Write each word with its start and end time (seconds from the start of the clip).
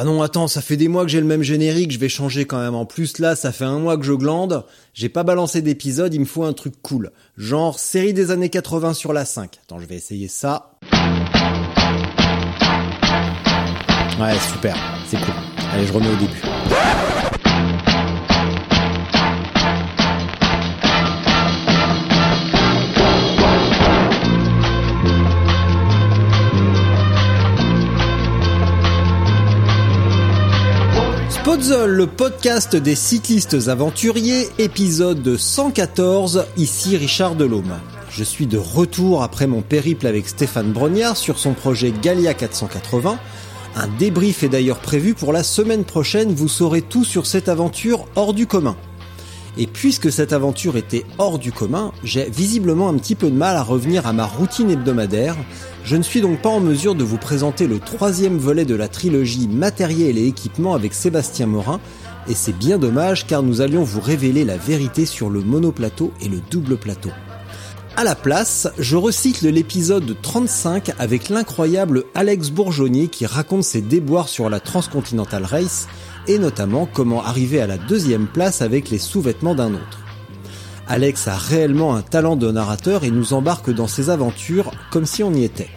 Ah 0.00 0.04
non, 0.04 0.22
attends, 0.22 0.46
ça 0.46 0.60
fait 0.60 0.76
des 0.76 0.86
mois 0.86 1.02
que 1.02 1.08
j'ai 1.10 1.18
le 1.18 1.26
même 1.26 1.42
générique, 1.42 1.90
je 1.90 1.98
vais 1.98 2.08
changer 2.08 2.44
quand 2.44 2.60
même. 2.60 2.76
En 2.76 2.86
plus, 2.86 3.18
là, 3.18 3.34
ça 3.34 3.50
fait 3.50 3.64
un 3.64 3.80
mois 3.80 3.96
que 3.96 4.04
je 4.04 4.12
glande. 4.12 4.64
J'ai 4.94 5.08
pas 5.08 5.24
balancé 5.24 5.60
d'épisode, 5.60 6.14
il 6.14 6.20
me 6.20 6.24
faut 6.24 6.44
un 6.44 6.52
truc 6.52 6.74
cool. 6.82 7.10
Genre 7.36 7.80
série 7.80 8.12
des 8.12 8.30
années 8.30 8.48
80 8.48 8.94
sur 8.94 9.12
la 9.12 9.24
5. 9.24 9.58
Attends, 9.60 9.80
je 9.80 9.86
vais 9.86 9.96
essayer 9.96 10.28
ça. 10.28 10.78
Ouais, 14.20 14.38
super, 14.52 14.76
c'est 15.08 15.16
cool. 15.16 15.34
Allez, 15.72 15.88
je 15.88 15.92
remets 15.92 16.12
au 16.12 16.16
début. 16.16 16.42
Le 31.60 32.06
podcast 32.06 32.76
des 32.76 32.94
cyclistes 32.94 33.66
aventuriers, 33.66 34.48
épisode 34.60 35.36
114, 35.36 36.46
ici 36.56 36.96
Richard 36.96 37.34
Delhomme. 37.34 37.80
Je 38.10 38.22
suis 38.22 38.46
de 38.46 38.56
retour 38.56 39.24
après 39.24 39.48
mon 39.48 39.60
périple 39.60 40.06
avec 40.06 40.28
Stéphane 40.28 40.70
Brognard 40.70 41.16
sur 41.16 41.40
son 41.40 41.54
projet 41.54 41.92
Galia 42.00 42.32
480. 42.32 43.18
Un 43.74 43.88
débrief 43.98 44.44
est 44.44 44.48
d'ailleurs 44.48 44.78
prévu 44.78 45.14
pour 45.14 45.32
la 45.32 45.42
semaine 45.42 45.82
prochaine, 45.82 46.32
vous 46.32 46.46
saurez 46.46 46.80
tout 46.80 47.04
sur 47.04 47.26
cette 47.26 47.48
aventure 47.48 48.06
hors 48.14 48.34
du 48.34 48.46
commun. 48.46 48.76
Et 49.58 49.66
puisque 49.66 50.12
cette 50.12 50.32
aventure 50.32 50.76
était 50.76 51.04
hors 51.18 51.40
du 51.40 51.50
commun, 51.50 51.90
j'ai 52.04 52.30
visiblement 52.30 52.88
un 52.88 52.94
petit 52.94 53.16
peu 53.16 53.30
de 53.30 53.36
mal 53.36 53.56
à 53.56 53.64
revenir 53.64 54.06
à 54.06 54.12
ma 54.12 54.26
routine 54.26 54.70
hebdomadaire. 54.70 55.36
Je 55.84 55.96
ne 55.96 56.02
suis 56.02 56.20
donc 56.20 56.42
pas 56.42 56.48
en 56.48 56.60
mesure 56.60 56.94
de 56.94 57.04
vous 57.04 57.16
présenter 57.16 57.66
le 57.66 57.78
troisième 57.78 58.36
volet 58.36 58.64
de 58.64 58.74
la 58.74 58.88
trilogie 58.88 59.48
Matériel 59.48 60.18
et 60.18 60.26
équipement 60.26 60.74
avec 60.74 60.92
Sébastien 60.92 61.46
Morin, 61.46 61.80
et 62.28 62.34
c'est 62.34 62.56
bien 62.56 62.78
dommage 62.78 63.26
car 63.26 63.42
nous 63.42 63.60
allions 63.60 63.82
vous 63.82 64.00
révéler 64.00 64.44
la 64.44 64.56
vérité 64.56 65.06
sur 65.06 65.30
le 65.30 65.40
monoplateau 65.40 66.12
et 66.20 66.28
le 66.28 66.40
double 66.50 66.76
plateau. 66.76 67.10
À 67.96 68.04
la 68.04 68.14
place, 68.14 68.68
je 68.78 68.96
recycle 68.96 69.48
l'épisode 69.48 70.16
35 70.22 70.92
avec 70.98 71.30
l'incroyable 71.30 72.04
Alex 72.14 72.50
Bourgeonnier 72.50 73.08
qui 73.08 73.26
raconte 73.26 73.64
ses 73.64 73.80
déboires 73.80 74.28
sur 74.28 74.48
la 74.48 74.60
Transcontinental 74.60 75.44
Race 75.44 75.88
et 76.28 76.38
notamment 76.38 76.86
comment 76.86 77.24
arriver 77.24 77.60
à 77.60 77.66
la 77.66 77.78
deuxième 77.78 78.26
place 78.28 78.62
avec 78.62 78.90
les 78.90 78.98
sous-vêtements 78.98 79.56
d'un 79.56 79.74
autre. 79.74 80.07
Alex 80.90 81.28
a 81.28 81.36
réellement 81.36 81.94
un 81.94 82.00
talent 82.00 82.34
de 82.34 82.50
narrateur 82.50 83.04
et 83.04 83.10
nous 83.10 83.34
embarque 83.34 83.70
dans 83.70 83.86
ses 83.86 84.08
aventures 84.08 84.70
comme 84.90 85.04
si 85.04 85.22
on 85.22 85.34
y 85.34 85.44
était. 85.44 85.68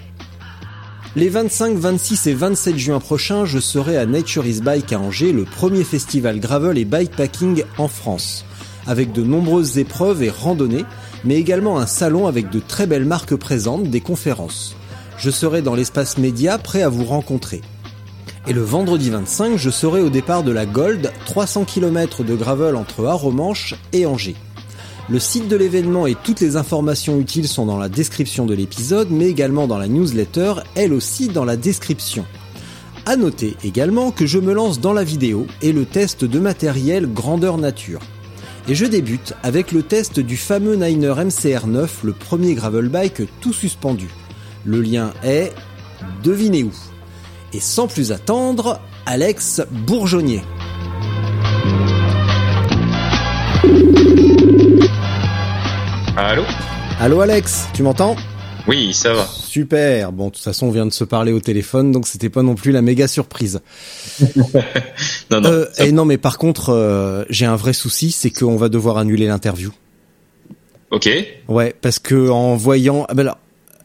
Les 1.17 1.27
25, 1.27 1.75
26 1.75 2.27
et 2.27 2.33
27 2.33 2.77
juin 2.77 2.99
prochains, 3.01 3.43
je 3.43 3.59
serai 3.59 3.97
à 3.97 4.05
Nature 4.05 4.45
is 4.45 4.61
Bike 4.61 4.93
à 4.93 4.99
Angers, 4.99 5.33
le 5.33 5.43
premier 5.43 5.83
festival 5.83 6.39
gravel 6.39 6.77
et 6.77 6.85
bikepacking 6.85 7.65
en 7.77 7.89
France, 7.89 8.45
avec 8.87 9.11
de 9.11 9.21
nombreuses 9.21 9.77
épreuves 9.77 10.23
et 10.23 10.29
randonnées, 10.29 10.85
mais 11.25 11.35
également 11.35 11.77
un 11.77 11.87
salon 11.87 12.27
avec 12.27 12.49
de 12.49 12.61
très 12.65 12.87
belles 12.87 13.03
marques 13.03 13.35
présentes, 13.35 13.89
des 13.89 13.99
conférences. 13.99 14.77
Je 15.17 15.29
serai 15.29 15.61
dans 15.61 15.75
l'espace 15.75 16.17
média 16.17 16.57
prêt 16.57 16.83
à 16.83 16.89
vous 16.89 17.03
rencontrer. 17.03 17.59
Et 18.47 18.53
le 18.53 18.61
vendredi 18.61 19.09
25, 19.09 19.57
je 19.57 19.69
serai 19.69 19.99
au 19.99 20.09
départ 20.09 20.43
de 20.43 20.53
la 20.53 20.65
Gold, 20.65 21.11
300 21.25 21.65
km 21.65 22.23
de 22.23 22.33
gravel 22.33 22.77
entre 22.77 23.05
Arromanches 23.05 23.75
et 23.91 24.05
Angers. 24.05 24.37
Le 25.11 25.19
site 25.19 25.49
de 25.49 25.57
l'événement 25.57 26.07
et 26.07 26.15
toutes 26.15 26.39
les 26.39 26.55
informations 26.55 27.19
utiles 27.19 27.49
sont 27.49 27.65
dans 27.65 27.77
la 27.77 27.89
description 27.89 28.45
de 28.45 28.53
l'épisode, 28.53 29.09
mais 29.11 29.27
également 29.27 29.67
dans 29.67 29.77
la 29.77 29.89
newsletter, 29.89 30.53
elle 30.73 30.93
aussi 30.93 31.27
dans 31.27 31.43
la 31.43 31.57
description. 31.57 32.25
À 33.05 33.17
noter 33.17 33.57
également 33.65 34.11
que 34.11 34.25
je 34.25 34.39
me 34.39 34.53
lance 34.53 34.79
dans 34.79 34.93
la 34.93 35.03
vidéo 35.03 35.47
et 35.61 35.73
le 35.73 35.83
test 35.83 36.23
de 36.23 36.39
matériel 36.39 37.11
grandeur 37.11 37.57
nature. 37.57 37.99
Et 38.69 38.75
je 38.75 38.85
débute 38.85 39.33
avec 39.43 39.73
le 39.73 39.83
test 39.83 40.21
du 40.21 40.37
fameux 40.37 40.75
Niner 40.77 41.15
MCR9, 41.17 41.89
le 42.03 42.13
premier 42.13 42.53
gravel 42.53 42.87
bike 42.87 43.23
tout 43.41 43.51
suspendu. 43.51 44.07
Le 44.63 44.79
lien 44.79 45.11
est 45.25 45.51
devinez 46.23 46.63
où. 46.63 46.71
Et 47.51 47.59
sans 47.59 47.87
plus 47.87 48.13
attendre, 48.13 48.79
Alex 49.05 49.61
Bourgeonnier. 49.85 50.41
Allô 56.23 56.43
Allô 56.99 57.19
Alex, 57.21 57.67
tu 57.73 57.81
m'entends 57.81 58.15
Oui, 58.67 58.93
ça 58.93 59.11
va. 59.13 59.25
Super. 59.27 60.11
Bon, 60.11 60.27
de 60.27 60.33
toute 60.33 60.43
façon, 60.43 60.67
on 60.67 60.71
vient 60.71 60.85
de 60.85 60.93
se 60.93 61.03
parler 61.03 61.31
au 61.31 61.39
téléphone, 61.39 61.91
donc 61.91 62.07
c'était 62.07 62.29
pas 62.29 62.43
non 62.43 62.53
plus 62.53 62.71
la 62.71 62.81
méga 62.83 63.07
surprise. 63.07 63.59
Non, 65.31 65.39
non. 65.41 65.49
Euh, 65.49 65.65
ça- 65.73 65.85
et 65.85 65.91
non, 65.93 66.03
mais 66.05 66.17
par 66.17 66.37
contre, 66.37 66.69
euh, 66.69 67.23
j'ai 67.29 67.45
un 67.45 67.55
vrai 67.55 67.73
souci, 67.73 68.11
c'est 68.11 68.29
qu'on 68.29 68.55
va 68.57 68.67
devoir 68.69 68.97
annuler 68.97 69.25
l'interview. 69.27 69.71
Ok. 70.91 71.09
Ouais, 71.47 71.73
parce 71.81 71.97
que 71.99 72.29
en 72.29 72.55
voyant, 72.57 73.05
ah 73.09 73.13
ben 73.13 73.23
là, 73.23 73.37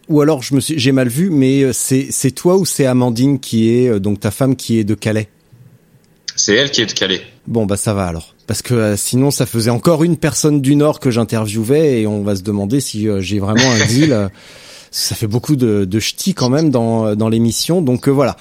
ou 0.08 0.20
alors 0.20 0.42
je 0.42 0.54
me 0.56 0.60
suis, 0.60 0.76
j'ai 0.78 0.90
mal 0.92 1.08
vu, 1.08 1.30
mais 1.30 1.62
euh, 1.62 1.72
c'est 1.72 2.08
c'est 2.10 2.32
toi 2.32 2.56
ou 2.56 2.66
c'est 2.66 2.84
Amandine 2.84 3.38
qui 3.38 3.70
est 3.70 3.98
donc 4.00 4.18
ta 4.20 4.30
femme 4.32 4.56
qui 4.56 4.78
est 4.78 4.84
de 4.84 4.94
Calais? 4.94 5.28
C'est 6.34 6.54
elle 6.56 6.70
qui 6.72 6.82
est 6.82 6.86
de 6.86 6.92
Calais. 6.92 7.22
Bon 7.46 7.64
bah 7.64 7.76
ça 7.76 7.94
va 7.94 8.06
alors, 8.06 8.34
parce 8.46 8.62
que 8.62 8.74
euh, 8.74 8.96
sinon 8.96 9.30
ça 9.30 9.46
faisait 9.46 9.70
encore 9.70 10.04
une 10.04 10.16
personne 10.16 10.60
du 10.60 10.76
Nord 10.76 11.00
que 11.00 11.10
j'interviewais 11.10 12.00
et 12.02 12.06
on 12.06 12.22
va 12.22 12.36
se 12.36 12.42
demander 12.42 12.80
si 12.80 13.08
euh, 13.08 13.20
j'ai 13.20 13.38
vraiment 13.38 13.70
un 13.70 13.84
deal. 13.86 14.12
euh, 14.12 14.28
ça 14.92 15.14
fait 15.14 15.26
beaucoup 15.26 15.56
de, 15.56 15.84
de 15.84 16.00
ch'tis 16.00 16.32
quand 16.32 16.48
même 16.48 16.70
dans 16.70 17.14
dans 17.16 17.28
l'émission, 17.28 17.82
donc 17.82 18.08
euh, 18.08 18.12
voilà. 18.12 18.36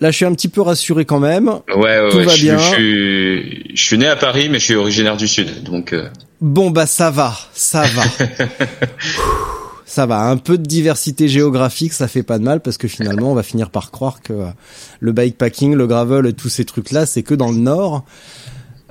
Là 0.00 0.10
je 0.10 0.16
suis 0.16 0.24
un 0.24 0.34
petit 0.34 0.48
peu 0.48 0.60
rassuré 0.60 1.04
quand 1.04 1.20
même. 1.20 1.48
Ouais, 1.74 2.00
ouais, 2.00 2.10
Tout 2.10 2.16
ouais, 2.18 2.24
va 2.24 2.34
je, 2.34 2.42
bien. 2.42 2.58
Je, 2.58 2.64
suis, 2.74 3.76
je 3.76 3.82
suis 3.82 3.96
né 3.98 4.06
à 4.06 4.16
Paris, 4.16 4.48
mais 4.50 4.58
je 4.58 4.64
suis 4.64 4.74
originaire 4.74 5.16
du 5.16 5.28
Sud. 5.28 5.62
Donc, 5.62 5.92
euh, 5.92 6.08
Bon 6.40 6.70
bah 6.70 6.84
ça 6.86 7.10
va, 7.10 7.34
ça 7.54 7.84
va. 7.84 8.02
ça 9.86 10.06
va, 10.06 10.22
un 10.22 10.36
peu 10.36 10.58
de 10.58 10.64
diversité 10.66 11.28
géographique, 11.28 11.92
ça 11.92 12.08
fait 12.08 12.22
pas 12.22 12.38
de 12.38 12.44
mal 12.44 12.60
parce 12.60 12.76
que 12.76 12.88
finalement 12.88 13.30
on 13.30 13.34
va 13.34 13.42
finir 13.42 13.70
par 13.70 13.90
croire 13.90 14.20
que 14.22 14.32
le 15.00 15.12
bikepacking, 15.12 15.74
le 15.74 15.86
gravel 15.86 16.26
et 16.26 16.32
tous 16.32 16.48
ces 16.48 16.64
trucs 16.64 16.90
là, 16.90 17.06
c'est 17.06 17.22
que 17.22 17.34
dans 17.34 17.50
le 17.50 17.58
nord. 17.58 18.04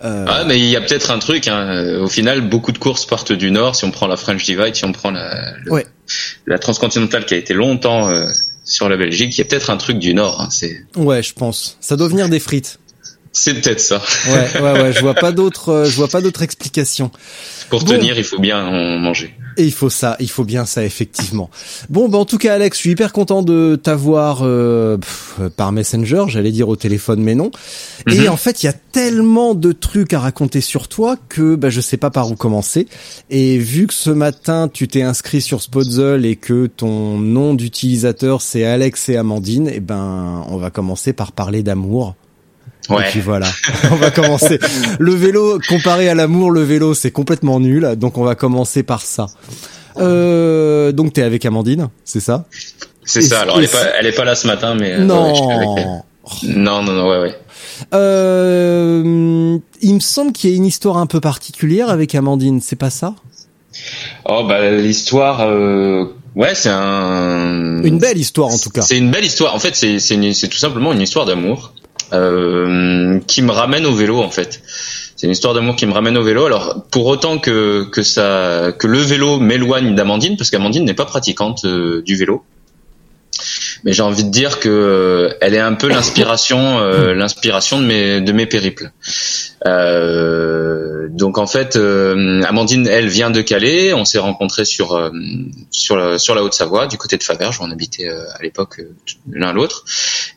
Euh, 0.04 0.26
Ah, 0.28 0.44
mais 0.46 0.59
il 0.59 0.66
y 0.66 0.76
a 0.76 0.81
peut-être 0.81 1.12
un 1.12 1.20
truc. 1.20 1.48
Hein. 1.48 1.98
Au 2.02 2.08
final, 2.08 2.42
beaucoup 2.42 2.72
de 2.72 2.78
courses 2.78 3.06
partent 3.06 3.31
du 3.31 3.52
Nord. 3.52 3.76
Si 3.76 3.85
on 3.85 3.91
prend 3.91 4.08
la 4.08 4.17
French 4.17 4.44
Divide, 4.46 4.76
si 4.76 4.85
on 4.85 4.91
prend 4.91 5.12
la, 5.12 5.58
le- 5.64 5.72
Ouais. 5.72 5.85
la 6.46 6.59
transcontinentale 6.59 7.26
qui 7.26 7.34
a 7.34 7.38
été 7.38 7.53
longtemps 7.53 8.09
euh, 8.09 8.26
sur 8.64 8.90
la 8.90 8.97
Belgique, 8.97 9.35
il 9.38 9.40
y 9.40 9.41
a 9.41 9.46
peut-être 9.46 9.70
un 9.70 9.78
truc 9.78 10.00
du 10.00 10.14
Nord. 10.14 10.41
Hein. 10.41 10.50
C'est, 10.52 10.85
Ouais, 10.96 11.22
je 11.23 11.34
pense. 11.34 11.78
Ça 11.79 11.96
doit 11.96 12.08
venir 12.08 12.28
des 12.29 12.40
frites. 12.40 12.79
C'est 13.34 13.56
peut-être 13.56 13.80
ça. 13.82 14.02
Ouais, 14.30 14.62
ouais, 14.62 14.82
ouais. 14.82 14.94
Je 14.94 15.00
vois 15.02 15.16
pas 15.16 15.32
d'autres, 15.34 15.70
euh, 15.70 15.85
je 15.85 15.96
vois 15.96 16.08
pas 16.08 16.22
d'autres 16.22 16.44
explications. 16.44 17.12
Pour 17.70 17.84
Bon. 17.84 17.91
tenir, 17.94 18.18
il 18.18 18.24
faut 18.24 18.40
bien 18.40 18.64
en 18.66 19.00
manger. 19.00 19.34
Et 19.58 19.66
il 19.66 19.72
faut 19.72 19.90
ça, 19.91 20.16
il 20.20 20.30
faut 20.30 20.44
bien 20.46 20.66
ça 20.66 20.84
effectivement. 20.84 21.50
Bon, 21.90 22.09
bah 22.09 22.18
en 22.18 22.26
tout 22.26 22.40
cas, 22.40 22.56
Alex, 22.56 22.76
je 22.78 22.82
suis 22.82 22.90
hyper 22.91 23.14
content 23.14 23.44
de 23.44 23.76
t'avoir 23.82 24.40
euh, 24.41 24.97
par 25.58 25.72
Messenger, 25.72 26.26
j'allais 26.28 26.52
dire 26.52 26.70
au 26.70 26.76
téléphone, 26.76 27.22
mais 27.22 27.35
non. 27.35 27.52
Et 28.09 28.22
Mhm. 28.22 28.30
en 28.30 28.38
fait, 28.38 28.64
il 28.64 28.66
y 28.66 28.70
a 28.70 28.74
tellement 28.74 29.53
de 29.53 29.72
trucs 29.72 30.14
à 30.14 30.20
raconter 30.20 30.59
sur 30.62 30.88
toi 30.88 31.18
que 31.29 31.53
bah, 31.56 31.70
je 31.70 31.82
sais 31.82 31.97
pas 31.97 32.09
par 32.09 32.32
où 32.32 32.36
commencer. 32.36 32.88
Et 33.29 33.58
vu 33.59 33.86
que 33.86 33.94
ce 33.94 34.09
matin 34.09 34.70
tu 34.74 34.88
t'es 34.88 35.03
inscrit 35.03 35.41
sur 35.41 35.62
Spotzle 35.62 36.26
et 36.26 36.36
que 36.36 36.66
ton 36.68 37.20
nom 37.20 37.53
d'utilisateur 37.53 38.41
c'est 38.41 38.64
Alex 38.66 39.09
et 39.09 39.18
Amandine, 39.18 39.68
et 39.68 39.79
ben 39.79 40.44
on 40.50 40.58
va 40.58 40.70
commencer 40.72 41.14
par 41.14 41.32
parler 41.32 41.62
d'amour. 41.62 42.16
Ouais. 42.90 43.08
Et 43.08 43.12
puis 43.12 43.22
voilà, 43.22 43.47
on 43.91 43.96
va 43.96 44.12
commencer. 44.12 44.59
Le 45.00 45.14
vélo, 45.14 45.59
comparé 45.70 46.09
à 46.09 46.16
l'amour, 46.16 46.52
le 46.52 46.62
vélo 46.64 46.94
c'est 46.94 47.12
complètement 47.12 47.59
nul, 47.59 47.96
donc 47.97 48.18
on 48.18 48.24
va 48.24 48.35
commencer 48.35 48.84
par 48.84 49.02
ça. 49.02 49.28
Euh, 49.97 50.91
donc 50.91 51.14
t'es 51.14 51.22
avec 51.24 51.46
Amandine, 51.46 51.90
c'est 52.03 52.20
ça? 52.20 52.46
C'est 53.06 53.22
ça. 53.22 53.41
Alors 53.41 53.58
elle 53.59 53.66
est 53.66 53.72
pas, 53.72 53.84
elle 54.00 54.06
est 54.08 54.12
pas 54.16 54.26
là 54.26 54.35
ce 54.35 54.47
matin, 54.47 54.76
mais 54.76 54.94
euh, 54.94 55.03
Non. 55.03 55.28
ouais, 55.28 55.35
je 55.35 55.41
suis 55.41 55.52
avec 55.52 55.68
elle. 55.78 56.58
Non, 56.58 56.82
non, 56.82 56.94
non, 56.94 57.09
ouais, 57.09 57.20
ouais. 57.20 57.35
euh, 57.94 59.58
Il 59.82 59.94
me 59.96 60.00
semble 60.00 60.32
qu'il 60.32 60.50
y 60.50 60.53
a 60.53 60.56
une 60.56 60.66
histoire 60.66 60.97
un 60.97 61.06
peu 61.06 61.20
particulière 61.20 61.90
avec 61.90 62.16
Amandine, 62.16 62.62
c'est 62.62 62.76
pas 62.78 62.90
ça? 62.90 63.14
Oh 64.26 64.44
bah 64.47 64.70
l'histoire, 64.72 65.41
euh, 65.41 66.06
ouais, 66.36 66.53
c'est 66.56 66.70
un. 66.70 67.82
Une 67.84 67.97
belle 67.97 68.18
histoire 68.18 68.50
en 68.50 68.58
tout 68.58 68.70
cas. 68.70 68.82
C'est 68.82 68.97
une 68.97 69.09
belle 69.12 69.26
histoire. 69.26 69.56
En 69.56 69.59
fait, 69.59 69.76
c'est 69.76 70.00
c'est 70.00 70.47
tout 70.47 70.58
simplement 70.58 70.94
une 70.94 71.02
histoire 71.02 71.26
d'amour 71.26 71.74
euh, 72.11 73.20
qui 73.28 73.41
me 73.41 73.52
ramène 73.52 73.85
au 73.85 73.94
vélo 73.94 74.20
en 74.22 74.29
fait. 74.29 74.61
C'est 75.16 75.28
une 75.28 75.32
histoire 75.32 75.53
d'amour 75.53 75.76
qui 75.76 75.85
me 75.85 75.94
ramène 75.94 76.17
au 76.17 76.23
vélo. 76.23 76.46
Alors 76.46 76.84
pour 76.91 77.05
autant 77.05 77.38
que 77.38 77.85
que 77.91 78.03
ça 78.03 78.73
que 78.78 78.88
le 78.88 79.00
vélo 79.00 79.40
m'éloigne 79.40 79.96
d'Amandine 79.96 80.38
parce 80.38 80.50
qu'Amandine 80.50 80.84
n'est 80.84 80.94
pas 80.94 81.05
pratiquante 81.05 81.66
euh, 81.66 82.02
du 82.02 82.16
vélo. 82.16 82.44
Mais 83.84 83.94
j'ai 83.94 84.02
envie 84.03 84.24
de 84.24 84.30
dire 84.30 84.59
que 84.59 84.70
euh, 84.70 85.34
elle 85.41 85.53
est 85.53 85.59
un 85.59 85.74
peu 85.74 85.88
l'inspiration 85.88 86.80
euh, 86.80 87.14
l'inspiration 87.16 87.80
de 87.80 87.85
mes 87.85 88.22
de 88.22 88.32
mes 88.32 88.46
périples. 88.46 88.91
Euh, 89.66 91.08
donc 91.09 91.38
en 91.38 91.47
fait, 91.47 91.76
euh, 91.76 92.41
Amandine, 92.44 92.88
elle 92.88 93.08
vient 93.08 93.30
de 93.30 93.41
Calais. 93.41 93.94
On 93.94 94.06
s'est 94.06 94.20
rencontrés 94.20 94.66
sur 94.66 94.94
euh, 94.94 95.12
sur 95.72 95.96
la, 95.96 96.18
sur 96.18 96.35
la 96.35 96.44
Haute-Savoie, 96.44 96.88
du 96.88 96.97
côté 96.97 97.18
de 97.18 97.24
Faverges. 97.24 97.59
On 97.62 97.72
habitait 97.72 98.09
euh, 98.09 98.26
à 98.38 98.41
l'époque 98.41 98.82
l'un 99.32 99.53
l'autre. 99.53 99.86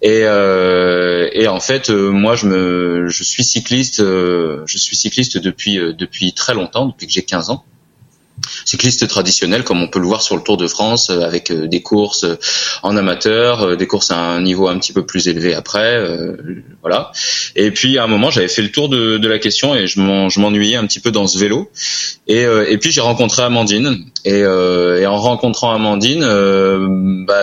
Et 0.02 0.20
euh, 0.24 1.28
et 1.32 1.48
en 1.48 1.60
fait, 1.60 1.90
euh, 1.90 2.10
moi, 2.10 2.36
je 2.36 2.46
me 2.46 3.08
je 3.08 3.24
suis 3.24 3.44
cycliste. 3.44 4.00
euh, 4.00 4.62
je 4.66 4.78
suis 4.78 4.96
cycliste 4.96 5.38
depuis 5.38 5.78
euh, 5.78 5.92
depuis 5.92 6.32
très 6.32 6.54
longtemps, 6.54 6.86
depuis 6.86 7.06
que 7.06 7.12
j'ai 7.12 7.22
15 7.22 7.50
ans. 7.50 7.64
Cycliste 8.64 9.08
traditionnel, 9.08 9.64
comme 9.64 9.82
on 9.82 9.88
peut 9.88 9.98
le 9.98 10.06
voir 10.06 10.22
sur 10.22 10.36
le 10.36 10.42
Tour 10.42 10.56
de 10.56 10.66
France, 10.66 11.10
euh, 11.10 11.22
avec 11.22 11.50
euh, 11.50 11.66
des 11.66 11.82
courses 11.82 12.24
euh, 12.24 12.36
en 12.82 12.96
amateur, 12.96 13.76
des 13.76 13.86
courses 13.86 14.10
à 14.10 14.18
un 14.18 14.42
niveau 14.42 14.68
un 14.68 14.78
petit 14.78 14.92
peu 14.92 15.04
plus 15.06 15.26
élevé 15.28 15.54
après, 15.54 15.96
euh, 15.96 16.36
voilà. 16.82 17.12
Et 17.56 17.70
puis 17.70 17.98
à 17.98 18.04
un 18.04 18.06
moment, 18.06 18.30
j'avais 18.30 18.48
fait 18.48 18.62
le 18.62 18.70
tour 18.70 18.88
de, 18.88 19.18
de 19.18 19.28
la 19.28 19.38
question 19.38 19.74
et 19.74 19.86
je 19.86 20.00
m'en- 20.00 20.28
je 20.28 20.38
m'ennuyais 20.40 20.76
un 20.76 20.86
petit 20.86 21.00
peu 21.00 21.10
dans 21.10 21.26
ce 21.26 21.38
vélo. 21.38 21.70
Et, 22.26 22.44
euh, 22.44 22.66
et 22.68 22.78
puis 22.78 22.92
j'ai 22.92 23.00
rencontré 23.00 23.42
Amandine 23.42 24.04
et, 24.24 24.42
euh, 24.42 25.00
et 25.00 25.06
en 25.06 25.16
rencontrant 25.16 25.72
Amandine, 25.72 26.24
bah, 27.26 27.42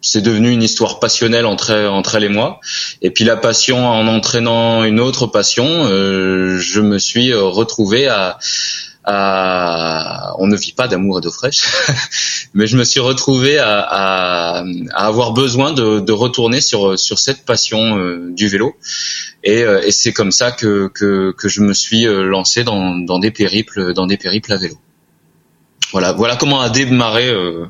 c'est 0.00 0.20
devenu 0.22 0.50
une 0.50 0.62
histoire 0.64 0.98
passionnelle 0.98 1.46
entre 1.46 1.72
entre 1.86 2.16
elle 2.16 2.24
et 2.24 2.28
moi. 2.28 2.58
Et 3.02 3.10
puis 3.10 3.24
la 3.24 3.36
passion 3.36 3.86
en 3.86 4.08
entraînant 4.08 4.82
une 4.84 4.98
autre 4.98 5.26
passion, 5.26 5.64
je 5.86 6.80
me 6.80 6.98
suis 6.98 7.32
retrouvé 7.32 8.08
à, 8.08 8.38
à, 9.04 10.34
on 10.38 10.46
ne 10.46 10.56
vit 10.56 10.72
pas 10.72 10.88
d'amour 10.88 11.18
et 11.18 11.20
d'eau 11.20 11.30
fraîche, 11.30 11.62
mais 12.54 12.66
je 12.66 12.76
me 12.76 12.84
suis 12.84 13.00
retrouvé 13.00 13.58
à, 13.58 14.64
avoir 14.94 15.32
besoin 15.32 15.72
de, 15.72 16.12
retourner 16.12 16.60
sur 16.60 16.98
cette 16.98 17.44
passion 17.44 17.98
euh, 17.98 18.30
du 18.30 18.48
vélo. 18.48 18.74
Et, 19.44 19.62
euh, 19.62 19.90
c'est 19.90 20.12
comme 20.12 20.32
ça 20.32 20.52
que, 20.52 20.90
je 21.42 21.60
me 21.60 21.72
suis 21.72 22.06
euh, 22.06 22.24
lancé 22.24 22.64
dans 22.64 23.18
des 23.18 23.30
périples 23.30 23.92
dans 23.94 24.06
des 24.06 24.16
périples 24.16 24.52
à 24.52 24.56
vélo. 24.56 24.78
Voilà, 25.92 26.12
voilà 26.12 26.36
comment 26.36 26.60
a 26.62 26.70
démarré 26.70 27.28
euh, 27.28 27.66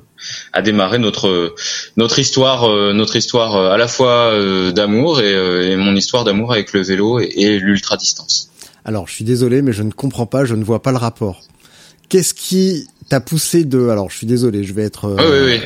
notre 1.96 2.18
histoire 2.20 2.70
euh, 2.70 2.92
notre 2.92 3.16
histoire 3.16 3.56
euh, 3.56 3.70
à 3.72 3.76
la 3.76 3.88
fois 3.88 4.30
euh, 4.30 4.70
d'amour 4.70 5.20
et, 5.20 5.34
euh, 5.34 5.72
et 5.72 5.76
mon 5.76 5.96
histoire 5.96 6.22
d'amour 6.22 6.52
avec 6.52 6.72
le 6.72 6.82
vélo 6.82 7.18
et, 7.18 7.32
et 7.36 7.58
l'ultra 7.58 7.96
distance. 7.96 8.51
Alors, 8.84 9.06
je 9.08 9.14
suis 9.14 9.24
désolé, 9.24 9.62
mais 9.62 9.72
je 9.72 9.82
ne 9.82 9.92
comprends 9.92 10.26
pas, 10.26 10.44
je 10.44 10.54
ne 10.54 10.64
vois 10.64 10.82
pas 10.82 10.90
le 10.90 10.98
rapport. 10.98 11.42
Qu'est-ce 12.08 12.34
qui 12.34 12.88
t'a 13.08 13.20
poussé 13.20 13.64
de... 13.64 13.88
Alors, 13.88 14.10
je 14.10 14.16
suis 14.16 14.26
désolé, 14.26 14.64
je 14.64 14.72
vais 14.74 14.82
être 14.82 15.06
euh, 15.06 15.16
Ah 15.18 15.24
oui, 15.30 15.38
oui. 15.44 15.60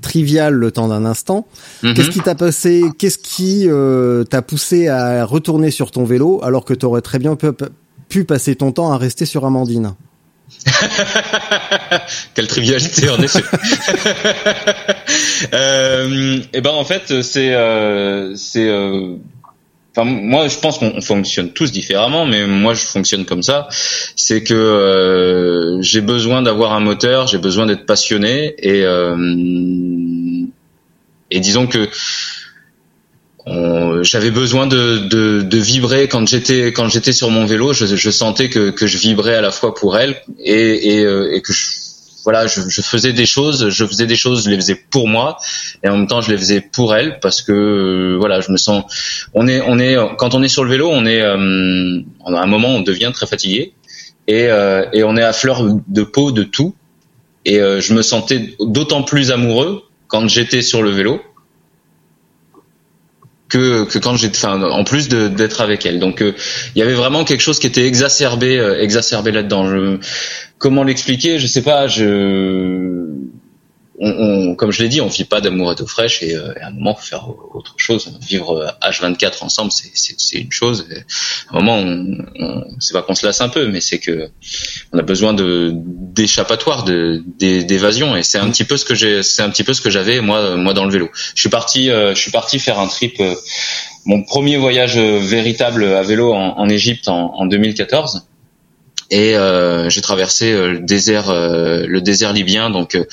trivial 0.00 0.54
le 0.54 0.70
temps 0.70 0.88
d'un 0.88 1.04
instant. 1.04 1.46
Mhm. 1.82 1.94
Qu'est-ce 1.94 2.10
qui 2.10 2.20
t'a 2.20 2.34
passé 2.34 2.82
Qu'est-ce 2.98 3.18
qui 3.18 3.68
euh, 3.68 4.24
t'a 4.24 4.42
poussé 4.42 4.88
à 4.88 5.24
retourner 5.24 5.70
sur 5.70 5.90
ton 5.90 6.04
vélo 6.04 6.40
alors 6.42 6.64
que 6.64 6.74
t'aurais 6.74 7.02
très 7.02 7.18
bien 7.18 7.36
pu, 7.36 7.48
pu 8.08 8.24
passer 8.24 8.56
ton 8.56 8.72
temps 8.72 8.92
à 8.92 8.98
rester 8.98 9.26
sur 9.26 9.44
Amandine? 9.44 9.94
Quelle 12.34 12.46
trivialité 12.46 13.08
en 13.08 13.18
effet. 13.22 13.42
euh, 15.54 16.40
et 16.52 16.60
ben 16.60 16.70
en 16.70 16.84
fait 16.84 17.22
c'est 17.22 17.54
euh, 17.54 18.34
c'est 18.36 18.68
euh, 18.68 19.16
Enfin, 19.94 20.08
moi, 20.08 20.48
je 20.48 20.58
pense 20.58 20.78
qu'on 20.78 21.00
fonctionne 21.02 21.50
tous 21.52 21.70
différemment, 21.70 22.24
mais 22.24 22.46
moi, 22.46 22.72
je 22.72 22.84
fonctionne 22.86 23.26
comme 23.26 23.42
ça. 23.42 23.68
C'est 24.16 24.42
que 24.42 24.54
euh, 24.54 25.82
j'ai 25.82 26.00
besoin 26.00 26.40
d'avoir 26.40 26.72
un 26.72 26.80
moteur, 26.80 27.26
j'ai 27.26 27.36
besoin 27.38 27.66
d'être 27.66 27.84
passionné, 27.84 28.54
et 28.58 28.84
euh, 28.84 29.16
et 31.30 31.40
disons 31.40 31.66
que 31.66 31.88
j'avais 34.02 34.30
besoin 34.30 34.66
de, 34.66 34.98
de, 34.98 35.42
de 35.42 35.58
vibrer 35.58 36.08
quand 36.08 36.26
j'étais 36.28 36.72
quand 36.72 36.88
j'étais 36.88 37.12
sur 37.12 37.30
mon 37.30 37.44
vélo. 37.44 37.72
Je, 37.72 37.86
je 37.86 38.10
sentais 38.10 38.48
que, 38.48 38.70
que 38.70 38.86
je 38.86 38.98
vibrais 38.98 39.34
à 39.34 39.40
la 39.40 39.50
fois 39.50 39.74
pour 39.74 39.98
elle 39.98 40.16
et, 40.38 40.94
et, 40.94 41.04
euh, 41.04 41.34
et 41.34 41.42
que 41.42 41.52
je, 41.52 41.66
voilà, 42.24 42.46
je, 42.46 42.60
faisais 42.82 43.12
des 43.12 43.26
choses, 43.26 43.68
je 43.68 43.84
faisais 43.84 44.06
des 44.06 44.16
choses, 44.16 44.44
je 44.44 44.50
les 44.50 44.56
faisais 44.56 44.74
pour 44.74 45.08
moi 45.08 45.38
et 45.82 45.88
en 45.88 45.96
même 45.96 46.06
temps 46.06 46.20
je 46.20 46.30
les 46.30 46.38
faisais 46.38 46.60
pour 46.60 46.94
elle 46.94 47.18
parce 47.20 47.42
que 47.42 47.52
euh, 47.52 48.16
voilà, 48.18 48.40
je 48.40 48.52
me 48.52 48.56
sens. 48.56 48.84
On 49.34 49.48
est 49.48 49.60
on 49.60 49.78
est 49.78 49.96
quand 50.18 50.34
on 50.34 50.42
est 50.42 50.48
sur 50.48 50.64
le 50.64 50.70
vélo, 50.70 50.88
on 50.90 51.06
est 51.06 51.20
euh, 51.22 52.00
à 52.26 52.42
un 52.42 52.46
moment 52.46 52.68
on 52.68 52.80
devient 52.80 53.10
très 53.12 53.26
fatigué 53.26 53.72
et 54.28 54.46
euh, 54.46 54.84
et 54.92 55.02
on 55.04 55.16
est 55.16 55.22
à 55.22 55.32
fleur 55.32 55.64
de 55.86 56.02
peau 56.02 56.32
de 56.32 56.44
tout 56.44 56.74
et 57.44 57.60
euh, 57.60 57.80
je 57.80 57.94
me 57.94 58.02
sentais 58.02 58.54
d'autant 58.60 59.02
plus 59.02 59.30
amoureux 59.32 59.82
quand 60.06 60.28
j'étais 60.28 60.62
sur 60.62 60.82
le 60.82 60.90
vélo 60.90 61.20
que, 63.52 63.98
quand 63.98 64.16
j'étais, 64.16 64.38
enfin, 64.38 64.62
en 64.62 64.84
plus 64.84 65.08
d'être 65.08 65.60
avec 65.60 65.84
elle. 65.84 65.98
Donc, 65.98 66.22
euh, 66.22 66.32
il 66.74 66.78
y 66.78 66.82
avait 66.82 66.94
vraiment 66.94 67.24
quelque 67.24 67.42
chose 67.42 67.58
qui 67.58 67.66
était 67.66 67.86
exacerbé, 67.86 68.58
euh, 68.58 68.80
exacerbé 68.80 69.30
là-dedans. 69.30 69.98
Comment 70.58 70.84
l'expliquer? 70.84 71.38
Je 71.38 71.46
sais 71.46 71.62
pas. 71.62 71.86
Je, 71.86 73.04
on, 73.98 74.10
on- 74.10 74.54
comme 74.54 74.70
je 74.72 74.82
l'ai 74.82 74.88
dit, 74.88 75.00
on 75.00 75.06
vit 75.08 75.24
pas 75.24 75.40
d'amour 75.40 75.72
et 75.72 75.74
d'eau 75.74 75.86
fraîche 75.86 76.22
et, 76.22 76.34
euh, 76.34 76.52
à 76.60 76.68
un 76.68 76.70
moment, 76.70 76.94
faut 76.94 77.04
faire 77.06 77.28
autre 77.54 77.74
chose. 77.76 78.18
Vivre 78.26 78.56
euh, 78.56 78.68
H24 78.88 79.42
ensemble, 79.44 79.70
c'est- 79.72 80.38
une 80.38 80.50
chose. 80.52 80.86
À 81.50 81.56
un 81.56 81.60
moment, 81.60 81.76
on, 81.78 82.16
on, 82.40 82.64
c'est 82.80 82.92
pas 82.94 83.02
qu'on 83.02 83.14
se 83.14 83.26
lasse 83.26 83.40
un 83.40 83.48
peu, 83.48 83.68
mais 83.68 83.80
c'est 83.80 83.98
que 83.98 84.30
on 84.92 84.98
a 84.98 85.02
besoin 85.02 85.34
de 85.34 85.72
d'échappatoire, 85.74 86.84
d'évasion. 86.84 88.16
Et 88.16 88.22
c'est 88.22 88.38
un 88.38 88.50
petit 88.50 88.64
peu 88.64 88.76
ce 88.76 88.84
que 88.84 88.94
j'ai, 88.94 89.22
c'est 89.22 89.42
un 89.42 89.50
petit 89.50 89.64
peu 89.64 89.74
ce 89.74 89.80
que 89.80 89.90
j'avais 89.90 90.20
moi, 90.20 90.56
moi 90.56 90.74
dans 90.74 90.84
le 90.84 90.90
vélo. 90.92 91.08
Je 91.34 91.40
suis 91.40 91.50
parti, 91.50 91.90
euh, 91.90 92.14
je 92.14 92.20
suis 92.20 92.30
parti 92.30 92.58
faire 92.58 92.78
un 92.78 92.86
trip. 92.88 93.20
euh, 93.20 93.34
mon 94.04 94.24
premier 94.24 94.56
voyage 94.56 94.96
euh, 94.98 95.20
véritable 95.20 95.84
à 95.84 96.02
vélo 96.02 96.32
en, 96.32 96.58
en 96.58 96.68
Égypte 96.68 97.06
en, 97.08 97.34
en 97.36 97.46
2014 97.46 98.26
et 99.12 99.36
euh, 99.36 99.90
j'ai 99.90 100.00
traversé 100.00 100.52
euh, 100.52 100.72
le 100.72 100.78
désert 100.80 101.28
euh, 101.28 101.84
le 101.86 102.00
désert 102.00 102.32
libyen 102.32 102.70
donc 102.70 102.94
euh, 102.94 103.04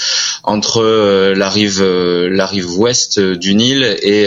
entre 0.44 0.82
euh, 0.82 1.36
la 1.36 1.50
rive 1.50 1.82
euh, 1.82 2.29
la 2.32 2.46
rive 2.46 2.72
ouest 2.79 3.20
du 3.20 3.53
Nil 3.53 3.84
et, 4.01 4.24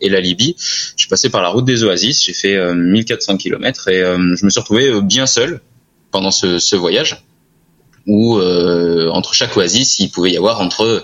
et 0.00 0.08
la 0.08 0.20
Libye. 0.20 0.54
Je 0.58 0.94
suis 0.96 1.08
passé 1.08 1.28
par 1.28 1.42
la 1.42 1.48
route 1.48 1.64
des 1.64 1.82
oasis 1.82 2.24
j'ai 2.24 2.32
fait 2.32 2.54
euh, 2.54 2.74
1400 2.74 3.38
km 3.38 3.88
et 3.88 4.00
je 4.00 4.44
me 4.44 4.50
suis 4.50 4.60
retrouvé 4.60 5.00
bien 5.02 5.26
seul 5.26 5.60
pendant 6.12 6.30
ce, 6.30 6.60
ce 6.60 6.76
voyage 6.76 7.24
où 8.06 8.38
entre 8.38 9.34
chaque 9.34 9.56
oasis 9.56 9.98
il 9.98 10.10
pouvait 10.10 10.30
y 10.30 10.36
avoir 10.36 10.60
entre 10.60 11.02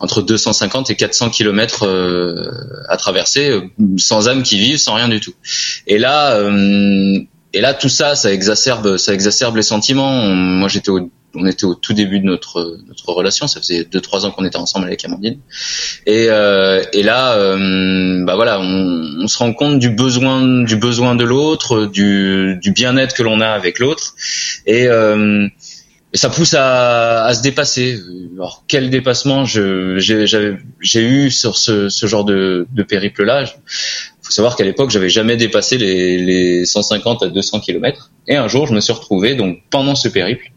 entre 0.00 0.22
250 0.22 0.88
et 0.90 0.96
400 0.96 1.28
kilomètres 1.28 1.84
euh, 1.86 2.50
à 2.88 2.96
traverser 2.96 3.60
sans 3.98 4.30
âme 4.30 4.42
qui 4.42 4.58
vive 4.58 4.78
sans 4.78 4.94
rien 4.94 5.08
du 5.08 5.20
tout. 5.20 5.34
Et 5.86 5.98
là 5.98 6.40
et 7.52 7.60
là 7.60 7.74
tout 7.74 7.88
ça 7.88 8.14
ça 8.14 8.32
exacerbe 8.32 8.96
ça 8.96 9.12
exacerbe 9.14 9.56
les 9.56 9.62
sentiments 9.62 10.22
moi 10.34 10.68
j'étais 10.68 10.90
au 10.90 11.10
on 11.34 11.46
était 11.46 11.66
au 11.66 11.74
tout 11.74 11.92
début 11.92 12.20
de 12.20 12.24
notre 12.24 12.78
notre 12.88 13.10
relation 13.10 13.46
ça 13.46 13.60
faisait 13.60 13.84
deux 13.84 14.00
trois 14.00 14.24
ans 14.24 14.30
qu'on 14.30 14.44
était 14.44 14.56
ensemble 14.56 14.86
avec 14.86 15.04
Amandine 15.04 15.38
et 16.06 16.26
euh, 16.30 16.82
et 16.92 17.02
là 17.02 17.34
euh, 17.34 18.24
bah 18.24 18.34
voilà 18.34 18.60
on, 18.60 19.22
on 19.22 19.28
se 19.28 19.38
rend 19.38 19.52
compte 19.52 19.78
du 19.78 19.90
besoin 19.90 20.62
du 20.64 20.76
besoin 20.76 21.14
de 21.14 21.24
l'autre 21.24 21.86
du 21.86 22.58
du 22.62 22.72
bien-être 22.72 23.14
que 23.14 23.22
l'on 23.22 23.40
a 23.40 23.48
avec 23.48 23.78
l'autre 23.78 24.14
et 24.66 24.88
euh, 24.88 25.46
ça 26.14 26.30
pousse 26.30 26.54
à, 26.54 27.24
à 27.24 27.34
se 27.34 27.42
dépasser. 27.42 28.00
Alors 28.34 28.64
quel 28.66 28.90
dépassement 28.90 29.44
j'ai 29.44 30.00
eu 30.94 31.30
sur 31.30 31.56
ce, 31.56 31.88
ce 31.88 32.06
genre 32.06 32.24
de, 32.24 32.66
de 32.72 32.82
périple-là. 32.82 33.44
Faut 34.28 34.32
savoir 34.34 34.56
qu'à 34.56 34.64
l'époque, 34.64 34.90
j'avais 34.90 35.08
jamais 35.08 35.38
dépassé 35.38 35.78
les, 35.78 36.18
les 36.18 36.66
150 36.66 37.22
à 37.22 37.28
200 37.28 37.60
kilomètres. 37.60 38.10
Et 38.26 38.36
un 38.36 38.46
jour, 38.46 38.66
je 38.66 38.74
me 38.74 38.80
suis 38.80 38.92
retrouvé 38.92 39.34
donc 39.34 39.60
pendant 39.70 39.94
ce 39.94 40.06
périple 40.06 40.52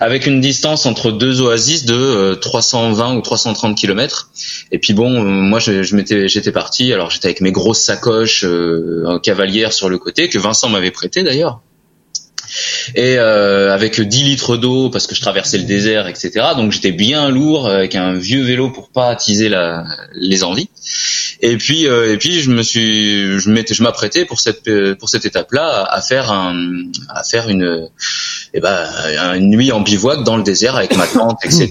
avec 0.00 0.26
une 0.26 0.40
distance 0.40 0.86
entre 0.86 1.10
deux 1.10 1.42
oasis 1.42 1.84
de 1.84 1.94
euh, 1.94 2.34
320 2.34 3.16
ou 3.16 3.20
330 3.20 3.76
kilomètres. 3.76 4.30
Et 4.72 4.78
puis 4.78 4.94
bon, 4.94 5.12
euh, 5.12 5.24
moi 5.24 5.58
je, 5.58 5.82
je 5.82 5.96
m'étais, 5.96 6.28
j'étais 6.28 6.52
parti. 6.52 6.92
Alors 6.94 7.10
j'étais 7.10 7.26
avec 7.26 7.42
mes 7.42 7.52
grosses 7.52 7.80
sacoches 7.80 8.44
euh, 8.44 9.04
en 9.06 9.18
cavalière 9.18 9.72
sur 9.72 9.88
le 9.90 9.98
côté 9.98 10.28
que 10.28 10.38
Vincent 10.38 10.70
m'avait 10.70 10.90
prêté 10.90 11.22
d'ailleurs. 11.22 11.60
Et 12.94 13.18
euh, 13.18 13.74
avec 13.74 14.00
10 14.00 14.22
litres 14.22 14.56
d'eau 14.56 14.88
parce 14.88 15.06
que 15.06 15.14
je 15.14 15.20
traversais 15.20 15.58
le 15.58 15.64
désert, 15.64 16.06
etc. 16.06 16.30
Donc 16.56 16.72
j'étais 16.72 16.92
bien 16.92 17.28
lourd 17.28 17.68
avec 17.68 17.94
un 17.94 18.14
vieux 18.14 18.42
vélo 18.42 18.70
pour 18.70 18.90
pas 18.90 19.08
attiser 19.08 19.48
la, 19.48 19.84
les 20.14 20.44
envies. 20.44 20.70
Et 21.48 21.58
puis 21.58 21.86
euh, 21.86 22.12
et 22.12 22.18
puis 22.18 22.40
je 22.40 22.50
me 22.50 22.62
suis 22.62 23.38
je 23.38 23.82
m'apprêtais 23.82 24.24
pour 24.24 24.40
cette 24.40 24.66
euh, 24.66 24.96
pour 24.96 25.08
cette 25.08 25.26
étape-là 25.26 25.86
à, 25.88 26.02
faire 26.02 26.32
un 26.32 26.56
à 27.08 27.22
faire 27.22 27.48
une 27.48 27.88
eh 28.52 28.60
ben 28.60 28.84
une 29.36 29.50
nuit 29.50 29.70
en 29.70 29.80
bivouac 29.80 30.24
dans 30.24 30.36
le 30.36 30.42
désert 30.42 30.74
avec 30.74 30.96
ma 30.96 31.06
tente, 31.06 31.38
etc. 31.44 31.70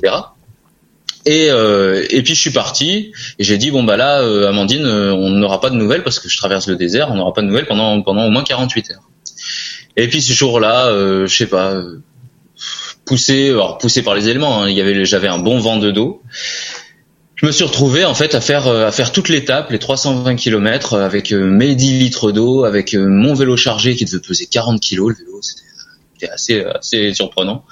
Et, 1.25 1.50
euh, 1.50 2.05
et 2.10 2.22
puis 2.24 2.36
je 2.36 2.39
suis 2.39 2.51
parti 2.51 3.12
et 3.38 3.44
j'ai 3.44 3.58
dit 3.58 3.70
bon 3.70 3.84
bah 3.84 3.98
là 3.98 4.22
euh, 4.22 4.48
Amandine 4.48 4.86
euh, 4.86 5.12
on 5.12 5.32
n'aura 5.32 5.60
pas 5.60 5.72
de 5.72 5.75
nouvelles 5.75 6.03
parce 6.03 6.20
que 6.20 6.29
je 6.29 6.38
traverse 6.38 6.67
le 6.67 6.77
désert 6.77 7.12
on 7.12 7.15
n'aura 7.15 7.34
pas 7.34 7.41
de 7.41 7.48
nouvelles 7.48 7.65
pendant 7.65 8.01
pendant 8.01 8.25
au 8.27 8.29
moins 8.29 8.44
48 8.44 8.91
heures. 8.91 9.10
Et 9.98 10.08
puis 10.08 10.22
ce 10.22 10.32
jour-là 10.32 10.88
euh, 10.88 11.27
je 11.27 11.36
sais 11.36 11.48
pas 11.48 11.82
poussé 13.03 13.50
alors 13.50 13.77
poussé 13.79 14.03
par 14.03 14.15
les 14.15 14.29
éléments 14.29 14.62
hein, 14.62 14.70
il 14.70 14.77
y 14.77 14.82
avait 14.82 15.03
j'avais 15.03 15.27
un 15.27 15.39
bon 15.39 15.60
vent 15.60 15.77
de 15.77 15.91
dos. 15.91 16.22
Je 17.36 17.46
me 17.46 17.51
suis 17.51 17.63
retrouvé 17.63 18.06
en 18.06 18.13
fait 18.13 18.34
à 18.34 18.42
faire 18.42 18.68
euh, 18.68 18.88
à 18.88 18.92
faire 18.92 19.12
toute 19.12 19.30
l'étape 19.30 19.70
les 19.70 19.80
320 19.80 20.36
km 20.36 20.98
avec 20.98 21.34
euh, 21.34 21.46
mes 21.46 21.75
10 21.75 22.00
litres 22.00 22.32
d'eau 22.32 22.63
avec 22.63 22.94
euh, 22.94 23.08
mon 23.08 23.34
vélo 23.34 23.58
chargé 23.58 23.96
qui 23.96 24.06
devait 24.06 24.20
peser 24.20 24.46
40 24.46 24.80
kilos 24.80 25.10
le 25.10 25.15
vélo 25.25 25.42
c'était 25.42 26.32
assez 26.32 26.63
assez 26.63 27.13
surprenant. 27.13 27.65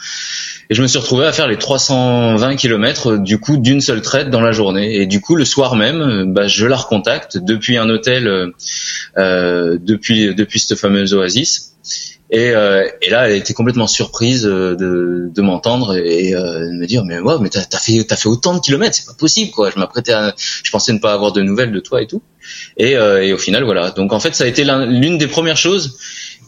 Et 0.70 0.76
je 0.76 0.82
me 0.82 0.88
suis 0.88 1.00
retrouvé 1.00 1.26
à 1.26 1.34
faire 1.34 1.48
les 1.48 1.58
320 1.58 2.56
km 2.56 3.18
du 3.18 3.40
coup 3.40 3.58
d'une 3.58 3.82
seule 3.82 4.02
traite 4.02 4.30
dans 4.30 4.42
la 4.42 4.52
journée. 4.52 4.96
Et 4.96 5.06
du 5.06 5.22
coup 5.22 5.36
le 5.36 5.46
soir 5.46 5.76
même, 5.76 6.02
euh, 6.02 6.26
bah, 6.26 6.48
je 6.48 6.66
la 6.66 6.78
recontacte 6.78 7.38
depuis 7.38 7.78
un 7.78 7.90
hôtel, 7.90 8.28
euh, 8.28 8.52
euh, 9.18 9.78
depuis 9.82 10.34
depuis 10.34 10.60
cette 10.60 10.78
fameuse 10.78 11.14
oasis. 11.14 11.76
Et, 12.36 12.50
euh, 12.50 12.88
et 13.04 13.12
là, 13.12 13.30
elle 13.30 13.36
était 13.38 13.54
complètement 13.54 13.86
surprise 13.86 14.48
euh, 14.48 14.76
de, 14.76 15.30
de 15.32 15.42
m'entendre 15.44 15.96
et 15.96 16.34
euh, 16.34 16.66
de 16.66 16.72
me 16.72 16.88
dire 16.88 17.06
mais 17.06 17.20
ouais, 17.20 17.36
mais 17.40 17.50
t'as 17.50 17.62
as 17.72 17.78
fait 17.78 18.04
fait 18.16 18.28
autant 18.28 18.56
de 18.56 18.60
kilomètres, 18.60 18.96
c'est 18.96 19.06
pas 19.06 19.14
possible 19.14 19.52
quoi. 19.52 19.70
Je 19.70 19.78
m'apprêtais, 19.80 20.14
je 20.64 20.72
pensais 20.72 20.94
ne 20.94 20.98
pas 20.98 21.14
avoir 21.14 21.32
de 21.32 21.44
nouvelles 21.44 21.72
de 21.72 21.80
toi 21.80 22.02
et 22.02 22.08
tout. 22.08 22.24
Et, 22.78 22.96
euh, 22.98 23.24
et 23.24 23.34
au 23.34 23.38
final 23.38 23.64
voilà. 23.64 23.92
Donc 23.92 24.14
en 24.14 24.20
fait, 24.20 24.34
ça 24.34 24.46
a 24.46 24.48
été 24.48 24.64
l'un- 24.64 24.88
l'une 24.88 25.20
des 25.20 25.28
premières 25.28 25.58
choses 25.58 25.96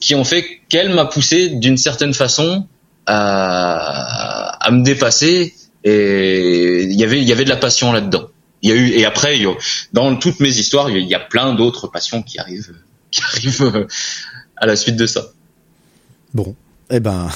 qui 0.01 0.15
ont 0.15 0.24
fait 0.24 0.44
qu'elle 0.70 0.89
m'a 0.92 1.06
poussé 1.06 1.50
d'une 1.50 1.77
certaine 1.77 2.15
façon 2.15 2.68
à, 3.06 4.58
à 4.65 4.72
me 4.72 4.84
dépasser 4.84 5.54
et 5.84 6.82
il 6.84 6.94
y 7.00 7.04
avait 7.04 7.22
y 7.24 7.32
avait 7.32 7.46
de 7.46 7.50
la 7.50 7.58
passion 7.58 7.92
là-dedans. 7.92 8.30
Il 8.63 8.70
y 8.70 8.74
a 8.74 8.75
eu 8.75 8.89
et 8.89 9.06
après 9.06 9.39
dans 9.94 10.15
toutes 10.15 10.39
mes 10.39 10.50
histoires 10.58 10.89
il 10.89 11.06
y 11.08 11.13
a 11.13 11.20
plein 11.20 11.54
d'autres 11.54 11.88
passions 11.88 12.24
qui 12.24 12.39
arrivent 12.39 12.74
qui 13.12 13.22
arrivent 13.22 13.72
euh, 13.75 13.88
à 14.58 14.65
la 14.65 14.75
suite 14.75 14.96
de 14.96 15.06
ça. 15.06 15.27
Bon, 16.36 16.54
eh 16.92 17.00
ben, 17.00 17.27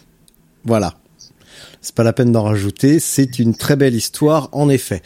voilà. 0.64 0.94
C'est 1.80 1.94
pas 1.94 2.04
la 2.04 2.12
peine 2.12 2.30
d'en 2.32 2.44
rajouter. 2.44 3.00
C'est 3.00 3.38
une 3.38 3.54
très 3.54 3.74
belle 3.76 3.94
histoire, 3.94 4.48
en 4.52 4.68
effet. 4.70 5.02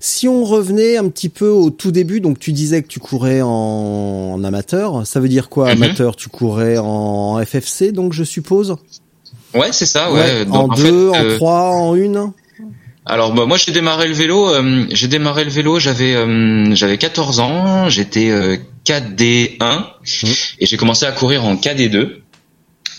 Si 0.00 0.28
on 0.28 0.44
revenait 0.44 0.96
un 0.96 1.08
petit 1.08 1.28
peu 1.28 1.48
au 1.48 1.70
tout 1.70 1.90
début, 1.92 2.20
donc 2.20 2.38
tu 2.38 2.52
disais 2.52 2.82
que 2.82 2.88
tu 2.88 3.00
courais 3.00 3.40
en, 3.42 3.48
en 3.48 4.44
amateur. 4.44 5.06
Ça 5.06 5.20
veut 5.20 5.28
dire 5.28 5.48
quoi, 5.48 5.74
Mhm. 5.74 5.82
amateur? 5.82 6.16
Tu 6.16 6.28
courais 6.28 6.78
en 6.78 7.38
FFC, 7.44 7.92
donc 7.92 8.12
je 8.14 8.24
suppose? 8.24 8.76
Ouais, 9.54 9.68
c'est 9.72 9.84
ça. 9.86 10.10
Ouais. 10.12 10.46
en 10.50 10.68
deux, 10.68 11.10
fait, 11.12 11.18
en 11.18 11.24
euh, 11.24 11.36
trois, 11.36 11.68
en 11.70 11.94
une? 11.94 12.32
Alors 13.04 13.34
bah, 13.34 13.46
moi 13.46 13.56
j'ai 13.56 13.72
démarré 13.72 14.06
le 14.06 14.14
vélo, 14.14 14.48
euh, 14.48 14.86
j'ai 14.90 15.08
démarré 15.08 15.42
le 15.44 15.50
vélo, 15.50 15.80
j'avais 15.80 16.14
euh, 16.14 16.72
j'avais 16.76 16.98
14 16.98 17.40
ans, 17.40 17.88
j'étais 17.88 18.30
euh, 18.30 18.56
KD1 18.84 19.84
et 20.60 20.66
j'ai 20.66 20.76
commencé 20.76 21.04
à 21.04 21.10
courir 21.10 21.44
en 21.44 21.56
KD2. 21.56 22.21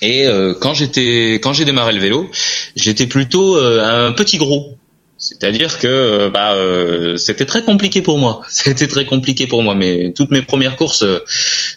Et 0.04 0.28
euh, 0.28 0.54
quand 0.60 0.74
j'étais 0.74 1.36
quand 1.42 1.54
j'ai 1.54 1.64
démarré 1.64 1.94
le 1.94 2.00
vélo, 2.02 2.30
j'étais 2.76 3.08
plutôt 3.08 3.56
euh, 3.58 4.10
un 4.10 4.12
petit 4.12 4.38
gros. 4.38 4.76
C'est-à-dire 5.18 5.80
que 5.80 5.88
euh, 5.88 6.30
bah 6.30 6.52
euh, 6.56 7.16
c'était 7.16 7.46
très 7.46 7.64
compliqué 7.64 8.02
pour 8.02 8.18
moi. 8.18 8.42
C'était 8.50 8.88
très 8.88 9.06
compliqué 9.06 9.48
pour 9.48 9.64
moi. 9.64 9.74
Mais 9.76 10.12
toutes 10.14 10.32
mes 10.32 10.42
premières 10.42 10.76
courses, 10.76 11.04
euh, 11.04 11.20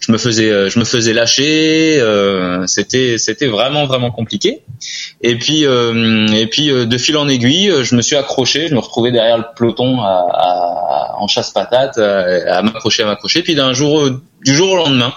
je 0.01 0.11
me 0.11 0.19
faisais 0.19 0.51
euh, 0.51 0.69
je 0.69 0.81
me 0.81 0.85
faisais 0.85 1.13
lâcher. 1.13 2.03
c'était 2.67 3.19
c'était 3.19 3.47
vraiment 3.47 3.87
vraiment 3.87 4.11
compliqué. 4.11 4.63
Et 5.23 5.37
puis 5.37 5.63
et 5.63 6.47
puis 6.49 6.67
de 6.71 6.99
fil 6.99 7.17
en 7.17 7.29
aiguille, 7.29 7.73
je 7.85 7.95
me 7.95 8.03
suis 8.03 8.17
accroché. 8.17 8.67
Je 8.67 8.75
me 8.75 8.81
retrouvais 8.81 9.13
derrière 9.13 9.39
le 9.39 9.45
peloton 9.57 10.01
à, 10.01 10.27
à- 10.33 11.17
en 11.19 11.29
chasse 11.29 11.53
patate, 11.53 11.99
à, 11.99 12.63
m'accrocher 12.63 13.05
à 13.05 13.07
m'accrocher. 13.07 13.43
Puis 13.43 13.55
d'un 13.55 13.73
jour 13.73 14.11
du 14.45 14.55
jour 14.55 14.71
au 14.73 14.77
lendemain, 14.77 15.15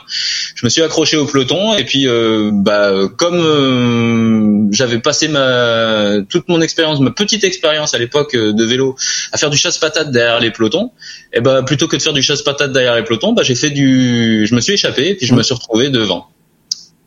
je 0.56 0.66
me 0.66 0.70
suis 0.70 0.82
accroché 0.82 1.18
au 1.18 1.26
peloton 1.26 1.76
et 1.76 1.84
puis 1.84 2.08
euh, 2.08 2.52
bah 2.54 2.94
comme 3.18 3.36
euh, 3.36 4.68
j'avais 4.72 5.00
passé 5.00 5.28
ma 5.28 6.22
toute 6.30 6.48
mon 6.48 6.62
expérience, 6.62 7.00
ma 7.00 7.12
petite 7.12 7.44
expérience 7.44 7.94
à 7.94 7.98
l'époque 7.98 8.34
euh, 8.36 8.54
de 8.54 8.64
vélo 8.64 8.96
à 9.32 9.38
faire 9.38 9.50
du 9.50 9.58
chasse-patate 9.58 10.12
derrière 10.12 10.40
les 10.40 10.52
pelotons, 10.52 10.92
et 11.34 11.42
bah 11.42 11.64
plutôt 11.64 11.88
que 11.88 11.98
de 11.98 12.02
faire 12.02 12.14
du 12.14 12.22
chasse-patate 12.22 12.72
derrière 12.72 12.96
les 12.96 13.04
pelotons, 13.04 13.34
bah 13.34 13.44
j'ai 13.44 13.56
fait 13.56 13.72
du 13.72 14.48
je 14.48 14.56
me 14.56 14.62
suis 14.62 14.74
échappé 14.74 15.10
et 15.10 15.16
puis 15.16 15.28
je 15.28 15.34
me 15.34 15.44
suis 15.44 15.54
retrouvé 15.54 15.90
devant. 15.90 16.28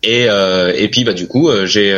Et, 0.05 0.29
euh, 0.29 0.73
et 0.77 0.89
puis 0.89 1.05
bah 1.05 1.15
du 1.15 1.29
coup 1.29 1.49
j'ai 1.65 1.97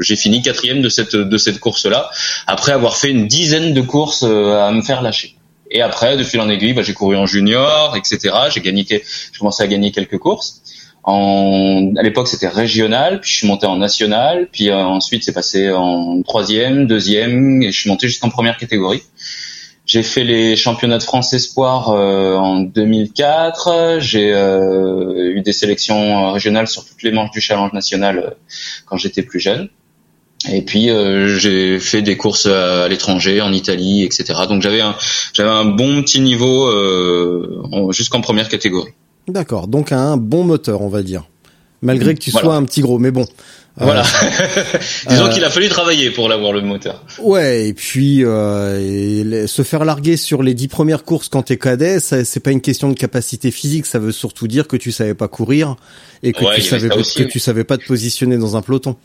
j'ai 0.00 0.16
fini 0.16 0.42
quatrième 0.42 0.82
de 0.82 0.88
cette 0.88 1.16
de 1.16 1.38
cette 1.38 1.58
course 1.58 1.86
là 1.86 2.10
après 2.46 2.72
avoir 2.72 2.96
fait 2.96 3.10
une 3.10 3.28
dizaine 3.28 3.72
de 3.72 3.80
courses 3.80 4.24
à 4.24 4.70
me 4.72 4.82
faire 4.82 5.00
lâcher. 5.00 5.37
Et 5.70 5.82
après 5.82 6.16
de 6.16 6.24
fil 6.24 6.40
en 6.40 6.48
aiguille 6.48 6.72
bah, 6.72 6.82
j'ai 6.82 6.94
couru 6.94 7.16
en 7.16 7.26
junior 7.26 7.96
etc. 7.96 8.34
J'ai 8.50 8.60
gagné 8.60 8.86
j'ai 8.88 9.02
commencé 9.38 9.62
à 9.62 9.66
gagner 9.66 9.90
quelques 9.92 10.18
courses. 10.18 10.62
En, 11.04 11.94
à 11.96 12.02
l'époque, 12.02 12.28
c'était 12.28 12.48
régional, 12.48 13.20
puis 13.20 13.30
je 13.30 13.36
suis 13.38 13.46
monté 13.46 13.66
en 13.66 13.76
national, 13.76 14.48
puis 14.52 14.68
euh, 14.68 14.76
ensuite 14.76 15.24
c'est 15.24 15.32
passé 15.32 15.70
en 15.70 16.20
troisième, 16.22 16.86
deuxième, 16.86 17.62
et 17.62 17.70
je 17.72 17.80
suis 17.80 17.88
monté 17.88 18.08
jusqu'en 18.08 18.28
première 18.28 18.58
catégorie. 18.58 19.02
J'ai 19.88 20.02
fait 20.02 20.22
les 20.22 20.54
championnats 20.54 20.98
de 20.98 21.02
France 21.02 21.32
Espoir 21.32 21.88
euh, 21.88 22.36
en 22.36 22.60
2004. 22.60 23.96
J'ai 24.00 24.34
euh, 24.34 25.32
eu 25.34 25.40
des 25.40 25.54
sélections 25.54 26.30
régionales 26.32 26.68
sur 26.68 26.84
toutes 26.84 27.02
les 27.02 27.10
manches 27.10 27.30
du 27.30 27.40
Challenge 27.40 27.72
national 27.72 28.18
euh, 28.18 28.30
quand 28.84 28.98
j'étais 28.98 29.22
plus 29.22 29.40
jeune. 29.40 29.70
Et 30.52 30.62
puis 30.62 30.88
euh, 30.90 31.36
j'ai 31.36 31.80
fait 31.80 32.00
des 32.00 32.16
courses 32.16 32.46
à, 32.46 32.84
à 32.84 32.88
l'étranger, 32.88 33.40
en 33.40 33.52
Italie, 33.52 34.04
etc. 34.04 34.40
Donc 34.48 34.62
j'avais 34.62 34.80
un 34.80 34.94
j'avais 35.32 35.50
un 35.50 35.64
bon 35.64 36.02
petit 36.02 36.20
niveau 36.20 36.68
euh, 36.68 37.60
en- 37.72 37.90
jusqu'en 37.92 38.20
première 38.20 38.48
catégorie. 38.48 38.92
D'accord. 39.26 39.66
Donc 39.66 39.90
un 39.92 40.16
bon 40.16 40.44
moteur, 40.44 40.80
on 40.82 40.88
va 40.88 41.02
dire. 41.02 41.24
Malgré 41.82 42.14
que 42.14 42.20
tu 42.20 42.30
Voilà. 42.30 42.46
sois 42.46 42.56
un 42.56 42.64
petit 42.64 42.80
gros, 42.80 42.98
mais 42.98 43.10
bon. 43.10 43.22
Euh, 43.80 43.84
Voilà. 43.84 44.02
Disons 45.08 45.26
euh, 45.26 45.28
qu'il 45.30 45.44
a 45.44 45.50
fallu 45.50 45.68
travailler 45.68 46.10
pour 46.10 46.28
l'avoir 46.28 46.52
le 46.52 46.60
moteur. 46.60 47.04
Ouais, 47.20 47.68
et 47.68 47.74
puis 47.74 48.24
euh, 48.24 48.80
et 49.42 49.46
se 49.46 49.62
faire 49.62 49.84
larguer 49.84 50.16
sur 50.16 50.42
les 50.42 50.54
dix 50.54 50.66
premières 50.68 51.04
courses 51.04 51.28
quand 51.28 51.42
t'es 51.42 51.56
cadet, 51.56 51.98
c'est 52.00 52.40
pas 52.40 52.50
une 52.52 52.60
question 52.60 52.88
de 52.88 52.94
capacité 52.94 53.50
physique, 53.50 53.86
ça 53.86 53.98
veut 53.98 54.12
surtout 54.12 54.48
dire 54.48 54.66
que 54.68 54.76
tu 54.76 54.90
savais 54.92 55.14
pas 55.14 55.28
courir 55.28 55.76
et 56.22 56.32
que 56.32 56.44
Ouais, 56.44 56.54
tu 56.56 56.62
savais 56.62 56.88
que, 56.88 56.98
aussi, 56.98 57.18
que 57.18 57.22
oui. 57.24 57.28
tu 57.30 57.38
savais 57.38 57.64
pas 57.64 57.76
te 57.76 57.84
positionner 57.86 58.36
dans 58.38 58.56
un 58.56 58.62
peloton. 58.62 58.96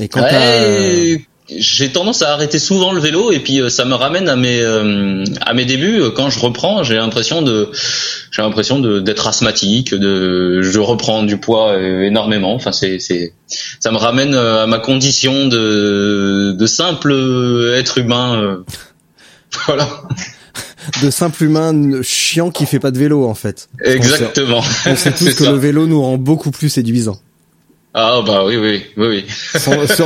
Et 0.00 0.08
quand 0.08 0.20
Ouais, 0.22 1.24
j'ai 1.56 1.92
tendance 1.92 2.22
à 2.22 2.32
arrêter 2.32 2.58
souvent 2.58 2.92
le 2.92 3.00
vélo 3.00 3.30
et 3.30 3.38
puis 3.38 3.60
euh, 3.60 3.68
ça 3.68 3.84
me 3.84 3.94
ramène 3.94 4.28
à 4.30 4.34
mes 4.36 4.60
euh, 4.60 5.24
à 5.42 5.52
mes 5.52 5.66
débuts. 5.66 6.00
Euh, 6.00 6.10
quand 6.10 6.30
je 6.30 6.40
reprends 6.40 6.82
j'ai 6.82 6.94
l'impression 6.94 7.42
de 7.42 7.68
j'ai 8.30 8.40
l'impression 8.40 8.78
de 8.80 8.98
d'être 9.00 9.26
asthmatique 9.28 9.94
de 9.94 10.62
je 10.62 10.78
reprends 10.80 11.22
du 11.22 11.36
poids 11.36 11.72
euh, 11.72 12.00
énormément. 12.02 12.54
Enfin 12.54 12.72
c'est 12.72 12.98
c'est 12.98 13.34
ça 13.78 13.90
me 13.92 13.98
ramène 13.98 14.34
à 14.34 14.66
ma 14.66 14.78
condition 14.78 15.46
de 15.46 16.52
de 16.58 16.66
simple 16.66 17.12
être 17.76 17.98
humain 17.98 18.64
voilà. 19.66 19.88
De 21.02 21.10
simple 21.10 21.44
humain 21.44 22.02
chiant 22.02 22.50
qui 22.50 22.64
fait 22.66 22.80
pas 22.80 22.90
de 22.90 22.98
vélo 22.98 23.26
en 23.28 23.34
fait. 23.34 23.68
Sait- 23.84 23.92
exactement. 23.92 24.62
On 24.86 24.96
sait 24.96 25.12
tous 25.12 25.24
que 25.34 25.44
ça. 25.44 25.50
le 25.52 25.58
vélo 25.58 25.86
nous 25.86 26.02
rend 26.02 26.16
beaucoup 26.16 26.50
plus 26.50 26.68
séduisants, 26.70 27.18
ah 27.94 28.20
bah 28.26 28.44
oui 28.44 28.56
oui 28.56 28.82
oui 28.96 29.06
oui 29.08 29.24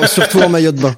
surtout 0.08 0.40
en 0.40 0.48
maillot 0.48 0.72
de 0.72 0.80
bain. 0.80 0.94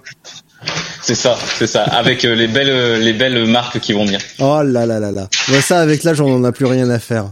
c'est 1.03 1.15
ça 1.15 1.39
c'est 1.59 1.67
ça 1.67 1.85
avec 1.85 2.25
euh, 2.25 2.35
les 2.35 2.49
belles 2.49 3.01
les 3.03 3.13
belles 3.13 3.47
marques 3.47 3.81
qui 3.81 3.93
vont 3.93 4.05
bien 4.05 4.19
Oh 4.41 4.61
là 4.63 4.87
là 4.87 4.99
là 5.01 5.11
là. 5.11 5.29
Ouais, 5.51 5.61
ça 5.61 5.81
avec 5.81 6.03
l'âge 6.05 6.21
on 6.21 6.35
en 6.35 6.45
a 6.45 6.53
plus 6.53 6.67
rien 6.67 6.91
à 6.91 6.99
faire. 6.99 7.31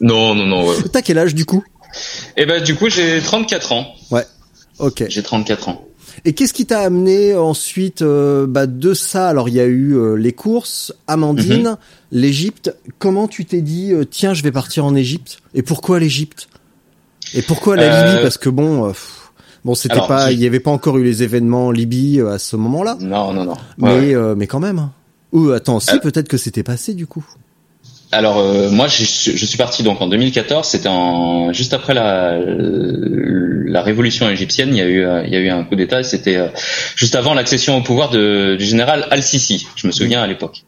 non 0.00 0.34
non 0.34 0.46
non 0.46 0.66
ouais. 0.68 0.76
T'as 0.92 1.02
quel 1.02 1.18
âge 1.18 1.34
du 1.34 1.44
coup? 1.46 1.62
Et 2.36 2.44
ben 2.46 2.62
du 2.62 2.74
coup 2.74 2.90
j'ai 2.90 3.20
34 3.20 3.72
ans 3.72 3.94
Ouais. 4.10 4.24
Ok. 4.78 5.04
J'ai 5.08 5.22
34 5.22 5.68
ans. 5.68 5.84
Et 6.24 6.32
qu'est-ce 6.32 6.52
qui 6.52 6.66
t'a 6.66 6.80
amené 6.80 7.34
ensuite 7.36 8.02
euh, 8.02 8.46
bah, 8.48 8.66
de 8.66 8.94
ça? 8.94 9.28
Alors 9.28 9.48
il 9.48 9.54
y 9.54 9.60
a 9.60 9.64
eu 9.64 9.94
euh, 9.96 10.14
les 10.14 10.32
courses, 10.32 10.92
Amandine, 11.06 11.62
Mhm. 11.70 11.76
l'Égypte. 12.12 12.74
Comment 12.98 13.28
tu 13.28 13.44
t'es 13.44 13.60
dit 13.60 13.92
euh, 13.92 14.04
tiens 14.04 14.34
je 14.34 14.42
vais 14.42 14.50
partir 14.52 14.84
en 14.84 14.94
Égypte 14.96 15.38
Et 15.54 15.62
pourquoi 15.62 16.00
l'Égypte? 16.00 16.48
Et 17.32 17.42
pourquoi 17.42 17.76
la 17.76 17.82
Euh, 17.84 18.10
Libye 18.10 18.22
Parce 18.22 18.38
que 18.38 18.48
bon, 18.48 18.84
euh, 18.86 18.88
pff, 18.88 19.20
Bon, 19.64 19.74
c'était 19.74 19.94
Alors, 19.94 20.08
pas, 20.08 20.30
il 20.30 20.38
y 20.40 20.46
avait 20.46 20.60
pas 20.60 20.70
encore 20.70 20.98
eu 20.98 21.04
les 21.04 21.22
événements 21.22 21.68
en 21.68 21.70
Libye 21.70 22.20
euh, 22.20 22.32
à 22.34 22.38
ce 22.38 22.54
moment-là, 22.56 22.98
Non, 23.00 23.32
non, 23.32 23.44
non. 23.44 23.52
Ouais. 23.78 23.98
mais 24.00 24.14
euh, 24.14 24.34
mais 24.36 24.46
quand 24.46 24.60
même. 24.60 24.90
Ou 25.32 25.50
attends, 25.52 25.80
si 25.80 25.90
Euh. 25.94 25.98
peut-être 26.00 26.28
que 26.28 26.36
c'était 26.36 26.62
passé 26.62 26.92
du 26.92 27.06
coup. 27.06 27.24
Alors 28.14 28.38
euh, 28.38 28.70
moi 28.70 28.86
je, 28.86 29.04
suis- 29.04 29.36
je 29.36 29.44
suis 29.44 29.58
parti 29.58 29.82
donc 29.82 30.00
en 30.00 30.06
2014, 30.06 30.66
c'était 30.68 30.88
en 30.88 31.52
juste 31.52 31.74
après 31.74 31.94
la 31.94 33.82
révolution 33.82 34.30
égyptienne, 34.30 34.70
il 34.72 34.76
y 34.78 34.80
a 34.80 34.86
eu 35.40 35.48
un 35.50 35.64
coup 35.64 35.74
d'état, 35.74 36.02
c'était 36.04 36.36
euh, 36.36 36.46
juste 36.94 37.16
avant 37.16 37.34
l'accession 37.34 37.76
au 37.76 37.82
pouvoir 37.82 38.10
du 38.10 38.56
général 38.64 39.08
Al-Sisi, 39.10 39.66
je 39.74 39.86
me 39.88 39.92
souviens 39.92 40.22
à 40.22 40.28
l'époque. 40.28 40.62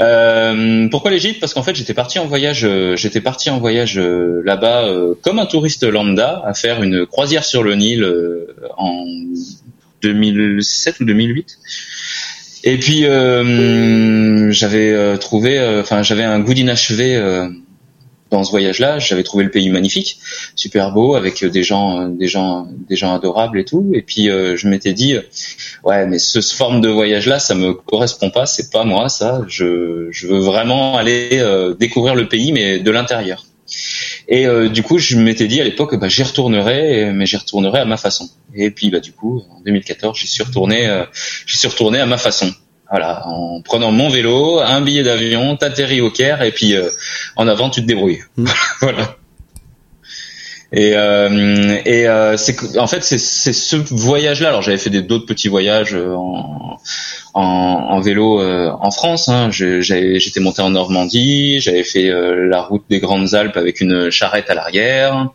Euh, 0.00 0.86
pourquoi 0.90 1.10
l'Égypte? 1.10 1.40
Parce 1.40 1.54
qu'en 1.54 1.62
fait 1.62 1.74
j'étais 1.74 1.94
parti 1.94 2.18
en 2.18 2.26
voyage 2.26 2.68
j'étais 2.96 3.22
parti 3.22 3.48
en 3.48 3.58
voyage 3.58 3.98
là-bas 3.98 4.86
comme 5.22 5.38
un 5.38 5.46
touriste 5.46 5.84
lambda 5.84 6.42
à 6.44 6.52
faire 6.52 6.82
une 6.82 7.06
croisière 7.06 7.44
sur 7.44 7.62
le 7.62 7.74
Nil 7.74 8.06
en 8.76 9.06
2007 10.02 11.00
ou 11.00 11.04
2008. 11.04 11.58
Et 12.64 12.78
puis 12.78 13.04
euh, 13.04 14.50
j'avais 14.50 14.90
euh, 14.92 15.16
trouvé, 15.16 15.58
euh, 15.58 15.80
enfin 15.80 16.02
j'avais 16.02 16.24
un 16.24 16.40
goût 16.40 16.54
d'inachevé 16.54 17.16
dans 18.30 18.42
ce 18.42 18.50
voyage-là. 18.50 18.98
J'avais 18.98 19.22
trouvé 19.22 19.44
le 19.44 19.50
pays 19.50 19.68
magnifique, 19.68 20.18
super 20.56 20.90
beau, 20.92 21.14
avec 21.14 21.44
des 21.44 21.62
gens, 21.62 22.08
des 22.08 22.26
gens, 22.26 22.66
des 22.88 22.96
gens 22.96 23.14
adorables 23.14 23.60
et 23.60 23.64
tout. 23.64 23.90
Et 23.94 24.02
puis 24.02 24.24
je 24.26 24.68
m'étais 24.68 24.92
dit, 24.92 25.16
ouais, 25.84 26.06
mais 26.06 26.18
ce, 26.18 26.40
ce 26.40 26.54
forme 26.54 26.80
de 26.80 26.88
voyage-là, 26.88 27.38
ça 27.38 27.54
me 27.54 27.72
correspond 27.72 28.30
pas, 28.30 28.46
c'est 28.46 28.72
pas 28.72 28.84
moi 28.84 29.08
ça. 29.08 29.42
Je, 29.46 30.08
je 30.10 30.26
veux 30.26 30.40
vraiment 30.40 30.96
aller 30.96 31.40
découvrir 31.78 32.16
le 32.16 32.28
pays, 32.28 32.52
mais 32.52 32.80
de 32.80 32.90
l'intérieur. 32.90 33.45
Et 34.28 34.46
euh, 34.46 34.68
du 34.68 34.82
coup, 34.82 34.98
je 34.98 35.16
m'étais 35.16 35.46
dit 35.46 35.60
à 35.60 35.64
l'époque, 35.64 35.96
bah, 35.96 36.08
j'y 36.08 36.22
retournerai, 36.22 37.12
mais 37.12 37.26
j'y 37.26 37.36
retournerai 37.36 37.80
à 37.80 37.84
ma 37.84 37.96
façon. 37.96 38.28
Et 38.54 38.70
puis, 38.70 38.90
bah, 38.90 39.00
du 39.00 39.12
coup, 39.12 39.42
en 39.50 39.60
2014, 39.60 40.18
j'y 40.18 40.26
suis 40.26 40.42
retourné, 40.42 40.86
euh, 40.86 41.04
j'y 41.46 41.56
suis 41.56 41.68
retourné 41.68 42.00
à 42.00 42.06
ma 42.06 42.18
façon. 42.18 42.52
Voilà, 42.90 43.26
en 43.26 43.62
prenant 43.62 43.90
mon 43.90 44.08
vélo, 44.08 44.60
un 44.60 44.80
billet 44.80 45.02
d'avion, 45.02 45.56
t'atterris 45.56 46.00
au 46.00 46.10
Caire, 46.10 46.42
et 46.42 46.52
puis 46.52 46.74
euh, 46.76 46.88
en 47.34 47.48
avant, 47.48 47.68
tu 47.68 47.82
te 47.82 47.86
débrouilles. 47.86 48.22
voilà. 48.80 49.16
Et, 50.72 50.94
euh, 50.96 51.78
et 51.84 52.08
euh, 52.08 52.36
c'est 52.36 52.76
en 52.76 52.88
fait 52.88 53.04
c'est 53.04 53.18
ce 53.18 53.76
voyage-là. 53.76 54.48
Alors 54.48 54.62
j'avais 54.62 54.78
fait 54.78 54.90
d'autres 54.90 55.26
petits 55.26 55.48
voyages 55.48 55.94
euh, 55.94 56.14
en, 56.14 56.76
en, 57.34 57.40
en 57.42 58.00
vélo 58.00 58.40
euh, 58.40 58.70
en 58.80 58.90
France. 58.90 59.28
Hein. 59.28 59.50
J'étais 59.50 60.40
monté 60.40 60.62
en 60.62 60.70
Normandie, 60.70 61.60
j'avais 61.60 61.84
fait 61.84 62.10
euh, 62.10 62.48
la 62.48 62.62
route 62.62 62.82
des 62.90 62.98
Grandes 62.98 63.34
Alpes 63.34 63.56
avec 63.56 63.80
une 63.80 64.10
charrette 64.10 64.50
à 64.50 64.54
l'arrière. 64.54 65.28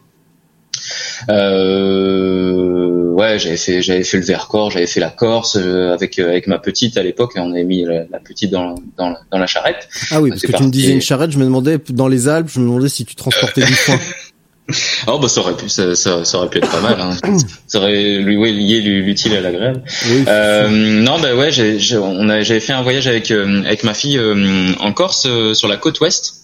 Euh, 1.29 3.11
ouais, 3.13 3.39
j'avais 3.39 3.57
fait 3.57 3.81
j'avais 3.81 4.03
fait 4.03 4.17
le 4.17 4.23
Vercors, 4.23 4.71
j'avais 4.71 4.87
fait 4.87 4.99
la 4.99 5.09
Corse 5.09 5.57
euh, 5.57 5.93
avec 5.93 6.17
euh, 6.19 6.29
avec 6.29 6.47
ma 6.47 6.59
petite 6.59 6.97
à 6.97 7.03
l'époque. 7.03 7.33
et 7.35 7.39
On 7.39 7.51
avait 7.51 7.63
mis 7.63 7.83
la, 7.85 8.03
la 8.11 8.19
petite 8.19 8.51
dans 8.51 8.75
dans, 8.97 9.15
dans 9.31 9.37
la 9.37 9.47
charrette. 9.47 9.87
Ah 10.11 10.21
oui, 10.21 10.29
parce 10.29 10.41
que 10.41 10.51
tu 10.51 10.63
me 10.63 10.69
disais 10.71 10.91
une 10.91 11.01
charrette, 11.01 11.31
je 11.31 11.37
me 11.37 11.45
demandais 11.45 11.77
dans 11.89 12.07
les 12.07 12.27
Alpes, 12.27 12.49
je 12.49 12.59
me 12.59 12.65
demandais 12.65 12.89
si 12.89 13.05
tu 13.05 13.15
transportais 13.15 13.61
du 13.61 13.73
foin. 13.73 13.97
Oh 15.07 15.17
bah 15.19 15.27
ça 15.27 15.41
aurait 15.41 15.55
pu 15.57 15.67
ça, 15.69 15.95
ça, 15.95 16.23
ça 16.23 16.37
aurait 16.37 16.49
pu 16.49 16.59
être 16.59 16.69
pas 16.69 16.79
mal. 16.81 16.99
Hein. 16.99 17.17
Ça 17.67 17.79
aurait 17.79 18.17
lui 18.19 18.37
ouais, 18.37 18.51
lié 18.51 18.79
l'utile 18.81 19.35
à 19.35 19.41
l'agréable. 19.41 19.81
Oui. 20.09 20.23
Euh, 20.27 20.69
non, 20.69 21.19
bah 21.19 21.35
ouais, 21.35 21.51
j'ai, 21.51 21.79
j'ai- 21.79 21.97
on 21.97 22.29
a, 22.29 22.41
j'avais 22.43 22.59
fait 22.59 22.73
un 22.73 22.81
voyage 22.83 23.07
avec 23.07 23.31
euh, 23.31 23.63
avec 23.63 23.83
ma 23.83 23.93
fille 23.93 24.17
euh, 24.17 24.71
en 24.79 24.93
Corse 24.93 25.25
euh, 25.25 25.53
sur 25.53 25.67
la 25.67 25.77
côte 25.77 25.99
ouest. 26.01 26.35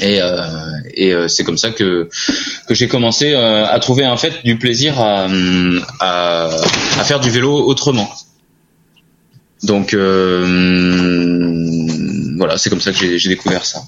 Et, 0.00 0.20
euh, 0.22 0.36
et 0.94 1.12
euh, 1.12 1.26
c'est 1.28 1.42
comme 1.44 1.58
ça 1.58 1.70
que 1.70 2.08
que 2.68 2.74
j'ai 2.74 2.86
commencé 2.88 3.32
euh, 3.32 3.66
à 3.66 3.78
trouver 3.80 4.06
en 4.06 4.16
fait 4.16 4.44
du 4.44 4.56
plaisir 4.56 5.00
à, 5.00 5.26
à 6.00 6.44
à 6.98 7.04
faire 7.04 7.20
du 7.20 7.30
vélo 7.30 7.52
autrement. 7.66 8.08
Donc 9.62 9.92
euh, 9.94 11.66
voilà, 12.36 12.56
c'est 12.58 12.70
comme 12.70 12.80
ça 12.80 12.92
que 12.92 12.98
j'ai, 12.98 13.18
j'ai 13.18 13.28
découvert 13.28 13.64
ça. 13.64 13.80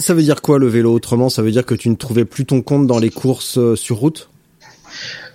Ça 0.00 0.14
veut 0.14 0.22
dire 0.22 0.40
quoi 0.42 0.58
le 0.58 0.68
vélo 0.68 0.92
autrement? 0.92 1.28
Ça 1.28 1.42
veut 1.42 1.50
dire 1.50 1.64
que 1.64 1.74
tu 1.74 1.88
ne 1.88 1.94
trouvais 1.96 2.24
plus 2.24 2.44
ton 2.44 2.62
compte 2.62 2.86
dans 2.86 2.98
les 2.98 3.10
courses 3.10 3.58
euh, 3.58 3.76
sur 3.76 3.96
route? 3.96 4.28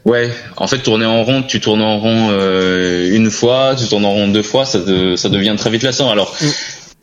Ouais, 0.06 0.30
en 0.58 0.68
fait, 0.68 0.80
tourner 0.80 1.06
en 1.06 1.24
rond, 1.24 1.44
tu 1.44 1.62
tournes 1.62 1.82
en 1.82 1.98
rond 2.00 2.28
euh, 2.32 3.10
une 3.16 3.32
fois, 3.32 3.74
tu 3.78 3.88
tournes 3.88 4.04
en 4.06 4.12
rond 4.12 4.28
deux 4.28 4.44
fois, 4.44 4.66
ça, 4.66 4.80
de- 4.80 5.16
ça 5.16 5.30
devient 5.30 5.56
très 5.58 5.70
vite 5.70 5.84
lassant. 5.84 6.10
Alors, 6.12 6.36
Mm. 6.42 6.46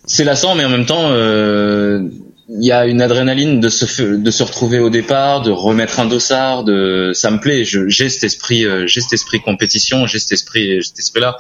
c'est 0.04 0.24
lassant, 0.24 0.54
mais 0.54 0.64
en 0.66 0.68
même 0.68 0.84
temps, 0.84 1.08
euh, 1.10 2.02
il 2.50 2.62
y 2.66 2.72
a 2.72 2.84
une 2.86 3.00
adrénaline 3.00 3.58
de 3.60 3.68
se 3.70 4.02
de 4.02 4.30
se 4.30 4.42
retrouver 4.42 4.80
au 4.80 4.90
départ, 4.90 5.40
de 5.40 5.50
remettre 5.50 5.98
un 6.00 6.04
dossard, 6.06 6.64
de 6.64 7.12
ça 7.14 7.30
me 7.30 7.38
plaît. 7.38 7.64
Je- 7.64 7.88
J'ai 7.88 8.08
cet 8.10 8.24
esprit, 8.24 8.66
euh, 8.66 8.86
j'ai 8.86 9.00
cet 9.00 9.14
esprit 9.14 9.40
compétition, 9.40 10.06
j'ai 10.06 10.18
cet 10.18 10.32
esprit, 10.32 10.82
cet 10.82 10.98
esprit-là. 10.98 11.38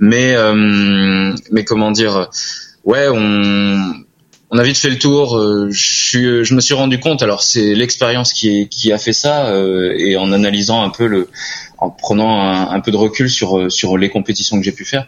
Mais 0.00 0.34
euh, 0.36 1.32
mais 1.52 1.64
comment 1.64 1.90
dire, 1.92 2.28
ouais, 2.84 3.06
on 3.10 3.94
on 4.50 4.58
a 4.58 4.62
vite 4.62 4.78
fait 4.78 4.90
le 4.90 4.98
tour. 4.98 5.36
euh, 5.36 5.68
Je, 5.70 5.82
suis, 5.82 6.44
je 6.44 6.54
me 6.54 6.60
suis 6.60 6.74
rendu 6.74 6.98
compte. 7.00 7.22
Alors 7.22 7.42
c'est 7.42 7.74
l'expérience 7.74 8.32
qui, 8.32 8.68
qui 8.68 8.92
a 8.92 8.98
fait 8.98 9.12
ça 9.12 9.46
euh, 9.46 9.94
et 9.98 10.16
en 10.16 10.32
analysant 10.32 10.82
un 10.82 10.90
peu 10.90 11.06
le, 11.06 11.28
en 11.78 11.90
prenant 11.90 12.70
un, 12.70 12.80
peu 12.80 12.90
de 12.90 12.96
recul 12.96 13.28
sur 13.30 13.58
euh, 13.58 13.68
sur 13.70 13.96
les 13.98 14.08
compétitions 14.08 14.58
que 14.58 14.64
j'ai 14.64 14.72
pu 14.72 14.84
faire, 14.84 15.06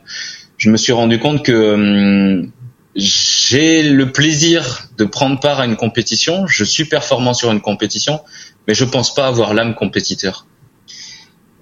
je 0.58 0.70
me 0.70 0.76
suis 0.76 0.92
rendu 0.92 1.18
compte 1.18 1.44
que 1.44 1.74
hum, 1.74 2.52
j'ai 2.96 3.82
le 3.82 4.12
plaisir 4.12 4.88
de 4.98 5.04
prendre 5.04 5.38
part 5.40 5.60
à 5.60 5.66
une 5.66 5.76
compétition. 5.76 6.46
Je 6.46 6.64
suis 6.64 6.84
performant 6.84 7.34
sur 7.34 7.50
une 7.50 7.60
compétition, 7.60 8.20
mais 8.66 8.74
je 8.74 8.84
pense 8.84 9.14
pas 9.14 9.26
avoir 9.26 9.54
l'âme 9.54 9.74
compétiteur. 9.74 10.46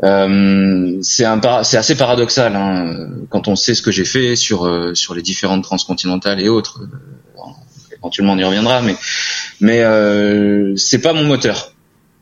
Euh, 0.05 0.99
c'est 1.03 1.25
assez 1.25 1.97
paradoxal 1.97 2.55
hein, 2.55 3.09
quand 3.31 3.49
on 3.49 3.57
sait 3.57 3.75
ce 3.75 3.83
que 3.83 3.91
j'ai 3.91 4.05
fait 4.05 4.37
sur 4.37 4.65
euh, 4.65 4.95
sur 4.95 5.15
les 5.15 5.23
différentes 5.23 5.65
transcontinentales 5.65 6.41
et 6.41 6.49
autres. 6.49 6.83
Éventuellement 8.01 8.35
on 8.35 8.39
y 8.39 8.45
reviendra, 8.45 8.81
mais 8.83 8.95
mais 9.61 9.83
euh, 9.83 10.75
c'est 10.77 11.01
pas 11.01 11.13
mon 11.13 11.25
moteur. 11.25 11.73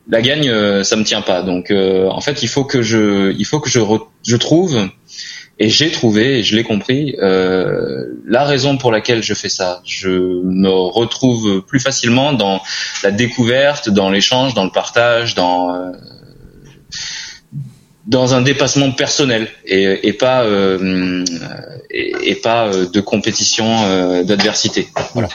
La 0.09 0.21
gagne, 0.21 0.49
euh, 0.49 0.83
ça 0.83 0.95
me 0.95 1.03
tient 1.03 1.21
pas. 1.21 1.41
Donc 1.41 1.69
euh, 1.69 2.07
en 2.09 2.21
fait, 2.21 2.41
il 2.41 2.47
faut 2.47 2.63
que 2.63 2.81
je 2.81 3.33
il 3.37 3.45
faut 3.45 3.59
que 3.59 3.69
je 3.69 3.79
re- 3.79 4.07
je 4.25 4.37
trouve 4.37 4.89
et 5.59 5.69
j'ai 5.69 5.91
trouvé 5.91 6.39
et 6.39 6.43
je 6.43 6.55
l'ai 6.55 6.63
compris 6.63 7.15
euh, 7.21 8.05
la 8.25 8.45
raison 8.45 8.77
pour 8.77 8.91
laquelle 8.91 9.21
je 9.21 9.33
fais 9.33 9.49
ça. 9.49 9.81
Je 9.85 10.09
me 10.09 10.69
retrouve 10.69 11.61
plus 11.61 11.79
facilement 11.79 12.31
dans 12.31 12.61
la 13.03 13.11
découverte, 13.11 13.89
dans 13.89 14.09
l'échange, 14.09 14.53
dans 14.53 14.63
le 14.63 14.71
partage, 14.71 15.35
dans 15.35 15.75
euh, 15.75 15.91
dans 18.05 18.33
un 18.33 18.41
dépassement 18.41 18.91
personnel 18.91 19.49
et, 19.65 20.07
et 20.07 20.13
pas 20.13 20.43
euh, 20.43 21.25
et 21.89 22.35
pas 22.35 22.67
euh, 22.67 22.87
de 22.87 23.01
compétition 23.01 23.65
euh, 23.83 24.23
d'adversité. 24.23 24.87
Voilà. 25.13 25.27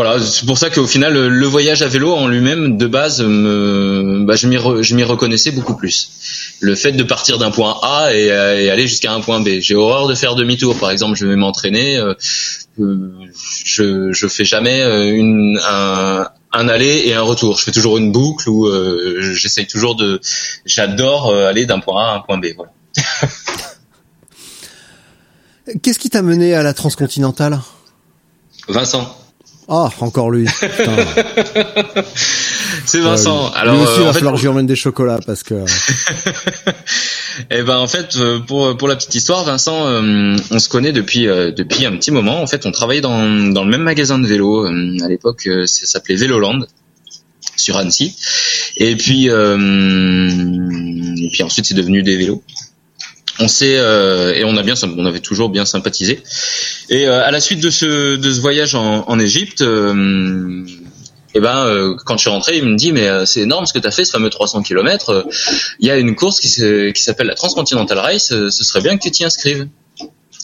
Voilà, 0.00 0.20
c'est 0.24 0.46
pour 0.46 0.58
ça 0.58 0.70
qu'au 0.70 0.86
final, 0.86 1.12
le- 1.12 1.46
voyage 1.46 1.82
à 1.82 1.88
vélo 1.88 2.14
en 2.14 2.28
lui-même, 2.28 2.76
de 2.76 2.86
base, 2.86 3.20
me, 3.20 4.22
bah, 4.24 4.36
je 4.36 4.46
m'y 4.46 4.56
re- 4.56 5.02
reconnaissais 5.02 5.50
beaucoup 5.50 5.74
plus. 5.74 6.56
Le 6.60 6.76
fait 6.76 6.92
de 6.92 7.02
partir 7.02 7.38
d'un 7.38 7.50
point 7.50 7.76
A 7.82 8.14
et, 8.14 8.30
euh, 8.30 8.60
et 8.60 8.70
aller 8.70 8.86
jusqu'à 8.86 9.12
un 9.12 9.20
point 9.20 9.40
B. 9.40 9.58
J'ai 9.60 9.74
horreur 9.74 10.06
de 10.06 10.14
faire 10.14 10.36
demi-tour. 10.36 10.78
Par 10.78 10.92
exemple, 10.92 11.16
je 11.18 11.26
vais 11.26 11.34
m'entraîner, 11.34 11.96
euh, 11.98 12.14
je 12.78 14.12
je 14.12 14.28
fais 14.28 14.44
jamais 14.44 14.82
euh, 14.82 15.10
une 15.12 15.58
un 15.66 16.28
un 16.52 16.68
aller 16.68 17.02
et 17.06 17.14
un 17.14 17.22
retour. 17.22 17.58
Je 17.58 17.64
fais 17.64 17.72
toujours 17.72 17.98
une 17.98 18.12
boucle 18.12 18.48
où 18.48 18.66
euh, 18.68 19.32
j'essaye 19.34 19.66
toujours 19.66 19.96
de. 19.96 20.20
J'adore 20.64 21.34
aller 21.34 21.66
d'un 21.66 21.80
point 21.80 22.04
A 22.04 22.10
à 22.12 22.14
un 22.18 22.20
point 22.20 22.38
B. 22.38 22.46
Voilà. 22.54 22.70
Qu'est-ce 25.82 25.98
qui 25.98 26.08
t'a 26.08 26.22
mené 26.22 26.54
à 26.54 26.62
la 26.62 26.72
transcontinentale? 26.72 27.58
Vincent, 28.68 29.12
Ah, 29.68 29.90
encore 30.00 30.30
lui. 30.30 30.46
C'est 32.86 33.00
Vincent. 33.00 33.46
Euh, 33.46 33.50
Alors, 33.54 33.74
lui 33.74 33.82
aussi, 33.82 33.92
il 33.96 34.00
euh, 34.00 34.04
va 34.04 34.10
en 34.10 34.12
fait, 34.12 34.18
falloir 34.20 34.34
que 34.34 34.38
je 34.38 34.44
lui 34.44 34.48
emmène 34.48 34.66
des 34.66 34.76
chocolats 34.76 35.20
parce 35.26 35.42
que. 35.42 35.54
Eh 37.50 37.62
ben 37.62 37.76
en 37.76 37.86
fait 37.86 38.16
euh, 38.16 38.40
pour 38.40 38.76
pour 38.76 38.88
la 38.88 38.96
petite 38.96 39.14
histoire 39.14 39.44
Vincent 39.44 39.86
euh, 39.86 40.36
on 40.50 40.58
se 40.58 40.68
connaît 40.68 40.90
depuis 40.90 41.28
euh, 41.28 41.52
depuis 41.52 41.86
un 41.86 41.92
petit 41.92 42.10
moment 42.10 42.42
en 42.42 42.46
fait 42.48 42.66
on 42.66 42.72
travaillait 42.72 43.00
dans 43.00 43.52
dans 43.52 43.62
le 43.62 43.70
même 43.70 43.82
magasin 43.82 44.18
de 44.18 44.26
vélo 44.26 44.66
euh, 44.66 44.96
à 45.04 45.08
l'époque 45.08 45.46
euh, 45.46 45.64
ça 45.66 45.86
s'appelait 45.86 46.16
Véloland 46.16 46.58
sur 47.56 47.76
Annecy 47.76 48.16
et 48.76 48.96
puis 48.96 49.30
euh, 49.30 49.56
et 51.16 51.30
puis 51.30 51.42
ensuite 51.44 51.66
c'est 51.66 51.74
devenu 51.74 52.02
des 52.02 52.16
vélos 52.16 52.42
on 53.40 53.48
s'est 53.48 53.76
euh, 53.76 54.34
et 54.34 54.44
on 54.44 54.56
a 54.56 54.62
bien 54.62 54.74
on 54.96 55.06
avait 55.06 55.20
toujours 55.20 55.48
bien 55.48 55.64
sympathisé 55.64 56.22
et 56.88 57.06
euh, 57.06 57.24
à 57.24 57.30
la 57.30 57.40
suite 57.40 57.60
de 57.60 57.70
ce 57.70 58.16
de 58.16 58.30
ce 58.30 58.40
voyage 58.40 58.74
en 58.74 59.04
en 59.08 59.18
Égypte 59.18 59.62
euh, 59.62 60.64
et 61.34 61.40
ben 61.40 61.66
euh, 61.66 61.94
quand 62.06 62.16
je 62.16 62.22
suis 62.22 62.30
rentré, 62.30 62.56
il 62.56 62.64
me 62.64 62.74
dit 62.76 62.90
mais 62.90 63.06
euh, 63.06 63.26
c'est 63.26 63.40
énorme 63.42 63.66
ce 63.66 63.72
que 63.74 63.78
tu 63.78 63.86
as 63.86 63.90
fait 63.90 64.04
ce 64.04 64.12
fameux 64.12 64.30
300 64.30 64.62
km. 64.62 65.26
Il 65.78 65.86
y 65.86 65.90
a 65.90 65.98
une 65.98 66.16
course 66.16 66.40
qui 66.40 66.48
se- 66.48 66.90
qui 66.90 67.02
s'appelle 67.02 67.26
la 67.26 67.34
Transcontinental 67.34 67.98
Race, 67.98 68.32
euh, 68.32 68.50
ce 68.50 68.64
serait 68.64 68.80
bien 68.80 68.96
que 68.96 69.02
tu 69.02 69.10
t'y 69.10 69.24
inscrives. 69.24 69.68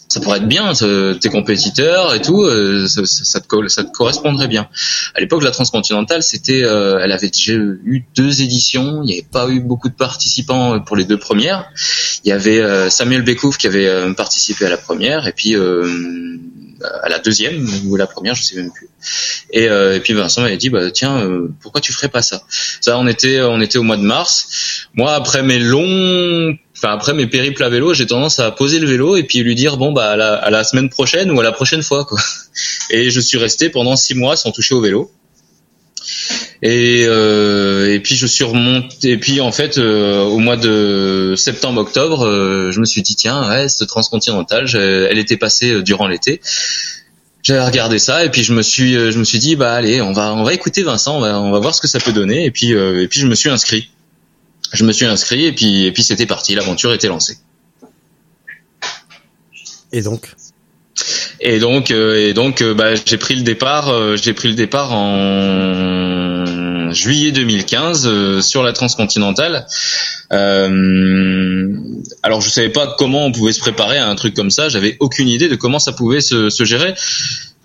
Ça 0.09 0.21
pourrait 0.21 0.39
être 0.39 0.49
bien, 0.49 0.73
tes 0.75 1.29
compétiteurs 1.29 2.15
et 2.15 2.21
tout, 2.21 2.43
euh, 2.43 2.87
ça, 2.87 3.03
ça, 3.05 3.41
te, 3.41 3.69
ça 3.69 3.85
te 3.85 3.91
correspondrait 3.91 4.49
bien. 4.49 4.69
À 5.15 5.21
l'époque, 5.21 5.43
la 5.43 5.51
transcontinentale, 5.51 6.23
c'était, 6.23 6.63
euh, 6.63 7.01
elle 7.03 7.13
avait 7.13 7.31
déjà 7.31 7.55
eu 7.55 8.05
deux 8.15 8.43
éditions, 8.43 9.03
il 9.03 9.07
n'y 9.07 9.13
avait 9.15 9.27
pas 9.31 9.49
eu 9.49 9.61
beaucoup 9.61 9.89
de 9.89 9.95
participants 9.95 10.79
pour 10.81 10.97
les 10.97 11.05
deux 11.05 11.19
premières. 11.19 11.69
Il 12.25 12.29
y 12.29 12.33
avait 12.33 12.61
euh, 12.61 12.91
Samuel 12.91 13.23
Bekouf 13.23 13.57
qui 13.57 13.67
avait 13.67 14.13
participé 14.15 14.67
à 14.67 14.71
la 14.71 14.77
première, 14.77 15.27
et 15.27 15.33
puis 15.33 15.57
à 15.57 17.09
la 17.09 17.19
deuxième 17.19 17.67
ou 17.87 17.97
la 17.97 18.07
première, 18.07 18.35
je 18.35 18.43
sais 18.43 18.57
même 18.57 18.71
plus. 18.71 18.89
Et, 19.51 19.65
et 19.65 20.01
puis 20.01 20.13
Vincent 20.13 20.43
m'avait 20.43 20.57
dit, 20.57 20.71
bah 20.71 20.91
tiens, 20.91 21.27
pourquoi 21.61 21.81
tu 21.81 21.93
ferais 21.93 22.09
pas 22.09 22.23
ça? 22.23 22.43
Ça, 22.81 22.99
on 22.99 23.07
était, 23.07 23.41
on 23.41 23.61
était 23.61 23.79
au 23.79 23.83
mois 23.83 23.97
de 23.97 24.03
mars. 24.03 24.87
Moi, 24.95 25.13
après 25.13 25.43
mes 25.43 25.59
longs 25.59 26.57
après 26.93 27.15
mes 27.15 27.27
périples 27.27 27.63
à 27.63 27.69
vélo, 27.69 27.95
j'ai 27.95 28.07
tendance 28.07 28.39
à 28.41 28.51
poser 28.51 28.79
le 28.79 28.87
vélo 28.87 29.17
et 29.17 29.23
puis 29.23 29.41
lui 29.41 29.55
dire 29.55 29.77
bon 29.77 29.93
bah 29.93 30.11
à 30.11 30.17
la, 30.17 30.35
à 30.35 30.51
la 30.51 30.65
semaine 30.65 30.89
prochaine 30.89 31.31
ou 31.31 31.41
à 31.41 31.43
la 31.43 31.53
prochaine 31.53 31.83
fois 31.83 32.05
quoi. 32.05 32.19
Et 32.91 33.11
je 33.11 33.21
suis 33.21 33.39
resté 33.39 33.69
pendant 33.69 33.97
six 33.97 34.15
mois 34.15 34.37
sans 34.37 34.51
toucher 34.51 34.75
au 34.75 34.81
vélo. 34.81 35.11
Et, 36.63 37.05
euh, 37.07 37.93
et 37.93 38.01
puis 38.01 38.15
je 38.17 38.27
suis 38.27 38.45
remonté. 38.45 39.11
Et 39.11 39.19
puis 39.19 39.41
en 39.41 39.53
fait, 39.53 39.79
euh, 39.79 40.23
au 40.23 40.39
mois 40.39 40.57
de 40.57 41.35
septembre-octobre, 41.37 42.27
euh, 42.27 42.71
je 42.71 42.81
me 42.81 42.85
suis 42.85 43.03
dit 43.03 43.17
tiens, 43.17 43.49
ouais, 43.49 43.69
ce 43.69 43.85
transcontinental, 43.85 44.67
elle 44.75 45.19
était 45.19 45.37
passée 45.37 45.73
euh, 45.73 45.83
durant 45.83 46.07
l'été. 46.09 46.41
J'avais 47.43 47.65
regardé 47.65 47.99
ça 47.99 48.25
et 48.25 48.31
puis 48.31 48.43
je 48.43 48.55
me 48.55 48.63
suis, 48.63 48.95
je 48.95 49.19
me 49.19 49.25
suis 49.25 49.39
dit 49.39 49.55
bah 49.55 49.75
allez, 49.75 50.01
on 50.01 50.13
va, 50.13 50.33
on 50.33 50.45
va 50.45 50.55
écouter 50.55 50.83
Vincent, 50.83 51.19
on 51.19 51.21
va, 51.21 51.39
on 51.39 51.51
va 51.51 51.59
voir 51.59 51.75
ce 51.75 51.83
que 51.83 51.89
ça 51.89 52.01
peut 52.01 52.13
donner. 52.13 52.47
Et 52.47 52.51
puis, 52.51 52.71
et 52.71 53.07
puis 53.07 53.21
je 53.21 53.27
me 53.27 53.35
suis 53.35 53.51
inscrit 53.51 53.91
je 54.73 54.85
me 54.85 54.93
suis 54.93 55.07
inscrit 55.07 55.47
et 55.47 55.53
puis 55.53 55.85
et 55.85 55.93
puis 55.93 56.03
c'était 56.03 56.27
parti, 56.27 56.55
l'aventure 56.55 56.93
était 56.93 57.09
lancée. 57.09 57.39
Et 59.93 60.03
donc? 60.03 60.35
Et 61.41 61.59
donc 61.59 61.91
euh, 61.91 62.29
et 62.29 62.33
donc 62.35 62.63
euh, 62.63 62.75
bah, 62.75 62.95
j'ai 62.95 63.17
pris 63.17 63.35
le 63.35 63.43
départ 63.43 63.89
euh, 63.89 64.17
j'ai 64.17 64.33
pris 64.33 64.49
le 64.49 64.55
départ 64.55 64.93
en 64.93 66.45
juillet 66.93 67.33
2015 67.33 68.41
sur 68.41 68.63
la 68.63 68.73
transcontinentale. 68.73 69.67
alors 70.31 70.71
je 72.41 72.49
savais 72.51 72.69
pas 72.69 72.95
comment 72.99 73.27
on 73.27 73.33
pouvait 73.33 73.53
se 73.53 73.59
préparer 73.61 73.99
à 73.99 74.09
un 74.09 74.15
truc 74.15 74.35
comme 74.35 74.51
ça, 74.51 74.69
j'avais 74.69 74.97
aucune 75.01 75.29
idée 75.29 75.49
de 75.49 75.57
comment 75.57 75.81
ça 75.81 75.93
pouvait 75.93 76.21
se, 76.21 76.51
se 76.51 76.65
gérer 76.65 76.95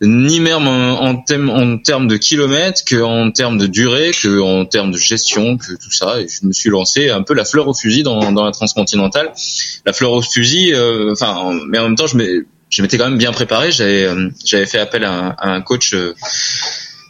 ni 0.02 0.40
même 0.40 0.68
en, 0.68 1.16
termes 1.18 1.50
en 1.50 1.78
termes 1.78 2.08
de 2.08 2.18
kilomètres 2.18 2.84
que 2.86 3.02
en 3.02 3.32
termes 3.32 3.58
de 3.58 3.68
durée 3.68 4.12
que 4.12 4.40
en 4.40 4.66
termes 4.66 4.92
de 4.92 4.98
gestion 4.98 5.58
que 5.58 5.74
tout 5.74 5.92
ça. 5.92 6.22
Et 6.22 6.28
je 6.28 6.46
me 6.46 6.54
suis 6.54 6.70
lancé 6.70 7.10
un 7.10 7.22
peu 7.22 7.34
la 7.34 7.46
fleur 7.46 7.68
au 7.68 7.74
fusil 7.74 8.04
dans, 8.04 8.32
dans 8.32 8.46
la 8.46 8.52
transcontinentale. 8.52 9.34
La 9.86 9.94
fleur 9.94 10.12
au 10.12 10.22
fusil 10.22 10.74
euh, 10.74 11.12
enfin 11.12 11.60
mais 11.68 11.80
en 11.80 11.84
même 11.84 11.96
temps 11.96 12.08
je 12.08 12.18
m'étais 12.82 12.98
quand 12.98 13.10
même 13.10 13.18
bien 13.18 13.32
préparé. 13.32 13.72
J'avais 13.72 14.06
euh, 14.06 14.30
fait 14.66 14.80
appel 14.80 15.04
à, 15.04 15.36
un 15.40 15.62
coach 15.62 15.94
euh, 15.94 16.14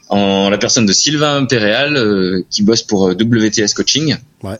en 0.09 0.49
la 0.49 0.57
personne 0.57 0.87
de 0.87 0.93
Sylvain 0.93 1.45
Péréal 1.45 2.43
qui 2.49 2.63
bosse 2.63 2.81
pour 2.81 3.09
WTS 3.09 3.73
Coaching. 3.75 4.17
Ouais. 4.41 4.57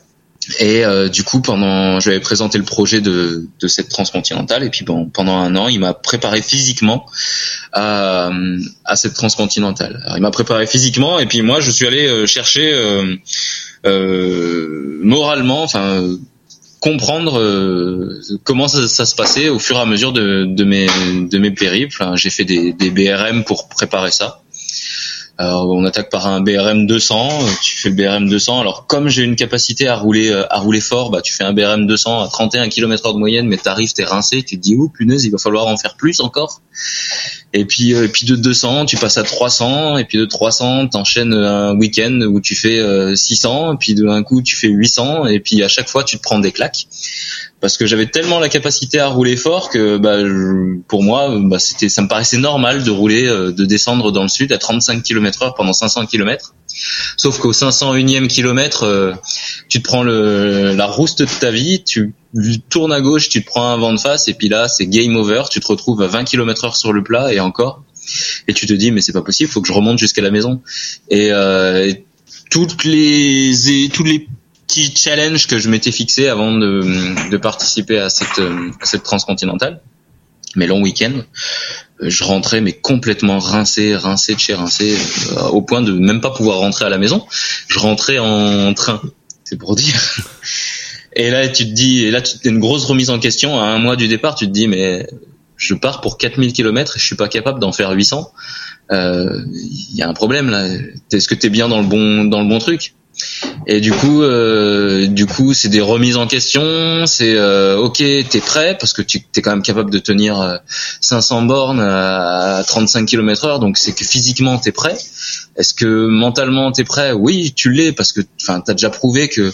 Et 0.58 0.84
euh, 0.84 1.08
du 1.08 1.22
coup, 1.22 1.42
pendant, 1.42 2.00
je 2.00 2.08
lui 2.08 2.16
avais 2.16 2.22
présenté 2.22 2.56
le 2.56 2.64
projet 2.64 3.00
de, 3.00 3.46
de 3.60 3.68
cette 3.68 3.88
transcontinentale, 3.88 4.64
et 4.64 4.70
puis 4.70 4.84
bon, 4.84 5.06
pendant 5.06 5.36
un 5.36 5.54
an, 5.54 5.68
il 5.68 5.80
m'a 5.80 5.92
préparé 5.92 6.40
physiquement 6.40 7.06
à, 7.72 8.30
à 8.84 8.96
cette 8.96 9.14
transcontinentale. 9.14 10.00
Alors, 10.04 10.16
il 10.16 10.22
m'a 10.22 10.30
préparé 10.30 10.66
physiquement, 10.66 11.18
et 11.18 11.26
puis 11.26 11.42
moi, 11.42 11.60
je 11.60 11.70
suis 11.70 11.86
allé 11.86 12.06
euh, 12.06 12.26
chercher 12.26 12.72
euh, 12.72 13.16
euh, 13.86 14.98
moralement, 15.02 15.62
enfin 15.62 16.02
comprendre 16.80 17.38
euh, 17.38 18.20
comment 18.42 18.66
ça, 18.66 18.88
ça, 18.88 19.04
se 19.04 19.14
passait 19.14 19.50
au 19.50 19.58
fur 19.58 19.76
et 19.76 19.80
à 19.80 19.86
mesure 19.86 20.12
de, 20.12 20.46
de 20.46 20.64
mes 20.64 20.86
de 20.86 21.38
mes 21.38 21.50
périples. 21.50 22.02
J'ai 22.14 22.30
fait 22.30 22.44
des, 22.44 22.72
des 22.72 22.90
BRM 22.90 23.44
pour 23.44 23.68
préparer 23.68 24.10
ça. 24.10 24.40
Alors, 25.40 25.70
on 25.70 25.86
attaque 25.86 26.10
par 26.10 26.26
un 26.26 26.42
BRM 26.42 26.86
200, 26.86 27.30
tu 27.62 27.78
fais 27.78 27.88
BRM 27.88 28.28
200. 28.28 28.60
Alors 28.60 28.86
comme 28.86 29.08
j'ai 29.08 29.22
une 29.22 29.36
capacité 29.36 29.88
à 29.88 29.96
rouler 29.96 30.28
euh, 30.28 30.44
à 30.52 30.58
rouler 30.58 30.82
fort, 30.82 31.10
bah 31.10 31.22
tu 31.22 31.32
fais 31.32 31.44
un 31.44 31.54
BRM 31.54 31.86
200 31.86 32.24
à 32.24 32.28
31 32.28 32.68
km/h 32.68 33.14
de 33.14 33.18
moyenne, 33.18 33.48
mais 33.48 33.56
t'arrives, 33.56 33.94
t'es 33.94 34.04
rincé, 34.04 34.42
tu 34.42 34.58
te 34.58 34.60
dis 34.60 34.76
oh 34.78 34.90
punaise, 34.90 35.24
il 35.24 35.30
va 35.30 35.38
falloir 35.38 35.66
en 35.66 35.78
faire 35.78 35.96
plus 35.96 36.20
encore. 36.20 36.60
Et 37.54 37.64
puis 37.64 37.94
euh, 37.94 38.04
et 38.04 38.08
puis 38.08 38.26
de 38.26 38.36
200, 38.36 38.84
tu 38.84 38.98
passes 38.98 39.16
à 39.16 39.22
300, 39.22 39.96
et 39.96 40.04
puis 40.04 40.18
de 40.18 40.26
300, 40.26 40.88
t'enchaînes 40.88 41.32
un 41.32 41.74
week-end 41.74 42.20
où 42.28 42.42
tu 42.42 42.54
fais 42.54 43.16
600, 43.16 43.70
euh, 43.70 43.72
et 43.72 43.76
puis 43.78 43.94
d'un 43.94 44.22
coup 44.22 44.42
tu 44.42 44.56
fais 44.56 44.68
800, 44.68 45.24
et 45.24 45.40
puis 45.40 45.62
à 45.62 45.68
chaque 45.68 45.88
fois 45.88 46.04
tu 46.04 46.18
te 46.18 46.22
prends 46.22 46.38
des 46.38 46.52
claques 46.52 46.86
parce 47.60 47.76
que 47.76 47.86
j'avais 47.86 48.06
tellement 48.06 48.38
la 48.38 48.48
capacité 48.48 48.98
à 48.98 49.08
rouler 49.08 49.36
fort 49.36 49.68
que 49.70 49.98
bah, 49.98 50.18
pour 50.88 51.02
moi 51.02 51.28
bah, 51.38 51.58
c'était 51.58 51.88
ça 51.88 52.02
me 52.02 52.08
paraissait 52.08 52.38
normal 52.38 52.82
de 52.82 52.90
rouler 52.90 53.26
euh, 53.26 53.52
de 53.52 53.64
descendre 53.64 54.12
dans 54.12 54.22
le 54.22 54.28
sud 54.28 54.52
à 54.52 54.58
35 54.58 55.02
km/h 55.02 55.54
pendant 55.56 55.72
500 55.72 56.06
km 56.06 56.54
sauf 57.16 57.38
qu'au 57.38 57.52
501e 57.52 58.28
kilomètre 58.28 58.84
euh, 58.84 59.12
tu 59.68 59.82
te 59.82 59.88
prends 59.88 60.02
le 60.02 60.74
la 60.74 60.86
rouste 60.86 61.22
de 61.22 61.28
ta 61.40 61.50
vie 61.50 61.82
tu 61.84 62.14
tournes 62.68 62.92
à 62.92 63.00
gauche 63.00 63.28
tu 63.28 63.42
te 63.42 63.46
prends 63.46 63.70
un 63.70 63.76
vent 63.76 63.92
de 63.92 64.00
face 64.00 64.28
et 64.28 64.34
puis 64.34 64.48
là 64.48 64.68
c'est 64.68 64.86
game 64.86 65.16
over. 65.16 65.44
Tu 65.50 65.60
te 65.60 65.66
retrouves 65.66 66.02
à 66.02 66.06
20 66.06 66.24
km/h 66.24 66.76
sur 66.76 66.92
le 66.92 67.02
plat 67.02 67.32
et 67.32 67.40
encore. 67.40 67.82
Et 68.48 68.54
tu 68.54 68.66
te 68.66 68.72
dis 68.72 68.90
mais 68.92 69.00
c'est 69.00 69.12
pas 69.12 69.22
possible 69.22 69.50
faut 69.50 69.60
que 69.60 69.68
je 69.68 69.72
remonte 69.72 69.98
jusqu'à 69.98 70.22
la 70.22 70.30
maison. 70.30 70.62
Et, 71.10 71.30
euh, 71.30 71.92
toutes 72.50 72.84
les 72.84 73.88
tous 73.92 74.04
les 74.04 74.26
petit 74.70 74.94
challenge 74.94 75.48
que 75.48 75.58
je 75.58 75.68
m'étais 75.68 75.90
fixé 75.90 76.28
avant 76.28 76.52
de, 76.52 77.28
de 77.30 77.36
participer 77.36 77.98
à 77.98 78.08
cette, 78.08 78.38
à 78.38 78.84
cette 78.84 79.02
transcontinentale, 79.02 79.80
mes 80.54 80.66
longs 80.66 80.80
week-ends. 80.80 81.22
Euh, 82.02 82.08
je 82.08 82.24
rentrais 82.24 82.60
mais 82.60 82.72
complètement 82.72 83.40
rincé, 83.40 83.96
rincé 83.96 84.34
de 84.34 84.40
chez 84.40 84.54
rincé, 84.54 84.96
euh, 85.32 85.48
au 85.48 85.62
point 85.62 85.82
de 85.82 85.92
même 85.92 86.20
pas 86.20 86.30
pouvoir 86.30 86.58
rentrer 86.58 86.84
à 86.84 86.88
la 86.88 86.98
maison. 86.98 87.26
Je 87.68 87.78
rentrais 87.78 88.18
en 88.18 88.72
train, 88.74 89.00
c'est 89.44 89.56
pour 89.56 89.74
dire. 89.74 89.94
Et 91.14 91.30
là, 91.30 91.48
tu 91.48 91.64
te 91.64 91.72
dis, 91.72 92.04
et 92.04 92.12
là, 92.12 92.20
tu 92.20 92.36
une 92.48 92.60
grosse 92.60 92.84
remise 92.84 93.10
en 93.10 93.18
question. 93.18 93.60
À 93.60 93.66
un 93.66 93.78
mois 93.78 93.96
du 93.96 94.06
départ, 94.06 94.36
tu 94.36 94.46
te 94.46 94.52
dis, 94.52 94.68
mais 94.68 95.08
je 95.56 95.74
pars 95.74 96.00
pour 96.00 96.18
4000 96.18 96.52
km 96.52 96.96
et 96.96 97.00
je 97.00 97.04
suis 97.04 97.16
pas 97.16 97.28
capable 97.28 97.58
d'en 97.58 97.72
faire 97.72 97.90
800. 97.90 98.30
Il 98.90 98.96
euh, 98.96 99.44
y 99.92 100.02
a 100.02 100.08
un 100.08 100.14
problème 100.14 100.50
là. 100.50 100.68
Est-ce 101.12 101.26
que 101.26 101.34
tu 101.34 101.46
es 101.46 101.50
bien 101.50 101.68
dans 101.68 101.80
le 101.80 101.86
bon 101.86 102.24
dans 102.24 102.40
le 102.40 102.48
bon 102.48 102.58
truc? 102.60 102.94
Et 103.66 103.80
du 103.80 103.92
coup, 103.92 104.22
euh, 104.22 105.06
du 105.06 105.26
coup, 105.26 105.52
c'est 105.54 105.68
des 105.68 105.80
remises 105.80 106.16
en 106.16 106.26
question. 106.26 107.06
C'est 107.06 107.34
euh, 107.36 107.76
ok, 107.78 107.98
t'es 107.98 108.40
prêt 108.40 108.76
parce 108.78 108.92
que 108.92 109.02
tu 109.02 109.18
es 109.36 109.42
quand 109.42 109.50
même 109.50 109.62
capable 109.62 109.90
de 109.90 109.98
tenir 109.98 110.60
500 111.00 111.42
euh, 111.42 111.46
bornes 111.46 111.80
à 111.80 112.62
35 112.66 113.06
km/h, 113.06 113.60
donc 113.60 113.78
c'est 113.78 113.92
que 113.92 114.04
physiquement 114.04 114.58
t'es 114.58 114.72
prêt. 114.72 114.96
Est-ce 115.56 115.74
que 115.74 116.06
mentalement 116.06 116.72
t'es 116.72 116.84
prêt? 116.84 117.12
Oui, 117.12 117.52
tu 117.54 117.70
l'es 117.70 117.92
parce 117.92 118.12
que, 118.12 118.20
enfin, 118.40 118.60
t'as 118.60 118.72
déjà 118.72 118.90
prouvé 118.90 119.28
que 119.28 119.52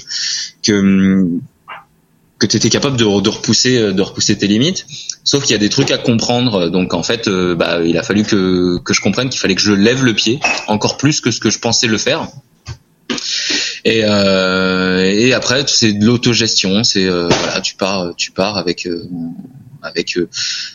que 0.62 1.28
que 2.38 2.46
t'étais 2.46 2.68
capable 2.68 2.98
de, 2.98 3.04
repousser 3.04 3.92
de 3.94 4.02
repousser 4.02 4.36
tes 4.36 4.46
limites. 4.46 4.86
Sauf 5.24 5.42
qu'il 5.42 5.52
y 5.52 5.54
a 5.54 5.58
des 5.58 5.70
trucs 5.70 5.90
à 5.90 5.98
comprendre. 5.98 6.68
Donc 6.68 6.94
en 6.94 7.02
fait, 7.02 7.28
bah, 7.28 7.80
il 7.82 7.96
a 7.98 8.02
fallu 8.02 8.24
que 8.24 8.78
que 8.78 8.94
je 8.94 9.00
comprenne 9.00 9.30
qu'il 9.30 9.40
fallait 9.40 9.54
que 9.54 9.62
je 9.62 9.72
lève 9.72 10.04
le 10.04 10.14
pied 10.14 10.38
encore 10.68 10.96
plus 10.96 11.20
que 11.20 11.30
ce 11.30 11.40
que 11.40 11.50
je 11.50 11.58
pensais 11.58 11.86
le 11.86 11.98
faire 11.98 12.28
et, 13.86 14.02
euh, 14.02 15.04
et 15.04 15.32
après, 15.32 15.62
c'est 15.68 15.92
de 15.92 16.04
l'autogestion. 16.04 16.82
C'est 16.82 17.06
euh, 17.06 17.28
voilà, 17.28 17.60
tu 17.60 17.76
pars, 17.76 18.16
tu 18.16 18.32
pars 18.32 18.58
avec 18.58 18.84
euh, 18.84 19.06
avec 19.80 20.16
euh, 20.16 20.28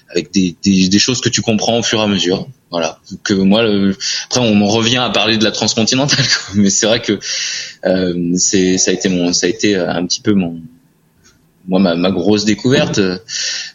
avec 0.10 0.32
des, 0.32 0.56
des, 0.64 1.00
choses 1.00 1.20
que 1.20 1.28
tu 1.28 1.42
comprends 1.42 1.78
au 1.78 1.84
fur 1.84 2.00
et 2.00 2.04
à 2.04 2.08
mesure. 2.08 2.48
Voilà. 2.70 3.00
Que 3.26 3.34
moi, 3.34 3.64
le... 3.64 3.98
après, 4.28 4.40
on 4.40 4.66
revient 4.66 5.00
à 5.00 5.10
parler 5.10 5.38
de 5.38 5.44
la 5.44 5.52
transcontinentale, 5.52 6.24
mais 6.56 6.70
c'est 6.70 6.86
vrai 6.86 7.02
que 7.02 7.20
euh, 7.86 8.32
c'est 8.38 8.78
ça 8.78 8.92
a 8.92 8.94
été 8.94 9.10
mon, 9.10 9.34
ça 9.34 9.48
a 9.48 9.50
été 9.50 9.76
un 9.76 10.06
petit 10.06 10.22
peu 10.22 10.32
mon 10.32 10.62
moi 11.68 11.80
ma, 11.80 12.12
grosse 12.12 12.46
découverte. 12.46 13.02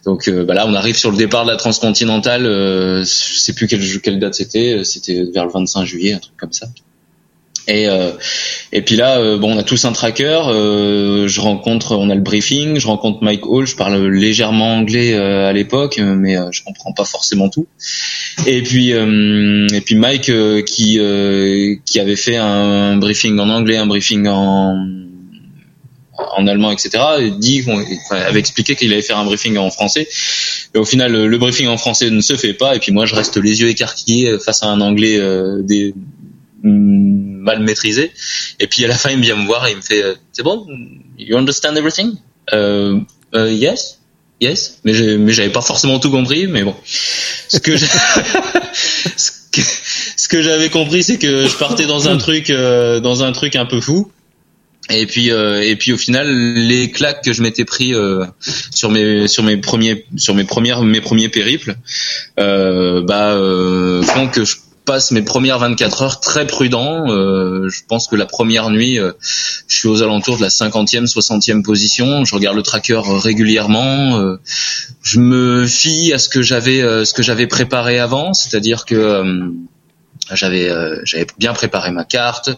Donc 0.06 0.30
bah 0.30 0.54
là, 0.54 0.66
on 0.66 0.72
arrive 0.72 0.96
sur 0.96 1.10
le 1.10 1.18
départ 1.18 1.44
de 1.44 1.50
la 1.50 1.58
transcontinentale. 1.58 2.44
je 2.44 3.04
sais 3.04 3.52
plus 3.52 3.66
quelle, 3.66 4.00
quelle 4.00 4.18
date 4.18 4.34
c'était. 4.34 4.82
C'était 4.82 5.24
vers 5.24 5.44
le 5.44 5.52
25 5.52 5.84
juillet, 5.84 6.14
un 6.14 6.20
truc 6.20 6.38
comme 6.38 6.54
ça. 6.54 6.68
Et 7.68 7.88
euh, 7.88 8.12
et 8.72 8.82
puis 8.82 8.96
là, 8.96 9.18
euh, 9.18 9.38
bon, 9.38 9.54
on 9.54 9.58
a 9.58 9.62
tous 9.62 9.84
un 9.84 9.92
tracker. 9.92 10.42
Euh, 10.48 11.26
je 11.26 11.40
rencontre, 11.40 11.96
on 11.96 12.10
a 12.10 12.14
le 12.14 12.20
briefing. 12.20 12.78
Je 12.78 12.86
rencontre 12.86 13.22
Mike 13.22 13.46
Hall. 13.46 13.66
Je 13.66 13.76
parle 13.76 14.06
légèrement 14.06 14.76
anglais 14.76 15.14
à 15.14 15.52
l'époque, 15.52 15.98
mais 15.98 16.36
je 16.52 16.62
comprends 16.62 16.92
pas 16.92 17.04
forcément 17.04 17.48
tout. 17.48 17.66
Et 18.46 18.62
puis 18.62 18.90
et 18.90 19.80
puis 19.80 19.94
Mike 19.96 20.30
qui 20.64 21.00
qui 21.84 22.00
avait 22.00 22.16
fait 22.16 22.36
un 22.36 22.96
briefing 22.96 23.38
en 23.38 23.48
anglais, 23.48 23.76
un 23.76 23.86
briefing 23.86 24.26
en 24.28 24.76
en 26.18 26.46
allemand, 26.46 26.70
etc. 26.70 26.98
dit, 27.38 27.62
avait 28.10 28.38
expliqué 28.38 28.74
qu'il 28.74 28.90
allait 28.92 29.02
faire 29.02 29.18
un 29.18 29.26
briefing 29.26 29.58
en 29.58 29.70
français. 29.70 30.08
Et 30.74 30.78
au 30.78 30.84
final, 30.84 31.12
le, 31.12 31.38
briefing 31.38 31.66
en 31.66 31.76
français 31.76 32.10
ne 32.10 32.22
se 32.22 32.36
fait 32.36 32.54
pas. 32.54 32.74
Et 32.74 32.78
puis 32.78 32.90
moi, 32.90 33.04
je 33.04 33.14
reste 33.14 33.36
les 33.36 33.60
yeux 33.60 33.68
écarquillés 33.68 34.38
face 34.38 34.62
à 34.62 34.66
un 34.66 34.80
anglais 34.80 35.20
des 35.62 35.94
mal 36.66 37.60
maîtrisé. 37.60 38.12
Et 38.60 38.66
puis 38.66 38.84
à 38.84 38.88
la 38.88 38.96
fin, 38.96 39.10
il 39.10 39.20
vient 39.20 39.36
me 39.36 39.46
voir 39.46 39.66
et 39.66 39.70
il 39.72 39.76
me 39.76 39.82
fait, 39.82 40.02
euh, 40.02 40.14
c'est 40.32 40.42
bon, 40.42 40.66
you 41.18 41.36
understand 41.36 41.76
everything? 41.76 42.12
Uh, 42.52 43.00
uh, 43.34 43.48
yes? 43.50 43.98
Yes, 44.40 44.80
mais 44.84 44.92
j'avais 44.92 45.48
pas 45.48 45.62
forcément 45.62 45.98
tout 45.98 46.10
compris, 46.10 46.46
mais 46.46 46.62
bon. 46.62 46.74
Ce 46.84 47.58
que 47.58 47.74
j'ai- 47.76 47.86
ce 49.16 49.30
que, 49.50 49.60
ce 50.16 50.28
que 50.28 50.42
j'avais 50.42 50.68
compris, 50.68 51.02
c'est 51.02 51.16
que 51.18 51.46
je 51.46 51.56
partais 51.56 51.86
dans 51.86 52.08
un 52.08 52.18
truc, 52.18 52.50
euh, 52.50 53.00
dans 53.00 53.22
un 53.22 53.32
truc 53.32 53.56
un 53.56 53.64
peu 53.64 53.80
fou. 53.80 54.10
Et 54.90 55.06
puis, 55.06 55.32
euh, 55.32 55.62
et 55.62 55.74
puis 55.74 55.92
au 55.92 55.96
final, 55.96 56.28
les 56.30 56.90
claques 56.90 57.24
que 57.24 57.32
je 57.32 57.42
m'étais 57.42 57.64
pris 57.64 57.92
euh, 57.94 58.24
sur 58.74 58.90
mes, 58.90 59.26
sur 59.26 59.42
mes 59.42 59.56
premiers, 59.56 60.04
sur 60.16 60.34
mes 60.34 60.44
premières, 60.44 60.82
mes 60.82 61.00
premiers 61.00 61.28
périples, 61.30 61.76
euh, 62.38 63.02
bah, 63.02 63.32
euh, 63.32 64.02
font 64.02 64.28
que 64.28 64.44
je 64.44 64.56
passe 64.86 65.10
mes 65.10 65.22
premières 65.22 65.58
24 65.58 66.02
heures 66.02 66.20
très 66.20 66.46
prudent. 66.46 67.10
Euh, 67.10 67.68
je 67.68 67.82
pense 67.86 68.08
que 68.08 68.16
la 68.16 68.24
première 68.24 68.70
nuit, 68.70 68.98
euh, 68.98 69.12
je 69.68 69.76
suis 69.76 69.88
aux 69.88 70.02
alentours 70.02 70.38
de 70.38 70.42
la 70.42 70.48
50e, 70.48 71.06
60e 71.06 71.62
position. 71.62 72.24
Je 72.24 72.34
regarde 72.34 72.56
le 72.56 72.62
tracker 72.62 73.02
régulièrement. 73.04 74.18
Euh, 74.18 74.40
je 75.02 75.20
me 75.20 75.66
fie 75.66 76.12
à 76.14 76.18
ce 76.18 76.30
que 76.30 76.40
j'avais, 76.40 76.80
euh, 76.80 77.04
ce 77.04 77.12
que 77.12 77.22
j'avais 77.22 77.46
préparé 77.46 77.98
avant, 77.98 78.32
c'est-à-dire 78.32 78.86
que 78.86 78.94
euh, 78.94 79.50
j'avais, 80.32 80.70
euh, 80.70 81.00
j'avais 81.04 81.26
bien 81.38 81.52
préparé 81.52 81.90
ma 81.90 82.04
carte 82.04 82.50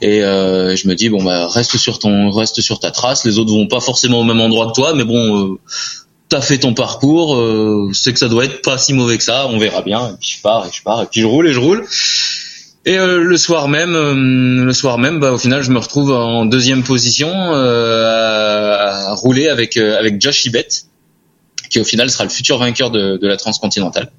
et 0.00 0.22
euh, 0.22 0.76
je 0.76 0.88
me 0.88 0.94
dis 0.94 1.08
bon 1.08 1.22
bah 1.22 1.46
reste 1.48 1.76
sur 1.76 1.98
ton, 1.98 2.30
reste 2.30 2.60
sur 2.60 2.80
ta 2.80 2.90
trace. 2.90 3.24
Les 3.24 3.38
autres 3.38 3.52
vont 3.52 3.66
pas 3.66 3.80
forcément 3.80 4.20
au 4.20 4.24
même 4.24 4.40
endroit 4.40 4.66
que 4.68 4.72
toi, 4.72 4.94
mais 4.94 5.04
bon. 5.04 5.52
Euh, 5.52 5.58
T'as 6.32 6.40
fait 6.40 6.56
ton 6.56 6.72
parcours, 6.72 7.36
euh, 7.36 7.90
c'est 7.92 8.14
que 8.14 8.18
ça 8.18 8.28
doit 8.28 8.46
être 8.46 8.62
pas 8.62 8.78
si 8.78 8.94
mauvais 8.94 9.18
que 9.18 9.22
ça, 9.22 9.46
on 9.48 9.58
verra 9.58 9.82
bien. 9.82 10.08
Et 10.08 10.16
puis 10.18 10.30
je 10.38 10.40
pars 10.40 10.64
et 10.64 10.70
je 10.72 10.82
pars 10.82 11.02
et 11.02 11.04
puis 11.04 11.20
je 11.20 11.26
roule 11.26 11.46
et 11.46 11.52
je 11.52 11.58
roule. 11.60 11.84
Et 12.86 12.98
euh, 12.98 13.22
le 13.22 13.36
soir 13.36 13.68
même, 13.68 13.94
euh, 13.94 14.64
le 14.64 14.72
soir 14.72 14.96
même, 14.96 15.20
bah, 15.20 15.32
au 15.32 15.36
final, 15.36 15.62
je 15.62 15.70
me 15.70 15.78
retrouve 15.78 16.10
en 16.10 16.46
deuxième 16.46 16.84
position 16.84 17.28
euh, 17.28 18.06
à, 18.06 19.10
à 19.10 19.14
rouler 19.14 19.48
avec 19.48 19.76
euh, 19.76 19.98
avec 19.98 20.22
Josh 20.22 20.46
Ibet, 20.46 20.68
qui 21.68 21.78
au 21.80 21.84
final 21.84 22.08
sera 22.08 22.24
le 22.24 22.30
futur 22.30 22.56
vainqueur 22.56 22.90
de, 22.90 23.18
de 23.18 23.28
la 23.28 23.36
transcontinentale. 23.36 24.10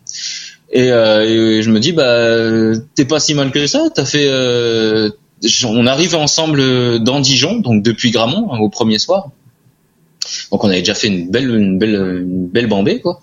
Et, 0.72 0.92
euh, 0.92 1.24
et 1.24 1.64
je 1.64 1.72
me 1.72 1.80
dis, 1.80 1.94
bah, 1.94 2.80
t'es 2.94 3.06
pas 3.06 3.20
si 3.20 3.34
mal 3.34 3.50
que 3.50 3.66
ça. 3.66 3.88
T'as 3.92 4.06
fait, 4.06 4.30
on 5.66 5.88
arrive 5.88 6.14
ensemble 6.14 7.00
dans 7.00 7.20
Dijon, 7.22 7.56
donc 7.56 7.82
depuis 7.82 8.12
Gramont 8.12 8.54
hein, 8.54 8.60
au 8.60 8.70
premier 8.70 9.00
soir. 9.00 9.32
Donc 10.52 10.64
on 10.64 10.70
avait 10.70 10.80
déjà 10.80 10.96
fait 10.96 11.08
une 11.08 11.30
belle, 11.30 11.50
une 11.50 11.78
belle, 11.78 11.96
une 11.96 12.48
belle 12.48 12.68
bambée 12.68 13.00
quoi. 13.00 13.22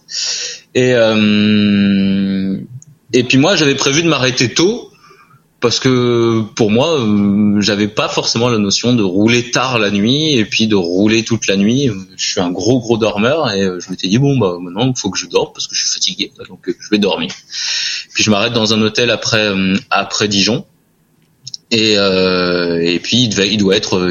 Et 0.74 0.92
euh, 0.94 2.56
et 3.12 3.24
puis 3.24 3.38
moi 3.38 3.56
j'avais 3.56 3.74
prévu 3.74 4.02
de 4.02 4.08
m'arrêter 4.08 4.52
tôt 4.52 4.90
parce 5.60 5.78
que 5.78 6.42
pour 6.54 6.70
moi 6.70 6.98
euh, 6.98 7.60
j'avais 7.60 7.88
pas 7.88 8.08
forcément 8.08 8.48
la 8.48 8.58
notion 8.58 8.94
de 8.94 9.02
rouler 9.02 9.50
tard 9.50 9.78
la 9.78 9.90
nuit 9.90 10.32
et 10.32 10.44
puis 10.44 10.66
de 10.66 10.76
rouler 10.76 11.22
toute 11.24 11.46
la 11.46 11.56
nuit. 11.56 11.90
Je 12.16 12.30
suis 12.30 12.40
un 12.40 12.50
gros 12.50 12.80
gros 12.80 12.96
dormeur 12.96 13.50
et 13.52 13.62
euh, 13.62 13.80
je 13.80 13.90
m'étais 13.90 14.08
dit 14.08 14.18
bon 14.18 14.38
bah 14.38 14.56
maintenant 14.60 14.92
il 14.94 14.98
faut 14.98 15.10
que 15.10 15.18
je 15.18 15.26
dorme 15.26 15.52
parce 15.52 15.66
que 15.66 15.74
je 15.74 15.82
suis 15.84 15.92
fatigué 15.92 16.32
donc 16.48 16.68
euh, 16.68 16.76
je 16.78 16.88
vais 16.90 16.98
dormir. 16.98 17.30
Puis 18.14 18.24
je 18.24 18.30
m'arrête 18.30 18.52
dans 18.52 18.72
un 18.74 18.82
hôtel 18.82 19.10
après 19.10 19.52
après 19.90 20.28
Dijon 20.28 20.64
et 21.70 21.94
euh, 21.96 22.80
et 22.82 22.98
puis 22.98 23.24
il, 23.24 23.58
doit 23.58 23.76
être 23.76 24.10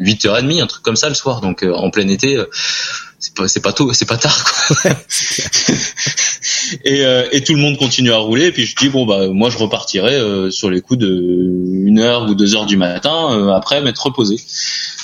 8h30 0.00 0.62
un 0.62 0.66
truc 0.66 0.82
comme 0.82 0.96
ça 0.96 1.08
le 1.08 1.14
soir. 1.14 1.40
Donc 1.40 1.62
euh, 1.62 1.72
en 1.72 1.90
plein 1.90 2.08
été 2.08 2.36
euh, 2.36 2.46
c'est 3.18 3.34
pas 3.34 3.46
pas 3.62 3.72
tôt 3.72 3.92
c'est 3.92 4.06
pas 4.06 4.18
tard 4.18 4.44
quoi. 4.44 4.90
Et, 6.84 7.04
euh, 7.04 7.26
et 7.32 7.42
tout 7.42 7.54
le 7.54 7.60
monde 7.60 7.76
continue 7.78 8.12
à 8.12 8.16
rouler. 8.16 8.46
Et 8.46 8.52
puis 8.52 8.66
je 8.66 8.76
dis 8.76 8.88
bon 8.88 9.06
bah 9.06 9.28
moi 9.28 9.50
je 9.50 9.58
repartirai 9.58 10.14
euh, 10.14 10.50
sur 10.50 10.70
les 10.70 10.80
coups 10.80 11.00
de 11.00 11.08
une 11.86 11.98
heure 12.00 12.28
ou 12.28 12.34
deux 12.34 12.54
heures 12.54 12.66
du 12.66 12.76
matin 12.76 13.32
euh, 13.32 13.52
après 13.52 13.80
m'être 13.82 14.04
reposé. 14.04 14.36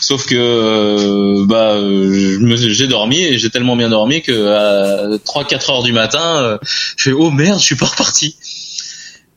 Sauf 0.01 0.27
que 0.27 0.35
euh, 0.37 1.45
bah 1.47 1.77
j'ai 2.57 2.87
dormi 2.87 3.23
et 3.23 3.39
j'ai 3.39 3.51
tellement 3.51 3.77
bien 3.77 3.91
dormi 3.91 4.23
que 4.23 4.49
à 4.49 5.19
3 5.25 5.45
4 5.45 5.71
heures 5.71 5.83
du 5.83 5.93
matin 5.93 6.43
euh, 6.43 6.59
je 6.97 7.11
fais 7.11 7.13
oh 7.13 7.31
merde 7.31 7.61
je 7.61 7.65
suis 7.65 7.77
pas 7.77 7.87
reparti 7.87 8.37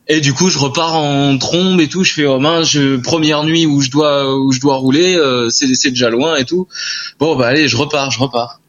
et 0.08 0.20
du 0.20 0.34
coup, 0.34 0.50
je 0.50 0.60
repars 0.60 0.96
en 0.96 1.38
trombe 1.38 1.80
et 1.80 1.88
tout. 1.88 2.04
Je 2.04 2.14
fais 2.14 2.26
oh 2.26 2.40
mince, 2.40 2.70
je, 2.70 2.98
première 2.98 3.44
nuit 3.44 3.66
où 3.66 3.82
je 3.82 3.90
dois 3.90 4.36
où 4.38 4.52
je 4.52 4.60
dois 4.60 4.76
rouler, 4.76 5.16
euh, 5.16 5.50
c'est 5.50 5.74
c'est 5.76 5.92
déjà 5.92 6.10
loin 6.10 6.36
et 6.36 6.46
tout. 6.46 6.68
Bon 7.20 7.36
bah 7.36 7.48
allez, 7.48 7.68
je 7.68 7.78
repars, 7.78 8.12
je 8.12 8.20
repars. 8.20 8.60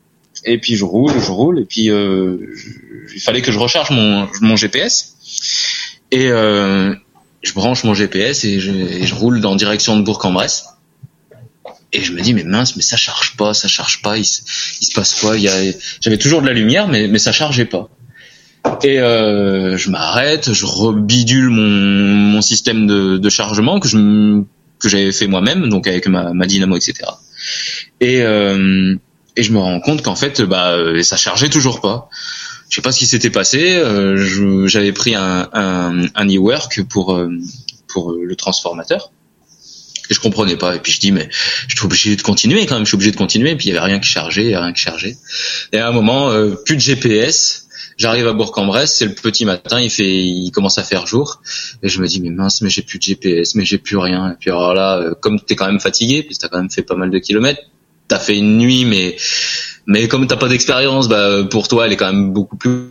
Et 0.45 0.59
puis 0.59 0.77
je 0.77 0.85
roule, 0.85 1.13
je 1.13 1.31
roule. 1.31 1.61
Et 1.61 1.65
puis 1.65 1.91
euh, 1.91 2.37
il 3.15 3.21
fallait 3.21 3.43
que 3.43 3.51
je 3.53 3.59
recharge 3.59 3.91
mon 3.91 4.29
mon 4.43 4.57
GPS. 4.57 5.17
Et 6.11 6.29
euh, 6.29 6.95
je 7.43 7.53
branche 7.53 7.83
mon 7.85 7.95
GPS 7.95 8.45
et 8.45 8.61
je, 8.61 8.71
et 8.71 9.05
je 9.07 9.15
roule 9.15 9.41
dans 9.41 9.57
direction 9.57 9.97
de 9.99 10.03
Bourg-en-Bresse. 10.03 10.67
Et 11.93 12.03
je 12.03 12.13
me 12.13 12.21
dis 12.21 12.35
mais 12.35 12.45
mince, 12.45 12.77
mais 12.77 12.83
ça 12.83 12.97
charge 12.97 13.37
pas, 13.37 13.55
ça 13.55 13.69
charge 13.69 14.03
pas. 14.03 14.17
Il, 14.19 14.25
se- 14.25 14.43
il 14.81 14.87
se 14.87 14.93
passe 14.95 15.21
quoi? 15.21 15.37
J'avais 15.37 16.19
toujours 16.19 16.43
de 16.43 16.47
la 16.47 16.53
lumière, 16.53 16.89
mais 16.89 17.09
mais 17.09 17.19
ça 17.19 17.33
chargeait 17.33 17.65
pas. 17.65 17.89
Et 18.83 18.99
euh, 19.01 19.77
je 19.77 19.91
m'arrête, 19.91 20.53
je 20.53 20.67
rebidule 20.67 21.49
mon, 21.51 21.63
mon 21.63 22.43
système 22.43 22.87
de, 22.87 23.19
de 23.19 23.29
chargement 23.31 23.81
que 23.81 23.89
je 23.89 24.43
que 24.81 24.89
j'avais 24.89 25.13
fait 25.13 25.27
moi-même, 25.27 25.69
donc 25.69 25.87
avec 25.87 26.07
ma, 26.09 26.35
ma 26.35 26.47
dynamo, 26.47 26.77
etc. 26.77 26.95
Et 28.01 28.23
euh, 28.23 28.95
et 29.37 29.43
je 29.43 29.53
me 29.53 29.59
rends 29.59 29.81
compte 29.81 30.03
qu'en 30.03 30.17
fait, 30.17 30.43
bah, 30.43 30.73
euh, 30.73 31.03
ça 31.03 31.17
chargeait 31.17 31.49
toujours 31.49 31.81
pas. 31.81 32.09
Je 32.69 32.77
sais 32.77 32.83
pas 32.83 32.93
ce 32.93 32.99
qui 32.99 33.07
s'était 33.07 33.31
passé. 33.31 33.77
euh, 33.77 34.67
j'avais 34.67 34.93
pris 34.93 35.15
un 35.15 35.49
un, 35.53 36.07
un 36.15 36.27
e-work 36.29 36.83
pour 36.85 37.15
euh, 37.15 37.31
pour 37.89 38.13
euh, 38.13 38.25
le 38.25 38.37
transformateur. 38.37 39.11
Et 40.11 40.15
je 40.15 40.21
comprenais 40.21 40.57
pas. 40.57 40.75
Et 40.77 40.81
puis 40.81 40.93
je 40.93 41.01
dis 41.01 41.13
mais 41.13 41.29
je 41.69 41.77
suis 41.77 41.85
obligé 41.87 42.17
de 42.17 42.23
continuer 42.23 42.67
quand 42.67 42.75
même. 42.75 42.85
Je 42.85 42.89
suis 42.89 42.97
obligé 42.97 43.11
de 43.13 43.17
continuer. 43.17 43.53
Et 43.53 43.57
puis 43.57 43.69
il 43.69 43.75
y 43.75 43.77
avait 43.77 43.87
rien 43.87 44.01
qui 44.01 44.09
chargeait, 44.09 44.57
rien 44.57 44.73
qui 44.73 44.83
chargeait. 44.83 45.17
Et 45.73 45.79
à 45.79 45.89
un 45.89 45.93
moment, 45.93 46.31
euh, 46.31 46.55
plus 46.67 46.77
de 46.77 46.81
GPS. 46.81 47.64
J'arrive 47.97 48.27
à 48.27 48.33
Bourg-en-Bresse, 48.33 48.95
c'est 48.97 49.07
le 49.07 49.15
petit 49.15 49.45
matin, 49.45 49.81
il 49.81 49.91
fait, 49.91 50.25
il 50.25 50.51
commence 50.51 50.79
à 50.79 50.83
faire 50.83 51.07
jour, 51.07 51.41
et 51.83 51.89
je 51.89 52.01
me 52.01 52.07
dis 52.07 52.21
mais 52.21 52.31
mince, 52.31 52.61
mais 52.61 52.71
j'ai 52.71 52.83
plus 52.83 52.99
de 52.99 53.05
GPS, 53.05 53.55
mais 53.55 53.65
j'ai 53.65 53.79
plus 53.79 53.97
rien. 53.97 54.33
Et 54.33 54.35
puis 54.39 54.51
alors 54.51 54.75
là, 54.75 54.99
euh, 54.99 55.15
comme 55.15 55.41
t'es 55.41 55.55
quand 55.55 55.67
même 55.67 55.81
fatigué, 55.81 56.23
puis 56.23 56.37
t'as 56.37 56.49
quand 56.49 56.59
même 56.59 56.71
fait 56.71 56.83
pas 56.83 56.97
mal 56.97 57.11
de 57.11 57.19
kilomètres, 57.19 57.63
t'as 58.09 58.19
fait 58.19 58.37
une 58.37 58.59
nuit, 58.59 58.85
mais 58.85 59.17
mais 59.87 60.09
comme 60.09 60.27
t'as 60.27 60.37
pas 60.37 60.49
d'expérience, 60.49 61.09
bah 61.09 61.45
pour 61.49 61.69
toi, 61.69 61.87
elle 61.87 61.93
est 61.93 61.97
quand 61.97 62.13
même 62.13 62.33
beaucoup 62.33 62.57
plus 62.57 62.89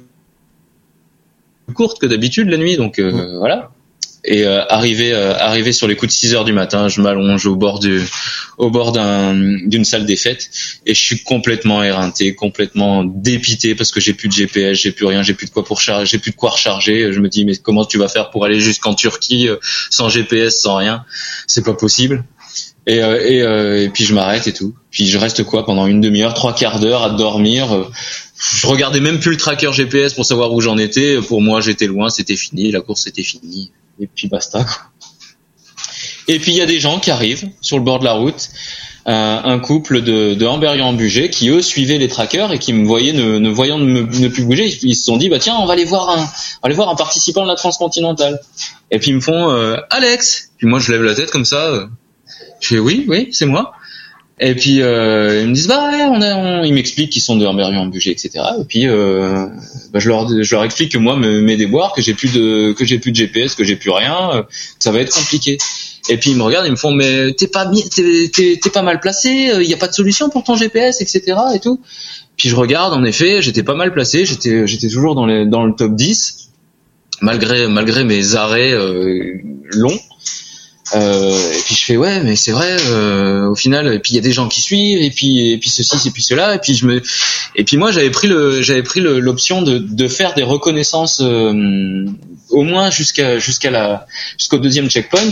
courte 1.74 2.00
que 2.00 2.06
d'habitude 2.06 2.50
la 2.50 2.58
nuit, 2.58 2.78
donc 2.78 3.00
euh, 3.00 3.38
voilà. 3.38 3.73
Et 4.26 4.46
euh, 4.46 4.64
arrivé 4.70 5.12
euh, 5.12 5.36
arrivé 5.38 5.74
sur 5.74 5.86
les 5.88 5.98
coups 5.98 6.14
de 6.14 6.18
6 6.18 6.34
heures 6.34 6.46
du 6.46 6.54
matin, 6.54 6.88
je 6.88 7.02
m'allonge 7.02 7.46
au 7.46 7.58
bord 7.58 7.80
du 7.80 8.02
au 8.58 8.70
bord 8.70 8.94
d'un 8.94 9.34
d'une 9.34 9.84
salle 9.84 10.06
des 10.06 10.16
fêtes 10.16 10.50
et 10.86 10.94
je 10.94 11.00
suis 11.00 11.24
complètement 11.24 11.84
éreinté, 11.84 12.34
complètement 12.34 13.04
dépité 13.04 13.76
parce 13.76 13.92
que 13.92 14.00
j'ai 14.00 14.14
plus 14.14 14.30
de 14.30 14.34
GPS, 14.34 14.78
j'ai 14.78 14.92
plus 14.94 15.06
rien, 15.06 15.24
j'ai 15.24 15.34
plus 15.34 15.48
de 15.48 15.52
quoi 15.52 15.66
pour 15.66 15.82
charger, 15.82 16.06
j'ai 16.06 16.20
plus 16.20 16.32
de 16.32 16.38
quoi 16.38 16.52
recharger. 16.52 17.12
Je 17.12 17.20
me 17.20 17.28
dis 17.28 17.44
mais 17.44 17.58
comment 17.58 17.84
tu 17.84 17.98
vas 17.98 18.08
faire 18.08 18.30
pour 18.30 18.46
aller 18.46 18.62
jusqu'en 18.62 18.94
Turquie 18.94 19.50
euh, 19.50 19.58
sans 19.90 20.08
GPS, 20.08 20.62
sans 20.62 20.78
rien? 20.78 21.04
C'est 21.46 21.66
pas 21.66 21.74
possible. 21.74 22.24
Et, 22.86 23.02
euh, 23.02 23.20
et, 23.26 23.42
euh, 23.42 23.84
et 23.84 23.90
puis 23.90 24.04
je 24.04 24.14
m'arrête 24.14 24.48
et 24.48 24.54
tout. 24.54 24.76
Puis 24.92 25.08
je 25.08 25.18
reste 25.18 25.44
quoi 25.44 25.66
pendant 25.66 25.88
une 25.88 26.02
demi-heure, 26.02 26.34
trois 26.34 26.54
quarts 26.54 26.80
d'heure 26.80 27.04
à 27.04 27.10
dormir. 27.12 27.90
Je 28.38 28.68
regardais 28.68 29.00
même 29.00 29.20
plus 29.20 29.32
le 29.32 29.38
tracker 29.38 29.72
GPS 29.72 30.14
pour 30.14 30.26
savoir 30.26 30.54
où 30.54 30.60
j'en 30.60 30.78
étais. 30.78 31.20
Pour 31.22 31.42
moi, 31.42 31.62
j'étais 31.62 31.88
loin, 31.88 32.10
c'était 32.10 32.36
fini, 32.36 32.72
la 32.72 32.82
course 32.82 33.08
était 33.08 33.24
finie. 33.24 33.72
Et 34.00 34.08
puis 34.08 34.28
basta. 34.28 34.64
Quoi. 34.64 34.76
Et 36.28 36.40
puis 36.40 36.52
il 36.52 36.58
y 36.58 36.62
a 36.62 36.66
des 36.66 36.80
gens 36.80 37.00
qui 37.00 37.12
arrivent 37.12 37.50
sur 37.62 37.78
le 37.78 37.84
bord 37.84 38.00
de 38.00 38.06
la 38.06 38.14
route, 38.14 38.50
un, 39.06 39.60
couple 39.60 40.02
de, 40.02 40.34
de 40.34 40.46
Amberian 40.46 40.88
en 40.88 40.94
Bugey 40.94 41.30
qui 41.30 41.50
eux 41.50 41.62
suivaient 41.62 41.98
les 41.98 42.08
trackers 42.08 42.54
et 42.54 42.60
qui 42.60 42.72
me 42.72 42.86
voyaient 42.86 43.12
ne, 43.12 43.38
ne 43.38 43.50
voyant 43.50 43.78
ne, 43.78 44.28
plus 44.28 44.46
bouger, 44.46 44.68
ils, 44.84 44.96
se 44.96 45.04
sont 45.04 45.18
dit 45.18 45.28
bah 45.28 45.40
tiens 45.40 45.56
on 45.60 45.66
va 45.66 45.74
aller 45.74 45.84
voir 45.84 46.10
un, 46.10 46.26
aller 46.62 46.76
voir 46.76 46.90
un 46.90 46.96
participant 46.96 47.44
de 47.44 47.50
la 47.50 47.56
transcontinentale. 47.56 48.40
Et 48.92 49.00
puis 49.00 49.12
ils 49.12 49.16
me 49.16 49.22
font 49.22 49.50
euh, 49.50 49.76
Alex. 49.90 50.52
Puis 50.58 50.68
moi 50.68 50.80
je 50.80 50.92
lève 50.92 51.04
la 51.04 51.16
tête 51.16 51.32
comme 51.32 51.46
ça. 51.46 51.66
euh, 51.66 51.88
je 52.62 52.70
fais 52.70 52.80
oui 52.80 53.06
oui 53.10 53.30
c'est 53.32 53.46
moi. 53.46 53.74
Et 54.40 54.56
puis 54.56 54.82
euh, 54.82 55.42
ils 55.44 55.50
me 55.50 55.54
disent 55.54 55.68
bah 55.68 55.90
ouais, 55.92 56.04
on 56.04 56.22
a, 56.22 56.36
on- 56.36 56.64
ils 56.64 56.74
m'expliquent 56.74 57.12
qu'ils 57.12 57.22
sont 57.22 57.36
de 57.38 57.46
Amberian 57.46 57.82
en 57.82 57.86
Bugey 57.86 58.12
etc. 58.12 58.44
Et 58.60 58.64
puis 58.64 58.88
euh, 58.88 59.46
bah, 59.94 60.00
je 60.00 60.10
leur 60.10 60.28
je 60.44 60.56
leur 60.56 60.64
explique 60.64 60.92
que 60.92 60.98
moi 60.98 61.16
me- 61.16 61.42
mes 61.42 61.56
déboires 61.56 61.94
que 61.94 62.02
j'ai 62.02 62.14
plus 62.16 62.34
de 62.34 62.74
que 62.74 62.84
j'ai 62.84 62.98
plus 62.98 63.12
de 63.12 63.16
GPS 63.16 63.54
que 63.56 63.64
j'ai 63.64 63.76
plus 63.76 63.92
rien 63.92 64.32
euh, 64.34 64.44
ça 64.80 64.92
va 64.92 65.00
être 65.00 65.14
compliqué. 65.14 65.58
Et 66.10 66.18
puis 66.18 66.32
ils 66.32 66.36
me 66.38 66.44
regardent, 66.44 66.66
ils 66.66 66.72
me 66.72 66.76
font 66.76 66.92
mais 66.92 67.32
t'es 67.34 67.48
pas 67.48 67.72
t'es, 67.96 68.58
pas 68.74 68.82
mal 68.82 69.00
placé, 69.00 69.30
il 69.62 69.70
y 69.70 69.74
a 69.74 69.78
pas 69.78 69.88
de 69.88 69.94
solution 69.94 70.30
pour 70.30 70.44
ton 70.44 70.56
GPS, 70.56 71.00
etc. 71.02 71.38
et 71.56 71.60
tout. 71.60 71.80
Puis 72.36 72.50
je 72.50 72.56
regarde, 72.56 72.94
en 72.94 73.04
effet, 73.06 73.42
j'étais 73.44 73.64
pas 73.64 73.76
mal 73.76 73.94
placé, 73.94 74.26
j'étais, 74.26 74.66
j'étais 74.68 74.90
toujours 74.90 75.14
dans, 75.16 75.26
les, 75.28 75.46
dans 75.46 75.64
le 75.66 75.74
top 75.76 75.94
10, 75.96 76.50
malgré, 77.22 77.68
malgré 77.68 78.04
mes 78.04 78.36
arrêts 78.36 78.74
euh, 78.74 79.38
longs. 79.72 79.98
Euh, 80.96 81.52
et 81.52 81.62
puis 81.66 81.74
je 81.74 81.86
fais 81.86 81.98
ouais 81.98 82.22
mais 82.22 82.36
c'est 82.36 82.52
vrai 82.52 82.78
euh, 82.90 83.48
au 83.50 83.56
final 83.56 83.92
et 83.92 83.98
puis 83.98 84.12
il 84.12 84.16
y 84.16 84.20
a 84.20 84.22
des 84.22 84.32
gens 84.32 84.48
qui 84.48 84.62
suivent 84.62 85.02
et 85.02 85.10
puis 85.10 85.52
et 85.52 85.58
puis 85.58 85.70
ceci 85.70 86.08
et 86.08 86.12
puis 86.12 86.22
cela 86.22 86.54
et 86.54 86.60
puis 86.60 86.76
je 86.76 86.86
me 86.86 87.02
et 87.56 87.64
puis 87.64 87.78
moi 87.78 87.92
j'avais 87.92 88.12
pris 88.12 88.28
le 88.28 88.62
j'avais 88.62 88.84
pris 88.84 89.00
l'option 89.00 89.64
de, 89.64 89.80
de 89.80 90.08
faire 90.08 90.36
des 90.36 90.44
reconnaissances 90.44 91.20
euh, 91.22 92.06
au 92.50 92.62
moins 92.62 92.92
jusqu'à 92.92 93.40
jusqu'à 93.40 93.72
la 93.72 94.06
jusqu'au 94.38 94.60
deuxième 94.60 94.88
checkpoint 94.88 95.32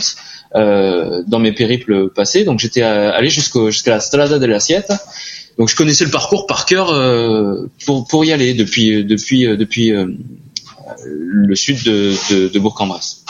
euh, 0.56 1.22
dans 1.28 1.40
mes 1.40 1.52
périples 1.52 2.10
passés 2.10 2.44
donc 2.44 2.60
j'étais 2.60 2.82
allé 2.82 3.30
jusqu'au 3.30 3.70
jusqu'à 3.70 3.92
la 3.92 4.00
Strada 4.00 4.40
de 4.40 4.46
la 4.48 4.60
Siete 4.60 4.92
Donc 5.60 5.70
je 5.70 5.76
connaissais 5.76 6.06
le 6.06 6.12
parcours 6.12 6.48
par 6.48 6.66
cœur 6.66 6.92
euh, 6.92 7.68
pour 7.86 8.08
pour 8.08 8.26
y 8.26 8.32
aller 8.32 8.56
depuis 8.56 9.04
depuis 9.06 9.46
depuis 9.58 9.92
euh, 9.92 10.08
le 11.06 11.56
sud 11.56 11.84
de, 11.84 12.14
de, 12.32 12.48
de 12.48 12.60
Bourg-en-Bresse. 12.60 13.24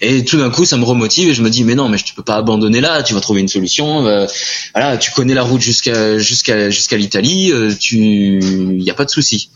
Et 0.00 0.24
tout 0.24 0.38
d'un 0.38 0.50
coup, 0.50 0.64
ça 0.64 0.76
me 0.76 0.84
remotive 0.84 1.28
et 1.28 1.34
je 1.34 1.42
me 1.42 1.50
dis 1.50 1.64
mais 1.64 1.74
non, 1.74 1.88
mais 1.88 1.98
tu 1.98 2.14
peux 2.14 2.22
pas 2.22 2.36
abandonner 2.36 2.80
là, 2.80 3.02
tu 3.02 3.14
vas 3.14 3.20
trouver 3.20 3.40
une 3.40 3.48
solution. 3.48 4.06
euh, 4.06 4.26
voilà, 4.74 4.96
tu 4.96 5.10
connais 5.12 5.34
la 5.34 5.42
route 5.42 5.60
jusqu'à 5.60 6.18
jusqu'à 6.18 6.70
jusqu'à 6.70 6.96
l'Italie, 6.96 7.50
euh, 7.52 7.72
tu 7.78 8.78
y 8.78 8.90
a 8.90 8.94
pas 8.94 9.04
de 9.04 9.10
souci. 9.10 9.50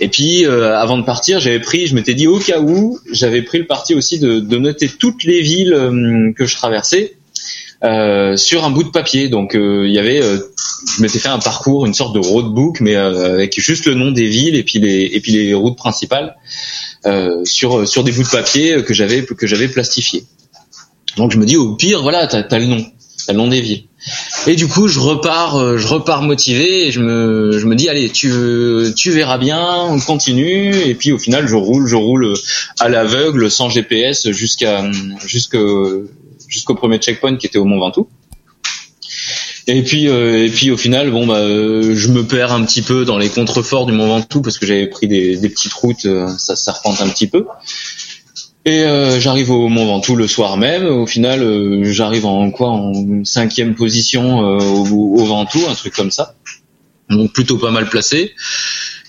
Et 0.00 0.08
puis 0.08 0.44
euh, 0.44 0.76
avant 0.76 0.98
de 0.98 1.04
partir, 1.04 1.40
j'avais 1.40 1.60
pris, 1.60 1.86
je 1.86 1.94
m'étais 1.94 2.14
dit 2.14 2.26
au 2.26 2.38
cas 2.38 2.60
où, 2.60 2.98
j'avais 3.10 3.42
pris 3.42 3.58
le 3.58 3.66
parti 3.66 3.94
aussi 3.94 4.18
de, 4.18 4.40
de 4.40 4.56
noter 4.58 4.88
toutes 4.88 5.24
les 5.24 5.40
villes 5.40 5.72
euh, 5.72 6.32
que 6.36 6.46
je 6.46 6.56
traversais 6.56 7.14
euh, 7.84 8.36
sur 8.36 8.64
un 8.64 8.70
bout 8.70 8.84
de 8.84 8.90
papier. 8.90 9.28
Donc 9.28 9.54
euh, 9.54 9.86
il 9.86 9.94
y 9.94 9.98
avait, 9.98 10.22
euh, 10.22 10.38
je 10.96 11.02
m'étais 11.02 11.18
fait 11.18 11.28
un 11.28 11.38
parcours, 11.38 11.86
une 11.86 11.94
sorte 11.94 12.14
de 12.14 12.20
roadbook, 12.20 12.80
mais 12.80 12.96
euh, 12.96 13.34
avec 13.34 13.58
juste 13.60 13.86
le 13.86 13.94
nom 13.94 14.10
des 14.10 14.26
villes 14.26 14.56
et 14.56 14.62
puis 14.62 14.78
les 14.78 15.10
et 15.12 15.20
puis 15.20 15.32
les 15.32 15.54
routes 15.54 15.76
principales 15.76 16.36
sur 17.44 17.86
sur 17.86 18.04
des 18.04 18.12
bouts 18.12 18.22
de 18.22 18.28
papier 18.28 18.82
que 18.82 18.94
j'avais 18.94 19.24
que 19.24 19.46
j'avais 19.46 19.68
plastifiés. 19.68 20.24
Donc 21.16 21.32
je 21.32 21.38
me 21.38 21.46
dis 21.46 21.56
au 21.56 21.74
pire, 21.74 22.02
voilà, 22.02 22.26
t'as 22.26 22.40
as 22.40 22.58
le 22.58 22.66
nom, 22.66 22.84
t'as 23.26 23.32
le 23.32 23.38
nom 23.38 23.48
des 23.48 23.60
villes. 23.60 23.84
Et 24.46 24.54
du 24.54 24.66
coup, 24.68 24.88
je 24.88 25.00
repars, 25.00 25.56
euh, 25.56 25.78
je 25.78 25.86
repars 25.86 26.22
motivé 26.22 26.86
et 26.86 26.92
je 26.92 27.00
me, 27.00 27.58
je 27.58 27.66
me 27.66 27.74
dis 27.74 27.88
allez, 27.88 28.10
tu, 28.10 28.30
tu 28.96 29.10
verras 29.10 29.38
bien, 29.38 29.82
on 29.88 29.98
continue. 29.98 30.74
Et 30.74 30.94
puis 30.94 31.12
au 31.12 31.18
final, 31.18 31.46
je 31.46 31.56
roule, 31.56 31.86
je 31.86 31.96
roule 31.96 32.34
à 32.80 32.88
l'aveugle, 32.88 33.50
sans 33.50 33.70
GPS, 33.70 34.30
jusqu'à, 34.30 34.90
jusqu'au, 35.24 36.04
jusqu'au 36.48 36.74
premier 36.74 36.98
checkpoint 36.98 37.36
qui 37.36 37.46
était 37.46 37.58
au 37.58 37.64
Mont 37.64 37.78
Ventoux. 37.78 38.08
Et 39.66 39.82
puis, 39.82 40.08
euh, 40.08 40.44
et 40.44 40.50
puis 40.50 40.70
au 40.70 40.76
final, 40.76 41.10
bon 41.10 41.26
bah, 41.26 41.38
euh, 41.38 41.94
je 41.94 42.08
me 42.08 42.24
perds 42.26 42.52
un 42.52 42.64
petit 42.64 42.82
peu 42.82 43.04
dans 43.04 43.16
les 43.16 43.30
contreforts 43.30 43.86
du 43.86 43.92
Mont 43.92 44.08
Ventoux 44.08 44.42
parce 44.42 44.58
que 44.58 44.66
j'avais 44.66 44.86
pris 44.86 45.08
des, 45.08 45.36
des 45.36 45.48
petites 45.48 45.72
routes, 45.72 46.04
euh, 46.04 46.28
ça 46.36 46.54
serpente 46.54 47.00
un 47.00 47.08
petit 47.08 47.26
peu. 47.26 47.46
Et 48.66 48.82
euh, 48.82 49.20
j'arrive 49.20 49.50
au 49.50 49.68
Mont 49.68 49.86
Ventoux 49.86 50.16
le 50.16 50.26
soir 50.26 50.56
même. 50.56 50.86
Au 50.86 51.06
final, 51.06 51.42
euh, 51.42 51.84
j'arrive 51.84 52.26
en 52.26 52.50
quoi 52.50 52.70
en 52.70 53.24
cinquième 53.24 53.74
position 53.74 54.42
euh, 54.42 54.62
au, 54.62 55.18
au 55.18 55.24
Ventoux, 55.24 55.66
un 55.68 55.74
truc 55.74 55.94
comme 55.94 56.10
ça. 56.10 56.34
Donc 57.10 57.32
plutôt 57.32 57.58
pas 57.58 57.70
mal 57.70 57.88
placé. 57.88 58.32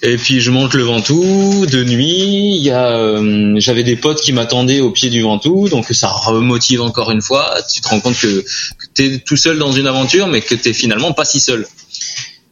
Et 0.01 0.17
puis 0.17 0.41
je 0.41 0.51
monte 0.51 0.73
le 0.73 0.83
Ventoux 0.83 1.65
de 1.65 1.83
nuit. 1.83 2.55
Il 2.57 2.63
y 2.63 2.71
a, 2.71 2.91
euh, 2.91 3.55
j'avais 3.57 3.83
des 3.83 3.95
potes 3.95 4.21
qui 4.21 4.33
m'attendaient 4.33 4.81
au 4.81 4.91
pied 4.91 5.09
du 5.09 5.21
Ventoux, 5.21 5.69
donc 5.69 5.85
ça 5.91 6.07
remotive 6.09 6.81
encore 6.81 7.11
une 7.11 7.21
fois. 7.21 7.55
Tu 7.73 7.81
te 7.81 7.87
rends 7.87 7.99
compte 7.99 8.17
que, 8.17 8.41
que 8.41 8.85
t'es 8.93 9.19
tout 9.19 9.37
seul 9.37 9.57
dans 9.57 9.71
une 9.71 9.87
aventure, 9.87 10.27
mais 10.27 10.41
que 10.41 10.55
t'es 10.55 10.73
finalement 10.73 11.13
pas 11.13 11.25
si 11.25 11.39
seul. 11.39 11.65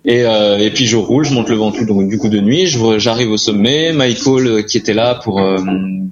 Et, 0.06 0.24
euh, 0.24 0.58
et 0.60 0.70
puis 0.70 0.86
je 0.86 0.98
roule, 0.98 1.24
je 1.24 1.34
monte 1.34 1.48
le 1.48 1.56
Ventoux 1.56 1.86
donc 1.86 2.10
du 2.10 2.18
coup 2.18 2.28
de 2.28 2.42
nuit, 2.42 2.68
j'arrive 2.98 3.32
au 3.32 3.38
sommet, 3.38 3.94
Michael 3.94 4.48
euh, 4.48 4.62
qui 4.62 4.78
était 4.78 4.94
là 4.94 5.16
pour 5.16 5.40
euh, 5.40 5.58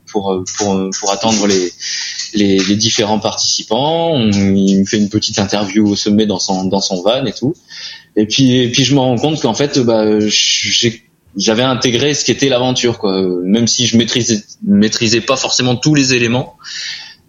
pour 0.10 0.32
euh, 0.32 0.46
pour 0.58 0.90
pour 0.98 1.12
attendre 1.12 1.46
les 1.46 1.74
les, 2.34 2.60
les 2.60 2.76
différents 2.78 3.20
participants, 3.20 4.18
il 4.18 4.80
me 4.80 4.86
fait 4.86 4.98
une 4.98 5.10
petite 5.10 5.40
interview 5.40 5.86
au 5.90 5.98
sommet 5.98 6.26
dans 6.26 6.40
son 6.40 6.64
dans 6.66 6.80
son 6.80 7.02
van 7.02 7.26
et 7.26 7.34
tout. 7.34 7.54
Et 8.16 8.26
puis 8.26 8.60
et 8.60 8.72
puis 8.72 8.86
je 8.86 8.96
me 8.96 9.00
rends 9.00 9.18
compte 9.18 9.42
qu'en 9.42 9.54
fait 9.54 9.78
bah 9.80 10.06
j'ai 10.22 11.04
j'avais 11.38 11.64
intégré 11.64 12.14
ce 12.14 12.26
qu'était 12.26 12.50
l'aventure 12.50 12.98
quoi, 12.98 13.22
même 13.44 13.68
si 13.68 13.88
je 13.88 13.98
maîtrisais 13.98 14.44
maîtrisais 14.64 15.22
pas 15.22 15.38
forcément 15.38 15.76
tous 15.76 15.96
les 15.96 16.14
éléments. 16.14 16.58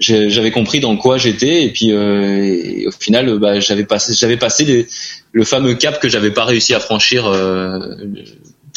J'avais 0.00 0.50
compris 0.50 0.80
dans 0.80 0.96
quoi 0.96 1.16
j'étais 1.16 1.62
et 1.62 1.70
puis 1.70 1.92
euh, 1.92 2.88
au 2.88 2.90
final 2.90 3.38
bah, 3.38 3.60
j'avais 3.60 3.84
passé 3.84 4.14
j'avais 4.14 4.36
passé 4.36 4.88
le 5.30 5.44
fameux 5.44 5.74
cap 5.74 6.00
que 6.00 6.08
j'avais 6.08 6.32
pas 6.32 6.44
réussi 6.44 6.74
à 6.74 6.80
franchir 6.80 7.26
euh, 7.26 7.94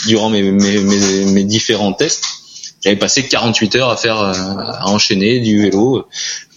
durant 0.05 0.29
mes, 0.29 0.43
mes, 0.43 0.79
mes, 0.81 1.25
mes 1.25 1.43
différents 1.43 1.93
tests. 1.93 2.25
J'avais 2.83 2.97
passé 2.97 3.27
48 3.27 3.75
heures 3.77 3.89
à 3.89 3.97
faire 3.97 4.19
euh, 4.19 4.33
à 4.33 4.87
enchaîner 4.87 5.39
du 5.39 5.63
vélo, 5.63 6.07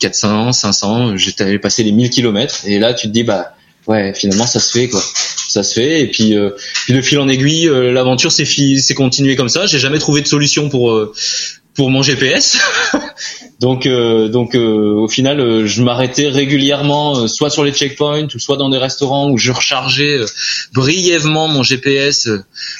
400, 0.00 0.52
500, 0.52 1.16
j'avais 1.16 1.58
passé 1.58 1.82
les 1.82 1.92
1000 1.92 2.10
kilomètres 2.10 2.66
et 2.66 2.78
là 2.78 2.92
tu 2.92 3.06
te 3.06 3.12
dis 3.12 3.22
bah 3.22 3.54
ouais 3.86 4.12
finalement 4.14 4.46
ça 4.46 4.60
se 4.60 4.70
fait 4.70 4.88
quoi, 4.88 5.02
ça 5.48 5.62
se 5.62 5.74
fait 5.74 6.02
et 6.02 6.06
puis, 6.08 6.36
euh, 6.36 6.50
puis 6.84 6.94
de 6.94 7.00
fil 7.00 7.18
en 7.18 7.28
aiguille 7.28 7.68
euh, 7.68 7.92
l'aventure 7.92 8.32
s'est 8.32 8.44
s'est 8.44 8.94
continuée 8.94 9.36
comme 9.36 9.48
ça. 9.48 9.66
J'ai 9.66 9.78
jamais 9.78 9.98
trouvé 9.98 10.20
de 10.20 10.26
solution 10.26 10.68
pour 10.68 10.90
euh, 10.90 11.12
pour 11.78 11.90
mon 11.90 12.02
GPS. 12.02 12.58
donc 13.60 13.86
euh, 13.86 14.28
donc 14.28 14.56
euh, 14.56 14.94
au 14.94 15.08
final 15.08 15.40
euh, 15.40 15.66
je 15.66 15.82
m'arrêtais 15.82 16.28
régulièrement 16.28 17.28
soit 17.28 17.50
sur 17.50 17.62
les 17.62 17.72
checkpoints 17.72 18.26
ou 18.34 18.38
soit 18.40 18.56
dans 18.56 18.68
des 18.68 18.78
restaurants 18.78 19.30
où 19.30 19.38
je 19.38 19.52
rechargeais 19.52 20.18
brièvement 20.72 21.46
mon 21.46 21.62
GPS 21.62 22.28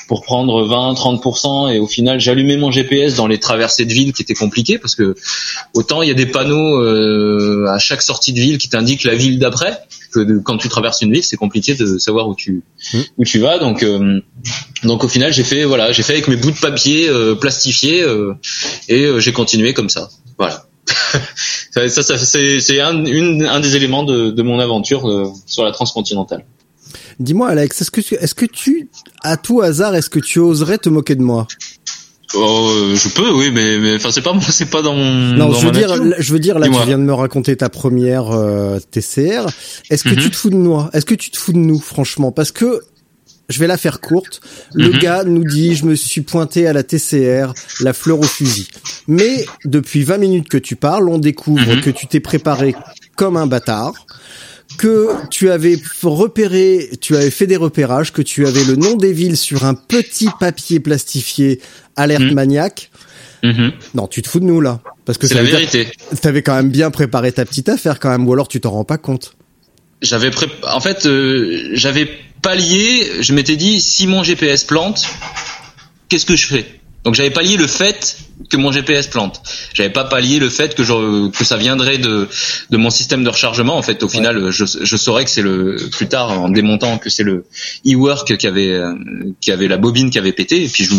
pour 0.08 0.22
prendre 0.22 0.64
20 0.64 0.94
30% 0.94 1.74
et 1.74 1.78
au 1.78 1.86
final 1.86 2.18
j'allumais 2.18 2.56
mon 2.56 2.72
GPS 2.72 3.14
dans 3.14 3.28
les 3.28 3.38
traversées 3.38 3.84
de 3.84 3.92
ville 3.92 4.12
qui 4.12 4.22
étaient 4.22 4.34
compliquées 4.34 4.78
parce 4.78 4.96
que 4.96 5.14
autant 5.74 6.02
il 6.02 6.08
y 6.08 6.12
a 6.12 6.14
des 6.14 6.26
panneaux 6.26 6.80
à 7.68 7.78
chaque 7.78 8.02
sortie 8.02 8.32
de 8.32 8.40
ville 8.40 8.58
qui 8.58 8.68
t'indiquent 8.68 9.04
la 9.04 9.14
ville 9.14 9.38
d'après 9.38 9.78
que 10.12 10.38
quand 10.40 10.56
tu 10.58 10.68
traverses 10.68 11.02
une 11.02 11.12
ville 11.12 11.22
c'est 11.24 11.36
compliqué 11.36 11.74
de 11.74 11.98
savoir 11.98 12.28
où 12.28 12.34
tu 12.34 12.62
où 13.18 13.24
tu 13.24 13.38
vas. 13.38 13.58
Donc 13.58 13.82
euh, 13.82 14.20
donc 14.84 15.04
au 15.04 15.08
final 15.08 15.32
j'ai 15.32 15.44
fait 15.44 15.64
voilà 15.64 15.92
j'ai 15.92 16.02
fait 16.02 16.14
avec 16.14 16.28
mes 16.28 16.36
bouts 16.36 16.50
de 16.50 16.58
papier 16.58 17.08
euh, 17.08 17.34
plastifiés 17.34 18.02
euh, 18.02 18.34
et 18.88 19.04
euh, 19.04 19.20
j'ai 19.20 19.32
continué 19.32 19.74
comme 19.74 19.88
ça. 19.88 20.08
Voilà. 20.38 20.64
Ça, 21.70 21.86
ça, 21.88 22.02
ça, 22.02 22.16
c'est 22.18 22.60
c'est 22.60 22.80
un, 22.80 23.04
une- 23.04 23.44
un 23.44 23.60
des 23.60 23.76
éléments 23.76 24.02
de, 24.02 24.30
de 24.30 24.42
mon 24.42 24.58
aventure 24.58 25.08
euh, 25.08 25.26
sur 25.46 25.62
la 25.64 25.70
transcontinentale. 25.70 26.44
Dis-moi, 27.20 27.48
Alex, 27.50 27.82
est-ce 27.82 27.90
que, 27.90 28.00
tu- 28.00 28.14
est-ce 28.14 28.34
que 28.34 28.46
tu, 28.46 28.88
à 29.22 29.36
tout 29.36 29.60
hasard, 29.60 29.94
est-ce 29.94 30.08
que 30.10 30.18
tu 30.18 30.38
oserais 30.38 30.78
te 30.78 30.88
moquer 30.88 31.14
de 31.14 31.22
moi? 31.22 31.46
Oh, 32.34 32.68
euh, 32.70 32.94
je 32.96 33.08
peux 33.08 33.30
oui 33.32 33.50
mais 33.52 33.78
mais 33.78 33.96
enfin 33.96 34.10
c'est 34.10 34.22
pas 34.22 34.32
moi 34.32 34.42
c'est 34.50 34.70
pas 34.70 34.82
dans 34.82 34.94
mon 34.94 35.10
Non, 35.34 35.48
dans 35.48 35.52
je 35.54 35.66
veux 35.66 35.72
ma 35.72 35.78
dire, 35.78 35.88
nature. 35.96 36.14
je 36.18 36.32
veux 36.32 36.38
dire, 36.38 36.58
là, 36.58 36.68
tu 36.68 36.86
viens 36.86 36.98
de 36.98 37.02
me 37.04 37.14
raconter 37.14 37.56
ta 37.56 37.68
première 37.68 38.30
euh, 38.30 38.78
TCR. 38.90 39.46
Est-ce 39.90 40.04
que 40.04 40.10
Mhm. 40.10 40.16
tu 40.16 40.30
te 40.30 40.36
fous 40.36 40.50
de 40.50 40.56
moi? 40.56 40.90
Est-ce 40.92 41.06
que 41.06 41.14
tu 41.14 41.30
te 41.30 41.38
fous 41.38 41.52
de 41.52 41.58
nous, 41.58 41.78
franchement? 41.80 42.30
Parce 42.32 42.52
que 42.52 42.82
je 43.48 43.58
vais 43.60 43.66
la 43.66 43.78
faire 43.78 44.00
courte. 44.00 44.40
Le 44.74 44.90
Mhm. 44.92 44.98
gars 44.98 45.24
nous 45.24 45.42
dit, 45.44 45.74
je 45.74 45.86
me 45.86 45.94
suis 45.94 46.20
pointé 46.20 46.66
à 46.66 46.72
la 46.74 46.82
TCR, 46.82 47.54
la 47.80 47.92
fleur 47.94 48.18
au 48.20 48.24
fusil. 48.24 48.68
Mais 49.06 49.46
depuis 49.64 50.02
20 50.02 50.18
minutes 50.18 50.48
que 50.48 50.58
tu 50.58 50.76
parles, 50.76 51.08
on 51.08 51.18
découvre 51.18 51.76
Mhm. 51.76 51.80
que 51.80 51.88
tu 51.90 52.06
t'es 52.06 52.20
préparé 52.20 52.74
comme 53.16 53.36
un 53.38 53.46
bâtard 53.46 53.94
que 54.78 55.08
tu 55.30 55.50
avais 55.50 55.76
repéré, 56.02 56.90
tu 57.00 57.16
avais 57.16 57.30
fait 57.30 57.46
des 57.46 57.56
repérages, 57.56 58.12
que 58.12 58.22
tu 58.22 58.46
avais 58.46 58.64
le 58.64 58.76
nom 58.76 58.96
des 58.96 59.12
villes 59.12 59.36
sur 59.36 59.64
un 59.66 59.74
petit 59.74 60.28
papier 60.40 60.80
plastifié 60.80 61.60
alerte 61.96 62.22
Mhm. 62.22 62.32
maniaque. 62.34 62.90
Mhm. 63.42 63.72
Non, 63.94 64.06
tu 64.08 64.22
te 64.22 64.28
fous 64.28 64.40
de 64.40 64.44
nous 64.46 64.60
là, 64.60 64.80
parce 65.04 65.18
que 65.18 65.26
c'est 65.26 65.34
la 65.34 65.42
vérité 65.42 65.88
T'avais 66.22 66.42
quand 66.42 66.54
même 66.56 66.70
bien 66.70 66.90
préparé 66.90 67.30
ta 67.32 67.44
petite 67.44 67.68
affaire 67.68 68.00
quand 68.00 68.10
même, 68.10 68.26
ou 68.26 68.32
alors 68.32 68.48
tu 68.48 68.60
t'en 68.60 68.70
rends 68.70 68.84
pas 68.84 68.98
compte. 68.98 69.34
j'avais 70.00 70.30
pré... 70.30 70.46
en 70.72 70.80
fait 70.80 71.06
euh, 71.06 71.70
j'avais 71.74 72.08
pallié 72.40 73.04
je 73.20 73.32
m'étais 73.34 73.56
dit 73.56 73.80
si 73.80 74.06
mon 74.06 74.22
GPS 74.22 74.62
plante 74.64 75.04
qu'est-ce 76.08 76.24
que 76.26 76.36
je 76.36 76.46
fais? 76.46 76.66
Donc 77.04 77.14
j'avais 77.14 77.30
pallié 77.30 77.56
le 77.56 77.66
fait 77.66 78.18
que 78.50 78.56
mon 78.56 78.70
GPS 78.72 79.06
plante 79.06 79.40
j'avais 79.74 79.90
pas 79.90 80.04
pallié 80.04 80.38
le 80.38 80.48
fait 80.50 80.74
que 80.74 80.82
je... 80.84 81.28
que 81.30 81.44
ça 81.44 81.56
viendrait 81.56 81.98
de 81.98 82.28
de 82.70 82.76
mon 82.76 82.90
système 82.90 83.24
de 83.24 83.28
rechargement 83.30 83.76
en 83.76 83.82
fait 83.82 84.02
au 84.02 84.08
final 84.08 84.50
je, 84.50 84.64
je 84.82 84.96
saurais 84.96 85.24
que 85.24 85.30
c'est 85.30 85.42
le 85.42 85.76
plus 85.92 86.08
tard 86.08 86.30
en 86.32 86.48
démontant 86.48 86.98
que 86.98 87.08
c'est 87.10 87.24
le 87.24 87.46
e-work 87.86 88.36
qui 88.36 88.46
avait 88.46 88.80
qui 89.40 89.50
avait 89.52 89.68
la 89.68 89.76
bobine 89.78 90.10
qui 90.10 90.18
avait 90.18 90.32
pété 90.32 90.64
et 90.64 90.68
puis 90.68 90.84
je 90.84 90.94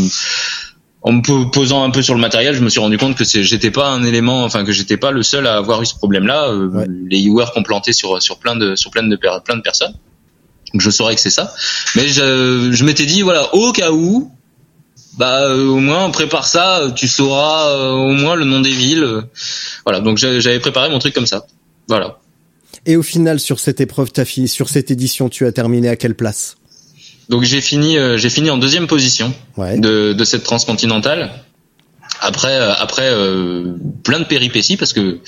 en 1.02 1.14
me 1.14 1.22
po- 1.22 1.46
posant 1.46 1.84
un 1.86 1.92
peu 1.92 2.02
sur 2.02 2.14
le 2.14 2.20
matériel, 2.20 2.54
je 2.54 2.60
me 2.60 2.68
suis 2.70 2.82
rendu 2.82 2.98
compte 2.98 3.16
que 3.16 3.24
c'est- 3.24 3.42
j'étais 3.44 3.72
pas 3.72 3.88
un 3.88 4.04
élément, 4.04 4.44
enfin 4.44 4.66
que 4.66 4.74
j'étais 4.74 4.98
pas 4.98 5.12
le 5.12 5.24
seul 5.24 5.48
à 5.48 5.56
avoir 5.56 5.82
eu 5.82 5.86
ce 5.86 5.96
problème-là. 5.96 6.50
Euh, 6.50 6.68
Ouais. 6.68 6.86
Les 7.10 7.26
e-work 7.26 7.56
ont 7.56 7.64
planté 7.64 7.94
sur 7.94 8.22
sur 8.22 8.38
plein 8.38 8.58
de 8.58 8.76
sur 8.76 8.92
plein 8.92 9.04
de 9.04 9.16
plein 9.16 9.56
de 9.56 9.62
personnes. 9.62 9.94
Donc 10.74 10.82
je 10.82 10.90
saurais 10.90 11.16
que 11.16 11.22
c'est 11.22 11.30
ça. 11.30 11.54
Mais 11.96 12.10
je, 12.10 12.70
je 12.74 12.84
m'étais 12.84 13.06
dit 13.06 13.22
voilà 13.22 13.56
au 13.56 13.72
cas 13.72 13.92
où, 13.94 14.30
bah 15.20 15.42
euh, 15.44 15.68
au 15.68 15.80
moins 15.80 16.06
on 16.06 16.12
prépare 16.12 16.48
ça, 16.48 16.88
tu 16.96 17.08
sauras 17.08 17.68
euh, 17.70 17.92
au 17.92 18.14
moins 18.14 18.36
le 18.36 18.46
nom 18.46 18.62
des 18.62 18.72
villes. 18.72 19.04
euh, 19.04 19.22
voilà 19.86 20.00
donc 20.00 20.18
j'a- 20.18 20.40
j'avais 20.40 20.60
préparé 20.60 20.90
mon 20.90 20.98
truc 21.00 21.14
comme 21.14 21.28
ça. 21.28 21.46
Voilà. 21.88 22.18
Et 22.86 22.96
au 22.96 23.04
final, 23.04 23.40
sur 23.40 23.60
cette 23.60 23.82
épreuve, 23.82 24.12
t'as 24.12 24.26
fini, 24.26 24.48
sur 24.48 24.70
cette 24.70 24.90
édition, 24.90 25.28
tu 25.28 25.46
as 25.46 25.52
terminé 25.52 25.90
à 25.90 25.96
quelle 25.98 26.16
place? 26.16 26.56
Donc 27.28 27.44
j'ai 27.44 27.62
fini 27.62 27.98
euh, 27.98 28.18
j'ai 28.18 28.30
fini 28.30 28.50
en 28.50 28.58
deuxième 28.58 28.88
position. 28.88 29.34
Ouais. 29.58 29.78
de, 29.78 30.14
de 30.14 30.24
cette 30.24 30.44
transcontinentale. 30.44 31.30
Après, 32.22 32.54
euh, 32.56 32.74
après 32.74 33.10
euh, 33.12 33.76
plein 34.04 34.20
de 34.20 34.26
péripéties 34.26 34.78
parce 34.78 34.92
que 34.94 35.20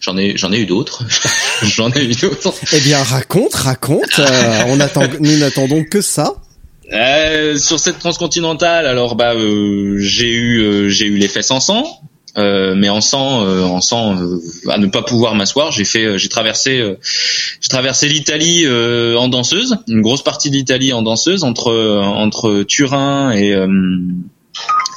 j'en 0.00 0.16
ai, 0.18 0.36
j'en 0.36 0.52
ai 0.52 0.58
eu 0.58 0.66
d'autres. 0.66 1.04
j'en 1.62 1.90
ai 1.92 2.04
eu 2.04 2.14
d'autres. 2.14 2.52
Eh 2.72 2.80
bien, 2.80 3.02
raconte, 3.02 3.54
raconte. 3.54 4.18
euh, 4.18 4.62
on 4.66 4.78
attend, 4.80 5.04
nous 5.20 5.36
n'attendons 5.38 5.84
que 5.84 6.00
ça. 6.00 6.34
Euh, 6.94 7.56
sur 7.56 7.78
cette 7.80 7.98
transcontinentale, 7.98 8.86
alors 8.86 9.16
bah 9.16 9.34
euh, 9.34 9.96
j'ai 9.98 10.30
eu, 10.30 10.60
euh, 10.60 10.88
j'ai 10.88 11.06
eu 11.06 11.16
les 11.16 11.28
fesses 11.28 11.50
en 11.50 11.60
sang. 11.60 11.84
euh, 12.36 12.74
mais 12.76 12.88
en 12.88 13.00
sang, 13.00 13.44
euh, 13.44 13.62
en 13.62 13.80
sang 13.80 14.16
euh, 14.16 14.40
à 14.68 14.78
ne 14.78 14.86
pas 14.86 15.02
pouvoir 15.02 15.34
m'asseoir. 15.34 15.70
J'ai 15.72 15.84
fait, 15.84 16.18
j'ai 16.18 16.28
traversé, 16.28 16.82
j'ai 17.60 17.68
traversé 17.68 18.08
l'Italie 18.08 18.66
en 18.68 19.28
danseuse, 19.28 19.76
une 19.88 20.02
grosse 20.02 20.22
partie 20.22 20.50
de 20.50 20.56
l'Italie 20.56 20.92
en 20.92 21.02
danseuse 21.02 21.44
entre 21.44 21.72
entre 22.02 22.62
Turin 22.62 23.32
et 23.32 23.54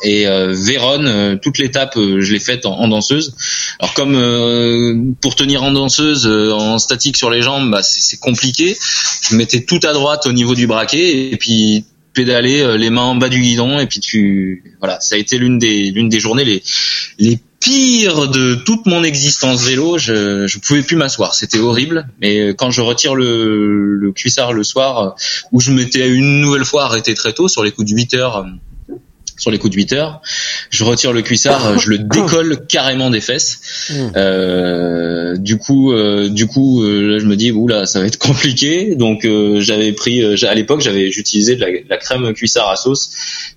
et 0.04 0.26
Vérone, 0.26 1.40
toute 1.42 1.58
l'étape, 1.58 1.96
je 1.96 2.32
l'ai 2.32 2.40
faite 2.40 2.66
en, 2.66 2.88
danseuse. 2.88 3.36
Alors 3.80 3.94
comme 3.94 5.16
pour 5.22 5.36
tenir 5.36 5.64
en 5.64 5.72
danseuse 5.72 6.28
en 6.28 6.78
statique 6.78 7.18
sur 7.18 7.30
les 7.30 7.42
jambes, 7.42 7.72
bah, 7.72 7.82
c'est 7.84 8.20
compliqué. 8.20 8.78
Je 9.22 9.36
mettais 9.36 9.62
tout 9.62 9.80
à 9.84 9.94
droite 9.94 10.28
au 10.28 10.34
niveau 10.34 10.56
du 10.56 10.68
braquet 10.68 11.32
et 11.32 11.38
puis 11.38 11.86
pédaler 12.18 12.62
euh, 12.62 12.78
les 12.78 12.90
mains 12.90 13.04
en 13.04 13.16
bas 13.16 13.30
du 13.30 13.40
guidon 13.40 13.80
et 13.80 13.86
puis 13.86 14.00
tu 14.00 14.64
voilà 14.80 15.00
ça 15.00 15.16
a 15.16 15.18
été 15.20 15.38
l'une 15.38 15.60
des 15.60 15.92
l'une 15.92 16.10
des 16.10 16.20
journées 16.20 16.46
les 16.46 16.64
les 17.20 17.38
pires 17.60 18.28
de 18.28 18.56
toute 18.56 18.88
mon 18.88 19.04
existence 19.04 19.64
vélo 19.64 20.00
je 20.00 20.48
je 20.48 20.58
pouvais 20.58 20.82
plus 20.82 20.96
m'asseoir 20.96 21.36
c'était 21.36 21.60
horrible 21.60 22.08
mais 22.20 22.40
euh, 22.40 22.54
quand 22.56 22.72
je 22.72 22.82
retire 22.82 23.14
le 23.14 23.94
le 23.94 24.12
cuissard 24.14 24.52
le 24.52 24.64
soir 24.64 25.00
euh, 25.00 25.10
où 25.52 25.62
je 25.62 25.72
m'étais 25.72 26.10
une 26.10 26.42
nouvelle 26.42 26.66
fois 26.66 26.86
arrêté 26.86 27.14
très 27.14 27.34
tôt 27.34 27.48
sur 27.48 27.64
les 27.64 27.72
coups 27.72 27.92
de 27.92 27.96
8 27.96 28.16
heures 28.16 28.48
sur 29.38 29.52
les 29.52 29.58
coups 29.60 29.72
de 29.72 29.78
8 29.78 29.94
heures. 29.94 30.22
Je 30.70 30.84
retire 30.84 31.14
le 31.14 31.22
cuissard, 31.22 31.80
je 31.80 31.90
le 31.90 31.98
décolle 32.00 32.66
carrément 32.68 33.10
des 33.10 33.22
fesses. 33.22 33.60
Hmm. 33.90 34.10
Euh, 34.16 35.38
du 35.38 35.58
coup, 35.58 35.94
euh, 35.94 36.30
du 36.30 36.48
coup, 36.48 36.84
euh, 36.84 37.14
là, 37.14 37.20
je 37.20 37.26
me 37.26 37.36
dis, 37.36 37.52
oula, 37.52 37.86
ça 37.86 38.00
va 38.00 38.06
être 38.06 38.18
compliqué. 38.28 38.96
Donc, 38.96 39.26
euh, 39.26 39.62
j'avais 39.62 39.94
pris, 39.94 40.24
à 40.24 40.54
l'époque, 40.54 40.82
j'avais 40.82 41.08
utilisé 41.08 41.56
de 41.56 41.66
la, 41.88 41.98
crème 41.98 42.34
cuissard 42.34 42.70
à 42.70 42.76
sauce. 42.76 43.12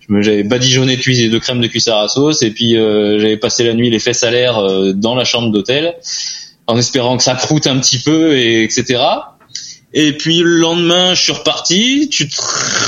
J'avais 0.09 0.43
badigeonné 0.43 0.97
de, 0.97 1.29
de 1.29 1.39
crème 1.39 1.61
de 1.61 1.67
cuissard 1.67 2.01
à 2.01 2.09
sauce 2.09 2.43
et 2.43 2.51
puis 2.51 2.73
j'avais 2.75 3.37
passé 3.37 3.65
la 3.65 3.75
nuit 3.75 3.91
les 3.91 4.01
fesses 4.01 4.25
à 4.25 4.31
l'air 4.31 4.95
dans 4.95 5.15
la 5.15 5.25
chambre 5.25 5.53
d'hôtel 5.53 5.95
en 6.67 6.77
espérant 6.77 7.17
que 7.17 7.23
ça 7.23 7.35
croûte 7.35 7.67
un 7.67 7.79
petit 7.79 7.99
peu 7.99 8.37
et 8.37 8.65
etc. 8.65 9.01
Et 9.93 10.17
puis 10.17 10.39
le 10.39 10.57
lendemain, 10.57 11.15
je 11.15 11.23
suis 11.23 11.33
reparti. 11.33 12.09
Tu 12.11 12.29
te 12.29 12.37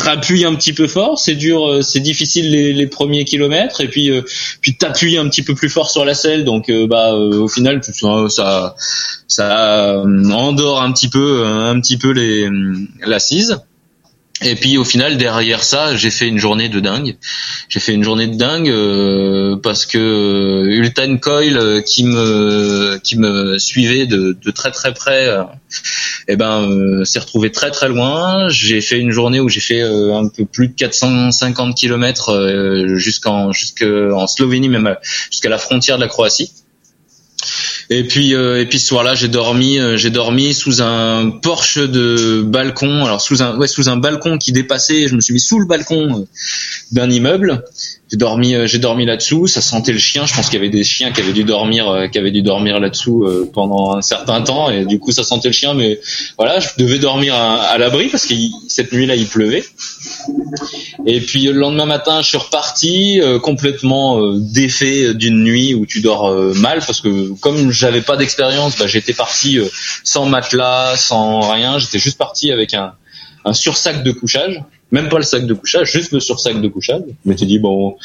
rappuies 0.05 0.44
un 0.44 0.55
petit 0.55 0.72
peu 0.72 0.86
fort. 0.86 1.18
C'est 1.18 1.34
dur, 1.34 1.68
euh, 1.68 1.82
c'est 1.82 2.00
difficile 2.00 2.50
les, 2.50 2.72
les, 2.72 2.86
premiers 2.86 3.24
kilomètres. 3.24 3.80
Et 3.80 3.88
puis, 3.88 4.11
euh, 4.11 4.22
puis 4.61 4.76
t'appuies 4.76 5.18
un 5.18 5.28
petit 5.28 5.42
peu 5.42 5.55
plus 5.55 5.68
fort 5.68 5.90
sur 5.90 6.05
la 6.05 6.14
selle. 6.14 6.44
Donc, 6.44 6.68
euh, 6.68 6.86
bah, 6.86 7.14
au 7.14 7.48
final, 7.48 7.80
ça, 8.28 8.76
ça 9.26 10.03
endort 10.05 10.80
un 10.80 10.92
petit 10.92 11.09
peu, 11.09 11.44
un 11.44 11.80
petit 11.80 11.96
peu 11.96 12.12
les 12.12 12.48
l'assise. 13.05 13.59
Et 14.44 14.57
puis 14.57 14.76
au 14.76 14.84
final 14.84 15.16
derrière 15.18 15.62
ça, 15.62 15.94
j'ai 15.94 16.11
fait 16.11 16.26
une 16.26 16.38
journée 16.38 16.68
de 16.68 16.80
dingue. 16.80 17.16
J'ai 17.68 17.80
fait 17.80 17.92
une 17.92 18.03
journée 18.03 18.26
de 18.26 18.34
dingue 18.34 18.68
euh, 18.68 19.57
parce 19.57 19.86
que 19.86 19.98
euh, 19.98 20.76
Ultan 20.76 21.16
Coil 21.18 21.57
euh, 21.57 21.80
qui 21.80 22.05
me 22.05 22.98
qui 23.03 23.18
me 23.18 23.59
suivait 23.59 24.07
de, 24.07 24.36
de 24.40 24.50
très 24.50 24.72
très 24.72 24.94
près, 24.94 25.28
eh 26.29 26.37
ben 26.37 27.05
s'est 27.05 27.18
retrouvé 27.18 27.51
très 27.51 27.70
très 27.70 27.89
loin. 27.89 28.49
J'ai 28.49 28.81
fait 28.81 28.99
une 28.99 29.11
journée 29.11 29.41
où 29.41 29.49
j'ai 29.49 29.61
fait 29.61 29.83
un 29.83 30.29
peu 30.29 30.45
plus 30.45 30.68
de 30.68 30.75
450 30.75 31.77
km 31.77 32.97
jusqu'en 32.97 33.53
jusqu'en 33.53 34.27
Slovénie 34.27 34.68
même 34.68 34.97
jusqu'à 35.31 35.49
la 35.49 35.59
frontière 35.59 35.97
de 35.97 36.03
la 36.03 36.09
Croatie. 36.09 36.53
Et 37.91 38.05
puis 38.05 38.35
euh, 38.35 38.61
et 38.61 38.66
puis 38.66 38.79
ce 38.79 38.87
soir-là, 38.87 39.14
j'ai 39.14 39.29
dormi 39.29 39.79
euh, 39.79 39.97
j'ai 39.97 40.11
dormi 40.11 40.55
sous 40.55 40.81
un 40.83 41.31
porche 41.31 41.79
de 41.79 42.43
balcon, 42.43 43.05
alors 43.05 43.20
sous 43.20 43.43
un 43.43 43.57
ouais 43.59 43.66
sous 43.66 43.89
un 43.89 43.97
balcon 43.97 44.39
qui 44.39 44.53
dépassait, 44.53 45.09
je 45.09 45.14
me 45.14 45.20
suis 45.20 45.35
mis 45.35 45.41
sous 45.41 45.59
le 45.59 45.66
balcon 45.66 46.20
euh, 46.20 46.25
d'un 46.93 47.11
immeuble. 47.11 47.64
J'ai 48.12 48.18
dormi 48.18 48.54
j'ai 48.66 48.78
dormi 48.78 49.06
là-dessous, 49.06 49.46
ça 49.46 49.62
sentait 49.62 49.92
le 49.92 49.98
chien, 49.98 50.26
je 50.26 50.34
pense 50.34 50.46
qu'il 50.46 50.54
y 50.54 50.58
avait 50.58 50.68
des 50.68 50.84
chiens 50.84 51.12
qui 51.12 51.22
avaient 51.22 51.32
dû 51.32 51.44
dormir 51.44 52.08
qui 52.12 52.18
avaient 52.18 52.30
dû 52.30 52.42
dormir 52.42 52.78
là-dessous 52.78 53.26
pendant 53.54 53.96
un 53.96 54.02
certain 54.02 54.42
temps 54.42 54.70
et 54.70 54.84
du 54.84 54.98
coup 54.98 55.12
ça 55.12 55.24
sentait 55.24 55.48
le 55.48 55.54
chien 55.54 55.72
mais 55.72 55.98
voilà, 56.36 56.60
je 56.60 56.68
devais 56.76 56.98
dormir 56.98 57.34
à, 57.34 57.78
l'abri 57.78 58.08
parce 58.08 58.26
que 58.26 58.34
cette 58.68 58.92
nuit-là 58.92 59.16
il 59.16 59.26
pleuvait. 59.26 59.64
Et 61.06 61.20
puis 61.20 61.44
le 61.44 61.52
lendemain 61.52 61.86
matin, 61.86 62.20
je 62.20 62.28
suis 62.28 62.36
reparti 62.38 63.20
complètement 63.42 64.20
défait 64.36 65.14
d'une 65.14 65.42
nuit 65.42 65.74
où 65.74 65.86
tu 65.86 66.02
dors 66.02 66.30
mal 66.54 66.80
parce 66.86 67.00
que 67.00 67.32
comme 67.40 67.70
j'avais 67.70 68.02
pas 68.02 68.16
d'expérience, 68.16 68.76
bah, 68.78 68.86
j'étais 68.86 69.12
parti 69.12 69.58
euh, 69.58 69.68
sans 70.04 70.26
matelas, 70.26 70.96
sans 70.96 71.40
rien. 71.52 71.78
J'étais 71.78 71.98
juste 71.98 72.18
parti 72.18 72.52
avec 72.52 72.74
un, 72.74 72.94
un 73.44 73.52
sursac 73.52 74.02
de 74.02 74.12
couchage, 74.12 74.62
même 74.93 75.09
pas 75.09 75.16
le 75.16 75.24
sac 75.24 75.47
de 75.47 75.55
couchage, 75.55 75.90
juste 75.90 76.12
le 76.12 76.20
sursac 76.20 76.61
de 76.61 76.68
couchage. 76.68 77.03
Je 77.24 77.30
m'étais 77.30 77.47
dit 77.47 77.59
bon, 77.59 77.97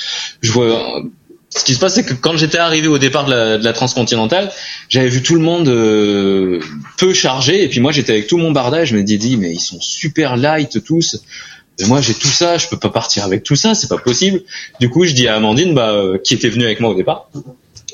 je 0.41 0.51
vois. 0.51 1.03
Ce 1.49 1.63
qui 1.63 1.73
se 1.73 1.79
passe, 1.79 1.95
c'est 1.95 2.03
que 2.03 2.13
quand 2.13 2.35
j'étais 2.35 2.57
arrivé 2.57 2.87
au 2.87 2.97
départ 2.97 3.25
de 3.25 3.63
la, 3.63 3.73
transcontinentale, 3.73 4.51
j'avais 4.89 5.07
vu 5.07 5.23
tout 5.23 5.35
le 5.35 5.41
monde 5.41 5.69
euh, 5.69 6.59
peu 6.97 7.13
chargé, 7.13 7.63
et 7.63 7.69
puis 7.69 7.79
moi 7.79 7.91
j'étais 7.91 8.11
avec 8.11 8.27
tout 8.27 8.37
mon 8.37 8.51
bardage. 8.51 8.89
Je 8.89 8.97
me 8.97 9.03
dit 9.03 9.37
mais 9.37 9.53
ils 9.53 9.59
sont 9.59 9.79
super 9.79 10.35
light 10.35 10.83
tous. 10.83 11.21
Et 11.79 11.85
moi 11.85 12.01
j'ai 12.01 12.15
tout 12.15 12.27
ça, 12.27 12.57
je 12.57 12.67
peux 12.67 12.77
pas 12.77 12.89
partir 12.89 13.23
avec 13.23 13.43
tout 13.43 13.55
ça, 13.55 13.75
c'est 13.75 13.87
pas 13.87 13.97
possible. 13.97 14.41
Du 14.79 14.89
coup 14.89 15.05
je 15.05 15.13
dis 15.13 15.27
à 15.27 15.35
Amandine, 15.35 15.73
bah, 15.73 15.91
euh, 15.91 16.17
qui 16.17 16.33
était 16.33 16.49
venue 16.49 16.65
avec 16.65 16.79
moi 16.79 16.89
au 16.89 16.95
départ, 16.95 17.29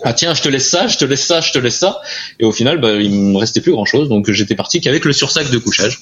ah 0.03 0.13
tiens, 0.13 0.33
je 0.33 0.41
te 0.41 0.49
laisse 0.49 0.69
ça, 0.69 0.87
je 0.87 0.97
te 0.97 1.05
laisse 1.05 1.25
ça, 1.25 1.41
je 1.41 1.51
te 1.51 1.57
laisse 1.57 1.77
ça. 1.77 2.01
Et 2.39 2.45
au 2.45 2.51
final, 2.51 2.79
bah, 2.79 2.93
il 2.95 3.11
me 3.11 3.37
restait 3.37 3.61
plus 3.61 3.71
grand 3.71 3.85
chose, 3.85 4.09
donc 4.09 4.29
j'étais 4.31 4.55
parti 4.55 4.81
qu'avec 4.81 5.05
le 5.05 5.13
sursac 5.13 5.49
de 5.49 5.57
couchage. 5.57 5.99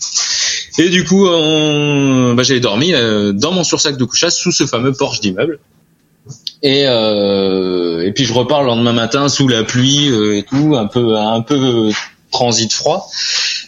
Et 0.78 0.90
du 0.90 1.04
coup, 1.04 1.28
on... 1.28 2.34
bah, 2.34 2.44
j'avais 2.44 2.60
dormi 2.60 2.94
euh, 2.94 3.32
dans 3.32 3.52
mon 3.52 3.64
sursac 3.64 3.98
de 3.98 4.06
couchage 4.06 4.34
sous 4.34 4.52
ce 4.52 4.66
fameux 4.66 4.94
porche 4.94 5.20
d'immeuble. 5.20 5.60
Et 6.64 6.84
euh, 6.86 8.12
puis 8.14 8.26
je 8.26 8.34
repars 8.34 8.62
le 8.62 8.68
lendemain 8.68 8.94
matin 8.94 9.28
sous 9.30 9.48
la 9.48 9.64
pluie 9.64 10.10
euh, 10.10 10.38
et 10.38 10.44
tout, 10.44 10.76
un 10.76 10.86
peu 10.86 11.18
un 11.18 11.42
peu 11.42 11.90
transit 12.32 12.72
froid. 12.72 13.10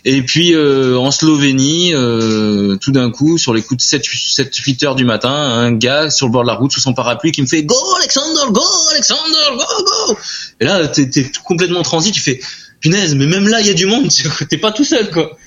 Et 0.05 0.21
puis 0.21 0.53
euh, 0.53 0.97
en 0.97 1.11
Slovénie, 1.11 1.93
euh, 1.93 2.75
tout 2.75 2.91
d'un 2.91 3.09
coup, 3.09 3.37
sur 3.37 3.53
les 3.53 3.61
coups 3.61 3.77
de 3.77 3.87
7, 3.87 4.03
7, 4.03 4.55
8 4.55 4.83
heures 4.83 4.95
du 4.95 5.05
matin, 5.05 5.31
un 5.31 5.71
gars 5.71 6.09
sur 6.09 6.27
le 6.27 6.33
bord 6.33 6.41
de 6.41 6.47
la 6.47 6.55
route 6.55 6.71
sous 6.73 6.81
son 6.81 6.93
parapluie 6.93 7.31
qui 7.31 7.41
me 7.41 7.47
fait 7.47 7.63
Go 7.63 7.75
Alexander, 7.97 8.51
go 8.51 8.61
Alexander, 8.91 9.55
go, 9.55 9.83
go 9.85 10.17
Et 10.59 10.65
là, 10.65 10.87
t'es 10.87 11.03
es 11.03 11.31
complètement 11.45 11.83
transit, 11.83 12.13
tu 12.13 12.19
fais 12.19 12.41
Punaise, 12.81 13.15
mais 13.15 13.27
même 13.27 13.47
là, 13.47 13.61
il 13.61 13.67
y 13.67 13.69
a 13.69 13.73
du 13.73 13.85
monde, 13.85 14.09
t'es 14.49 14.57
pas 14.57 14.73
tout 14.73 14.83
seul, 14.83 15.09
quoi. 15.09 15.37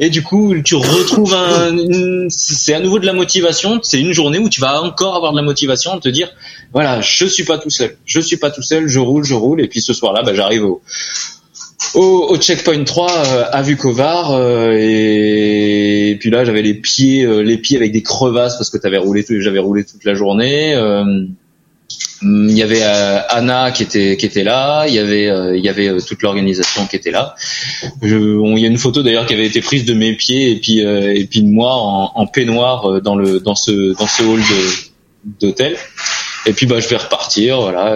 Et 0.00 0.10
du 0.10 0.22
coup, 0.22 0.54
tu 0.64 0.76
retrouves 0.76 1.34
un, 1.34 2.28
c'est 2.30 2.72
à 2.72 2.80
nouveau 2.80 3.00
de 3.00 3.04
la 3.04 3.12
motivation. 3.12 3.80
C'est 3.82 3.98
une 3.98 4.12
journée 4.12 4.38
où 4.38 4.48
tu 4.48 4.60
vas 4.60 4.80
encore 4.80 5.16
avoir 5.16 5.32
de 5.32 5.36
la 5.36 5.42
motivation 5.42 5.96
de 5.96 6.00
te 6.00 6.08
dire, 6.08 6.30
voilà, 6.72 7.00
je 7.00 7.26
suis 7.26 7.42
pas 7.42 7.58
tout 7.58 7.68
seul, 7.68 7.96
je 8.04 8.20
suis 8.20 8.36
pas 8.36 8.52
tout 8.52 8.62
seul, 8.62 8.86
je 8.86 9.00
roule, 9.00 9.24
je 9.24 9.34
roule. 9.34 9.60
Et 9.60 9.66
puis 9.66 9.82
ce 9.82 9.92
soir-là, 9.92 10.22
bah, 10.22 10.34
j'arrive 10.34 10.64
au, 10.64 10.82
au, 11.94 12.36
checkpoint 12.38 12.84
3 12.84 13.10
euh, 13.10 13.44
à 13.52 13.62
Vukovar 13.62 14.32
euh, 14.32 14.72
et, 14.72 16.16
puis 16.20 16.30
là 16.30 16.44
j'avais 16.44 16.62
les 16.62 16.74
pieds 16.74 17.24
euh, 17.24 17.42
les 17.42 17.56
pieds 17.56 17.76
avec 17.76 17.92
des 17.92 18.02
crevasses 18.02 18.56
parce 18.56 18.70
que 18.70 18.78
t'avais 18.78 18.98
roulé 18.98 19.24
j'avais 19.28 19.58
roulé 19.58 19.84
toute 19.84 20.04
la 20.04 20.14
journée 20.14 20.74
il 22.20 22.50
y 22.50 22.62
avait 22.62 22.82
Anna 22.82 23.70
qui 23.70 23.84
était 23.84 24.16
qui 24.16 24.26
était 24.26 24.42
là, 24.42 24.86
il 24.88 24.94
y 24.94 24.98
avait 24.98 25.56
il 25.56 25.64
y 25.64 25.68
avait 25.68 26.00
toute 26.00 26.20
l'organisation 26.22 26.84
qui 26.86 26.96
était 26.96 27.12
là. 27.12 27.36
il 28.02 28.58
y 28.58 28.64
a 28.64 28.68
une 28.68 28.76
photo 28.76 29.04
d'ailleurs 29.04 29.24
qui 29.24 29.34
avait 29.34 29.46
été 29.46 29.60
prise 29.60 29.84
de 29.84 29.94
mes 29.94 30.14
pieds 30.14 30.50
et 30.50 30.56
puis 30.56 30.80
et 30.80 31.24
puis 31.30 31.42
de 31.42 31.48
moi 31.48 31.74
en, 31.74 32.10
en, 32.16 32.26
peignoir 32.26 33.00
dans 33.02 33.14
le 33.14 33.38
dans 33.38 33.54
ce 33.54 33.96
dans 33.96 34.08
ce 34.08 34.24
hall 34.24 34.40
d'hôtel. 35.40 35.76
Et 36.46 36.52
puis 36.52 36.66
bah 36.66 36.80
je 36.80 36.88
vais 36.88 36.96
repartir 36.96 37.60
voilà 37.60 37.94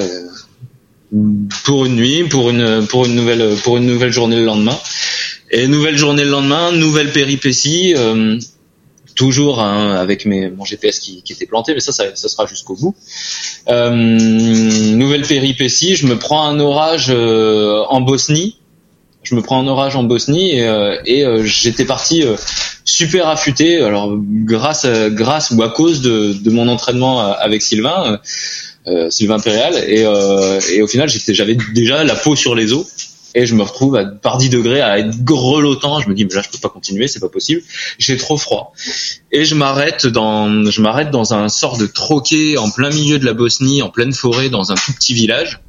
pour 1.64 1.86
une 1.86 1.96
nuit, 1.96 2.24
pour 2.24 2.50
une 2.50 2.86
pour 2.86 3.06
une 3.06 3.14
nouvelle 3.14 3.54
pour 3.62 3.76
une 3.76 3.86
nouvelle 3.86 4.12
journée 4.12 4.36
le 4.36 4.44
lendemain. 4.44 4.78
Et 5.50 5.66
nouvelle 5.66 5.98
journée 5.98 6.24
le 6.24 6.30
lendemain, 6.30 6.72
nouvelle 6.72 7.12
péripétie. 7.12 7.94
Euh, 7.96 8.38
toujours 9.14 9.60
hein, 9.60 9.94
avec 9.94 10.26
mes, 10.26 10.50
mon 10.50 10.64
GPS 10.64 10.98
qui, 10.98 11.22
qui, 11.22 11.32
était 11.32 11.46
planté, 11.46 11.74
mais 11.74 11.80
ça, 11.80 11.92
ça, 11.92 12.04
ça 12.14 12.28
sera 12.28 12.46
jusqu'au 12.46 12.76
bout. 12.76 12.94
Euh, 13.68 13.90
nouvelle 13.90 15.22
péripétie, 15.22 15.96
je 15.96 16.06
me 16.06 16.16
prends 16.16 16.46
un 16.46 16.58
orage 16.60 17.06
euh, 17.10 17.84
en 17.88 18.00
Bosnie. 18.00 18.58
Je 19.22 19.34
me 19.36 19.42
prends 19.42 19.60
un 19.60 19.68
orage 19.68 19.94
en 19.94 20.02
Bosnie 20.02 20.56
et, 20.56 20.66
euh, 20.66 20.96
et 21.04 21.24
euh, 21.24 21.44
j'étais 21.44 21.84
parti 21.84 22.24
super 22.84 23.28
affûté. 23.28 23.80
Alors 23.80 24.12
grâce, 24.18 24.86
grâce 25.10 25.52
ou 25.52 25.62
à 25.62 25.68
cause 25.68 26.00
de, 26.00 26.32
de 26.32 26.50
mon 26.50 26.68
entraînement 26.68 27.20
avec 27.20 27.62
Sylvain 27.62 28.18
euh, 28.86 29.10
Sylvain 29.10 29.36
Impérial 29.36 29.74
et, 29.86 30.04
euh, 30.04 30.60
et 30.72 30.82
au 30.82 30.88
final 30.88 31.08
j'avais 31.08 31.56
déjà 31.72 32.02
la 32.02 32.16
peau 32.16 32.34
sur 32.34 32.54
les 32.54 32.72
os 32.72 32.86
et 33.34 33.46
je 33.46 33.54
me 33.54 33.62
retrouve 33.62 33.96
à, 33.96 34.04
par 34.04 34.38
10 34.38 34.50
degrés 34.50 34.80
à 34.80 34.98
être 34.98 35.24
grelottant. 35.24 36.00
Je 36.00 36.08
me 36.08 36.14
dis 36.14 36.24
mais 36.24 36.34
là 36.34 36.42
je 36.42 36.50
peux 36.50 36.58
pas 36.58 36.68
continuer, 36.68 37.06
c'est 37.06 37.20
pas 37.20 37.28
possible. 37.28 37.62
J'ai 37.98 38.16
trop 38.16 38.36
froid 38.36 38.72
et 39.30 39.44
je 39.44 39.54
m'arrête 39.54 40.06
dans 40.06 40.70
je 40.70 40.80
m'arrête 40.82 41.10
dans 41.10 41.32
un 41.32 41.48
sort 41.48 41.78
de 41.78 41.86
troquet 41.86 42.56
en 42.56 42.70
plein 42.70 42.90
milieu 42.90 43.18
de 43.18 43.24
la 43.24 43.34
Bosnie, 43.34 43.82
en 43.82 43.88
pleine 43.88 44.12
forêt, 44.12 44.48
dans 44.48 44.72
un 44.72 44.74
tout 44.74 44.92
petit 44.92 45.14
village. 45.14 45.60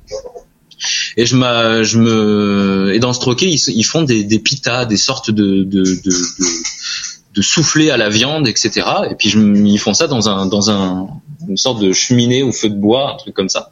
Et 1.16 1.26
je, 1.26 1.36
je 1.84 1.98
me 1.98 2.92
et 2.94 3.00
dans 3.00 3.14
ce 3.14 3.20
troquet 3.20 3.50
ils, 3.50 3.86
font 3.86 4.02
des, 4.02 4.24
des 4.24 4.40
pitas, 4.40 4.86
des 4.86 4.98
sortes 4.98 5.32
de, 5.32 5.64
de, 5.64 5.84
de, 5.84 6.02
de 6.04 6.16
de 7.34 7.42
souffler 7.42 7.90
à 7.90 7.98
la 7.98 8.10
viande, 8.10 8.48
etc. 8.48 8.88
Et 9.10 9.16
puis 9.16 9.30
je, 9.30 9.40
ils 9.40 9.80
font 9.80 9.94
ça 9.94 10.08
dans 10.08 10.30
un 10.30 10.46
dans 10.46 10.70
un 10.70 11.08
une 11.48 11.58
sorte 11.58 11.82
de 11.82 11.92
cheminée 11.94 12.44
au 12.44 12.52
feu 12.52 12.70
de 12.70 12.76
bois, 12.76 13.14
un 13.14 13.18
truc 13.18 13.34
comme 13.34 13.50
ça. 13.50 13.72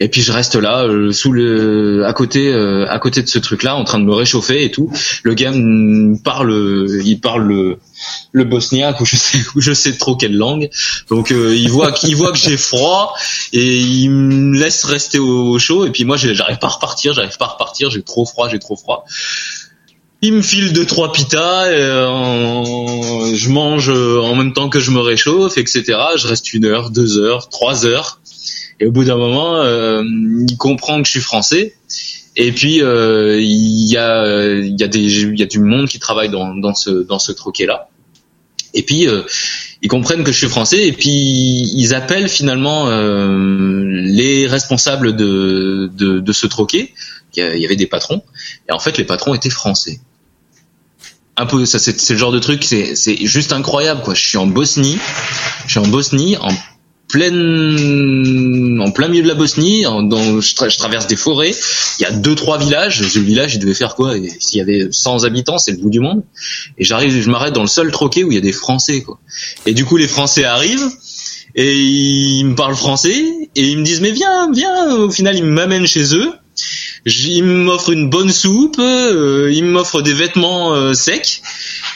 Et 0.00 0.08
puis 0.08 0.22
je 0.22 0.32
reste 0.32 0.56
là, 0.56 0.84
euh, 0.84 1.12
sous 1.12 1.32
le, 1.32 2.04
à 2.06 2.12
côté, 2.12 2.52
euh, 2.52 2.86
à 2.88 2.98
côté 2.98 3.22
de 3.22 3.28
ce 3.28 3.38
truc-là, 3.38 3.76
en 3.76 3.84
train 3.84 3.98
de 3.98 4.04
me 4.04 4.14
réchauffer 4.14 4.64
et 4.64 4.70
tout. 4.70 4.90
Le 5.22 5.34
gars 5.34 5.52
parle, 6.24 6.88
il 7.04 7.20
parle 7.20 7.42
le, 7.42 7.78
le 8.32 8.44
bosniaque 8.44 9.00
ou 9.00 9.04
je 9.04 9.16
sais, 9.16 9.38
ou 9.54 9.60
je 9.60 9.72
sais 9.72 9.96
trop 9.96 10.16
quelle 10.16 10.36
langue. 10.36 10.70
Donc 11.08 11.30
euh, 11.30 11.54
il 11.56 11.70
voit, 11.70 11.94
il 12.02 12.16
voit 12.16 12.32
que 12.32 12.38
j'ai 12.38 12.56
froid 12.56 13.14
et 13.52 13.78
il 13.78 14.10
me 14.10 14.58
laisse 14.58 14.84
rester 14.84 15.18
au, 15.18 15.58
chaud. 15.58 15.86
Et 15.86 15.90
puis 15.90 16.04
moi, 16.04 16.16
j'arrive 16.16 16.58
pas 16.58 16.66
à 16.66 16.70
repartir, 16.70 17.14
j'arrive 17.14 17.36
pas 17.36 17.46
à 17.46 17.48
repartir. 17.50 17.90
J'ai 17.90 18.02
trop 18.02 18.26
froid, 18.26 18.48
j'ai 18.48 18.58
trop 18.58 18.76
froid. 18.76 19.04
Il 20.26 20.32
me 20.32 20.40
file 20.40 20.72
deux 20.72 20.86
trois 20.86 21.12
pitas, 21.12 21.70
je 21.70 23.48
mange 23.50 23.90
en 23.90 24.34
même 24.34 24.54
temps 24.54 24.70
que 24.70 24.80
je 24.80 24.90
me 24.90 25.00
réchauffe, 25.00 25.58
etc. 25.58 25.84
Je 26.16 26.26
reste 26.26 26.54
une 26.54 26.64
heure, 26.64 26.88
deux 26.88 27.18
heures, 27.18 27.50
trois 27.50 27.84
heures. 27.84 28.20
Et 28.80 28.86
au 28.86 28.90
bout 28.90 29.04
d'un 29.04 29.18
moment, 29.18 29.56
euh, 29.60 30.02
il 30.48 30.56
comprend 30.56 31.02
que 31.02 31.06
je 31.06 31.10
suis 31.10 31.20
français. 31.20 31.74
Et 32.36 32.52
puis 32.52 32.82
euh, 32.82 33.38
il 33.38 33.86
y 33.86 33.96
a 33.98 34.56
il 34.56 34.76
y 34.80 34.82
a 35.42 35.46
du 35.46 35.58
monde 35.60 35.88
qui 35.88 35.98
travaille 35.98 36.30
dans 36.30 36.74
ce 36.74 36.90
dans 36.90 37.18
ce 37.18 37.32
troquet 37.32 37.66
là. 37.66 37.88
Et 38.72 38.82
puis 38.82 39.06
euh, 39.06 39.22
ils 39.82 39.88
comprennent 39.88 40.24
que 40.24 40.32
je 40.32 40.38
suis 40.38 40.48
français 40.48 40.86
et 40.86 40.92
puis 40.92 41.10
ils 41.10 41.94
appellent 41.94 42.28
finalement 42.28 42.88
euh, 42.88 43.86
les 43.88 44.46
responsables 44.46 45.14
de 45.14 45.90
de 45.96 46.32
ce 46.32 46.46
troquet. 46.46 46.92
Il 47.36 47.58
y 47.58 47.64
avait 47.64 47.76
des 47.76 47.86
patrons 47.86 48.22
et 48.68 48.72
en 48.72 48.78
fait 48.78 48.96
les 48.96 49.04
patrons 49.04 49.34
étaient 49.34 49.50
français. 49.50 50.00
Peu 51.48 51.66
ça 51.66 51.78
c'est 51.78 52.10
le 52.10 52.16
genre 52.16 52.32
de 52.32 52.38
truc 52.38 52.64
c'est 52.64 52.94
c'est 52.94 53.26
juste 53.26 53.52
incroyable 53.52 54.02
quoi. 54.02 54.14
Je 54.14 54.24
suis 54.24 54.38
en 54.38 54.46
Bosnie, 54.46 54.98
je 55.66 55.70
suis 55.72 55.80
en 55.80 55.88
Bosnie 55.88 56.36
en 56.36 56.50
pleine, 57.14 58.80
en 58.80 58.90
plein 58.90 59.06
milieu 59.06 59.22
de 59.22 59.28
la 59.28 59.34
Bosnie, 59.34 59.82
dans, 59.82 60.40
je, 60.40 60.76
traverse 60.76 61.06
des 61.06 61.14
forêts. 61.14 61.52
Il 62.00 62.02
y 62.02 62.06
a 62.06 62.10
deux 62.10 62.34
trois 62.34 62.58
villages. 62.58 63.06
Ce 63.06 63.18
village, 63.20 63.54
il 63.54 63.60
devait 63.60 63.74
faire 63.74 63.94
quoi? 63.94 64.14
S'il 64.40 64.58
y 64.58 64.60
avait 64.60 64.88
100 64.90 65.22
habitants, 65.22 65.58
c'est 65.58 65.70
le 65.72 65.76
bout 65.76 65.90
du 65.90 66.00
monde. 66.00 66.24
Et 66.76 66.82
j'arrive, 66.82 67.12
je 67.12 67.30
m'arrête 67.30 67.52
dans 67.52 67.60
le 67.60 67.68
seul 67.68 67.92
troquet 67.92 68.24
où 68.24 68.32
il 68.32 68.34
y 68.34 68.38
a 68.38 68.40
des 68.40 68.52
Français, 68.52 69.02
quoi. 69.02 69.20
Et 69.64 69.74
du 69.74 69.84
coup, 69.84 69.96
les 69.96 70.08
Français 70.08 70.44
arrivent 70.44 70.90
et 71.54 71.76
ils 71.76 72.44
me 72.44 72.56
parlent 72.56 72.74
français 72.74 73.24
et 73.54 73.62
ils 73.62 73.78
me 73.78 73.84
disent 73.84 74.00
mais 74.00 74.10
viens, 74.10 74.50
viens. 74.52 74.96
Au 74.96 75.10
final, 75.10 75.36
ils 75.36 75.44
m'amènent 75.44 75.86
chez 75.86 76.16
eux. 76.16 76.32
Ils 77.06 77.44
m'offrent 77.44 77.90
une 77.90 78.08
bonne 78.08 78.32
soupe, 78.32 78.76
euh, 78.78 79.50
ils 79.52 79.64
m'offrent 79.64 80.00
des 80.00 80.14
vêtements 80.14 80.74
euh, 80.74 80.94
secs 80.94 81.42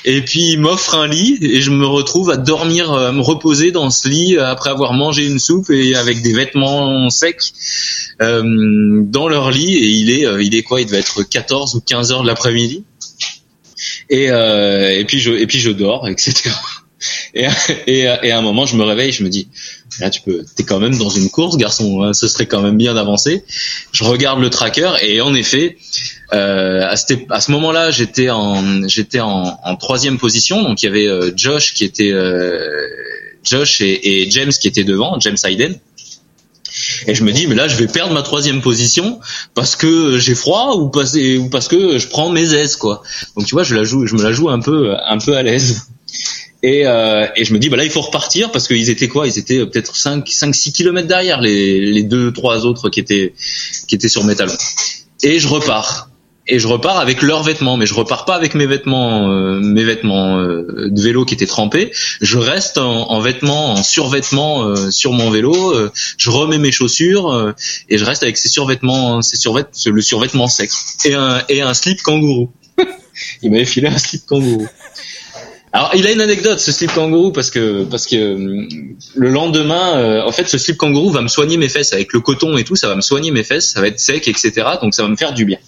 et 0.04 0.20
puis 0.22 0.52
il 0.52 0.58
m'offre 0.58 0.94
un 0.96 1.08
lit 1.08 1.38
et 1.40 1.62
je 1.62 1.70
me 1.70 1.86
retrouve 1.86 2.30
à 2.30 2.36
dormir, 2.36 2.92
à 2.92 3.12
me 3.12 3.22
reposer 3.22 3.72
dans 3.72 3.90
ce 3.90 4.08
lit 4.08 4.38
après 4.38 4.70
avoir 4.70 4.92
mangé 4.92 5.26
une 5.26 5.38
soupe 5.38 5.70
et 5.70 5.94
avec 5.94 6.22
des 6.22 6.34
vêtements 6.34 7.08
secs 7.08 7.52
euh, 8.20 9.02
dans 9.04 9.28
leur 9.28 9.50
lit. 9.50 9.76
Et 9.76 9.88
il 9.88 10.10
est, 10.10 10.26
euh, 10.26 10.42
il 10.42 10.54
est 10.54 10.62
quoi 10.62 10.80
Il 10.80 10.86
devait 10.86 10.98
être 10.98 11.22
14 11.22 11.74
ou 11.74 11.80
15 11.80 12.12
heures 12.12 12.22
de 12.22 12.26
l'après-midi. 12.26 12.84
Et, 14.10 14.30
euh, 14.30 14.98
et 14.98 15.04
puis 15.04 15.20
je, 15.20 15.32
et 15.32 15.46
puis 15.46 15.60
je 15.60 15.70
dors, 15.70 16.08
etc. 16.08 16.50
Et, 17.34 17.46
et, 17.86 18.00
et, 18.22 18.30
à 18.32 18.38
un 18.38 18.42
moment, 18.42 18.66
je 18.66 18.74
me 18.76 18.82
réveille, 18.82 19.12
je 19.12 19.22
me 19.22 19.28
dis, 19.28 19.48
là, 20.00 20.10
tu 20.10 20.20
peux, 20.22 20.44
t'es 20.56 20.64
quand 20.64 20.78
même 20.78 20.96
dans 20.96 21.08
une 21.08 21.30
course, 21.30 21.56
garçon. 21.56 22.02
Hein, 22.02 22.12
ce 22.12 22.28
serait 22.28 22.46
quand 22.46 22.62
même 22.62 22.76
bien 22.76 22.94
d'avancer. 22.94 23.44
Je 23.92 24.04
regarde 24.04 24.40
le 24.40 24.50
tracker 24.50 24.92
et 25.02 25.20
en 25.20 25.34
effet, 25.34 25.76
euh, 26.32 26.82
à, 26.86 26.96
ce 26.96 27.50
moment-là, 27.50 27.90
j'étais 27.90 28.30
en, 28.30 28.86
j'étais 28.88 29.20
en, 29.20 29.76
troisième 29.76 30.18
position. 30.18 30.62
Donc 30.62 30.82
il 30.82 30.86
y 30.86 30.88
avait 30.88 31.06
euh, 31.06 31.32
Josh 31.34 31.74
qui 31.74 31.84
était, 31.84 32.12
euh, 32.12 32.86
Josh 33.44 33.80
et, 33.80 34.22
et, 34.22 34.30
James 34.30 34.50
qui 34.50 34.68
étaient 34.68 34.84
devant, 34.84 35.18
James 35.20 35.36
Hayden. 35.44 35.74
Et 37.06 37.14
je 37.14 37.24
me 37.24 37.32
dis, 37.32 37.46
mais 37.46 37.54
là, 37.54 37.66
je 37.66 37.76
vais 37.76 37.86
perdre 37.86 38.12
ma 38.12 38.22
troisième 38.22 38.60
position 38.60 39.20
parce 39.54 39.74
que 39.74 40.18
j'ai 40.18 40.34
froid 40.34 40.76
ou 40.76 40.88
parce, 40.90 41.14
ou 41.14 41.48
parce 41.50 41.66
que 41.66 41.98
je 41.98 42.06
prends 42.06 42.30
mes 42.30 42.54
aises, 42.54 42.76
quoi. 42.76 43.02
Donc 43.36 43.46
tu 43.46 43.54
vois, 43.54 43.64
je 43.64 43.74
la 43.74 43.84
joue, 43.84 44.06
je 44.06 44.14
me 44.14 44.22
la 44.22 44.32
joue 44.32 44.48
un 44.48 44.60
peu, 44.60 44.94
un 44.94 45.18
peu 45.18 45.36
à 45.36 45.42
l'aise. 45.42 45.88
Et, 46.62 46.86
euh, 46.86 47.26
et 47.36 47.44
je 47.44 47.52
me 47.52 47.58
dis, 47.58 47.68
bah 47.68 47.76
là, 47.76 47.84
il 47.84 47.90
faut 47.90 48.00
repartir 48.00 48.50
parce 48.50 48.66
qu'ils 48.66 48.90
étaient 48.90 49.08
quoi? 49.08 49.26
Ils 49.26 49.38
étaient 49.38 49.64
peut-être 49.64 49.96
5, 49.96 50.28
5, 50.28 50.54
6 50.54 50.72
kilomètres 50.72 51.08
derrière 51.08 51.40
les, 51.40 51.80
les 51.80 52.02
deux, 52.02 52.32
trois 52.32 52.66
autres 52.66 52.90
qui 52.90 53.00
étaient, 53.00 53.34
qui 53.86 53.94
étaient 53.94 54.08
sur 54.08 54.24
mes 54.24 54.34
talons. 54.34 54.56
Et 55.22 55.38
je 55.38 55.48
repars. 55.48 56.08
Et 56.50 56.58
je 56.58 56.66
repars 56.66 56.98
avec 56.98 57.20
leurs 57.20 57.42
vêtements, 57.42 57.76
mais 57.76 57.84
je 57.84 57.92
repars 57.92 58.24
pas 58.24 58.34
avec 58.34 58.54
mes 58.54 58.66
vêtements, 58.66 59.30
euh, 59.30 59.60
mes 59.60 59.84
vêtements 59.84 60.38
euh, 60.38 60.88
de 60.88 61.00
vélo 61.00 61.26
qui 61.26 61.34
étaient 61.34 61.46
trempés. 61.46 61.92
Je 62.22 62.38
reste 62.38 62.78
en, 62.78 63.10
en 63.10 63.20
vêtements, 63.20 63.72
en 63.72 63.82
survêtements 63.82 64.64
euh, 64.64 64.90
sur 64.90 65.12
mon 65.12 65.30
vélo. 65.30 65.74
je 66.16 66.30
remets 66.30 66.56
mes 66.56 66.72
chaussures 66.72 67.54
et 67.90 67.98
je 67.98 68.04
reste 68.04 68.22
avec 68.22 68.38
ces 68.38 68.48
survêtements, 68.48 69.20
ces 69.20 69.36
survêtements, 69.36 69.92
le 69.92 70.00
survêtement 70.00 70.48
sec 70.48 70.70
et 71.04 71.12
un 71.12 71.42
et 71.50 71.60
un 71.60 71.74
slip 71.74 72.00
kangourou. 72.00 72.50
il 73.42 73.50
m'avait 73.50 73.66
filé 73.66 73.88
un 73.88 73.98
slip 73.98 74.24
kangourou. 74.24 74.66
Alors, 75.72 75.90
il 75.94 76.06
a 76.06 76.12
une 76.12 76.20
anecdote, 76.20 76.58
ce 76.60 76.72
slip 76.72 76.92
kangourou, 76.92 77.30
parce 77.30 77.50
que 77.50 77.84
parce 77.84 78.06
que 78.06 78.16
euh, 78.16 78.68
le 79.14 79.30
lendemain, 79.30 79.98
euh, 79.98 80.22
en 80.24 80.32
fait, 80.32 80.48
ce 80.48 80.56
slip 80.56 80.76
kangourou 80.76 81.10
va 81.10 81.20
me 81.20 81.28
soigner 81.28 81.56
mes 81.56 81.68
fesses 81.68 81.92
avec 81.92 82.12
le 82.12 82.20
coton 82.20 82.56
et 82.56 82.64
tout, 82.64 82.76
ça 82.76 82.88
va 82.88 82.96
me 82.96 83.02
soigner 83.02 83.30
mes 83.30 83.44
fesses, 83.44 83.70
ça 83.70 83.80
va 83.80 83.88
être 83.88 84.00
sec, 84.00 84.28
etc. 84.28 84.52
Donc, 84.80 84.94
ça 84.94 85.02
va 85.02 85.08
me 85.08 85.16
faire 85.16 85.34
du 85.34 85.44
bien. 85.44 85.58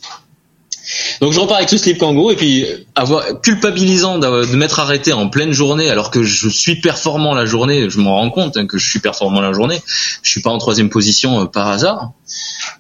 Donc, 1.21 1.33
je 1.33 1.41
repars 1.41 1.59
avec 1.59 1.69
ce 1.69 1.77
slip 1.77 1.99
kangourou 1.99 2.31
et 2.31 2.37
puis 2.37 2.67
avoir 2.95 3.41
culpabilisant 3.43 4.19
de 4.19 4.57
m'être 4.57 4.81
arrêté 4.81 5.13
en 5.13 5.29
pleine 5.29 5.53
journée 5.53 5.91
alors 5.91 6.11
que 6.11 6.23
je 6.23 6.49
suis 6.49 6.81
performant 6.81 7.35
la 7.35 7.45
journée. 7.45 7.91
Je 7.91 7.99
m'en 7.99 8.17
rends 8.17 8.31
compte 8.31 8.57
hein, 8.57 8.67
que 8.67 8.79
je 8.79 8.89
suis 8.89 9.01
performant 9.01 9.41
la 9.41 9.53
journée. 9.53 9.81
Je 10.23 10.31
suis 10.31 10.41
pas 10.41 10.51
en 10.51 10.59
troisième 10.59 10.89
position 10.89 11.43
euh, 11.43 11.45
par 11.45 11.69
hasard. 11.69 12.13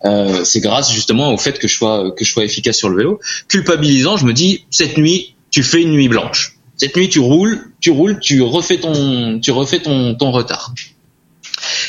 Euh, 0.04 0.44
c'est 0.44 0.60
grâce 0.60 0.90
justement 0.90 1.32
au 1.32 1.36
fait 1.36 1.58
que 1.58 1.68
je 1.68 1.74
sois 1.74 2.10
que 2.12 2.24
je 2.24 2.32
sois 2.32 2.44
efficace 2.44 2.76
sur 2.76 2.88
le 2.88 2.96
vélo. 2.96 3.20
Culpabilisant, 3.48 4.16
je 4.16 4.24
me 4.24 4.32
dis 4.32 4.64
cette 4.70 4.96
nuit, 4.96 5.36
tu 5.50 5.62
fais 5.62 5.82
une 5.82 5.90
nuit 5.90 6.08
blanche 6.08 6.59
cette 6.80 6.96
nuit, 6.96 7.10
tu 7.10 7.18
roules, 7.18 7.72
tu 7.78 7.90
roules, 7.90 8.18
tu 8.20 8.40
refais 8.40 8.78
ton, 8.78 9.38
tu 9.38 9.50
refais 9.50 9.80
ton, 9.80 10.14
ton 10.14 10.30
retard. 10.30 10.72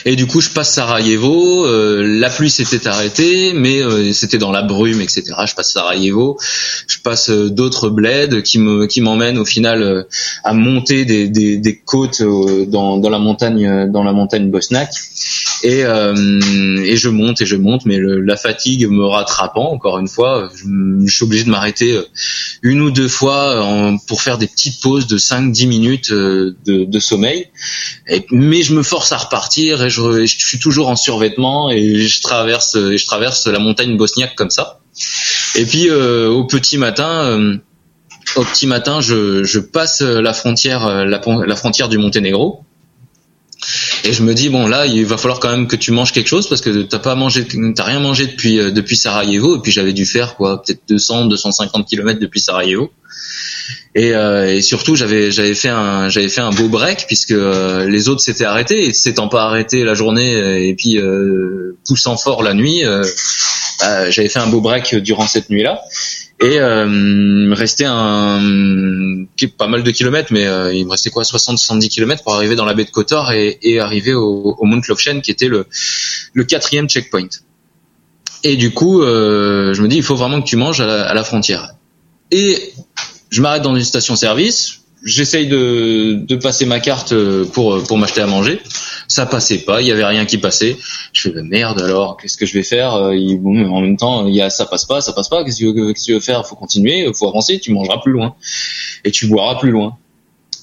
Et 0.05 0.15
du 0.15 0.25
coup, 0.27 0.41
je 0.41 0.49
passe 0.49 0.73
Sarajevo. 0.73 1.65
Euh, 1.65 2.03
la 2.19 2.29
pluie 2.29 2.49
s'était 2.49 2.87
arrêtée, 2.87 3.53
mais 3.53 3.81
euh, 3.81 4.11
c'était 4.13 4.37
dans 4.37 4.51
la 4.51 4.61
brume, 4.61 5.01
etc. 5.01 5.23
Je 5.45 5.53
passe 5.53 5.73
Sarajevo. 5.73 6.37
Je 6.87 6.97
passe 6.99 7.29
euh, 7.29 7.49
d'autres 7.49 7.89
bleds 7.89 8.41
qui 8.43 8.59
me 8.59 8.87
qui 8.87 9.01
m'emmènent 9.01 9.37
au 9.37 9.45
final 9.45 10.05
à 10.43 10.53
monter 10.53 11.05
des, 11.05 11.81
côtes 11.85 12.21
dans, 12.21 13.09
la 13.09 13.19
montagne 13.19 13.91
dans 13.91 14.03
la 14.03 14.13
montagne 14.13 14.49
bosnaque. 14.49 14.93
Et, 15.63 15.81
je 15.83 17.09
monte 17.09 17.41
et 17.41 17.45
je 17.45 17.55
monte, 17.55 17.85
mais 17.85 17.99
la 17.99 18.35
fatigue 18.35 18.87
me 18.87 19.05
rattrapant 19.05 19.71
encore 19.71 19.99
une 19.99 20.07
fois, 20.07 20.49
je, 20.55 21.11
suis 21.11 21.23
obligé 21.23 21.43
de 21.43 21.49
m'arrêter 21.49 21.99
une 22.61 22.81
ou 22.81 22.91
deux 22.91 23.07
fois 23.07 23.97
pour 24.07 24.21
faire 24.21 24.37
des 24.37 24.47
petites 24.47 24.81
pauses 24.81 25.07
de 25.07 25.17
5-10 25.17 25.67
minutes 25.67 26.11
de, 26.11 26.99
sommeil. 26.99 27.47
Mais 28.31 28.61
je 28.61 28.73
me 28.73 28.83
force 28.83 29.11
à 29.11 29.17
repartir 29.17 29.70
et 29.79 29.89
je, 29.89 30.25
suis 30.25 30.59
toujours 30.59 30.89
en 30.89 30.95
survêtement 30.95 31.69
et 31.69 32.01
je 32.01 32.21
traverse, 32.21 32.75
la 33.45 33.59
montagne 33.59 33.97
bosniaque 33.97 34.35
comme 34.35 34.49
ça. 34.49 34.79
Et 35.55 35.65
puis 35.65 35.89
euh, 35.89 36.29
au 36.29 36.45
petit 36.45 36.77
matin, 36.77 37.23
euh, 37.25 37.57
au 38.35 38.43
petit 38.43 38.67
matin, 38.67 38.99
je, 39.01 39.59
passe 39.59 40.01
la, 40.01 40.21
la, 40.21 40.35
frontière 41.55 41.89
du 41.89 41.97
Monténégro. 41.97 42.65
Et 44.03 44.13
je 44.13 44.23
me 44.23 44.33
dis 44.33 44.49
bon 44.49 44.67
là, 44.67 44.85
il 44.85 45.05
va 45.05 45.17
falloir 45.17 45.39
quand 45.39 45.51
même 45.51 45.67
que 45.67 45.75
tu 45.75 45.91
manges 45.91 46.11
quelque 46.11 46.27
chose 46.27 46.47
parce 46.49 46.61
que 46.61 46.81
t'as 46.83 46.99
pas 46.99 47.15
mangé, 47.15 47.45
t'as 47.75 47.83
rien 47.83 47.99
mangé 47.99 48.27
depuis 48.27 48.59
euh, 48.59 48.71
depuis 48.71 48.95
Sarajevo. 48.95 49.57
Et 49.57 49.61
puis 49.61 49.71
j'avais 49.71 49.93
dû 49.93 50.05
faire 50.05 50.35
quoi, 50.35 50.61
peut-être 50.61 50.81
200, 50.87 51.25
250 51.25 51.87
kilomètres 51.87 52.19
depuis 52.19 52.41
Sarajevo. 52.41 52.91
Et, 53.93 54.13
euh, 54.13 54.55
et, 54.55 54.61
surtout 54.61 54.95
j'avais 54.95 55.31
j'avais 55.31 55.53
fait 55.53 55.67
un 55.67 56.07
j'avais 56.07 56.29
fait 56.29 56.39
un 56.39 56.51
beau 56.51 56.69
break 56.69 57.05
puisque 57.07 57.31
euh, 57.31 57.89
les 57.89 58.07
autres 58.07 58.21
s'étaient 58.21 58.45
arrêtés 58.45 58.85
et 58.85 58.93
s'étant 58.93 59.27
pas 59.27 59.43
arrêtés 59.43 59.83
la 59.83 59.95
journée 59.95 60.35
euh, 60.35 60.63
et 60.63 60.73
puis 60.75 60.97
euh, 60.97 61.77
poussant 61.85 62.15
fort 62.15 62.41
la 62.41 62.53
nuit 62.53 62.83
bah, 63.79 64.09
j'avais 64.09 64.29
fait 64.29 64.39
un 64.39 64.47
beau 64.47 64.61
break 64.61 64.95
durant 64.95 65.27
cette 65.27 65.49
nuit 65.49 65.63
là 65.63 65.81
et 66.41 66.55
il 66.55 67.47
me 67.47 67.55
restait 67.55 67.85
un 67.87 69.25
pas 69.57 69.67
mal 69.67 69.83
de 69.83 69.91
kilomètres 69.91 70.31
mais 70.31 70.43
il 70.75 70.85
me 70.85 70.91
restait 70.91 71.09
quoi 71.09 71.23
60 71.23 71.57
70 71.57 71.89
kilomètres 71.89 72.23
pour 72.23 72.33
arriver 72.35 72.55
dans 72.55 72.65
la 72.65 72.73
baie 72.73 72.85
de 72.85 72.89
Kotor 72.89 73.31
et, 73.31 73.59
et 73.61 73.79
arriver 73.79 74.13
au, 74.13 74.55
au 74.57 74.65
Mount 74.65 74.81
Lofshen 74.87 75.21
qui 75.21 75.31
était 75.31 75.47
le 75.47 75.67
le 76.33 76.43
quatrième 76.43 76.87
checkpoint. 76.87 77.29
Et 78.43 78.55
du 78.55 78.71
coup 78.71 79.01
je 79.03 79.81
me 79.81 79.87
dis 79.87 79.97
il 79.97 80.03
faut 80.03 80.15
vraiment 80.15 80.41
que 80.41 80.47
tu 80.47 80.55
manges 80.55 80.81
à 80.81 80.85
la, 80.85 81.03
à 81.03 81.13
la 81.13 81.23
frontière. 81.23 81.75
Et 82.31 82.73
je 83.29 83.41
m'arrête 83.41 83.61
dans 83.61 83.75
une 83.75 83.83
station-service, 83.83 84.81
j'essaye 85.03 85.47
de, 85.47 86.19
de, 86.25 86.35
passer 86.35 86.65
ma 86.65 86.79
carte 86.79 87.13
pour 87.53 87.83
pour 87.83 87.97
m'acheter 87.97 88.21
à 88.21 88.27
manger. 88.27 88.61
Ça 89.11 89.25
passait 89.25 89.59
pas, 89.59 89.81
il 89.81 89.87
y 89.87 89.91
avait 89.91 90.05
rien 90.05 90.25
qui 90.25 90.37
passait. 90.37 90.77
Je 91.11 91.29
fais 91.29 91.43
merde 91.43 91.81
alors, 91.81 92.15
qu'est-ce 92.15 92.37
que 92.37 92.45
je 92.45 92.53
vais 92.53 92.63
faire 92.63 92.91
bon, 93.39 93.65
En 93.69 93.81
même 93.81 93.97
temps, 93.97 94.25
il 94.25 94.33
y 94.33 94.41
a 94.41 94.49
ça 94.49 94.65
passe 94.65 94.85
pas, 94.85 95.01
ça 95.01 95.11
passe 95.11 95.27
pas. 95.27 95.43
Qu'est-ce 95.43 95.59
que 95.59 95.71
tu 95.73 95.79
veux, 95.79 95.93
tu 95.93 96.13
veux 96.13 96.19
faire 96.21 96.47
Faut 96.47 96.55
continuer, 96.55 97.05
faut 97.13 97.27
avancer. 97.27 97.59
Tu 97.59 97.73
mangeras 97.73 97.97
plus 97.97 98.13
loin 98.13 98.35
et 99.03 99.11
tu 99.11 99.27
boiras 99.27 99.59
plus 99.59 99.71
loin. 99.71 99.97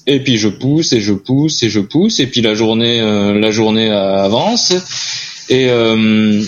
Et 0.07 0.23
puis 0.23 0.37
je 0.37 0.47
pousse 0.47 0.93
et 0.93 1.01
je 1.01 1.13
pousse 1.13 1.61
et 1.61 1.69
je 1.69 1.79
pousse 1.79 2.19
et 2.19 2.27
puis 2.27 2.41
la 2.41 2.55
journée 2.55 2.99
euh, 2.99 3.39
la 3.39 3.51
journée 3.51 3.91
avance 3.91 4.73
et 5.49 5.69
euh, 5.69 6.41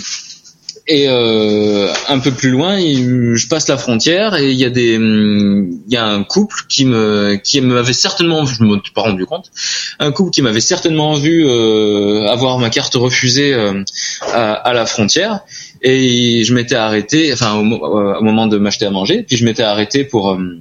Et 0.88 1.06
euh, 1.08 1.92
un 2.08 2.18
peu 2.18 2.32
plus 2.32 2.50
loin, 2.50 2.76
je 2.78 3.46
passe 3.46 3.68
la 3.68 3.76
frontière 3.76 4.34
et 4.34 4.50
il 4.50 4.58
y 4.58 4.64
a 4.64 4.70
des, 4.70 4.96
hum, 4.96 5.80
il 5.86 5.92
y 5.92 5.96
a 5.96 6.06
un 6.06 6.24
couple 6.24 6.56
qui 6.68 6.84
me, 6.84 7.36
qui 7.36 7.60
m'avait 7.60 7.92
certainement, 7.92 8.44
je 8.46 8.64
me 8.64 8.80
suis 8.82 8.92
pas 8.92 9.02
rendu 9.02 9.24
compte, 9.24 9.52
un 10.00 10.10
couple 10.10 10.30
qui 10.30 10.42
m'avait 10.42 10.60
certainement 10.60 11.14
vu 11.14 11.46
euh, 11.46 12.26
avoir 12.26 12.58
ma 12.58 12.68
carte 12.68 12.94
refusée 12.94 13.54
euh, 13.54 13.84
à, 14.32 14.72
la 14.72 14.84
frontière. 14.84 15.40
Et 15.82 16.42
je 16.44 16.52
m'étais 16.52 16.74
arrêté, 16.74 17.32
enfin 17.32 17.58
euh, 17.58 18.18
au 18.18 18.22
moment 18.22 18.48
de 18.48 18.58
m'acheter 18.58 18.86
à 18.86 18.90
manger, 18.90 19.22
puis 19.22 19.36
je 19.36 19.44
m'étais 19.44 19.62
arrêté 19.62 20.04
pour 20.04 20.32
euh, 20.32 20.58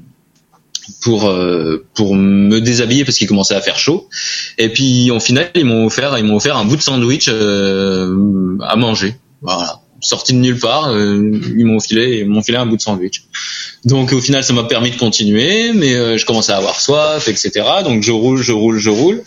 pour 1.02 1.30
euh, 1.30 1.86
pour 1.96 2.16
me 2.16 2.60
déshabiller 2.60 3.06
parce 3.06 3.18
qu'il 3.18 3.28
commençait 3.28 3.56
à 3.56 3.62
faire 3.62 3.80
chaud. 3.80 4.08
Et 4.58 4.70
puis 4.70 5.10
au 5.12 5.20
final 5.20 5.50
ils 5.56 5.66
m'ont 5.66 5.86
offert 5.86 6.18
ils 6.18 6.26
m'ont 6.26 6.36
offert 6.36 6.58
un 6.58 6.66
bout 6.66 6.76
de 6.76 6.82
sandwich 6.82 7.28
euh, 7.30 8.58
à 8.62 8.76
manger. 8.76 9.16
Voilà 9.42 9.82
sorti 10.02 10.34
de 10.34 10.40
nulle 10.40 10.60
part 10.60 10.90
euh, 10.90 11.40
ils 11.58 11.66
m'ont 11.66 11.80
filé 11.80 12.20
ils 12.20 12.30
m'ont 12.30 12.42
filé 12.42 12.58
un 12.58 12.66
bout 12.66 12.78
de 12.78 12.82
sandwich. 12.82 13.24
Donc 13.86 14.14
au 14.14 14.22
final 14.22 14.44
ça 14.44 14.54
m'a 14.54 14.64
permis 14.64 14.92
de 14.92 14.98
continuer 14.98 15.72
mais 15.74 15.94
euh, 15.96 16.18
je 16.18 16.26
commençais 16.26 16.52
à 16.52 16.58
avoir 16.58 16.80
soif 16.80 17.28
etc 17.28 17.64
donc 17.84 18.04
je 18.04 18.12
roule 18.12 18.42
je 18.42 18.52
roule 18.52 18.78
je 18.80 18.90
roule. 18.90 19.24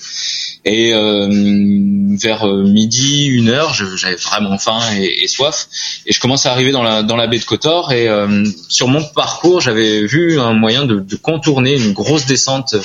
Et 0.66 0.95
euh, 0.95 1.29
vers 2.18 2.45
euh, 2.49 2.62
midi 2.62 3.27
une 3.27 3.51
heure 3.51 3.75
j'avais 3.75 4.16
vraiment 4.16 4.57
faim 4.57 4.81
et, 4.97 5.25
et 5.25 5.29
soif. 5.29 5.68
Et 6.07 6.12
je 6.12 6.20
commence 6.20 6.47
à 6.47 6.53
arriver 6.53 6.72
dans 6.72 6.83
la 6.83 7.03
dans 7.03 7.16
la 7.16 7.27
baie 7.27 7.39
de 7.39 7.45
Kotor. 7.45 7.93
Et 7.93 8.09
euh, 8.09 8.45
sur 8.68 8.89
mon 8.89 9.05
parcours 9.05 9.61
j'avais 9.61 10.07
vu 10.07 10.41
un 10.41 10.55
moyen 10.55 10.87
de, 10.87 11.01
de 11.01 11.16
contourner 11.16 11.77
une 11.77 11.93
grosse 11.93 12.25
descente 12.25 12.77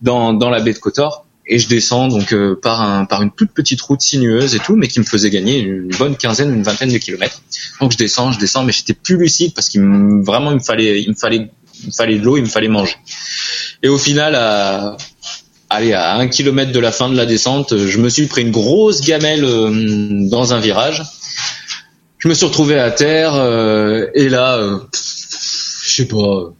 dans 0.00 0.32
dans 0.32 0.48
la 0.48 0.60
baie 0.60 0.72
de 0.72 0.78
Kotor 0.78 1.21
et 1.46 1.58
je 1.58 1.68
descends 1.68 2.08
donc 2.08 2.32
euh, 2.32 2.58
par 2.60 2.80
un 2.80 3.04
par 3.04 3.22
une 3.22 3.30
toute 3.30 3.50
petite 3.50 3.80
route 3.80 4.00
sinueuse 4.00 4.54
et 4.54 4.60
tout 4.60 4.76
mais 4.76 4.86
qui 4.86 5.00
me 5.00 5.04
faisait 5.04 5.30
gagner 5.30 5.58
une 5.58 5.88
bonne 5.98 6.16
quinzaine 6.16 6.52
une 6.52 6.62
vingtaine 6.62 6.92
de 6.92 6.98
kilomètres. 6.98 7.42
Donc 7.80 7.92
je 7.92 7.96
descends 7.96 8.32
je 8.32 8.38
descends 8.38 8.64
mais 8.64 8.72
j'étais 8.72 8.94
plus 8.94 9.16
lucide 9.16 9.52
parce 9.54 9.68
qu'il 9.68 9.80
me, 9.82 10.24
vraiment 10.24 10.50
il 10.50 10.56
me 10.56 10.62
fallait 10.62 11.02
il 11.02 11.10
me 11.10 11.14
fallait 11.14 11.50
il 11.80 11.86
me 11.86 11.92
fallait 11.92 12.18
de 12.18 12.24
l'eau 12.24 12.36
il 12.36 12.42
me 12.42 12.48
fallait 12.48 12.68
manger. 12.68 12.96
Et 13.82 13.88
au 13.88 13.98
final 13.98 14.34
à 14.36 14.96
allez 15.68 15.92
à 15.92 16.16
un 16.16 16.28
kilomètre 16.28 16.70
de 16.70 16.80
la 16.80 16.92
fin 16.92 17.08
de 17.08 17.16
la 17.16 17.26
descente 17.26 17.76
je 17.76 17.98
me 17.98 18.08
suis 18.08 18.26
pris 18.26 18.42
une 18.42 18.52
grosse 18.52 19.00
gamelle 19.00 19.44
euh, 19.44 20.28
dans 20.28 20.54
un 20.54 20.60
virage. 20.60 21.02
Je 22.18 22.28
me 22.28 22.34
suis 22.34 22.46
retrouvé 22.46 22.78
à 22.78 22.92
terre 22.92 23.34
euh, 23.34 24.06
et 24.14 24.28
là 24.28 24.58
euh, 24.58 24.78
je 24.92 25.92
sais 25.92 26.06
pas 26.06 26.52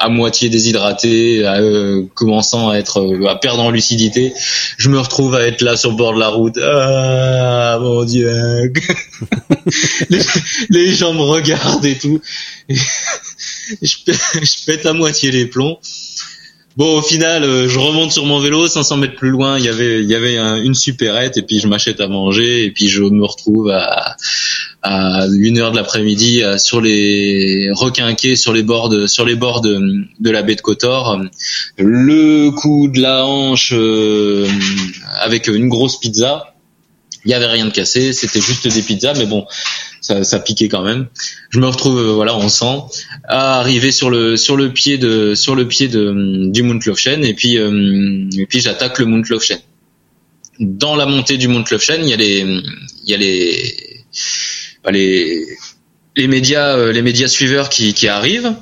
à 0.00 0.08
moitié 0.08 0.48
déshydraté, 0.48 1.46
euh, 1.46 2.02
commençant 2.14 2.70
à 2.70 2.76
être 2.76 3.00
euh, 3.00 3.28
à 3.28 3.36
perdre 3.36 3.62
en 3.62 3.70
lucidité, 3.70 4.32
je 4.78 4.88
me 4.88 4.98
retrouve 4.98 5.34
à 5.34 5.46
être 5.46 5.60
là 5.60 5.76
sur 5.76 5.90
le 5.90 5.96
bord 5.96 6.14
de 6.14 6.20
la 6.20 6.28
route. 6.28 6.58
Ah 6.58 7.78
mon 7.80 8.04
dieu. 8.04 8.72
les, 10.70 10.94
gens 10.94 11.12
me 11.12 11.20
regardent 11.20 11.84
et 11.84 11.98
tout. 11.98 12.20
Je, 13.82 14.64
pète, 14.66 14.84
à 14.84 14.92
moitié 14.92 15.30
les 15.30 15.46
plombs. 15.46 15.78
Bon, 16.76 16.98
au 16.98 17.02
final, 17.02 17.44
euh, 17.44 17.68
je 17.68 17.78
remonte 17.78 18.10
sur 18.10 18.24
mon 18.26 18.40
vélo, 18.40 18.66
500 18.66 18.96
mètres 18.96 19.14
plus 19.14 19.30
loin, 19.30 19.58
il 19.58 19.64
y 19.64 19.68
avait, 19.68 20.36
une 20.64 20.74
supérette, 20.74 21.36
et 21.36 21.42
puis 21.42 21.60
je 21.60 21.68
m'achète 21.68 22.00
à 22.00 22.08
manger, 22.08 22.64
et 22.64 22.70
puis 22.72 22.88
je 22.88 23.02
me 23.02 23.24
retrouve 23.24 23.70
à, 23.70 24.16
à 24.82 25.26
une 25.38 25.58
heure 25.58 25.72
de 25.72 25.76
l'après-midi 25.76 26.42
euh, 26.42 26.56
sur 26.56 26.80
les 26.80 27.70
requinqués 27.72 28.36
sur 28.36 28.52
les 28.52 28.62
bords 28.62 28.88
de, 28.88 29.06
sur 29.06 29.24
les 29.24 29.34
bords 29.34 29.60
de, 29.60 30.04
de 30.18 30.30
la 30.30 30.42
baie 30.42 30.54
de 30.54 30.60
Kotor, 30.60 31.20
le 31.76 32.50
coup 32.50 32.88
de 32.88 33.00
la 33.00 33.26
hanche 33.26 33.72
euh, 33.74 34.48
avec 35.20 35.48
une 35.48 35.68
grosse 35.68 35.98
pizza. 35.98 36.54
Il 37.26 37.30
y 37.30 37.34
avait 37.34 37.46
rien 37.46 37.66
de 37.66 37.70
cassé, 37.70 38.14
c'était 38.14 38.40
juste 38.40 38.66
des 38.66 38.80
pizzas, 38.80 39.12
mais 39.12 39.26
bon, 39.26 39.46
ça, 40.00 40.24
ça 40.24 40.40
piquait 40.40 40.68
quand 40.68 40.82
même. 40.82 41.08
Je 41.50 41.60
me 41.60 41.66
retrouve 41.66 41.98
euh, 41.98 42.12
voilà 42.12 42.34
en 42.34 42.48
sang, 42.48 42.88
à 43.24 43.58
arriver 43.60 43.92
sur 43.92 44.10
le 44.10 44.36
sur 44.36 44.56
le 44.56 44.72
pied 44.72 44.96
de 44.96 45.34
sur 45.34 45.54
le 45.54 45.68
pied 45.68 45.88
de 45.88 46.50
du 46.50 46.62
Mount 46.62 46.80
Lofshen 46.86 47.24
et 47.24 47.34
puis 47.34 47.58
euh, 47.58 48.28
et 48.36 48.46
puis 48.46 48.60
j'attaque 48.60 48.98
le 48.98 49.06
Mount 49.06 49.28
Lofshen. 49.28 49.58
Dans 50.58 50.96
la 50.96 51.06
montée 51.06 51.36
du 51.36 51.48
Mount 51.48 51.64
Lofshen, 51.70 52.02
il 52.02 52.08
y 52.08 52.14
a 52.14 52.16
les 52.16 52.40
il 52.40 53.10
y 53.10 53.14
a 53.14 53.18
les 53.18 54.04
bah, 54.84 54.90
les 54.90 55.44
les 56.16 56.26
médias 56.28 56.76
euh, 56.76 56.92
les 56.92 57.02
médias 57.02 57.28
suiveurs 57.28 57.68
qui 57.68 57.94
qui 57.94 58.08
arrivent 58.08 58.52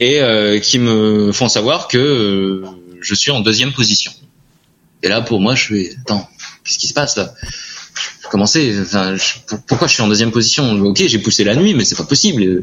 et 0.00 0.20
euh, 0.20 0.58
qui 0.60 0.78
me 0.78 1.32
font 1.32 1.48
savoir 1.48 1.88
que 1.88 1.98
euh, 1.98 2.64
je 3.00 3.14
suis 3.14 3.30
en 3.30 3.40
deuxième 3.40 3.72
position. 3.72 4.12
Et 5.02 5.08
là 5.08 5.20
pour 5.20 5.40
moi 5.40 5.54
je 5.54 5.64
fais 5.66 5.90
attends, 6.02 6.28
qu'est-ce 6.64 6.78
qui 6.78 6.86
se 6.88 6.94
passe 6.94 7.16
là? 7.16 7.32
Commencer. 8.30 8.76
Enfin, 8.82 9.16
je- 9.16 9.38
pour- 9.46 9.62
pourquoi 9.62 9.88
je 9.88 9.94
suis 9.94 10.02
en 10.02 10.06
deuxième 10.08 10.30
position? 10.30 10.78
Ok, 10.82 11.02
j'ai 11.06 11.18
poussé 11.18 11.44
la 11.44 11.56
nuit, 11.56 11.72
mais 11.72 11.86
c'est 11.86 11.94
pas 11.96 12.04
possible. 12.04 12.42
Euh, 12.42 12.62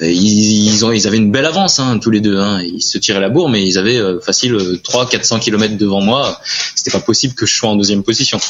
Ils, 0.00 0.66
ils 0.72 0.82
ont, 0.86 0.92
ils 0.92 1.06
avaient 1.06 1.18
une 1.18 1.30
belle 1.30 1.44
avance, 1.44 1.78
hein, 1.78 1.98
tous 1.98 2.08
les 2.10 2.20
deux. 2.22 2.38
Hein. 2.38 2.62
Ils 2.62 2.80
se 2.80 2.96
tiraient 2.96 3.20
la 3.20 3.28
bourre, 3.28 3.50
mais 3.50 3.62
ils 3.66 3.76
avaient 3.76 3.98
euh, 3.98 4.18
facile 4.20 4.54
300-400 4.54 5.40
kilomètres 5.40 5.76
devant 5.76 6.00
moi. 6.00 6.40
C'était 6.74 6.90
pas 6.90 7.00
possible 7.00 7.34
que 7.34 7.44
je 7.44 7.54
sois 7.54 7.68
en 7.68 7.76
deuxième 7.76 8.02
position. 8.02 8.40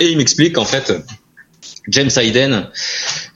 Et 0.00 0.10
il 0.10 0.16
m'explique 0.16 0.54
qu'en 0.56 0.64
fait, 0.64 0.92
James 1.88 2.10
Hayden 2.16 2.68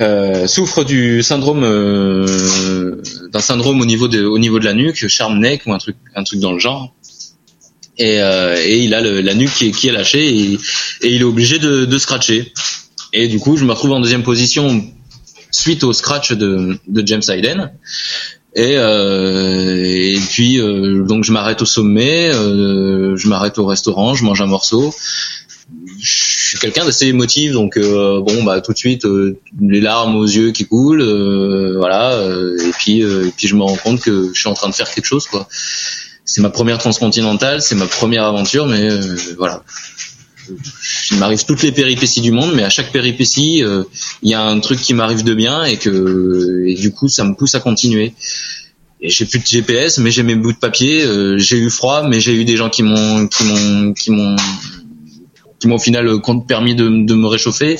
euh, 0.01 0.47
souffre 0.47 0.85
du 0.85 1.23
syndrome, 1.23 1.63
euh, 1.65 3.03
d'un 3.33 3.41
syndrome 3.41 3.81
au 3.81 3.87
niveau 3.87 4.09
de, 4.09 4.25
au 4.25 4.39
niveau 4.39 4.59
de 4.59 4.65
la 4.65 4.73
nuque, 4.75 5.07
charm 5.09 5.39
neck 5.41 5.63
ou 5.67 5.73
un 5.73 5.79
truc, 5.79 5.97
un 6.15 6.23
truc 6.25 6.41
dans 6.41 6.53
le 6.53 6.59
genre. 6.59 6.95
Et, 7.99 8.21
euh, 8.21 8.57
et 8.63 8.79
il 8.81 8.93
a 8.95 9.01
le- 9.01 9.21
la 9.23 9.35
nuque 9.35 9.53
qui 9.55 9.69
est, 9.69 9.71
qui 9.73 9.89
est 9.89 9.93
lâchée 9.93 10.29
et, 10.29 10.53
et 11.03 11.15
il 11.15 11.23
est 11.23 11.25
obligé 11.25 11.59
de, 11.59 11.85
de 11.87 11.99
scratcher. 11.99 12.53
Et 13.13 13.27
du 13.29 13.39
coup, 13.39 13.57
je 13.57 13.65
me 13.65 13.73
retrouve 13.73 13.93
en 13.93 14.01
deuxième 14.01 14.23
position 14.23 14.85
suite 15.51 15.83
au 15.83 15.93
scratch 15.93 16.33
de, 16.33 16.79
de 16.87 17.07
James 17.07 17.23
Hayden. 17.27 17.73
Et, 18.55 18.75
euh, 18.77 19.83
et 19.83 20.19
puis 20.31 20.61
euh, 20.61 21.05
donc 21.05 21.25
je 21.25 21.33
m'arrête 21.33 21.61
au 21.63 21.67
sommet, 21.67 22.31
euh, 22.33 23.17
je 23.17 23.29
m'arrête 23.29 23.59
au 23.59 23.67
restaurant, 23.67 24.15
je 24.15 24.25
mange 24.25 24.41
un 24.41 24.47
morceau. 24.47 24.95
Quelqu'un 26.61 26.85
d'assez 26.85 27.07
émotif, 27.07 27.53
donc 27.53 27.77
euh, 27.77 28.21
bon 28.21 28.43
bah 28.45 28.61
tout 28.61 28.73
de 28.73 28.79
suite 28.79 29.05
euh, 29.05 29.39
les 29.61 29.81
larmes 29.81 30.17
aux 30.17 30.25
yeux 30.27 30.51
qui 30.53 30.65
coulent, 30.67 31.03
euh, 31.03 31.75
voilà. 31.77 32.13
euh, 32.13 32.57
et 32.59 32.73
puis 32.73 33.03
euh, 33.03 33.27
et 33.27 33.31
puis 33.37 33.49
je 33.49 33.55
me 33.55 33.63
rends 33.63 33.77
compte 33.77 34.01
que 34.01 34.31
je 34.33 34.39
suis 34.39 34.49
en 34.49 34.55
train 34.55 34.69
de 34.69 34.75
faire 34.75 34.91
quelque 34.91 35.05
chose 35.07 35.27
quoi. 35.27 35.49
C'est 36.25 36.41
ma 36.41 36.51
première 36.51 36.79
transcontinentale, 36.79 37.63
c'est 37.63 37.77
ma 37.77 37.87
première 37.87 38.25
aventure, 38.25 38.67
mais 38.67 38.91
euh, 38.91 39.17
voilà. 39.39 39.63
Il 41.11 41.19
m'arrive 41.19 41.45
toutes 41.45 41.63
les 41.63 41.73
péripéties 41.73 42.21
du 42.21 42.31
monde, 42.31 42.53
mais 42.55 42.63
à 42.63 42.71
chaque 42.71 42.93
péripétie, 42.93 43.65
il 44.23 44.31
y 44.31 44.35
a 44.35 44.43
un 44.43 44.61
truc 44.61 44.81
qui 44.81 44.95
m'arrive 44.95 45.25
de 45.25 45.35
bien 45.35 45.65
et 45.65 45.77
que 45.77 46.65
et 46.67 46.75
du 46.75 46.93
coup 46.93 47.09
ça 47.09 47.25
me 47.25 47.35
pousse 47.35 47.57
à 47.57 47.61
continuer. 47.61 48.13
J'ai 49.03 49.27
plus 49.27 49.41
de 49.41 49.47
GPS, 49.47 49.99
mais 49.99 50.11
j'ai 50.11 50.23
mes 50.23 50.37
bouts 50.37 50.53
de 50.53 50.57
papier. 50.59 51.03
euh, 51.05 51.37
j'ai 51.37 51.59
eu 51.59 51.69
froid, 51.69 52.09
mais 52.09 52.19
j'ai 52.19 52.35
eu 52.35 52.45
des 52.45 52.57
gens 52.57 52.71
qui 52.71 52.83
m'ont 52.83 53.27
qui 53.29 53.45
m'ont 53.45 53.93
qui 53.93 54.11
m'ont 54.11 54.37
qui 55.59 55.69
m'ont 55.69 55.77
au 55.77 55.79
final 55.79 56.07
euh, 56.07 56.19
permis 56.47 56.75
de, 56.75 56.89
de 56.89 57.15
me 57.15 57.27
réchauffer. 57.27 57.79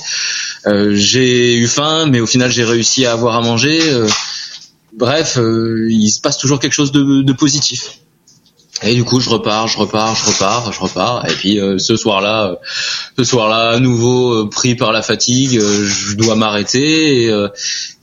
Euh, 0.67 0.95
j'ai 0.95 1.57
eu 1.57 1.67
faim, 1.67 2.07
mais 2.11 2.21
au 2.21 2.27
final 2.27 2.51
j'ai 2.51 2.65
réussi 2.65 3.07
à 3.07 3.13
avoir 3.13 3.37
à 3.37 3.43
manger. 3.43 3.81
euh, 3.83 4.09
bref, 4.95 5.39
euh, 5.39 5.87
il 5.91 6.11
se 6.11 6.21
passe 6.21 6.39
toujours 6.39 6.59
quelque 6.59 6.73
chose 6.73 6.93
de, 6.93 7.23
de 7.23 7.33
positif. 7.33 7.99
Et 8.83 8.95
du 8.95 9.05
coup, 9.05 9.21
je 9.21 9.31
repars, 9.31 9.69
je 9.69 9.79
repars, 9.79 10.15
je 10.15 10.27
repars, 10.27 10.71
je 10.71 10.81
repars. 10.81 11.27
Et 11.31 11.33
puis 11.33 11.59
euh, 11.59 11.79
ce 11.79 11.97
soir-là, 11.97 12.51
euh, 12.51 12.55
ce 13.17 13.25
soir-là, 13.25 13.71
à 13.71 13.79
nouveau 13.81 14.47
pris 14.49 14.75
par 14.75 14.93
la 14.93 15.01
fatigue, 15.01 15.59
je 15.59 16.15
dois 16.15 16.35
m'arrêter 16.35 17.25
et, 17.25 17.47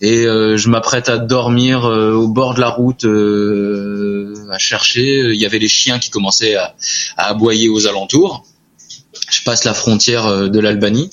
et 0.01 0.23
je 0.23 0.69
m'apprête 0.69 1.09
à 1.09 1.19
dormir 1.19 1.83
au 1.83 2.27
bord 2.27 2.55
de 2.55 2.59
la 2.59 2.69
route, 2.69 3.05
à 4.51 4.57
chercher. 4.57 5.29
Il 5.31 5.39
y 5.39 5.45
avait 5.45 5.59
les 5.59 5.67
chiens 5.67 5.99
qui 5.99 6.09
commençaient 6.09 6.55
à, 6.55 6.73
à 7.17 7.27
aboyer 7.27 7.69
aux 7.69 7.85
alentours. 7.85 8.43
Je 9.29 9.43
passe 9.43 9.63
la 9.63 9.73
frontière 9.73 10.25
euh, 10.25 10.47
de 10.47 10.59
l'Albanie. 10.59 11.09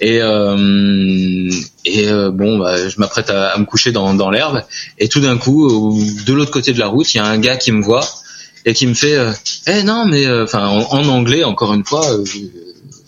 Et 0.00 0.20
euh, 0.20 1.50
et 1.84 2.08
euh, 2.08 2.30
bon, 2.30 2.58
bah, 2.58 2.88
je 2.88 2.98
m'apprête 2.98 3.30
à, 3.30 3.48
à 3.48 3.58
me 3.58 3.64
coucher 3.64 3.92
dans, 3.92 4.14
dans 4.14 4.30
l'herbe. 4.30 4.62
Et 4.98 5.08
tout 5.08 5.20
d'un 5.20 5.38
coup, 5.38 5.98
de 6.26 6.32
l'autre 6.32 6.50
côté 6.50 6.72
de 6.72 6.78
la 6.78 6.88
route, 6.88 7.12
il 7.14 7.18
y 7.18 7.20
a 7.20 7.26
un 7.26 7.38
gars 7.38 7.56
qui 7.56 7.72
me 7.72 7.82
voit 7.82 8.06
et 8.64 8.72
qui 8.72 8.86
me 8.86 8.94
fait 8.94 9.14
euh, 9.14 9.32
eh 9.66 9.82
non 9.82 10.06
mais 10.06 10.26
euh, 10.26 10.44
enfin 10.44 10.66
en, 10.68 11.08
anglais 11.08 11.44
encore 11.44 11.74
une 11.74 11.84
fois 11.84 12.06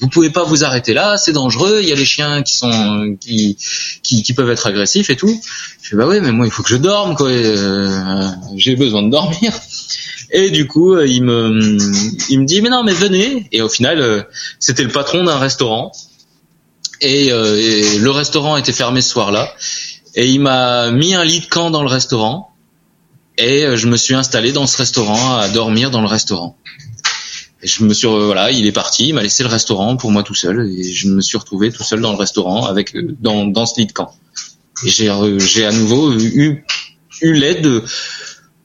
vous 0.01 0.09
pouvez 0.09 0.31
pas 0.31 0.45
vous 0.45 0.65
arrêter 0.65 0.93
là 0.93 1.17
c'est 1.17 1.33
dangereux 1.33 1.81
il 1.83 1.89
y 1.89 1.93
a 1.93 1.97
les 1.97 2.05
chiens 2.05 2.43
qui 2.43 2.57
sont 2.57 3.17
qui 3.19 3.57
qui, 4.03 4.33
peuvent 4.35 4.51
être 4.51 4.67
agressifs 4.67 5.11
et 5.11 5.17
tout. 5.17 5.41
Je 5.83 5.91
fais 5.91 5.97
bah 5.97 6.07
oui 6.07 6.19
mais 6.21 6.33
moi 6.33 6.47
il 6.47 6.53
faut 6.53 6.63
que 6.63 6.69
je 6.69 6.77
dorme 6.77 7.15
quoi 7.15 7.29
euh, 7.29 8.29
j'ai 8.57 8.77
besoin 8.77 9.03
de 9.03 9.11
dormir 9.11 9.53
et 10.31 10.51
du 10.51 10.67
coup 10.67 10.95
euh, 10.95 11.07
il 11.07 11.23
me 11.23 11.79
il 12.29 12.41
me 12.41 12.47
dit 12.47 12.63
mais 12.63 12.71
non 12.71 12.83
mais 12.83 12.93
venez. 12.93 13.47
Et 13.53 13.63
au 13.63 13.69
final 13.69 14.01
euh, 14.01 14.23
c'était 14.59 14.83
le 14.83 14.91
patron 14.91 15.25
d'un 15.25 15.39
restaurant. 15.39 15.93
Et, 17.01 17.31
euh, 17.31 17.57
et 17.57 17.99
le 17.99 18.11
restaurant 18.11 18.57
était 18.57 18.73
fermé 18.73 19.03
ce 19.03 19.11
soir-là. 19.11 19.53
Et 20.15 20.31
il 20.31 20.41
m'a 20.41 20.91
mis 20.91 21.15
un 21.15 21.25
lit 21.25 21.41
de 21.41 21.47
camp 21.47 21.71
dans 21.71 21.83
le 21.83 21.89
restaurant. 21.89 22.55
Et 23.37 23.77
je 23.77 23.87
me 23.87 23.99
suis 23.99 24.15
installé 24.15 24.53
dans 24.53 24.67
ce 24.67 24.79
restaurant 24.79 25.37
à 25.37 25.49
dormir 25.51 25.91
dans 25.91 26.01
le 26.01 26.07
restaurant. 26.07 26.57
Et 27.63 27.67
je 27.67 27.85
me 27.85 27.93
suis 27.93 28.09
voilà, 28.09 28.51
il 28.51 28.67
est 28.67 28.73
parti, 28.73 29.09
il 29.09 29.15
m'a 29.15 29.23
laissé 29.23 29.43
le 29.43 29.51
restaurant 29.51 29.97
pour 29.99 30.11
moi 30.11 30.23
tout 30.23 30.35
seul. 30.35 30.71
Et 30.79 30.91
je 30.91 31.09
me 31.09 31.21
suis 31.21 31.37
retrouvé 31.37 31.71
tout 31.71 31.83
seul 31.83 32.01
dans 32.01 32.13
le 32.13 32.19
restaurant 32.19 32.65
avec 32.65 32.97
dans 33.21 33.45
dans 33.47 33.67
ce 33.67 33.79
lit 33.79 33.87
de 33.87 33.93
camp. 33.93 34.15
Et 34.87 34.89
j'ai 34.89 35.13
j'ai 35.39 35.67
à 35.67 35.73
nouveau 35.73 36.13
eu 36.15 36.65
eu 37.21 37.33
l'aide 37.35 37.83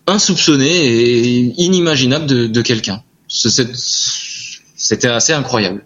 insoupçonnée 0.08 0.86
et 0.86 1.54
inimaginable 1.58 2.26
de, 2.26 2.47
de 2.47 2.62
quelqu'un. 2.62 3.04
C'était 3.28 5.08
assez 5.08 5.34
incroyable. 5.34 5.86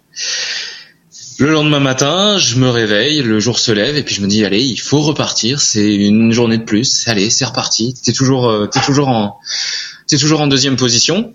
Le 1.37 1.51
lendemain 1.51 1.81
matin, 1.81 2.37
je 2.37 2.55
me 2.55 2.69
réveille, 2.69 3.21
le 3.21 3.41
jour 3.41 3.59
se 3.59 3.73
lève 3.73 3.97
et 3.97 4.03
puis 4.03 4.15
je 4.15 4.21
me 4.21 4.27
dis 4.27 4.45
allez, 4.45 4.63
il 4.63 4.79
faut 4.79 5.01
repartir, 5.01 5.59
c'est 5.59 5.93
une 5.93 6.31
journée 6.31 6.57
de 6.57 6.63
plus. 6.63 7.07
Allez, 7.07 7.29
c'est 7.29 7.43
reparti. 7.43 7.93
T'es 7.93 8.13
toujours 8.13 8.49
euh, 8.49 8.67
t'es 8.67 8.79
toujours 8.79 9.09
en 9.09 9.37
t'es 10.07 10.17
toujours 10.17 10.39
en 10.39 10.47
deuxième 10.47 10.77
position. 10.77 11.33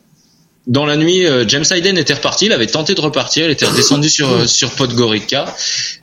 Dans 0.66 0.86
la 0.86 0.96
nuit, 0.96 1.26
euh, 1.26 1.44
James 1.46 1.64
Hayden 1.70 1.98
était 1.98 2.14
reparti, 2.14 2.46
il 2.46 2.52
avait 2.52 2.66
tenté 2.66 2.94
de 2.94 3.00
repartir, 3.00 3.44
il 3.44 3.50
était 3.50 3.66
redescendu 3.66 4.08
sur 4.08 4.30
euh, 4.30 4.46
sur 4.46 4.70
Podgorica 4.70 5.54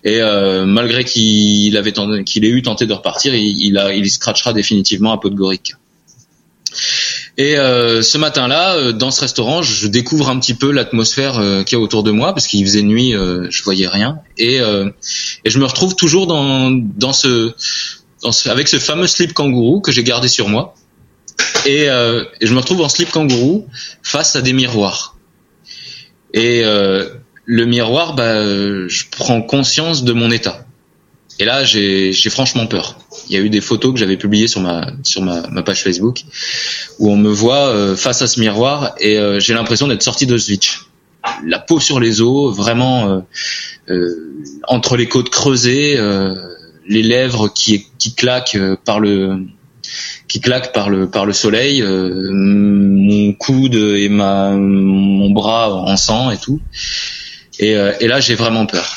et 0.04 0.22
malgré 0.66 1.04
qu'il 1.04 1.76
avait 1.76 1.94
qu'il 2.24 2.46
ait 2.46 2.50
eu 2.50 2.62
tenté 2.62 2.86
de 2.86 2.94
repartir, 2.94 3.34
il, 3.34 3.66
il 3.66 3.82
il 3.96 4.12
scratchera 4.12 4.54
définitivement 4.54 5.12
à 5.12 5.18
Podgorica. 5.18 5.76
Et 7.38 7.56
euh, 7.58 8.02
ce 8.02 8.18
matin-là, 8.18 8.76
euh, 8.76 8.92
dans 8.92 9.12
ce 9.12 9.22
restaurant, 9.22 9.62
je 9.62 9.88
découvre 9.88 10.30
un 10.30 10.40
petit 10.40 10.56
peu 10.56 10.72
l'atmosphère 10.72 11.38
euh, 11.38 11.64
qu'il 11.64 11.78
y 11.78 11.82
a 11.82 11.84
autour 11.84 12.02
de 12.02 12.12
moi, 12.12 12.34
parce 12.34 12.48
qu'il 12.48 12.66
faisait 12.66 12.82
nuit, 12.82 13.14
je 13.14 13.64
voyais 13.64 13.88
rien, 13.88 14.20
et, 14.38 14.58
et 14.58 15.50
je 15.50 15.60
me 15.60 15.66
retrouve 15.66 15.96
toujours 15.96 16.28
dans, 16.28 16.72
dans, 16.72 17.14
ce, 17.14 17.54
dans 18.24 18.32
ce, 18.32 18.50
avec 18.50 18.68
ce 18.68 18.78
fameux 18.78 19.08
slip 19.08 19.34
kangourou 19.34 19.82
que 19.82 19.92
j'ai 19.92 20.04
gardé 20.04 20.28
sur 20.28 20.50
moi, 20.50 20.74
et, 21.66 21.84
et, 21.84 22.48
je 22.48 22.54
me 22.54 22.60
retrouve 22.60 22.82
en 22.82 22.90
slip 22.90 23.12
kangourou 23.12 23.68
face 24.04 24.36
à 24.36 24.42
des 24.42 24.54
miroirs. 24.54 25.18
Et 26.34 26.64
le 26.64 27.66
miroir, 27.66 28.14
bah, 28.14 28.42
je 28.44 29.04
prends 29.12 29.42
conscience 29.42 30.04
de 30.04 30.14
mon 30.14 30.32
état. 30.32 30.67
Et 31.40 31.46
là, 31.46 31.64
j'ai 31.64 32.14
franchement 32.30 32.66
peur. 32.66 32.98
Il 33.30 33.34
y 33.34 33.38
a 33.38 33.42
eu 33.42 33.50
des 33.50 33.62
photos 33.62 33.94
que 33.94 34.00
j'avais 34.00 34.18
publiées 34.18 34.48
sur 34.48 34.62
ma 34.62 34.92
sur 35.04 35.22
ma, 35.22 35.48
ma, 35.48 35.62
page 35.62 35.84
Facebook 35.84 36.24
où 37.00 37.12
on 37.12 37.18
me 37.18 37.30
voit 37.30 37.68
euh, 37.68 37.96
face 37.96 38.22
à 38.22 38.28
ce 38.28 38.40
miroir 38.40 38.96
et 39.00 39.18
euh, 39.18 39.40
j'ai 39.40 39.54
l'impression 39.54 39.88
d'être 39.88 40.02
sorti 40.02 40.26
de 40.26 40.38
Switch. 40.38 40.88
La 41.46 41.60
peau 41.60 41.80
sur 41.80 42.00
les 42.00 42.22
os, 42.22 42.56
vraiment 42.56 43.24
euh, 43.90 44.16
entre 44.64 44.98
les 44.98 45.08
côtes 45.08 45.30
creusées, 45.30 46.00
les 46.88 47.04
lèvres 47.04 47.50
qui 47.50 47.86
qui 48.00 48.16
claquent 48.16 48.58
par 48.86 49.00
le 49.00 49.42
qui 50.28 50.40
claquent 50.40 50.72
par 50.72 50.90
le 50.90 51.10
par 51.10 51.26
le 51.26 51.34
soleil, 51.34 51.84
mon 51.84 53.34
coude 53.34 53.76
et 53.76 54.10
ma 54.10 54.52
mon 54.52 55.30
bras 55.32 55.74
en 55.74 55.98
sang 55.98 56.32
et 56.32 56.38
tout. 56.38 56.62
Et, 57.60 57.72
et 57.72 58.08
là, 58.08 58.20
j'ai 58.22 58.36
vraiment 58.36 58.66
peur. 58.66 58.96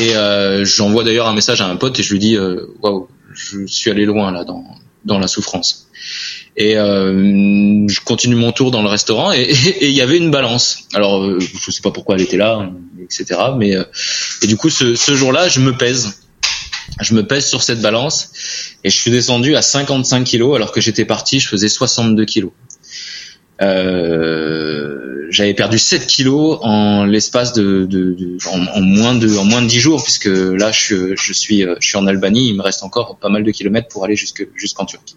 Et 0.00 0.16
euh, 0.16 0.64
j'envoie 0.64 1.04
d'ailleurs 1.04 1.28
un 1.28 1.34
message 1.34 1.60
à 1.60 1.66
un 1.66 1.76
pote 1.76 1.98
et 2.00 2.02
je 2.02 2.12
lui 2.12 2.18
dis 2.18 2.36
euh, 2.36 2.66
waouh, 2.82 3.08
je 3.32 3.66
suis 3.66 3.90
allé 3.90 4.04
loin 4.04 4.32
là 4.32 4.44
dans 4.44 4.64
dans 5.04 5.18
la 5.18 5.28
souffrance. 5.28 5.88
Et 6.56 6.76
euh, 6.76 7.86
je 7.88 8.00
continue 8.00 8.36
mon 8.36 8.52
tour 8.52 8.70
dans 8.70 8.82
le 8.82 8.88
restaurant 8.88 9.32
et 9.32 9.52
il 9.80 9.90
y 9.90 10.00
avait 10.00 10.18
une 10.18 10.30
balance. 10.30 10.84
Alors 10.94 11.22
euh, 11.22 11.38
je 11.40 11.70
sais 11.70 11.82
pas 11.82 11.90
pourquoi 11.90 12.14
elle 12.16 12.22
était 12.22 12.36
là, 12.36 12.70
etc. 13.02 13.40
Mais 13.56 13.74
euh, 13.74 13.84
et 14.42 14.46
du 14.46 14.56
coup 14.56 14.70
ce, 14.70 14.94
ce 14.94 15.14
jour-là, 15.14 15.48
je 15.48 15.60
me 15.60 15.76
pèse. 15.76 16.20
Je 17.00 17.14
me 17.14 17.26
pèse 17.26 17.46
sur 17.46 17.62
cette 17.62 17.80
balance 17.80 18.30
et 18.84 18.90
je 18.90 18.96
suis 18.96 19.10
descendu 19.10 19.56
à 19.56 19.62
55 19.62 20.22
kilos 20.22 20.54
alors 20.54 20.70
que 20.70 20.80
j'étais 20.80 21.04
parti, 21.04 21.40
je 21.40 21.48
faisais 21.48 21.68
62 21.68 22.24
kilos. 22.24 22.52
Euh, 23.62 25.26
j'avais 25.30 25.54
perdu 25.54 25.78
7 25.78 26.06
kilos 26.06 26.58
en 26.62 27.04
l'espace 27.04 27.52
de, 27.52 27.86
de, 27.86 28.14
de 28.14 28.38
en, 28.48 28.80
moins 28.80 29.14
de 29.14 29.36
en 29.36 29.44
moins 29.44 29.62
de 29.62 29.66
10 29.66 29.78
jours 29.78 30.02
puisque 30.02 30.26
là 30.26 30.70
je, 30.72 31.14
je 31.16 31.32
suis 31.32 31.62
je 31.62 31.86
suis 31.86 31.96
en 31.96 32.06
Albanie. 32.06 32.48
Il 32.48 32.56
me 32.56 32.62
reste 32.62 32.82
encore 32.82 33.16
pas 33.18 33.28
mal 33.28 33.44
de 33.44 33.50
kilomètres 33.50 33.88
pour 33.88 34.04
aller 34.04 34.16
jusque 34.16 34.46
jusqu'en 34.54 34.84
Turquie. 34.84 35.16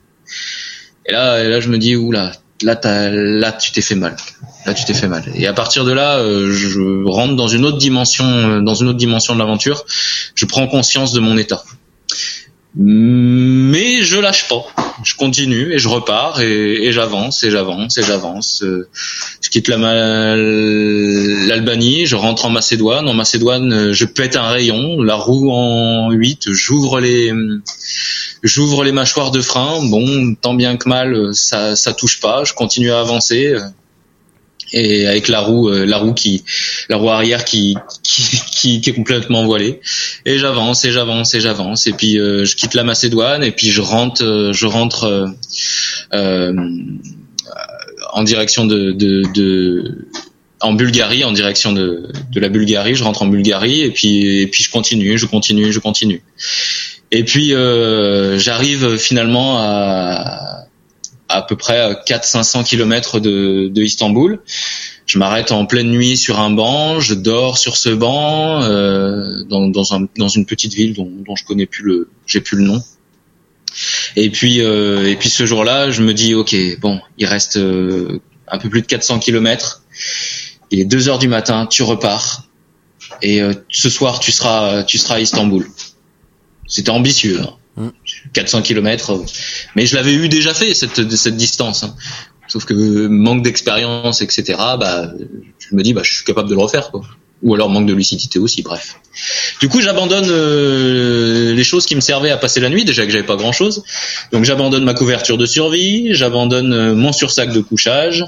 Et 1.06 1.12
là 1.12 1.44
là 1.44 1.60
je 1.60 1.70
me 1.70 1.78
dis 1.78 1.96
oula 1.96 2.32
là 2.64 2.80
là 2.84 3.10
là 3.12 3.52
tu 3.52 3.72
t'es 3.72 3.82
fait 3.82 3.96
mal. 3.96 4.16
Là 4.66 4.74
tu 4.74 4.86
t'es 4.86 4.94
fait 4.94 5.08
mal. 5.08 5.24
Et 5.36 5.48
à 5.48 5.54
partir 5.54 5.86
de 5.86 5.92
là 5.92 6.18
euh, 6.18 6.52
je 6.52 7.06
rentre 7.06 7.36
dans 7.36 7.48
une 7.48 7.66
autre 7.66 7.78
dimension 7.78 8.62
dans 8.62 8.76
une 8.76 8.88
autre 8.88 9.00
dimension 9.00 9.34
de 9.34 9.40
l'aventure. 9.40 9.86
Je 10.36 10.46
prends 10.46 10.68
conscience 10.68 11.12
de 11.12 11.20
mon 11.20 11.38
état 11.38 11.64
mais 12.80 14.04
je 14.04 14.20
lâche 14.20 14.48
pas. 14.48 14.66
Je 15.04 15.16
continue 15.16 15.74
et 15.74 15.80
je 15.80 15.88
repars 15.88 16.42
et, 16.42 16.92
j'avance 16.92 17.44
et 17.44 17.50
j'avance 17.50 17.98
et 17.98 18.04
j'avance. 18.04 18.62
Euh, 18.64 18.88
je 19.42 19.50
quitte 19.50 19.68
l'Albanie, 19.68 20.36
je 22.06 22.16
rentre 22.16 22.46
en 22.46 22.50
Macédoine. 22.50 23.10
En 23.10 23.14
Macédoine, 23.14 23.94
je 23.94 24.06
pète 24.06 24.36
un 24.36 24.48
rayon, 24.48 25.02
la 25.02 25.16
roue 25.16 25.52
en 25.52 26.12
8, 26.12 26.52
j'ouvre 26.52 27.00
les 27.00 27.34
j'ouvre 28.44 28.84
les 28.84 28.92
mâchoires 28.92 29.32
de 29.32 29.42
frein. 29.42 29.84
Bon, 29.84 30.36
tant 30.36 30.54
bien 30.54 30.78
que 30.78 30.88
mal, 30.88 31.34
ça 31.34 31.76
ça 31.76 31.94
touche 31.94 32.20
pas. 32.20 32.44
Je 32.44 32.54
continue 32.54 32.92
à 32.92 33.00
avancer 33.00 33.56
et 34.74 35.08
avec 35.08 35.28
la 35.28 35.40
roue 35.40 35.70
euh, 35.70 35.86
la 35.86 35.98
roue 35.98 36.14
qui 36.14 36.44
la 36.90 36.98
roue 36.98 37.10
arrière 37.10 37.46
qui 37.46 37.76
qui, 38.04 38.82
qui, 38.82 38.90
est 38.90 38.94
complètement 38.94 39.46
voilée. 39.46 39.80
Et 40.26 40.38
j'avance 40.38 40.84
et 40.86 40.92
j'avance 40.92 41.34
et 41.36 41.40
j'avance. 41.40 41.88
Et 41.88 41.94
puis 41.94 42.20
euh, 42.20 42.46
je 42.46 42.56
quitte 42.56 42.74
la 42.74 42.84
Macédoine 42.84 43.44
et 43.44 43.52
puis 43.52 43.70
je 43.70 43.82
rentre 43.82 44.24
euh, 44.24 44.54
je 44.54 44.66
rentre 44.66 45.36
euh, 46.14 46.54
en 48.14 48.24
direction 48.24 48.66
de, 48.66 48.92
de, 48.92 49.24
de, 49.34 50.08
en 50.62 50.74
Bulgarie 50.74 51.24
en 51.24 51.32
direction 51.32 51.72
de, 51.72 52.10
de 52.32 52.40
la 52.40 52.50
Bulgarie. 52.50 52.96
Je 52.96 53.04
rentre 53.04 53.22
en 53.22 53.28
Bulgarie 53.28 53.82
et 53.82 53.92
puis 53.92 54.42
et 54.42 54.48
puis 54.48 54.64
je 54.64 54.72
continue 54.72 55.18
je 55.18 55.26
continue 55.26 55.72
je 55.72 55.80
continue. 55.80 56.24
Et 57.12 57.24
puis 57.24 57.52
j'arrive 58.38 58.98
finalement 58.98 59.60
à 59.60 60.67
à 61.30 61.42
peu 61.42 61.56
près 61.56 61.94
400-500 62.08 62.64
km 62.64 63.20
de, 63.20 63.70
de 63.72 63.82
Istanbul. 63.82 64.40
Je 65.06 65.20
m'arrête 65.20 65.52
en 65.54 65.66
pleine 65.66 65.90
nuit 65.90 66.18
sur 66.18 66.40
un 66.40 66.50
banc, 66.50 67.00
je 67.00 67.14
dors 67.14 67.58
sur 67.58 67.78
ce 67.78 67.90
banc 67.90 68.62
euh, 68.62 69.44
dans, 69.44 69.68
dans, 69.68 69.94
un, 69.94 70.06
dans, 70.18 70.28
une 70.28 70.46
petite 70.46 70.74
ville 70.74 70.94
dont, 70.94 71.10
dont 71.26 71.36
je 71.36 71.46
connais 71.46 71.66
plus 71.66 71.84
le, 71.84 72.10
j'ai 72.26 72.42
plus 72.42 72.58
le 72.58 72.64
nom. 72.64 72.84
Et 74.16 74.30
puis 74.30 74.62
euh, 74.62 75.10
et 75.10 75.16
puis 75.16 75.30
ce 75.30 75.46
jour-là, 75.46 75.92
je 75.92 76.02
me 76.02 76.14
dis 76.14 76.34
ok 76.34 76.56
bon, 76.80 77.00
il 77.18 77.26
reste 77.26 77.58
euh, 77.58 78.20
un 78.48 78.58
peu 78.58 78.70
plus 78.70 78.82
de 78.82 78.88
400 78.88 79.20
km. 79.20 79.84
Il 80.72 80.80
est 80.80 80.86
2 80.86 81.08
heures 81.08 81.20
du 81.20 81.28
matin, 81.28 81.68
tu 81.68 81.84
repars 81.84 82.44
et 83.22 83.42
euh, 83.42 83.54
ce 83.70 83.90
soir 83.90 84.20
tu 84.20 84.32
seras 84.32 84.84
tu 84.84 84.98
seras 84.98 85.16
à 85.16 85.20
Istanbul. 85.20 85.68
C'était 86.68 86.90
ambitieux. 86.90 87.40
Hein. 87.42 87.54
400 88.34 88.62
km. 88.62 89.22
Mais 89.76 89.86
je 89.86 89.96
l'avais 89.96 90.14
eu 90.14 90.30
déjà 90.30 90.54
fait 90.54 90.74
cette, 90.74 91.10
cette 91.16 91.38
distance. 91.38 91.84
Hein. 91.84 91.96
Sauf 92.48 92.66
que 92.66 93.08
manque 93.08 93.44
d'expérience, 93.44 94.22
etc. 94.22 94.44
Bah, 94.80 95.12
je 95.60 95.76
me 95.76 95.84
dis, 95.84 95.94
bah, 95.94 96.02
je 96.04 96.14
suis 96.14 96.24
capable 96.24 96.50
de 96.50 96.56
le 96.56 96.62
refaire, 96.62 96.92
quoi. 96.92 97.02
Ou 97.44 97.54
alors 97.54 97.70
manque 97.70 97.86
de 97.86 97.94
lucidité 97.94 98.40
aussi, 98.40 98.64
bref. 98.64 98.96
Du 99.62 99.70
coup, 99.70 99.80
j'abandonne 99.80 100.26
euh, 100.28 101.54
les 101.54 101.64
choses 101.64 101.86
qui 101.86 101.96
me 101.96 102.02
servaient 102.02 102.32
à 102.32 102.38
passer 102.38 102.60
la 102.60 102.70
nuit, 102.70 102.84
déjà 102.84 103.06
que 103.06 103.12
j'avais 103.12 103.26
pas 103.26 103.36
grand 103.36 103.52
chose. 103.52 103.84
Donc, 104.32 104.44
j'abandonne 104.44 104.84
ma 104.84 104.96
couverture 104.96 105.38
de 105.38 105.46
survie, 105.46 106.16
j'abandonne 106.16 106.74
euh, 106.74 106.96
mon 106.96 107.12
sursac 107.12 107.54
de 107.54 107.62
couchage, 107.62 108.26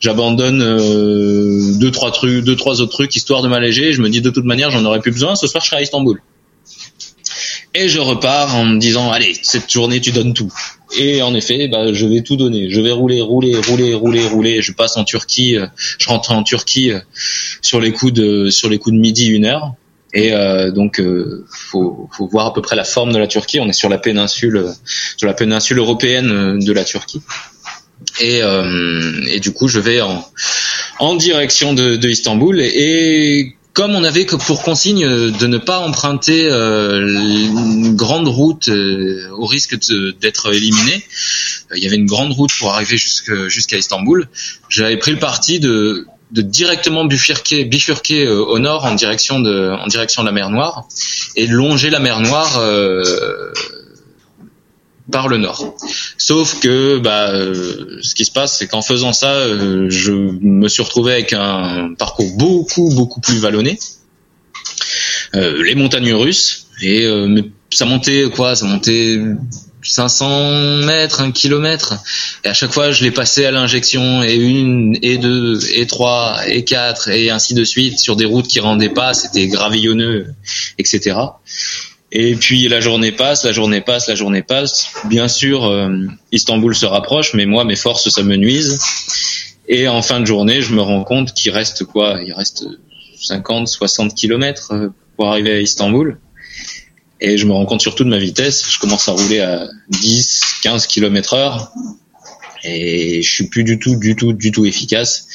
j'abandonne 0.00 0.60
euh, 0.60 1.78
deux 1.78 1.92
trois 1.92 2.10
trucs, 2.10 2.42
deux 2.44 2.56
trois 2.56 2.80
autres 2.80 2.92
trucs 2.92 3.14
histoire 3.14 3.42
de 3.42 3.48
m'alléger. 3.48 3.92
Je 3.92 4.02
me 4.02 4.08
dis 4.08 4.22
de 4.22 4.30
toute 4.30 4.44
manière, 4.44 4.72
j'en 4.72 4.84
aurais 4.84 5.00
plus 5.00 5.12
besoin. 5.12 5.36
Ce 5.36 5.46
soir, 5.46 5.62
je 5.62 5.68
serai 5.68 5.78
à 5.78 5.82
Istanbul. 5.82 6.20
Et 7.74 7.88
je 7.88 8.00
repars 8.00 8.56
en 8.56 8.64
me 8.64 8.78
disant, 8.78 9.10
allez, 9.10 9.36
cette 9.42 9.70
journée, 9.70 10.00
tu 10.00 10.10
donnes 10.10 10.34
tout. 10.34 10.52
Et 10.98 11.20
en 11.20 11.34
effet, 11.34 11.68
bah, 11.68 11.92
je 11.92 12.06
vais 12.06 12.22
tout 12.22 12.36
donner. 12.36 12.70
Je 12.70 12.80
vais 12.80 12.90
rouler, 12.90 13.20
rouler, 13.20 13.56
rouler, 13.56 13.94
rouler, 13.94 14.26
rouler. 14.26 14.62
Je 14.62 14.72
passe 14.72 14.96
en 14.96 15.04
Turquie. 15.04 15.56
Euh, 15.56 15.66
je 15.98 16.08
rentre 16.08 16.32
en 16.32 16.42
Turquie 16.42 16.92
euh, 16.92 17.00
sur 17.60 17.78
les 17.80 17.92
coups 17.92 18.14
de 18.14 18.48
sur 18.48 18.70
les 18.70 18.78
coups 18.78 18.96
de 18.96 19.00
midi, 19.00 19.26
une 19.26 19.44
heure. 19.44 19.74
Et 20.14 20.32
euh, 20.32 20.70
donc, 20.70 20.98
euh, 20.98 21.46
faut, 21.50 22.08
faut 22.10 22.26
voir 22.26 22.46
à 22.46 22.54
peu 22.54 22.62
près 22.62 22.74
la 22.74 22.84
forme 22.84 23.12
de 23.12 23.18
la 23.18 23.26
Turquie. 23.26 23.60
On 23.60 23.68
est 23.68 23.74
sur 23.74 23.90
la 23.90 23.98
péninsule, 23.98 24.64
sur 25.18 25.26
la 25.26 25.34
péninsule 25.34 25.78
européenne 25.78 26.58
de 26.58 26.72
la 26.72 26.84
Turquie. 26.84 27.20
Et, 28.20 28.40
et 29.28 29.40
du 29.40 29.52
coup, 29.52 29.68
je 29.68 29.80
vais 29.80 30.00
en, 30.00 30.24
en 31.00 31.14
direction 31.16 31.74
de, 31.74 31.96
de 31.96 32.08
Istanbul. 32.08 32.60
Et 32.60 33.57
comme 33.78 33.94
on 33.94 34.02
avait 34.02 34.26
que 34.26 34.34
pour 34.34 34.64
consigne 34.64 35.06
de 35.06 35.46
ne 35.46 35.56
pas 35.56 35.78
emprunter 35.78 36.48
euh, 36.50 36.98
une 36.98 37.94
grande 37.94 38.26
route 38.26 38.68
euh, 38.70 39.28
au 39.30 39.46
risque 39.46 39.78
d'être 40.20 40.52
éliminé, 40.52 41.04
euh, 41.70 41.76
il 41.76 41.84
y 41.84 41.86
avait 41.86 41.94
une 41.94 42.06
grande 42.06 42.32
route 42.32 42.50
pour 42.58 42.72
arriver 42.74 42.96
jusqu'à 42.96 43.76
Istanbul. 43.76 44.26
J'avais 44.68 44.96
pris 44.96 45.12
le 45.12 45.20
parti 45.20 45.60
de, 45.60 46.08
directement 46.32 47.04
bifurquer, 47.04 47.66
bifurquer 47.66 48.26
au 48.26 48.58
nord 48.58 48.84
en 48.84 48.96
direction 48.96 49.38
de, 49.38 49.70
en 49.70 49.86
direction 49.86 50.22
de 50.22 50.26
la 50.26 50.32
mer 50.32 50.50
Noire 50.50 50.88
et 51.36 51.46
longer 51.46 51.90
la 51.90 52.00
mer 52.00 52.18
Noire 52.18 52.60
par 55.10 55.28
le 55.28 55.38
nord. 55.38 55.74
Sauf 56.16 56.60
que 56.60 56.98
bah, 56.98 57.30
euh, 57.30 57.98
ce 58.02 58.14
qui 58.14 58.24
se 58.24 58.30
passe, 58.30 58.58
c'est 58.58 58.66
qu'en 58.66 58.82
faisant 58.82 59.12
ça, 59.12 59.32
euh, 59.32 59.88
je 59.88 60.12
me 60.12 60.68
suis 60.68 60.82
retrouvé 60.82 61.12
avec 61.12 61.32
un 61.32 61.94
parcours 61.98 62.30
beaucoup 62.36 62.90
beaucoup 62.94 63.20
plus 63.20 63.38
vallonné. 63.38 63.78
Euh, 65.34 65.62
les 65.62 65.74
montagnes 65.74 66.14
russes 66.14 66.66
et 66.80 67.08
ça 67.70 67.84
montait 67.84 68.30
quoi 68.34 68.54
Ça 68.54 68.66
montait 68.66 69.18
500 69.82 70.84
mètres, 70.84 71.20
un 71.20 71.32
kilomètre. 71.32 71.94
Et 72.44 72.48
à 72.48 72.54
chaque 72.54 72.72
fois, 72.72 72.90
je 72.90 73.04
les 73.04 73.10
passais 73.10 73.46
à 73.46 73.50
l'injection 73.50 74.22
et 74.22 74.34
une, 74.34 74.96
et 75.02 75.18
deux, 75.18 75.58
et 75.72 75.86
trois, 75.86 76.40
et 76.46 76.64
quatre, 76.64 77.08
et 77.08 77.30
ainsi 77.30 77.54
de 77.54 77.64
suite 77.64 77.98
sur 77.98 78.16
des 78.16 78.24
routes 78.24 78.48
qui 78.48 78.60
rendaient 78.60 78.88
pas. 78.88 79.14
C'était 79.14 79.46
gravillonneux, 79.48 80.34
etc. 80.78 81.16
Et 82.10 82.34
puis 82.36 82.68
la 82.68 82.80
journée 82.80 83.12
passe, 83.12 83.44
la 83.44 83.52
journée 83.52 83.80
passe, 83.80 84.08
la 84.08 84.14
journée 84.14 84.42
passe. 84.42 84.92
Bien 85.04 85.28
sûr, 85.28 85.66
euh, 85.66 86.06
Istanbul 86.32 86.74
se 86.74 86.86
rapproche, 86.86 87.34
mais 87.34 87.44
moi, 87.44 87.64
mes 87.64 87.76
forces, 87.76 88.08
ça 88.08 88.22
me 88.22 88.36
nuise. 88.36 88.80
Et 89.68 89.88
en 89.88 90.00
fin 90.00 90.20
de 90.20 90.24
journée, 90.24 90.62
je 90.62 90.72
me 90.72 90.80
rends 90.80 91.04
compte 91.04 91.34
qu'il 91.34 91.52
reste 91.52 91.84
quoi? 91.84 92.20
Il 92.24 92.32
reste 92.32 92.66
50, 93.20 93.68
60 93.68 94.14
kilomètres 94.14 94.72
euh, 94.72 94.88
pour 95.16 95.28
arriver 95.28 95.52
à 95.52 95.60
Istanbul. 95.60 96.18
Et 97.20 97.36
je 97.36 97.46
me 97.46 97.52
rends 97.52 97.66
compte 97.66 97.82
surtout 97.82 98.04
de 98.04 98.08
ma 98.08 98.18
vitesse. 98.18 98.70
Je 98.70 98.78
commence 98.78 99.08
à 99.08 99.12
rouler 99.12 99.40
à 99.40 99.68
10, 99.90 100.60
15 100.62 100.86
km 100.86 101.34
heure. 101.34 101.72
Et 102.64 103.22
je 103.22 103.30
suis 103.30 103.48
plus 103.48 103.64
du 103.64 103.78
tout, 103.78 103.96
du 103.96 104.16
tout, 104.16 104.32
du 104.32 104.50
tout 104.50 104.64
efficace. 104.64 105.26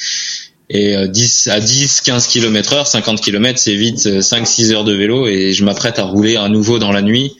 Et 0.70 0.96
10, 1.08 1.48
euh, 1.48 1.52
à 1.52 1.60
10, 1.60 2.00
15 2.00 2.26
km 2.26 2.72
heure, 2.72 2.86
50 2.86 3.20
km, 3.20 3.58
c'est 3.58 3.74
vite 3.74 4.22
5, 4.22 4.42
euh, 4.42 4.44
6 4.44 4.72
heures 4.72 4.84
de 4.84 4.94
vélo 4.94 5.26
et 5.26 5.52
je 5.52 5.64
m'apprête 5.64 5.98
à 5.98 6.04
rouler 6.04 6.36
à 6.36 6.48
nouveau 6.48 6.78
dans 6.78 6.90
la 6.90 7.02
nuit 7.02 7.36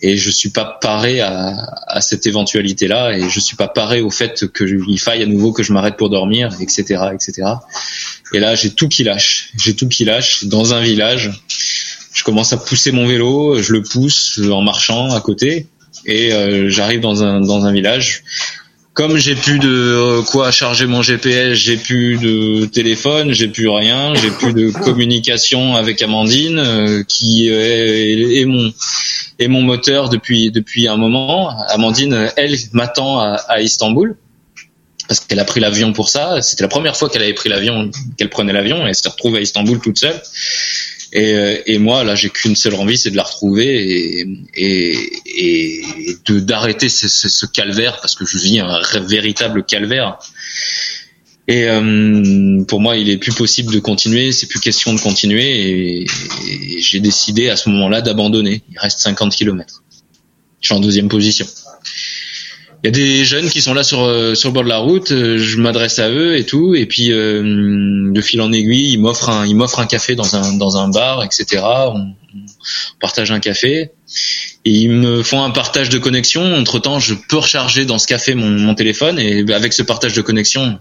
et 0.00 0.16
je 0.16 0.30
suis 0.30 0.48
pas 0.48 0.78
paré 0.80 1.20
à, 1.20 1.54
à 1.86 2.00
cette 2.00 2.26
éventualité-là 2.26 3.16
et 3.16 3.28
je 3.28 3.40
suis 3.40 3.56
pas 3.56 3.68
paré 3.68 4.00
au 4.00 4.10
fait 4.10 4.46
que 4.48 4.64
il 4.88 4.98
faille 4.98 5.22
à 5.22 5.26
nouveau 5.26 5.52
que 5.52 5.62
je 5.62 5.72
m'arrête 5.72 5.96
pour 5.96 6.08
dormir, 6.08 6.56
etc., 6.60 7.04
etc. 7.14 7.48
Et 8.32 8.40
là, 8.40 8.54
j'ai 8.54 8.70
tout 8.70 8.88
qui 8.88 9.04
lâche. 9.04 9.50
J'ai 9.62 9.76
tout 9.76 9.88
qui 9.88 10.04
lâche 10.04 10.44
dans 10.44 10.74
un 10.74 10.80
village 10.80 11.30
je 12.12 12.24
commence 12.24 12.52
à 12.52 12.56
pousser 12.58 12.92
mon 12.92 13.06
vélo, 13.06 13.60
je 13.60 13.72
le 13.72 13.82
pousse 13.82 14.38
en 14.50 14.60
marchant 14.60 15.12
à 15.14 15.20
côté 15.20 15.66
et 16.04 16.32
euh, 16.32 16.68
j'arrive 16.68 17.00
dans 17.00 17.22
un 17.22 17.40
dans 17.40 17.64
un 17.64 17.72
village. 17.72 18.22
Comme 18.94 19.16
j'ai 19.16 19.34
plus 19.34 19.58
de 19.58 19.68
euh, 19.68 20.22
quoi 20.22 20.50
charger 20.50 20.86
mon 20.86 21.00
GPS, 21.00 21.54
j'ai 21.54 21.78
plus 21.78 22.18
de 22.18 22.66
téléphone, 22.66 23.32
j'ai 23.32 23.48
plus 23.48 23.68
rien, 23.68 24.14
j'ai 24.14 24.30
plus 24.30 24.52
de 24.52 24.70
communication 24.70 25.76
avec 25.76 26.02
Amandine 26.02 26.58
euh, 26.58 27.02
qui 27.02 27.48
est, 27.48 28.44
mon 28.44 28.70
est 29.38 29.48
mon 29.48 29.62
moteur 29.62 30.10
depuis 30.10 30.50
depuis 30.50 30.88
un 30.88 30.96
moment. 30.96 31.58
Amandine, 31.68 32.30
elle 32.36 32.54
m'attend 32.72 33.18
à, 33.18 33.36
à 33.48 33.60
Istanbul 33.62 34.16
parce 35.08 35.20
qu'elle 35.20 35.40
a 35.40 35.44
pris 35.44 35.60
l'avion 35.60 35.92
pour 35.92 36.08
ça. 36.08 36.40
C'était 36.42 36.64
la 36.64 36.68
première 36.68 36.96
fois 36.96 37.08
qu'elle 37.08 37.22
avait 37.22 37.34
pris 37.34 37.48
l'avion, 37.48 37.90
qu'elle 38.16 38.30
prenait 38.30 38.52
l'avion, 38.52 38.86
et 38.86 38.90
elle 38.90 38.94
se 38.94 39.08
retrouve 39.08 39.36
à 39.36 39.40
Istanbul 39.40 39.78
toute 39.80 39.98
seule. 39.98 40.20
Et, 41.12 41.34
euh, 41.34 41.56
et 41.66 41.78
moi, 41.78 42.04
là, 42.04 42.14
j'ai 42.14 42.30
qu'une 42.30 42.56
seule 42.56 42.74
envie, 42.74 42.96
c'est 42.96 43.10
de 43.10 43.16
la 43.16 43.22
retrouver 43.22 43.66
et, 43.66 44.26
et, 44.54 44.96
et 45.26 45.82
de 46.24 46.40
d'arrêter 46.40 46.88
ce, 46.88 47.08
ce, 47.08 47.46
calvaire 47.46 48.00
parce 48.00 48.14
que 48.14 48.24
je 48.24 48.38
vis 48.38 48.60
un 48.60 48.80
véritable 49.00 49.64
calvaire. 49.64 50.18
Et 51.48 51.64
euh, 51.68 52.64
pour 52.64 52.80
moi, 52.80 52.96
il 52.96 53.10
est 53.10 53.18
plus 53.18 53.34
possible 53.34 53.74
de 53.74 53.78
continuer. 53.80 54.32
C'est 54.32 54.46
plus 54.46 54.60
question 54.60 54.94
de 54.94 55.00
continuer. 55.00 55.44
Et, 55.44 56.06
et 56.48 56.80
j'ai 56.80 57.00
décidé 57.00 57.50
à 57.50 57.56
ce 57.56 57.68
moment-là 57.68 58.00
d'abandonner. 58.00 58.62
Il 58.70 58.78
reste 58.78 59.00
50 59.00 59.34
km. 59.34 59.82
Je 60.60 60.68
suis 60.68 60.74
en 60.74 60.80
deuxième 60.80 61.08
position 61.08 61.46
il 62.82 62.86
y 62.86 62.88
a 62.88 62.90
des 62.90 63.24
jeunes 63.24 63.48
qui 63.48 63.62
sont 63.62 63.74
là 63.74 63.84
sur 63.84 64.02
euh, 64.02 64.34
sur 64.34 64.48
le 64.48 64.54
bord 64.54 64.64
de 64.64 64.68
la 64.68 64.78
route. 64.78 65.12
Euh, 65.12 65.38
je 65.38 65.58
m'adresse 65.58 66.00
à 66.00 66.10
eux 66.10 66.36
et 66.36 66.44
tout, 66.44 66.74
et 66.74 66.86
puis 66.86 67.12
euh, 67.12 68.10
de 68.12 68.20
fil 68.20 68.40
en 68.40 68.52
aiguille, 68.52 68.94
ils 68.94 68.98
m'offrent 68.98 69.28
un 69.28 69.46
ils 69.46 69.54
m'offrent 69.54 69.78
un 69.78 69.86
café 69.86 70.16
dans 70.16 70.34
un 70.34 70.54
dans 70.54 70.76
un 70.76 70.88
bar, 70.88 71.22
etc. 71.22 71.62
On, 71.62 72.14
partage 73.00 73.30
un 73.30 73.40
café. 73.40 73.90
Et 74.64 74.70
ils 74.70 74.90
me 74.90 75.22
font 75.22 75.42
un 75.42 75.50
partage 75.50 75.90
de 75.90 75.98
connexion. 75.98 76.54
Entre 76.54 76.78
temps, 76.78 76.98
je 76.98 77.14
peux 77.28 77.38
recharger 77.38 77.84
dans 77.84 77.98
ce 77.98 78.06
café 78.06 78.34
mon, 78.34 78.48
mon 78.48 78.74
téléphone 78.74 79.18
et 79.18 79.44
avec 79.52 79.72
ce 79.72 79.82
partage 79.82 80.14
de 80.14 80.22
connexion, 80.22 80.78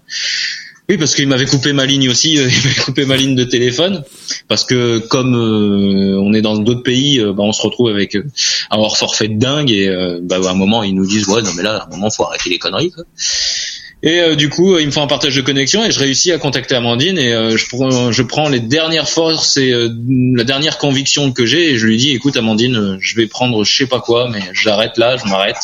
oui, 0.89 0.97
parce 0.97 1.15
qu'il 1.15 1.27
m'avait 1.27 1.45
coupé 1.45 1.73
ma 1.73 1.86
ligne 1.86 2.09
aussi, 2.09 2.38
euh, 2.38 2.49
il 2.51 2.67
m'avait 2.67 2.82
coupé 2.82 3.05
ma 3.05 3.15
ligne 3.15 3.36
de 3.36 3.43
téléphone, 3.43 4.03
parce 4.47 4.63
que 4.63 4.99
comme 4.99 5.36
euh, 5.36 6.19
on 6.19 6.34
est 6.34 6.41
dans 6.41 6.57
d'autres 6.57 6.84
pays, 6.84 7.19
euh, 7.19 7.34
bah, 7.34 7.43
on 7.43 7.53
se 7.53 7.61
retrouve 7.61 7.89
avec 7.89 8.15
un 8.15 8.77
hors 8.77 8.97
forfait 8.97 9.27
de 9.27 9.39
dingue 9.39 9.71
et 9.71 9.89
bah, 10.21 10.38
à 10.43 10.49
un 10.49 10.53
moment 10.53 10.84
ils 10.84 10.95
nous 10.95 11.05
disent 11.05 11.27
ouais 11.27 11.41
non 11.41 11.51
mais 11.55 11.63
là 11.63 11.77
à 11.77 11.86
un 11.86 11.89
moment 11.89 12.09
faut 12.09 12.23
arrêter 12.23 12.49
les 12.49 12.59
conneries. 12.59 12.91
Quoi. 12.91 13.03
Et 14.03 14.36
du 14.36 14.49
coup, 14.49 14.79
ils 14.79 14.88
me 14.88 14.91
font 14.91 15.03
un 15.03 15.07
partage 15.07 15.36
de 15.36 15.41
connexion 15.41 15.86
et 15.86 15.91
je 15.91 15.99
réussis 15.99 16.32
à 16.32 16.39
contacter 16.39 16.73
Amandine 16.73 17.19
et 17.19 17.29
je, 17.55 17.67
prends, 17.69 18.11
je 18.11 18.23
prends 18.23 18.49
les 18.49 18.59
dernières 18.59 19.07
forces 19.07 19.57
et 19.57 19.71
la 19.71 20.43
dernière 20.43 20.79
conviction 20.79 21.32
que 21.32 21.45
j'ai 21.45 21.71
et 21.71 21.77
je 21.77 21.86
lui 21.86 21.97
dis 21.97 22.09
écoute 22.09 22.36
Amandine, 22.36 22.97
je 22.99 23.15
vais 23.15 23.27
prendre 23.27 23.63
je 23.63 23.77
sais 23.77 23.86
pas 23.86 23.99
quoi, 23.99 24.27
mais 24.29 24.41
j'arrête 24.53 24.97
là, 24.97 25.17
je 25.17 25.29
m'arrête 25.29 25.57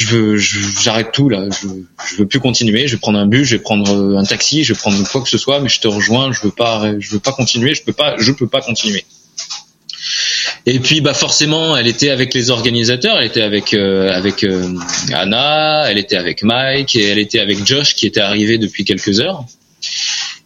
je 0.00 0.06
veux, 0.06 0.36
j'arrête 0.36 1.12
tout 1.12 1.28
là, 1.28 1.46
je, 1.50 1.68
je 2.08 2.16
veux 2.16 2.26
plus 2.26 2.40
continuer, 2.40 2.88
je 2.88 2.96
vais 2.96 3.00
prendre 3.00 3.18
un 3.18 3.26
bus, 3.26 3.46
je 3.46 3.56
vais 3.56 3.62
prendre 3.62 3.92
euh, 3.92 4.16
un 4.16 4.24
taxi, 4.24 4.64
je 4.64 4.72
vais 4.72 4.78
prendre 4.78 5.06
quoi 5.10 5.20
que 5.20 5.28
ce 5.28 5.38
soit, 5.38 5.60
mais 5.60 5.68
je 5.68 5.80
te 5.80 5.88
rejoins, 5.88 6.32
je 6.32 6.40
veux 6.40 6.50
pas, 6.50 6.92
je 6.98 7.10
veux 7.10 7.20
pas 7.20 7.32
continuer, 7.32 7.74
je 7.74 7.82
peux 7.82 7.92
pas, 7.92 8.16
je 8.18 8.32
peux 8.32 8.46
pas 8.46 8.62
continuer. 8.62 9.04
Et 10.66 10.78
puis 10.78 11.00
bah 11.00 11.14
forcément, 11.14 11.76
elle 11.76 11.86
était 11.86 12.10
avec 12.10 12.32
les 12.34 12.50
organisateurs, 12.50 13.18
elle 13.18 13.26
était 13.26 13.42
avec 13.42 13.74
euh, 13.74 14.10
avec 14.12 14.44
euh, 14.44 14.74
Anna, 15.12 15.90
elle 15.90 15.98
était 15.98 16.16
avec 16.16 16.42
Mike. 16.42 16.96
Et 16.96 17.04
elle 17.04 17.18
était 17.18 17.40
avec 17.40 17.64
Josh 17.66 17.94
qui 17.94 18.06
était 18.06 18.20
arrivé 18.20 18.58
depuis 18.58 18.84
quelques 18.84 19.20
heures. 19.20 19.44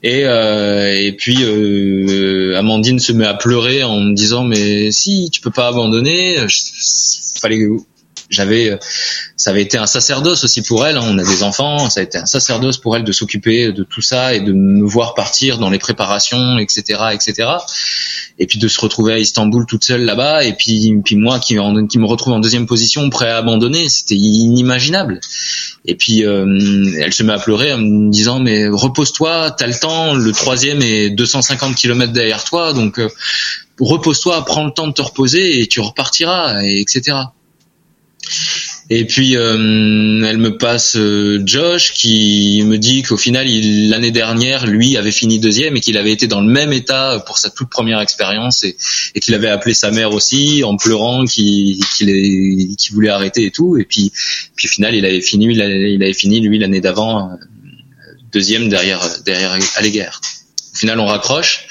Et, 0.03 0.25
euh, 0.25 0.95
et 0.95 1.13
puis 1.13 1.39
euh, 1.41 2.59
Amandine 2.59 2.99
se 2.99 3.13
met 3.13 3.27
à 3.27 3.35
pleurer 3.35 3.83
en 3.83 4.01
me 4.01 4.15
disant 4.15 4.45
mais 4.45 4.93
si 4.93 5.31
tu 5.33 5.41
peux 5.41 5.51
pas 5.51 5.69
abandonner, 5.69 6.37
fallait 7.41 7.67
j'avais 8.35 8.71
euh, 8.71 8.77
ça 9.37 9.51
avait 9.51 9.63
été 9.63 9.79
un 9.79 9.87
sacerdoce 9.87 10.45
aussi 10.45 10.63
pour 10.63 10.87
elle 10.87 10.97
hein. 10.97 11.05
on 11.05 11.19
a 11.19 11.25
des 11.25 11.43
enfants 11.43 11.89
ça 11.89 12.01
a 12.01 12.03
été 12.03 12.19
un 12.19 12.27
sacerdoce 12.27 12.79
pour 12.79 12.97
elle 12.97 13.05
de 13.05 13.13
s'occuper 13.13 13.73
de 13.73 13.85
tout 13.85 14.03
ça 14.03 14.35
et 14.35 14.41
de 14.41 14.53
me 14.53 14.87
voir 14.87 15.15
partir 15.15 15.59
dans 15.59 15.71
les 15.71 15.79
préparations 15.79 16.59
etc 16.59 17.01
etc 17.13 17.49
et 18.39 18.47
puis 18.47 18.59
de 18.59 18.67
se 18.67 18.81
retrouver 18.81 19.13
à 19.13 19.19
Istanbul 19.19 19.65
toute 19.67 19.85
seule 19.85 20.03
là-bas 20.03 20.45
et 20.45 20.55
puis 20.55 20.95
puis 21.05 21.17
moi 21.17 21.39
qui, 21.39 21.55
me 21.57 22.07
retrouve 22.07 22.33
en 22.33 22.41
deuxième 22.41 22.67
position 22.67 23.09
prêt 23.11 23.29
à 23.29 23.39
abandonner 23.39 23.89
c'était 23.89 24.17
inimaginable. 24.17 25.21
Et 25.85 25.95
puis 25.95 26.25
euh, 26.25 26.93
elle 26.99 27.13
se 27.13 27.23
met 27.23 27.33
à 27.33 27.39
pleurer 27.39 27.73
en 27.73 27.79
me 27.79 28.11
disant 28.11 28.41
mais 28.41 28.67
repose-toi 28.69 29.53
t'as 29.53 29.67
le 29.67 29.79
temps 29.79 30.15
le 30.15 30.33
troisième 30.33 30.83
est 30.83 31.11
250 31.11 31.77
km 31.77 32.13
derrière 32.13 32.43
toi 32.45 32.73
donc 32.73 32.99
euh, 32.99 33.09
repose-toi 33.79 34.45
prends 34.45 34.65
le 34.65 34.73
temps 34.73 34.89
de 34.89 34.93
te 34.93 35.03
reposer 35.03 35.61
et 35.61 35.67
tu 35.67 35.81
repartiras 35.81 36.63
et 36.63 36.81
etc 36.81 37.19
et 38.91 39.07
puis 39.07 39.37
euh, 39.37 39.55
elle 40.27 40.39
me 40.39 40.59
passe 40.59 40.97
euh, 40.97 41.43
Josh 41.45 41.93
qui 41.93 42.63
me 42.65 42.77
dit 42.77 43.03
qu'au 43.03 43.17
final 43.17 43.47
l'année 43.89 44.11
dernière 44.11 44.67
lui 44.67 44.97
avait 44.99 45.11
fini 45.11 45.39
deuxième 45.39 45.77
et 45.77 45.81
qu'il 45.81 45.97
avait 45.97 46.13
été 46.13 46.27
dans 46.27 46.43
le 46.43 46.51
même 46.51 46.73
état 46.73 47.23
pour 47.27 47.39
sa 47.39 47.49
toute 47.49 47.71
première 47.71 48.01
expérience 48.01 48.63
et, 48.63 48.77
qu'il 49.21 49.35
avait 49.35 49.49
appelé 49.49 49.73
sa 49.73 49.91
mère 49.91 50.13
aussi 50.13 50.63
en 50.65 50.77
pleurant 50.77 51.25
qu'il 51.25 51.79
voulait 52.93 53.09
arrêter 53.09 53.47
et 53.47 53.51
tout 53.51 53.79
et 53.79 53.85
puis 53.85 54.13
puis 54.55 54.69
au 54.69 54.71
final 54.71 54.95
il 54.95 55.07
avait 55.07 55.23
fini 55.23 55.47
il 55.47 56.03
avait, 56.03 56.13
fini 56.13 56.41
lui 56.41 56.59
l'année 56.59 56.81
d'avant 56.81 57.31
euh, 57.31 57.37
deuxième 58.33 58.69
derrière 58.69 59.01
derrière 59.25 59.57
Alléguerre. 59.77 60.21
Au 60.75 60.77
final 60.77 60.99
on 60.99 61.07
raccroche 61.07 61.67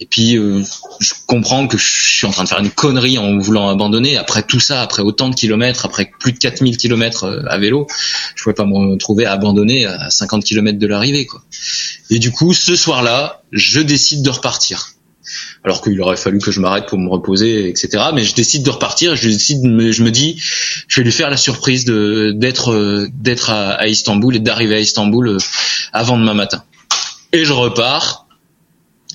et 0.00 0.06
puis 0.06 0.36
euh, 0.36 0.62
je 1.00 1.14
comprends 1.26 1.66
que 1.66 1.78
je 1.78 1.84
suis 1.84 2.26
en 2.26 2.30
train 2.30 2.44
de 2.44 2.48
faire 2.48 2.58
une 2.58 2.70
connerie 2.70 3.16
en 3.16 3.38
voulant 3.38 3.68
abandonner. 3.68 4.16
Après 4.16 4.42
tout 4.42 4.60
ça, 4.60 4.82
après 4.82 5.02
autant 5.02 5.28
de 5.28 5.34
kilomètres, 5.34 5.86
après 5.86 6.10
plus 6.18 6.32
de 6.32 6.38
4000 6.38 6.76
kilomètres 6.76 7.24
euh, 7.24 7.42
à 7.48 7.58
vélo, 7.58 7.86
je 8.34 8.42
pouvais 8.42 8.54
pas 8.54 8.66
me 8.66 8.92
retrouver 8.92 9.24
à 9.24 9.32
abandonner 9.32 9.86
à 9.86 10.10
50 10.10 10.44
kilomètres 10.44 10.78
de 10.78 10.86
l'arrivée. 10.86 11.26
quoi. 11.26 11.42
Et 12.10 12.18
du 12.18 12.32
coup, 12.32 12.52
ce 12.52 12.74
soir-là, 12.74 13.42
je 13.52 13.80
décide 13.80 14.22
de 14.22 14.30
repartir. 14.30 14.90
Alors 15.64 15.80
qu'il 15.80 15.98
aurait 16.02 16.18
fallu 16.18 16.38
que 16.38 16.50
je 16.50 16.60
m'arrête 16.60 16.86
pour 16.86 16.98
me 16.98 17.08
reposer, 17.08 17.68
etc. 17.68 18.04
Mais 18.14 18.24
je 18.24 18.34
décide 18.34 18.62
de 18.62 18.70
repartir. 18.70 19.16
Je 19.16 19.30
décide, 19.30 19.62
je 19.62 20.02
me 20.02 20.10
dis, 20.10 20.36
je 20.86 21.00
vais 21.00 21.04
lui 21.04 21.12
faire 21.12 21.30
la 21.30 21.38
surprise 21.38 21.86
d'être 21.86 22.72
euh, 22.72 23.08
à, 23.48 23.70
à 23.70 23.86
Istanbul 23.86 24.36
et 24.36 24.40
d'arriver 24.40 24.74
à 24.74 24.80
Istanbul 24.80 25.38
avant 25.92 26.18
demain 26.18 26.34
matin. 26.34 26.62
Et 27.32 27.44
je 27.44 27.52
repars 27.52 28.23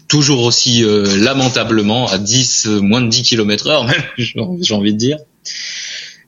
toujours 0.10 0.44
aussi 0.44 0.84
euh, 0.84 1.06
lamentablement 1.18 2.08
à 2.08 2.18
10 2.18 2.66
euh, 2.68 2.82
moins 2.82 3.00
de 3.00 3.08
10 3.08 3.24
km 3.24 3.68
heure 3.68 3.86
même 3.86 4.04
j'ai 4.18 4.74
envie 4.74 4.94
de 4.94 4.98
dire. 4.98 5.18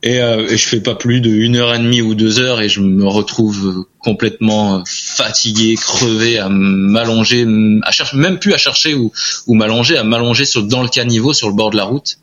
Et, 0.03 0.19
euh, 0.19 0.47
et, 0.49 0.57
je 0.57 0.67
fais 0.67 0.79
pas 0.79 0.95
plus 0.95 1.21
de 1.21 1.29
une 1.29 1.57
heure 1.57 1.75
et 1.75 1.77
demie 1.77 2.01
ou 2.01 2.15
deux 2.15 2.39
heures 2.39 2.59
et 2.59 2.69
je 2.69 2.79
me 2.79 3.05
retrouve 3.05 3.85
complètement 3.99 4.83
fatigué 4.87 5.75
crevé 5.75 6.39
à 6.39 6.49
m'allonger 6.49 7.45
à 7.83 7.91
chercher 7.91 8.17
même 8.17 8.39
plus 8.39 8.53
à 8.53 8.57
chercher 8.57 8.95
ou, 8.95 9.11
ou 9.45 9.53
m'allonger 9.53 9.97
à 9.97 10.03
m'allonger 10.03 10.45
sur 10.45 10.63
dans 10.63 10.81
le 10.81 10.89
caniveau 10.89 11.33
sur 11.33 11.49
le 11.49 11.53
bord 11.53 11.69
de 11.69 11.77
la 11.77 11.83
route 11.83 12.17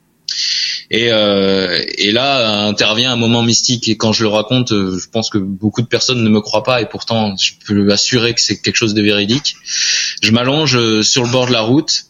Et, 0.90 1.08
euh, 1.12 1.84
et 1.98 2.12
là 2.12 2.64
intervient 2.66 3.12
un 3.12 3.16
moment 3.16 3.42
mystique 3.42 3.88
et 3.88 3.96
quand 3.98 4.12
je 4.12 4.22
le 4.22 4.30
raconte, 4.30 4.72
euh, 4.72 4.98
je 4.98 5.08
pense 5.10 5.28
que 5.28 5.36
beaucoup 5.36 5.82
de 5.82 5.86
personnes 5.86 6.24
ne 6.24 6.30
me 6.30 6.40
croient 6.40 6.62
pas 6.62 6.80
et 6.80 6.86
pourtant 6.86 7.36
je 7.36 7.52
peux 7.66 7.92
assurer 7.92 8.32
que 8.32 8.40
c'est 8.40 8.60
quelque 8.62 8.76
chose 8.76 8.94
de 8.94 9.02
véridique. 9.02 9.56
Je 10.22 10.30
m'allonge 10.32 10.76
euh, 10.76 11.02
sur 11.02 11.24
le 11.24 11.30
bord 11.30 11.46
de 11.46 11.52
la 11.52 11.60
route 11.60 12.06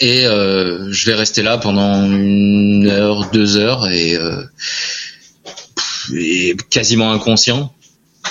et 0.00 0.24
je 0.24 1.06
vais 1.06 1.14
rester 1.14 1.42
là 1.42 1.56
pendant 1.56 2.04
une 2.04 2.86
heure, 2.86 3.30
deux 3.30 3.56
heures 3.56 3.88
et, 3.88 4.18
quasiment 6.68 7.12
inconscient. 7.12 7.72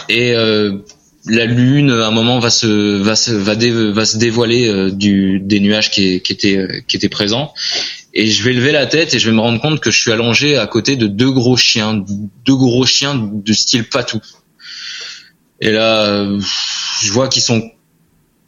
Et 0.08 0.34
la 0.34 1.46
lune, 1.48 1.90
à 1.90 2.06
un 2.06 2.12
moment, 2.12 2.38
va 2.38 2.52
se 2.52 3.02
va 3.02 3.16
se 3.16 3.32
va, 3.32 4.06
se 4.06 4.18
dévoiler 4.18 4.92
du 4.92 5.40
des 5.40 5.60
nuages 5.60 5.90
qui, 5.90 6.22
qui 6.22 6.38
qui 6.38 6.98
étaient 6.98 7.10
présents. 7.10 7.52
Et 8.18 8.28
je 8.28 8.44
vais 8.44 8.54
lever 8.54 8.72
la 8.72 8.86
tête 8.86 9.14
et 9.14 9.20
je 9.20 9.30
vais 9.30 9.36
me 9.36 9.42
rendre 9.42 9.60
compte 9.60 9.82
que 9.82 9.92
je 9.92 10.00
suis 10.00 10.12
allongé 10.12 10.58
à 10.58 10.66
côté 10.68 10.96
de 10.96 11.08
deux 11.08 11.32
gros 11.32 11.58
chiens, 11.58 11.94
deux 11.94 12.56
gros 12.56 12.86
chiens 12.86 13.16
de 13.16 13.54
style 13.54 13.84
patou. 13.84 14.22
Et 15.60 15.72
là, 15.72 16.04
euh, 16.04 16.40
je 17.02 17.12
vois 17.12 17.28
qu'ils 17.28 17.42
sont 17.42 17.72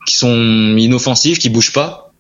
qui 0.05 0.15
sont 0.15 0.78
inoffensifs, 0.78 1.38
qui 1.38 1.49
bougent 1.49 1.74
pas. 1.74 2.13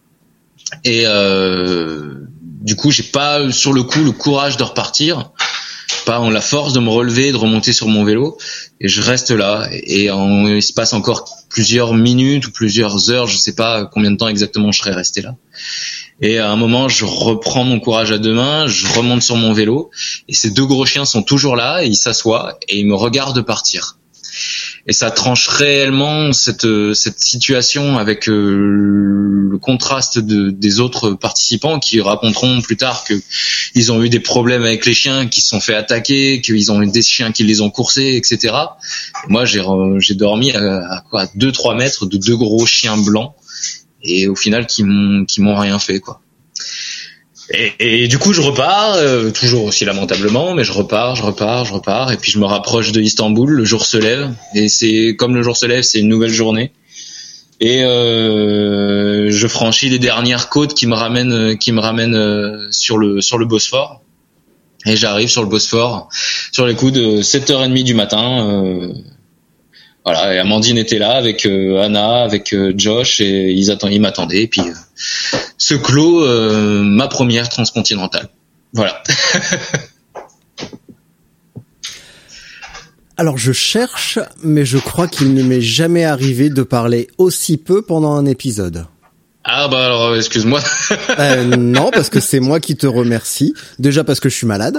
Et 0.83 1.03
euh, 1.05 2.15
du 2.41 2.75
coup, 2.75 2.91
j'ai 2.91 3.03
pas 3.03 3.49
sur 3.51 3.71
le 3.71 3.83
coup 3.83 4.03
le 4.03 4.11
courage 4.11 4.57
de 4.57 4.63
repartir, 4.63 5.31
pas 6.07 6.21
en 6.21 6.29
la 6.29 6.39
force 6.39 6.71
de 6.71 6.79
me 6.79 6.89
relever, 6.89 7.33
de 7.33 7.37
remonter 7.37 7.73
sur 7.73 7.89
mon 7.89 8.05
vélo. 8.05 8.37
Et 8.79 8.87
je 8.87 9.01
reste 9.01 9.31
là. 9.31 9.67
Et 9.71 10.09
en, 10.09 10.47
il 10.47 10.63
se 10.63 10.71
passe 10.71 10.93
encore 10.93 11.29
plusieurs 11.49 11.93
minutes 11.93 12.47
ou 12.47 12.51
plusieurs 12.51 13.11
heures, 13.11 13.27
je 13.27 13.37
sais 13.37 13.55
pas 13.55 13.85
combien 13.85 14.11
de 14.11 14.15
temps 14.15 14.29
exactement 14.29 14.71
je 14.71 14.79
serais 14.79 14.93
resté 14.93 15.21
là. 15.21 15.35
Et 16.21 16.39
à 16.39 16.49
un 16.49 16.55
moment, 16.55 16.87
je 16.87 17.03
reprends 17.03 17.65
mon 17.65 17.79
courage 17.79 18.11
à 18.11 18.17
deux 18.17 18.33
mains, 18.33 18.67
je 18.67 18.87
remonte 18.87 19.21
sur 19.21 19.35
mon 19.35 19.51
vélo, 19.51 19.91
et 20.29 20.33
ces 20.33 20.49
deux 20.49 20.65
gros 20.65 20.85
chiens 20.85 21.05
sont 21.05 21.23
toujours 21.23 21.55
là, 21.55 21.83
et 21.83 21.87
ils 21.87 21.95
s'assoient, 21.95 22.57
et 22.69 22.79
ils 22.79 22.87
me 22.87 22.95
regardent 22.95 23.41
partir. 23.41 23.97
Et 24.87 24.93
ça 24.93 25.11
tranche 25.11 25.47
réellement 25.47 26.31
cette, 26.33 26.67
cette 26.93 27.19
situation 27.19 27.97
avec 27.97 28.29
euh, 28.29 29.49
le 29.51 29.57
contraste 29.57 30.19
de, 30.19 30.49
des 30.49 30.79
autres 30.79 31.11
participants 31.11 31.79
qui 31.79 31.99
raconteront 32.01 32.61
plus 32.61 32.77
tard 32.77 33.03
que 33.03 33.13
ils 33.75 33.91
ont 33.91 34.01
eu 34.03 34.09
des 34.09 34.19
problèmes 34.19 34.63
avec 34.63 34.85
les 34.85 34.93
chiens, 34.93 35.27
qui 35.27 35.41
se 35.41 35.49
sont 35.49 35.59
fait 35.59 35.75
attaquer, 35.75 36.41
qu'ils 36.41 36.71
ont 36.71 36.81
eu 36.81 36.87
des 36.87 37.01
chiens 37.01 37.31
qui 37.31 37.43
les 37.43 37.61
ont 37.61 37.69
coursés, 37.69 38.15
etc. 38.15 38.55
Et 39.27 39.31
moi, 39.31 39.45
j'ai 39.45 39.63
j'ai 39.99 40.15
dormi 40.15 40.51
à, 40.51 40.97
à 40.97 41.01
quoi, 41.09 41.25
2-3 41.25 41.77
mètres 41.77 42.05
de 42.05 42.17
deux 42.17 42.37
gros 42.37 42.65
chiens 42.65 42.97
blancs 42.97 43.33
et 44.01 44.27
au 44.27 44.35
final 44.35 44.67
qui 44.67 44.83
m'ont 44.83 45.25
qui 45.25 45.41
m'ont 45.41 45.55
rien 45.55 45.79
fait 45.79 45.99
quoi. 45.99 46.21
Et, 47.53 48.03
et 48.03 48.07
du 48.07 48.17
coup 48.17 48.33
je 48.33 48.41
repars 48.41 48.95
euh, 48.95 49.31
toujours 49.31 49.65
aussi 49.65 49.85
lamentablement, 49.85 50.53
mais 50.53 50.63
je 50.63 50.73
repars, 50.73 51.15
je 51.15 51.23
repars, 51.23 51.65
je 51.65 51.73
repars 51.73 52.11
et 52.11 52.17
puis 52.17 52.31
je 52.31 52.39
me 52.39 52.45
rapproche 52.45 52.91
de 52.91 53.01
Istanbul. 53.01 53.49
Le 53.49 53.65
jour 53.65 53.85
se 53.85 53.97
lève 53.97 54.33
et 54.53 54.67
c'est 54.67 55.15
comme 55.17 55.33
le 55.33 55.43
jour 55.43 55.55
se 55.55 55.65
lève, 55.65 55.83
c'est 55.83 55.99
une 55.99 56.09
nouvelle 56.09 56.31
journée. 56.31 56.71
Et 57.59 57.83
euh, 57.83 59.31
je 59.31 59.47
franchis 59.47 59.89
les 59.89 59.99
dernières 59.99 60.49
côtes 60.49 60.73
qui 60.73 60.87
me 60.87 60.93
ramènent 60.93 61.57
qui 61.57 61.71
me 61.71 61.79
ramènent 61.79 62.15
euh, 62.15 62.67
sur 62.71 62.97
le 62.97 63.21
sur 63.21 63.37
le 63.37 63.45
Bosphore. 63.45 64.01
Et 64.85 64.95
j'arrive 64.95 65.27
sur 65.27 65.41
le 65.41 65.49
Bosphore 65.49 66.09
sur 66.51 66.67
les 66.67 66.75
coups 66.75 66.93
de 66.93 67.21
7h30 67.21 67.83
du 67.83 67.93
matin. 67.93 68.47
Euh, 68.47 68.93
voilà, 70.07 70.33
et 70.33 70.39
Amandine 70.39 70.77
était 70.77 70.99
là 70.99 71.17
avec 71.17 71.45
euh, 71.45 71.81
Anna, 71.81 72.23
avec 72.23 72.53
euh, 72.53 72.73
Josh, 72.77 73.19
et 73.19 73.51
ils, 73.51 73.71
attend, 73.71 73.89
ils 73.89 73.99
m'attendaient. 73.99 74.43
Et 74.43 74.47
puis, 74.47 74.61
euh, 74.61 75.37
se 75.67 75.75
clôt 75.75 76.23
euh, 76.23 76.81
ma 76.81 77.09
première 77.09 77.49
transcontinentale. 77.49 78.29
Voilà. 78.71 79.03
Alors 83.17 83.37
je 83.37 83.51
cherche, 83.51 84.17
mais 84.43 84.63
je 84.63 84.77
crois 84.77 85.09
qu'il 85.09 85.33
ne 85.33 85.43
m'est 85.43 85.59
jamais 85.59 86.05
arrivé 86.05 86.49
de 86.49 86.63
parler 86.63 87.09
aussi 87.17 87.57
peu 87.57 87.81
pendant 87.81 88.13
un 88.13 88.25
épisode. 88.25 88.85
Ah 89.49 89.67
bah 89.69 89.85
alors, 89.85 90.15
excuse-moi. 90.15 90.61
Euh, 91.19 91.43
non, 91.55 91.89
parce 91.91 92.09
que 92.09 92.19
c'est 92.19 92.39
moi 92.41 92.59
qui 92.59 92.75
te 92.75 92.85
remercie. 92.85 93.53
Déjà 93.79 94.03
parce 94.03 94.19
que 94.19 94.27
je 94.29 94.35
suis 94.35 94.45
malade. 94.47 94.77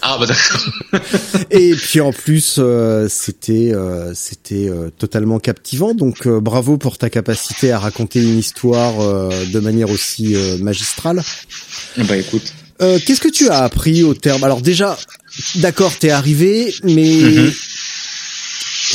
ah 0.00 0.16
bah 0.18 0.26
d'accord. 0.26 0.66
Et 1.50 1.74
puis 1.74 2.00
en 2.00 2.12
plus, 2.12 2.56
euh, 2.58 3.06
c'était 3.10 3.72
euh, 3.74 4.12
c'était 4.14 4.68
euh, 4.70 4.88
totalement 4.96 5.38
captivant. 5.38 5.92
Donc 5.94 6.26
euh, 6.26 6.40
bravo 6.40 6.78
pour 6.78 6.96
ta 6.96 7.10
capacité 7.10 7.70
à 7.70 7.78
raconter 7.78 8.22
une 8.22 8.38
histoire 8.38 9.00
euh, 9.00 9.30
de 9.52 9.60
manière 9.60 9.90
aussi 9.90 10.34
euh, 10.36 10.56
magistrale. 10.58 11.22
bah 11.98 12.16
écoute. 12.16 12.52
Euh, 12.80 12.98
Qu'est-ce 13.06 13.20
que 13.20 13.28
tu 13.28 13.48
as 13.50 13.58
appris 13.62 14.02
au 14.02 14.14
terme? 14.14 14.42
Alors 14.42 14.62
déjà, 14.62 14.96
d'accord, 15.56 15.92
t'es 15.98 16.10
arrivé, 16.10 16.74
mais 16.82 17.20
Mhm. 17.20 17.52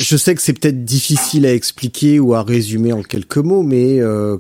je 0.02 0.18
sais 0.18 0.36
que 0.36 0.42
c'est 0.42 0.54
peut-être 0.54 0.84
difficile 0.84 1.46
à 1.46 1.54
expliquer 1.54 2.20
ou 2.20 2.34
à 2.34 2.44
résumer 2.44 2.92
en 2.94 3.02
quelques 3.04 3.38
mots, 3.38 3.64
mais 3.64 4.00
euh, 4.00 4.38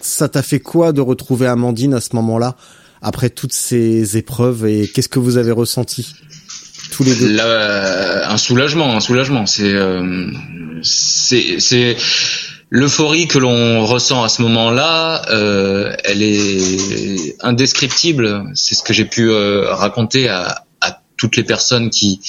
ça 0.00 0.28
t'a 0.28 0.42
fait 0.42 0.60
quoi 0.60 0.92
de 0.92 1.00
retrouver 1.00 1.46
Amandine 1.46 1.94
à 1.94 2.00
ce 2.00 2.14
moment-là, 2.16 2.56
après 3.02 3.30
toutes 3.30 3.52
ces 3.52 4.16
épreuves, 4.16 4.66
et 4.66 4.88
qu'est-ce 4.88 5.08
que 5.08 5.18
vous 5.18 5.36
avez 5.36 5.52
ressenti 5.52 6.14
tous 6.90 7.04
les 7.04 7.14
deux? 7.14 7.32
Là, 7.32 8.30
un 8.30 8.36
soulagement, 8.38 8.96
un 8.96 9.00
soulagement. 9.00 9.46
C'est 9.46 9.72
euh, 9.72 10.30
c'est 10.82 11.58
c'est 11.58 11.96
l'euphorie 12.70 13.28
que 13.28 13.38
l'on 13.38 13.84
ressent 13.86 14.22
à 14.22 14.28
ce 14.28 14.42
moment-là. 14.42 15.22
euh, 15.30 15.94
elle 16.04 16.22
est 16.22 17.36
indescriptible. 17.40 18.44
C'est 18.54 18.74
ce 18.74 18.82
que 18.82 18.92
j'ai 18.92 19.04
pu 19.04 19.30
euh, 19.30 19.72
raconter 19.72 20.28
à, 20.28 20.62
toutes 21.18 21.36
les 21.36 21.44
personnes 21.44 21.88
qui 21.88 22.20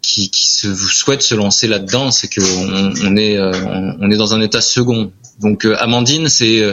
qui, 0.00 0.30
se 0.32 0.72
souhaitent 0.76 1.22
se 1.22 1.34
lancer 1.34 1.66
là-dedans. 1.66 2.12
C'est 2.12 2.28
que 2.28 2.40
on, 2.40 2.92
on 3.04 3.16
est 3.16 3.36
euh, 3.36 3.52
on 4.00 4.10
est 4.12 4.16
dans 4.16 4.32
un 4.32 4.40
état 4.40 4.60
second. 4.60 5.10
Donc 5.42 5.64
euh, 5.64 5.76
Amandine, 5.78 6.28
c'est 6.28 6.60
euh, 6.60 6.72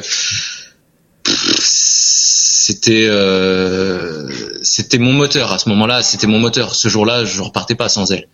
c'était 1.25 3.05
euh, 3.07 4.29
c'était 4.61 4.99
mon 4.99 5.13
moteur 5.13 5.51
à 5.51 5.59
ce 5.59 5.69
moment-là 5.69 6.03
c'était 6.03 6.27
mon 6.27 6.39
moteur. 6.39 6.75
Ce 6.75 6.87
jour-là 6.87 7.25
je 7.25 7.41
repartais 7.41 7.75
pas 7.75 7.89
sans 7.89 8.11
elle. 8.11 8.27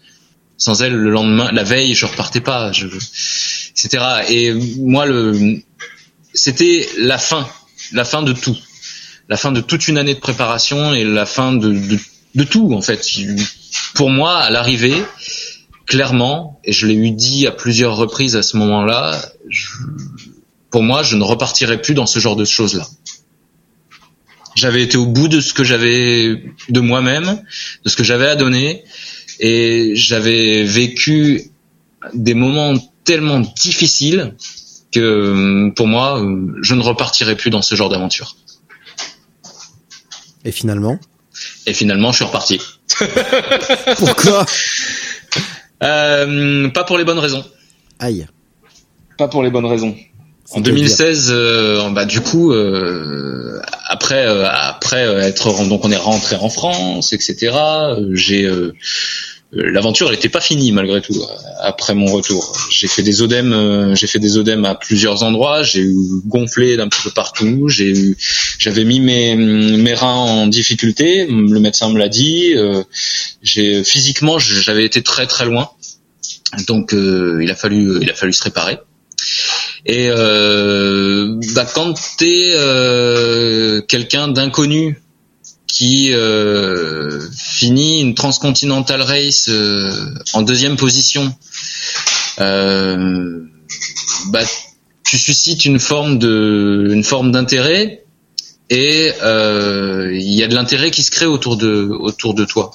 Sans 0.58 0.82
elle 0.82 0.94
le 0.94 1.10
lendemain 1.10 1.52
la 1.52 1.64
veille 1.64 1.96
je 1.96 2.06
repartais 2.06 2.42
pas 2.42 2.72
je, 2.72 2.88
etc 2.88 4.04
et 4.30 4.54
moi 4.78 5.06
le 5.06 5.58
c'était 6.34 6.88
la 6.98 7.18
fin 7.18 7.48
la 7.92 8.06
fin 8.06 8.22
de 8.22 8.34
tout. 8.34 8.58
La 9.28 9.38
fin 9.38 9.52
de 9.52 9.62
toute 9.62 9.88
une 9.88 9.98
année 9.98 10.14
de 10.14 10.20
préparation 10.20 10.94
et 10.94 11.04
la 11.04 11.26
fin 11.26 11.54
de 11.54 11.72
de, 11.72 11.98
de 12.36 12.44
tout 12.44 12.74
en 12.74 12.82
fait. 12.82 13.06
Pour 13.96 14.10
moi 14.10 14.38
à 14.38 14.50
l'arrivée 14.50 15.04
clairement 15.86 16.60
et 16.64 16.72
je 16.72 16.88
l'ai 16.88 16.96
eu 16.96 17.12
dit 17.12 17.48
à 17.48 17.52
plusieurs 17.52 17.96
reprises 17.96 18.36
à 18.36 18.44
ce 18.44 18.58
moment-là 18.58 19.20
pour 20.72 20.84
moi 20.84 21.04
je 21.04 21.16
ne 21.16 21.24
repartirai 21.24 21.82
plus 21.82 21.94
dans 21.94 22.06
ce 22.06 22.20
genre 22.20 22.36
de 22.36 22.46
choses 22.46 22.76
là 22.76 22.86
j'avais 24.56 24.82
été 24.82 24.98
au 24.98 25.06
bout 25.06 25.28
de 25.28 25.42
ce 25.42 25.54
que 25.54 25.64
j'avais 25.64 26.44
de 26.70 26.80
moi-même, 26.80 27.44
de 27.84 27.90
ce 27.90 27.96
que 27.96 28.04
j'avais 28.04 28.28
à 28.28 28.36
donner, 28.36 28.84
et 29.40 29.92
j'avais 29.96 30.64
vécu 30.64 31.52
des 32.14 32.34
moments 32.34 32.74
tellement 33.04 33.42
difficiles 33.42 34.36
que 34.92 35.70
pour 35.76 35.88
moi, 35.88 36.26
je 36.62 36.74
ne 36.74 36.82
repartirai 36.82 37.36
plus 37.36 37.50
dans 37.50 37.62
ce 37.62 37.76
genre 37.76 37.90
d'aventure. 37.90 38.38
Et 40.46 40.52
finalement? 40.52 41.00
Et 41.66 41.74
finalement, 41.74 42.12
je 42.12 42.18
suis 42.18 42.26
reparti. 42.26 42.62
Pourquoi? 43.98 44.46
Euh, 45.84 46.70
pas 46.70 46.84
pour 46.84 46.98
les 46.98 47.04
bonnes 47.04 47.20
raisons. 47.20 47.44
Aïe. 48.00 48.28
Pas 49.18 49.28
pour 49.28 49.44
les 49.44 49.50
bonnes 49.50 49.66
raisons. 49.66 49.96
En 50.52 50.56
C'est-à-dire 50.56 50.76
2016, 50.76 51.30
euh, 51.32 51.90
bah 51.90 52.06
du 52.06 52.22
coup, 52.22 52.52
euh, 52.52 53.60
après 53.88 54.28
euh, 54.28 54.46
après 54.48 55.06
euh, 55.06 55.22
être 55.22 55.68
donc 55.68 55.84
on 55.84 55.92
est 55.92 55.98
rentré 55.98 56.36
en 56.36 56.50
France, 56.50 57.14
etc. 57.14 57.56
J'ai 58.12 58.48
l'aventure 59.52 60.10
elle 60.10 60.16
était 60.16 60.30
pas 60.30 60.42
finie 60.42 60.72
malgré 60.72 61.02
tout 61.02 61.16
après 61.60 61.96
mon 61.96 62.08
retour. 62.08 62.58
J'ai 62.72 62.88
fait 62.88 63.04
des 63.04 63.22
odèmes, 63.22 63.54
euh, 63.54 63.96
j'ai 63.96 64.08
fait 64.08 64.20
des 64.20 64.38
odèmes 64.38 64.66
à 64.66 64.76
plusieurs 64.76 65.24
endroits. 65.24 65.64
J'ai 65.64 65.82
eu 65.82 65.96
gonflé 66.26 66.78
d'un 66.78 66.88
petit 66.88 67.02
peu 67.04 67.12
partout. 67.12 67.70
J'ai 67.70 67.90
eu, 67.90 68.18
j'avais 68.60 68.84
mis 68.84 69.00
mes 69.00 69.36
mes 69.36 69.94
reins 69.94 70.14
en 70.14 70.48
difficulté. 70.48 71.26
Le 71.28 71.60
médecin 71.60 71.90
me 71.90 71.98
l'a 71.98 72.10
dit. 72.10 72.54
euh, 72.56 72.84
j'ai 73.42 73.84
physiquement 73.84 74.40
j'avais 74.40 74.86
été 74.86 75.02
très 75.04 75.28
très 75.28 75.46
loin. 75.46 75.70
Donc 76.68 76.94
euh, 76.94 77.40
il 77.42 77.50
a 77.52 77.56
fallu 77.56 78.00
il 78.02 78.10
a 78.10 78.14
fallu 78.14 78.34
se 78.34 78.44
réparer. 78.44 78.80
Et 79.86 80.08
euh, 80.10 81.40
bah, 81.54 81.66
quand 81.74 81.94
t'es 82.18 82.54
euh, 82.56 83.82
quelqu'un 83.82 84.28
d'inconnu 84.28 85.00
qui 85.68 86.14
euh, 86.14 87.20
finit 87.36 88.02
une 88.02 88.16
transcontinental 88.16 89.02
race 89.02 89.50
euh, 89.50 89.92
en 90.34 90.42
deuxième 90.42 90.78
position, 90.78 91.34
euh, 92.40 93.42
bah, 94.28 94.44
tu 95.04 95.18
suscites 95.18 95.66
une 95.66 95.80
forme 95.80 96.18
de 96.18 96.88
une 96.92 97.04
forme 97.04 97.32
d'intérêt 97.32 98.06
et 98.70 99.12
euh, 99.22 100.10
il 100.12 100.34
y 100.34 100.44
a 100.44 100.48
de 100.48 100.56
l'intérêt 100.56 100.90
qui 100.90 101.04
se 101.04 101.12
crée 101.12 101.28
autour 101.28 101.56
de 101.56 101.88
autour 102.00 102.34
de 102.34 102.46
toi. 102.46 102.72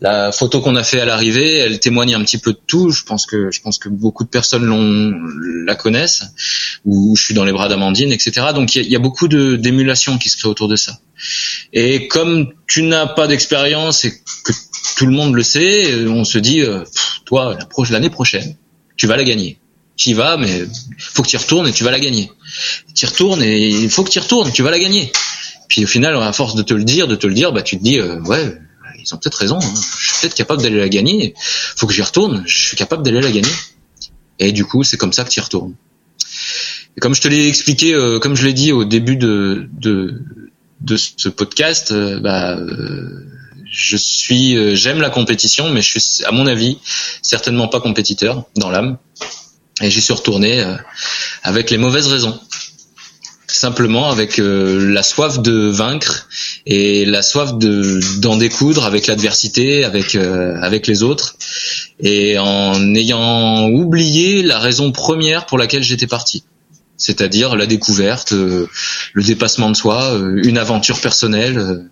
La 0.00 0.30
photo 0.30 0.60
qu'on 0.60 0.76
a 0.76 0.84
fait 0.84 1.00
à 1.00 1.04
l'arrivée, 1.04 1.54
elle 1.54 1.80
témoigne 1.80 2.14
un 2.14 2.22
petit 2.22 2.38
peu 2.38 2.52
de 2.52 2.60
tout. 2.66 2.90
Je 2.90 3.02
pense 3.02 3.26
que 3.26 3.50
je 3.50 3.60
pense 3.60 3.78
que 3.78 3.88
beaucoup 3.88 4.22
de 4.22 4.28
personnes 4.28 4.64
l'ont 4.64 5.12
la 5.66 5.74
connaissent. 5.74 6.22
Où 6.84 7.16
je 7.16 7.24
suis 7.24 7.34
dans 7.34 7.44
les 7.44 7.52
bras 7.52 7.68
d'Amandine, 7.68 8.12
etc. 8.12 8.48
Donc 8.54 8.76
il 8.76 8.86
y 8.86 8.94
a, 8.94 9.00
beaucoup 9.00 9.26
de 9.26 9.56
d'émulation 9.56 10.18
qui 10.18 10.28
se 10.28 10.36
crée 10.36 10.48
autour 10.48 10.68
de 10.68 10.76
ça. 10.76 11.00
Et 11.72 12.08
comme 12.08 12.52
tu 12.66 12.82
n'as 12.82 13.06
pas 13.06 13.26
d'expérience 13.26 14.04
et 14.04 14.12
que 14.44 14.52
tout 14.96 15.06
le 15.06 15.12
monde 15.12 15.34
le 15.34 15.42
sait, 15.42 16.06
on 16.06 16.24
se 16.24 16.38
dit, 16.38 16.60
euh, 16.60 16.84
toi, 17.24 17.58
l'année 17.90 18.10
prochaine, 18.10 18.56
tu 18.96 19.06
vas 19.06 19.16
la 19.16 19.24
gagner. 19.24 19.58
Tu 19.96 20.10
y 20.10 20.14
vas, 20.14 20.36
mais 20.36 20.66
faut 20.98 21.22
que 21.22 21.28
tu 21.28 21.36
y 21.36 21.38
retournes 21.38 21.68
et 21.68 21.72
tu 21.72 21.84
vas 21.84 21.90
la 21.90 22.00
gagner. 22.00 22.30
Tu 22.94 23.04
y 23.04 23.08
retournes 23.08 23.42
et 23.42 23.68
il 23.68 23.90
faut 23.90 24.02
que 24.04 24.10
tu 24.10 24.18
y 24.18 24.22
retournes, 24.22 24.50
tu 24.52 24.62
vas 24.62 24.70
la 24.70 24.78
gagner. 24.78 25.12
Puis 25.68 25.84
au 25.84 25.88
final, 25.88 26.16
à 26.16 26.32
force 26.32 26.54
de 26.54 26.62
te 26.62 26.74
le 26.74 26.84
dire, 26.84 27.08
de 27.08 27.16
te 27.16 27.26
le 27.26 27.34
dire, 27.34 27.52
bah 27.52 27.62
tu 27.62 27.78
te 27.78 27.82
dis, 27.82 27.98
euh, 27.98 28.20
ouais, 28.22 28.58
ils 29.04 29.14
ont 29.14 29.18
peut-être 29.18 29.38
raison. 29.38 29.58
Hein. 29.58 29.74
Je 29.98 30.06
suis 30.06 30.20
peut-être 30.20 30.34
capable 30.34 30.62
d'aller 30.62 30.78
la 30.78 30.88
gagner. 30.88 31.34
Faut 31.76 31.86
que 31.86 31.92
j'y 31.92 32.02
retourne. 32.02 32.42
Je 32.46 32.68
suis 32.68 32.76
capable 32.76 33.02
d'aller 33.02 33.20
la 33.20 33.30
gagner. 33.30 33.52
Et 34.38 34.52
du 34.52 34.64
coup, 34.64 34.82
c'est 34.82 34.96
comme 34.96 35.12
ça 35.12 35.24
que 35.24 35.30
tu 35.30 35.40
y 35.40 35.42
retournes. 35.42 35.74
Et 36.96 37.00
comme 37.00 37.14
je 37.14 37.20
te 37.20 37.28
l'ai 37.28 37.48
expliqué, 37.48 37.92
euh, 37.92 38.18
comme 38.18 38.36
je 38.36 38.44
l'ai 38.44 38.52
dit 38.52 38.72
au 38.72 38.84
début 38.84 39.16
de 39.16 39.68
de, 39.72 40.22
de 40.80 40.96
ce 40.96 41.28
podcast, 41.28 41.92
euh, 41.92 42.20
bah 42.20 42.58
je 43.66 43.96
suis, 43.96 44.76
j'aime 44.76 45.00
la 45.00 45.10
compétition, 45.10 45.70
mais 45.70 45.82
je 45.82 45.98
suis, 45.98 46.24
à 46.24 46.30
mon 46.30 46.46
avis, 46.46 46.78
certainement 47.22 47.66
pas 47.66 47.80
compétiteur 47.80 48.44
dans 48.56 48.70
l'âme. 48.70 48.98
Et 49.82 49.90
j'y 49.90 50.00
suis 50.00 50.12
retourné 50.12 50.60
euh, 50.60 50.76
avec 51.42 51.70
les 51.70 51.78
mauvaises 51.78 52.06
raisons. 52.06 52.38
Simplement 53.46 54.10
avec 54.10 54.38
euh, 54.38 54.92
la 54.92 55.02
soif 55.02 55.40
de 55.40 55.68
vaincre 55.68 56.28
et 56.66 57.04
la 57.04 57.22
soif 57.22 57.56
de 57.56 58.00
d'en 58.18 58.36
découdre 58.36 58.84
avec 58.84 59.06
l'adversité, 59.06 59.84
avec 59.84 60.14
euh, 60.14 60.56
avec 60.60 60.86
les 60.86 61.02
autres, 61.02 61.36
et 62.00 62.38
en 62.38 62.94
ayant 62.94 63.68
oublié 63.68 64.42
la 64.42 64.58
raison 64.58 64.90
première 64.90 65.46
pour 65.46 65.58
laquelle 65.58 65.84
j'étais 65.84 66.08
parti, 66.08 66.44
c'est-à-dire 67.04 67.54
la 67.54 67.66
découverte, 67.66 68.32
le 68.32 69.22
dépassement 69.22 69.70
de 69.70 69.76
soi, 69.76 70.18
une 70.42 70.56
aventure 70.56 71.00
personnelle, 71.00 71.88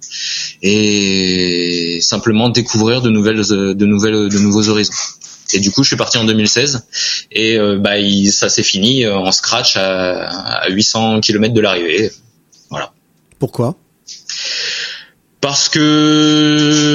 et 0.63 1.99
simplement 2.01 2.49
découvrir 2.49 3.03
de 3.03 3.11
nouvelles 3.11 3.43
de 3.47 3.87
nouvelles 3.87 4.29
de 4.29 4.39
nouveaux 4.39 4.69
horizons. 4.69 4.93
Et 5.53 5.61
du 5.61 5.71
coup, 5.71 5.83
je 5.83 5.89
suis 5.89 5.97
parti 5.97 6.19
en 6.19 6.25
2016 6.25 6.87
et 7.31 7.59
euh, 7.59 7.79
bah 7.79 7.97
ça 8.31 8.49
s'est 8.49 8.63
fini 8.63 9.05
euh, 9.05 9.17
en 9.17 9.33
scratch 9.33 9.77
à, 9.77 10.69
800 10.71 11.21
km 11.21 11.53
de 11.53 11.61
l'arrivée. 11.61 12.11
Voilà. 12.71 12.93
Pourquoi? 13.39 13.77
Parce 15.43 15.69
que 15.69 16.93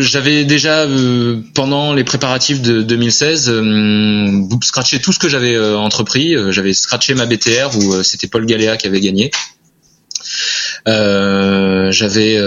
j'avais 0.00 0.44
déjà 0.44 0.80
euh, 0.80 1.40
pendant 1.54 1.94
les 1.94 2.02
préparatifs 2.02 2.60
de 2.60 2.82
2016 2.82 3.50
euh, 3.50 4.42
scratché 4.62 4.98
tout 5.00 5.12
ce 5.12 5.20
que 5.20 5.28
j'avais 5.28 5.56
entrepris. 5.58 6.34
j'avais 6.50 6.72
scratché 6.72 7.14
ma 7.14 7.26
BTR 7.26 7.76
où 7.76 8.02
c'était 8.02 8.26
Paul 8.26 8.44
Galéa 8.46 8.76
qui 8.76 8.88
avait 8.88 9.00
gagné. 9.00 9.30
j'avais 10.86 12.40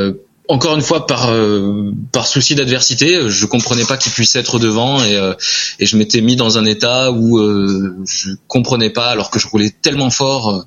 encore 0.52 0.76
une 0.76 0.82
fois 0.82 1.08
par 1.08 1.30
euh, 1.30 1.92
par 2.12 2.28
souci 2.28 2.56
d'adversité, 2.56 3.30
je 3.30 3.46
comprenais 3.46 3.86
pas 3.86 3.98
qu'il 3.98 4.12
puisse 4.12 4.36
être 4.36 4.60
devant 4.60 5.04
et 5.04 5.16
euh, 5.16 5.34
et 5.80 5.86
je 5.86 5.96
m'étais 5.98 6.22
mis 6.22 6.36
dans 6.36 6.58
un 6.58 6.66
état 6.66 7.12
où 7.12 7.38
euh, 7.38 7.96
je 8.06 8.32
comprenais 8.48 8.90
pas 8.90 9.08
alors 9.08 9.32
que 9.32 9.40
je 9.40 9.48
roulais 9.48 9.70
tellement 9.70 10.10
fort 10.10 10.66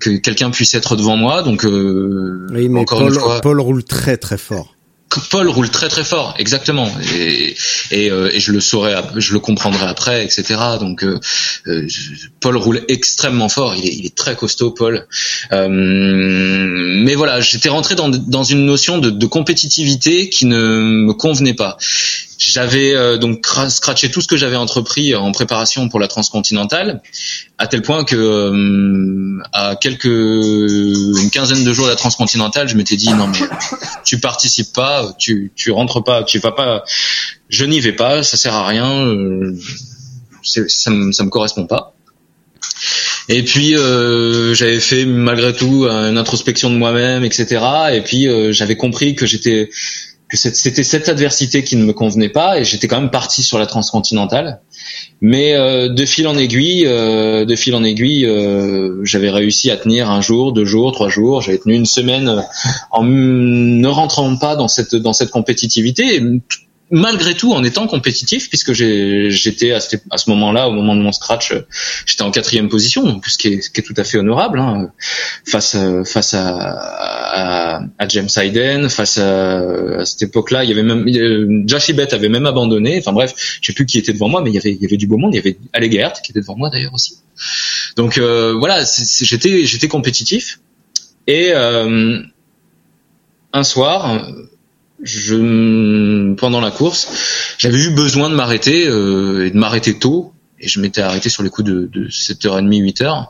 que 0.00 0.10
quelqu'un 0.10 0.50
puisse 0.50 0.74
être 0.74 0.96
devant 0.96 1.16
moi. 1.16 1.42
Donc 1.42 1.64
oui, 1.64 2.68
mais 2.68 2.80
encore 2.80 3.02
une 3.02 3.14
fois, 3.14 3.40
Paul 3.40 3.60
roule 3.60 3.84
très 3.84 4.16
très 4.16 4.38
fort. 4.38 4.71
Paul 5.30 5.48
roule 5.48 5.70
très 5.70 5.88
très 5.88 6.04
fort, 6.04 6.34
exactement, 6.38 6.90
et, 7.14 7.54
euh, 8.10 8.30
je 8.34 8.52
le 8.52 8.60
saurai, 8.60 8.94
je 9.16 9.32
le 9.32 9.40
comprendrai 9.40 9.86
après, 9.86 10.24
etc. 10.24 10.58
Donc 10.80 11.04
euh, 11.04 11.18
euh, 11.66 11.86
Paul 12.40 12.56
roule 12.56 12.82
extrêmement 12.88 13.48
fort, 13.48 13.74
il 13.74 14.06
est, 14.06 14.14
très 14.14 14.36
costaud, 14.36 14.70
Paul. 14.70 15.06
mais 15.50 17.14
voilà, 17.14 17.40
j'étais 17.40 17.68
rentré 17.68 17.94
dans, 17.94 18.42
une 18.44 18.64
notion 18.64 18.98
de 18.98 19.26
compétitivité 19.26 20.28
qui 20.28 20.46
ne 20.46 20.58
me 21.06 21.12
convenait 21.12 21.54
pas. 21.54 21.76
J'avais 22.44 22.92
euh, 22.92 23.18
donc 23.18 23.46
scratché 23.68 24.10
tout 24.10 24.20
ce 24.20 24.26
que 24.26 24.36
j'avais 24.36 24.56
entrepris 24.56 25.14
en 25.14 25.30
préparation 25.30 25.88
pour 25.88 26.00
la 26.00 26.08
transcontinentale, 26.08 27.00
à 27.56 27.68
tel 27.68 27.82
point 27.82 28.02
que 28.02 28.16
euh, 28.16 29.40
à 29.52 29.76
quelques 29.76 30.06
une 30.06 31.30
quinzaine 31.30 31.62
de 31.62 31.72
jours 31.72 31.84
de 31.84 31.90
la 31.90 31.96
transcontinentale, 31.96 32.68
je 32.68 32.76
m'étais 32.76 32.96
dit 32.96 33.10
non 33.10 33.28
mais 33.28 33.38
tu 34.04 34.18
participes 34.18 34.72
pas, 34.72 35.14
tu 35.18 35.52
tu 35.54 35.70
rentres 35.70 36.02
pas, 36.02 36.24
tu 36.24 36.40
vas 36.40 36.50
pas, 36.50 36.82
je 37.48 37.64
n'y 37.64 37.78
vais 37.78 37.92
pas, 37.92 38.24
ça 38.24 38.36
sert 38.36 38.54
à 38.54 38.66
rien, 38.66 38.90
euh, 39.06 39.56
ça 40.42 40.90
me 40.90 41.12
ça 41.12 41.22
me 41.22 41.30
correspond 41.30 41.66
pas. 41.66 41.94
Et 43.28 43.44
puis 43.44 43.76
euh, 43.76 44.52
j'avais 44.52 44.80
fait 44.80 45.04
malgré 45.04 45.52
tout 45.52 45.84
une 45.86 46.18
introspection 46.18 46.70
de 46.70 46.76
moi-même, 46.76 47.22
etc. 47.22 47.64
Et 47.92 48.00
puis 48.00 48.26
j'avais 48.52 48.76
compris 48.76 49.14
que 49.14 49.26
j'étais 49.26 49.70
que 50.32 50.38
c'était 50.38 50.82
cette 50.82 51.10
adversité 51.10 51.62
qui 51.62 51.76
ne 51.76 51.84
me 51.84 51.92
convenait 51.92 52.30
pas 52.30 52.58
et 52.58 52.64
j'étais 52.64 52.88
quand 52.88 52.98
même 52.98 53.10
parti 53.10 53.42
sur 53.42 53.58
la 53.58 53.66
transcontinentale. 53.66 54.62
Mais 55.20 55.52
euh, 55.52 55.90
de 55.90 56.06
fil 56.06 56.26
en 56.26 56.38
aiguille, 56.38 56.86
euh, 56.86 57.44
de 57.44 57.54
fil 57.54 57.74
en 57.74 57.84
aiguille, 57.84 58.24
euh, 58.24 59.04
j'avais 59.04 59.28
réussi 59.28 59.70
à 59.70 59.76
tenir 59.76 60.10
un 60.10 60.22
jour, 60.22 60.54
deux 60.54 60.64
jours, 60.64 60.92
trois 60.92 61.10
jours. 61.10 61.42
J'avais 61.42 61.58
tenu 61.58 61.74
une 61.74 61.84
semaine 61.84 62.42
en 62.90 63.04
ne 63.04 63.88
rentrant 63.88 64.34
pas 64.36 64.56
dans 64.56 64.68
cette 64.68 64.94
dans 64.94 65.12
cette 65.12 65.30
compétitivité 65.30 66.22
malgré 66.92 67.34
tout 67.34 67.52
en 67.52 67.64
étant 67.64 67.86
compétitif 67.86 68.48
puisque 68.48 68.72
j'étais 68.72 69.72
à, 69.72 69.80
ce 69.80 70.30
moment-là 70.30 70.68
au 70.68 70.72
moment 70.72 70.94
de 70.94 71.00
mon 71.00 71.10
scratch 71.10 71.54
j'étais 72.06 72.22
en 72.22 72.30
quatrième 72.30 72.68
position 72.68 73.20
ce 73.26 73.38
qui 73.38 73.48
est, 73.48 73.60
ce 73.62 73.70
qui 73.70 73.80
est 73.80 73.82
tout 73.82 73.94
à 73.96 74.04
fait 74.04 74.18
honorable 74.18 74.60
hein, 74.60 74.92
face 75.46 75.76
face 76.04 76.34
à, 76.34 77.80
à, 77.98 78.08
James 78.08 78.28
Hayden 78.36 78.90
face 78.90 79.16
à, 79.16 80.04
cette 80.04 80.22
époque-là 80.22 80.64
il 80.64 80.70
y 80.70 80.72
avait 80.72 80.82
même 80.82 81.04
Bett 81.96 82.12
avait 82.12 82.28
même 82.28 82.46
abandonné 82.46 82.98
enfin 82.98 83.12
bref 83.12 83.58
je 83.60 83.66
sais 83.66 83.72
plus 83.72 83.86
qui 83.86 83.98
était 83.98 84.12
devant 84.12 84.28
moi 84.28 84.42
mais 84.42 84.50
il 84.50 84.54
y 84.54 84.58
avait 84.58 84.72
il 84.72 84.82
y 84.82 84.86
avait 84.86 84.98
du 84.98 85.06
beau 85.06 85.16
monde 85.16 85.34
il 85.34 85.38
y 85.38 85.40
avait 85.40 85.56
Allegert 85.72 86.12
qui 86.22 86.32
était 86.32 86.40
devant 86.40 86.56
moi 86.56 86.68
d'ailleurs 86.70 86.94
aussi. 86.94 87.18
Donc 87.96 88.18
euh, 88.18 88.54
voilà 88.58 88.84
j'étais 89.22 89.64
j'étais 89.64 89.88
compétitif 89.88 90.60
et 91.26 91.52
euh, 91.54 92.20
un 93.52 93.64
soir 93.64 94.26
je 95.02 96.34
pendant 96.34 96.60
la 96.60 96.70
course, 96.70 97.08
j'avais 97.58 97.78
eu 97.78 97.90
besoin 97.90 98.30
de 98.30 98.34
m'arrêter 98.34 98.86
euh, 98.86 99.46
et 99.46 99.50
de 99.50 99.58
m'arrêter 99.58 99.98
tôt. 99.98 100.32
Et 100.60 100.68
je 100.68 100.80
m'étais 100.80 101.00
arrêté 101.00 101.28
sur 101.28 101.42
les 101.42 101.50
coups 101.50 101.68
de, 101.68 101.90
de 101.92 102.08
7h30, 102.08 102.68
8h. 102.68 103.26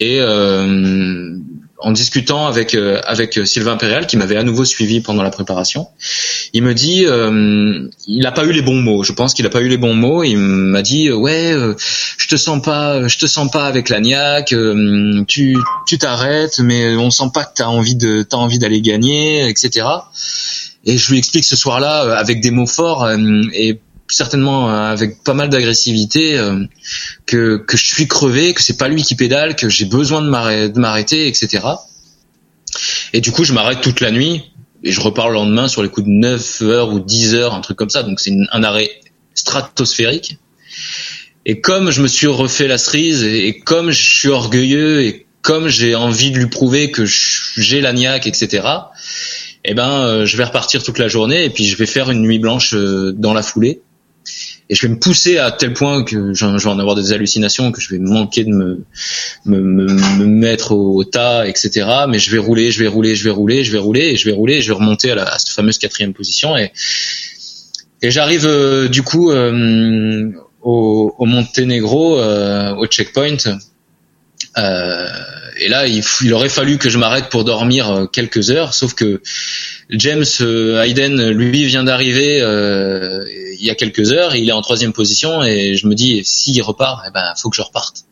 Et 0.00 0.18
euh, 0.20 1.36
en 1.78 1.92
discutant 1.92 2.46
avec 2.46 2.74
euh, 2.74 3.00
avec 3.04 3.38
Sylvain 3.44 3.72
Impérial, 3.72 4.06
qui 4.06 4.16
m'avait 4.16 4.36
à 4.36 4.42
nouveau 4.42 4.64
suivi 4.64 5.00
pendant 5.00 5.22
la 5.22 5.30
préparation, 5.30 5.88
il 6.52 6.62
me 6.62 6.74
dit, 6.74 7.04
euh, 7.06 7.88
il 8.06 8.22
n'a 8.22 8.32
pas 8.32 8.44
eu 8.44 8.52
les 8.52 8.62
bons 8.62 8.80
mots. 8.80 9.04
Je 9.04 9.12
pense 9.12 9.34
qu'il 9.34 9.44
n'a 9.44 9.50
pas 9.50 9.60
eu 9.60 9.68
les 9.68 9.76
bons 9.76 9.94
mots. 9.94 10.24
Il 10.24 10.38
m'a 10.38 10.82
dit, 10.82 11.12
ouais, 11.12 11.54
je 12.18 12.28
te 12.28 12.36
sens 12.36 12.60
pas, 12.62 13.06
je 13.06 13.18
te 13.18 13.26
sens 13.26 13.50
pas 13.50 13.66
avec 13.66 13.88
l'agnac. 13.88 14.54
tu 15.28 15.56
tu 15.86 15.98
t'arrêtes, 15.98 16.58
mais 16.60 16.96
on 16.96 17.10
sent 17.10 17.30
pas 17.32 17.44
que 17.44 17.54
t'as 17.54 17.66
envie 17.66 17.96
de 17.96 18.22
t'as 18.22 18.38
envie 18.38 18.58
d'aller 18.58 18.80
gagner, 18.80 19.48
etc. 19.48 19.86
Et 20.86 20.96
je 20.96 21.10
lui 21.10 21.18
explique 21.18 21.44
ce 21.44 21.56
soir-là 21.56 22.04
euh, 22.04 22.16
avec 22.16 22.40
des 22.40 22.52
mots 22.52 22.66
forts 22.66 23.04
euh, 23.04 23.18
et 23.52 23.80
certainement 24.08 24.70
euh, 24.70 24.92
avec 24.92 25.24
pas 25.24 25.34
mal 25.34 25.48
d'agressivité 25.48 26.40
que 27.26 27.56
que 27.56 27.76
je 27.76 27.84
suis 27.84 28.06
crevé, 28.06 28.54
que 28.54 28.62
c'est 28.62 28.76
pas 28.76 28.88
lui 28.88 29.02
qui 29.02 29.16
pédale, 29.16 29.56
que 29.56 29.68
j'ai 29.68 29.84
besoin 29.84 30.22
de 30.22 30.78
m'arrêter, 30.78 31.26
etc. 31.26 31.66
Et 33.12 33.20
du 33.20 33.32
coup, 33.32 33.42
je 33.42 33.52
m'arrête 33.52 33.80
toute 33.80 34.00
la 34.00 34.12
nuit 34.12 34.44
et 34.84 34.92
je 34.92 35.00
repars 35.00 35.28
le 35.28 35.34
lendemain 35.34 35.66
sur 35.66 35.82
les 35.82 35.88
coups 35.88 36.06
de 36.06 36.12
9 36.12 36.62
heures 36.62 36.92
ou 36.92 37.00
10 37.00 37.34
heures, 37.34 37.54
un 37.54 37.60
truc 37.60 37.76
comme 37.76 37.90
ça. 37.90 38.04
Donc 38.04 38.20
c'est 38.20 38.36
un 38.52 38.62
arrêt 38.62 38.90
stratosphérique. 39.34 40.38
Et 41.44 41.60
comme 41.60 41.90
je 41.90 42.00
me 42.00 42.06
suis 42.06 42.28
refait 42.28 42.68
la 42.68 42.78
cerise 42.78 43.24
et, 43.24 43.58
comme 43.58 43.90
je 43.90 44.02
suis 44.02 44.28
orgueilleux 44.28 45.02
et 45.02 45.26
comme 45.42 45.68
j'ai 45.68 45.96
envie 45.96 46.30
de 46.30 46.38
lui 46.38 46.48
prouver 46.48 46.90
que 46.92 47.04
j'ai 47.06 47.80
la 47.80 47.92
niaque, 47.92 48.26
etc 48.26 48.62
eh 49.66 49.74
ben 49.74 50.04
euh, 50.04 50.24
je 50.24 50.36
vais 50.36 50.44
repartir 50.44 50.82
toute 50.82 50.98
la 50.98 51.08
journée 51.08 51.44
et 51.44 51.50
puis 51.50 51.64
je 51.64 51.76
vais 51.76 51.86
faire 51.86 52.10
une 52.10 52.22
nuit 52.22 52.38
blanche 52.38 52.74
euh, 52.74 53.12
dans 53.12 53.34
la 53.34 53.42
foulée 53.42 53.82
et 54.68 54.74
je 54.74 54.82
vais 54.82 54.92
me 54.92 54.98
pousser 54.98 55.38
à 55.38 55.50
tel 55.50 55.72
point 55.72 56.04
que 56.04 56.34
je 56.34 56.46
vais 56.46 56.66
en 56.66 56.78
avoir 56.78 56.94
des 56.94 57.12
hallucinations 57.12 57.72
que 57.72 57.80
je 57.80 57.90
vais 57.90 57.98
manquer 57.98 58.44
de 58.44 58.50
me 58.50 58.84
me, 59.44 59.60
me, 59.60 60.26
mettre 60.26 60.72
au, 60.72 61.04
tas 61.04 61.46
etc 61.46 61.86
mais 62.08 62.18
je 62.18 62.30
vais 62.30 62.38
rouler 62.38 62.70
je 62.70 62.80
vais 62.80 62.88
rouler 62.88 63.14
je 63.14 63.24
vais 63.24 63.30
rouler 63.30 63.64
je 63.64 63.72
vais 63.72 63.78
rouler 63.78 64.06
et 64.06 64.16
je 64.16 64.24
vais 64.24 64.32
rouler 64.32 64.54
et 64.54 64.62
je 64.62 64.68
vais 64.68 64.74
remonter 64.74 65.10
à, 65.10 65.14
la, 65.16 65.24
à 65.24 65.38
cette 65.38 65.50
fameuse 65.50 65.78
quatrième 65.78 66.14
position 66.14 66.56
et 66.56 66.70
j'arrive 68.02 68.46
euh, 68.46 68.88
du 68.88 69.02
coup 69.02 69.30
au, 69.32 71.14
au 71.18 71.26
Monténégro 71.26 72.20
au 72.20 72.86
checkpoint 72.86 73.36
Euh, 74.58 75.08
et 75.58 75.68
là, 75.68 75.86
il, 75.86 76.02
il, 76.22 76.34
aurait 76.34 76.48
fallu 76.48 76.78
que 76.78 76.90
je 76.90 76.98
m'arrête 76.98 77.28
pour 77.28 77.44
dormir 77.44 77.90
euh, 77.90 78.06
quelques 78.06 78.50
heures, 78.50 78.74
sauf 78.74 78.94
que 78.94 79.22
James 79.90 80.24
euh, 80.40 80.82
Hayden, 80.82 81.30
lui, 81.30 81.64
vient 81.64 81.84
d'arriver 81.84 82.40
euh, 82.40 83.24
il 83.58 83.64
y 83.64 83.70
a 83.70 83.74
quelques 83.74 84.12
heures, 84.12 84.34
il 84.36 84.48
est 84.48 84.52
en 84.52 84.62
troisième 84.62 84.92
position, 84.92 85.42
et 85.42 85.74
je 85.74 85.86
me 85.86 85.94
dis, 85.94 86.22
s'il 86.24 86.60
repart, 86.62 87.02
eh 87.06 87.10
ben, 87.10 87.32
faut 87.36 87.48
que 87.48 87.56
je 87.56 87.62
reparte. 87.62 88.04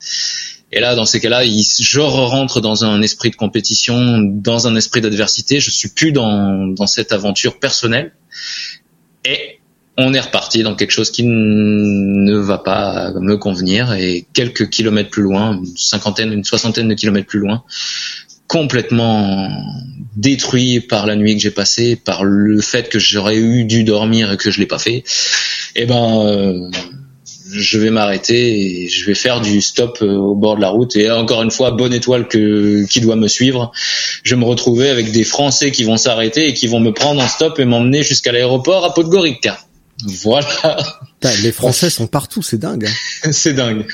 Et 0.73 0.81
là, 0.81 0.95
dans 0.95 1.05
ces 1.05 1.21
cas-là, 1.21 1.45
je 1.45 2.01
rentre 2.01 2.61
dans 2.61 2.85
un 2.85 3.01
esprit 3.01 3.31
de 3.31 3.37
compétition, 3.37 4.19
dans 4.21 4.67
un 4.67 4.75
esprit 4.75 5.01
d'adversité. 5.01 5.61
Je 5.61 5.71
suis 5.71 5.91
plus 5.91 6.11
dans, 6.11 6.67
dans 6.67 6.89
cette 6.89 7.13
aventure 7.13 7.61
personnelle. 7.61 8.13
Et 9.25 9.61
on 9.97 10.13
est 10.13 10.21
reparti 10.21 10.63
dans 10.63 10.75
quelque 10.75 10.91
chose 10.91 11.11
qui 11.11 11.23
ne 11.25 12.37
va 12.37 12.59
pas 12.59 13.13
me 13.21 13.37
convenir 13.37 13.93
et 13.93 14.27
quelques 14.33 14.69
kilomètres 14.69 15.11
plus 15.11 15.23
loin, 15.23 15.59
une 15.59 15.77
cinquantaine, 15.77 16.33
une 16.33 16.45
soixantaine 16.45 16.89
de 16.89 16.95
kilomètres 16.95 17.29
plus 17.29 17.39
loin, 17.39 17.63
complètement 18.49 19.51
détruit 20.17 20.81
par 20.81 21.07
la 21.07 21.17
nuit 21.17 21.37
que 21.37 21.43
j'ai 21.43 21.51
passée, 21.51 21.97
par 21.97 22.25
le 22.25 22.61
fait 22.61 22.89
que 22.89 22.99
j'aurais 22.99 23.37
eu 23.37 23.65
dû 23.65 23.85
dormir 23.85 24.33
et 24.33 24.37
que 24.37 24.51
je 24.51 24.61
l'ai 24.61 24.67
pas 24.67 24.79
fait. 24.79 25.05
Eh 25.77 25.87
ben, 25.87 26.27
euh, 26.27 26.71
je 27.53 27.79
vais 27.79 27.91
m'arrêter 27.91 28.85
et 28.85 28.89
je 28.89 29.07
vais 29.07 29.15
faire 29.15 29.41
du 29.41 29.61
stop 29.61 29.99
euh, 30.03 30.15
au 30.15 30.35
bord 30.35 30.57
de 30.57 30.61
la 30.61 30.69
route. 30.69 30.97
Et 30.97 31.11
encore 31.11 31.43
une 31.43 31.51
fois, 31.51 31.71
bonne 31.71 31.95
étoile 31.95 32.27
que, 32.29 32.85
qui 32.87 33.01
doit 33.01 33.17
me 33.17 33.29
suivre. 33.29 33.73
Je 34.23 34.35
vais 34.35 34.41
me 34.41 34.47
retrouver 34.47 34.89
avec 34.89 35.13
des 35.13 35.25
Français 35.25 35.71
qui 35.71 35.85
vont 35.85 35.97
s'arrêter 35.97 36.49
et 36.49 36.55
qui 36.55 36.67
vont 36.67 36.81
me 36.81 36.93
prendre 36.93 37.23
en 37.23 37.29
stop 37.29 37.59
et 37.59 37.65
m'emmener 37.65 38.03
jusqu'à 38.03 38.33
l'aéroport 38.33 38.85
à 38.85 38.93
Podgorica. 38.93 39.59
Voilà. 40.03 40.77
Les 41.43 41.53
Français 41.53 41.91
sont 41.91 42.07
partout, 42.07 42.43
c'est 42.43 42.59
dingue. 42.59 42.87
Hein. 42.87 43.29
c'est 43.33 43.55
dingue. 43.55 43.87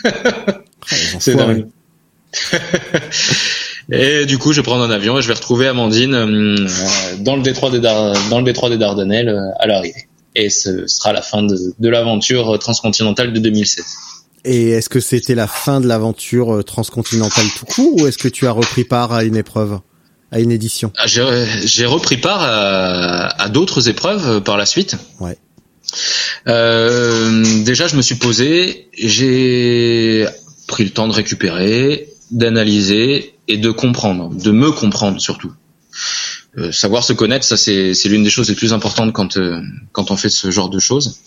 c'est 1.18 1.34
dingue. 1.34 1.66
et 3.92 4.24
du 4.26 4.38
coup, 4.38 4.52
je 4.52 4.60
vais 4.60 4.62
prendre 4.64 4.84
un 4.84 4.90
avion 4.90 5.18
et 5.18 5.22
je 5.22 5.28
vais 5.28 5.34
retrouver 5.34 5.66
Amandine 5.66 6.14
euh, 6.14 6.66
dans 7.18 7.36
le 7.36 7.42
détroit 7.42 7.70
des 7.70 7.80
dans 7.80 8.38
le 8.38 8.44
détroit 8.44 8.70
des 8.70 8.78
Dardanelles 8.78 9.28
euh, 9.28 9.50
à 9.58 9.66
l'arrivée. 9.66 10.06
Et 10.36 10.48
ce 10.48 10.86
sera 10.86 11.12
la 11.12 11.22
fin 11.22 11.42
de, 11.42 11.56
de 11.78 11.88
l'aventure 11.88 12.56
transcontinentale 12.58 13.32
de 13.32 13.40
2016. 13.40 13.84
Et 14.44 14.70
est-ce 14.70 14.88
que 14.88 15.00
c'était 15.00 15.34
la 15.34 15.48
fin 15.48 15.80
de 15.80 15.86
l'aventure 15.88 16.56
euh, 16.56 16.62
transcontinentale 16.62 17.46
tout 17.56 17.66
court 17.66 18.00
ou 18.00 18.06
est-ce 18.06 18.18
que 18.18 18.28
tu 18.28 18.46
as 18.46 18.52
repris 18.52 18.84
part 18.84 19.12
à 19.12 19.24
une 19.24 19.36
épreuve, 19.36 19.80
à 20.30 20.38
une 20.38 20.52
édition? 20.52 20.92
Ah, 20.96 21.06
J'ai 21.06 21.86
repris 21.86 22.16
part 22.16 22.42
à, 22.42 23.42
à 23.42 23.48
d'autres 23.48 23.88
épreuves 23.88 24.40
par 24.42 24.56
la 24.56 24.66
suite. 24.66 24.96
Ouais. 25.18 25.36
Euh, 26.48 27.62
déjà, 27.64 27.86
je 27.86 27.96
me 27.96 28.02
suis 28.02 28.16
posé, 28.16 28.88
j'ai 28.96 30.26
pris 30.66 30.84
le 30.84 30.90
temps 30.90 31.08
de 31.08 31.12
récupérer, 31.12 32.08
d'analyser 32.30 33.34
et 33.48 33.56
de 33.56 33.70
comprendre, 33.70 34.34
de 34.34 34.50
me 34.50 34.70
comprendre 34.70 35.20
surtout. 35.20 35.52
Euh, 36.58 36.72
savoir 36.72 37.04
se 37.04 37.12
connaître, 37.12 37.44
ça 37.44 37.56
c'est 37.56 37.94
l'une 38.06 38.24
des 38.24 38.30
choses 38.30 38.48
les 38.48 38.56
plus 38.56 38.72
importantes 38.72 39.12
quand 39.12 39.36
euh, 39.36 39.60
quand 39.92 40.10
on 40.10 40.16
fait 40.16 40.28
ce 40.28 40.50
genre 40.50 40.68
de 40.68 40.80
choses. 40.80 41.20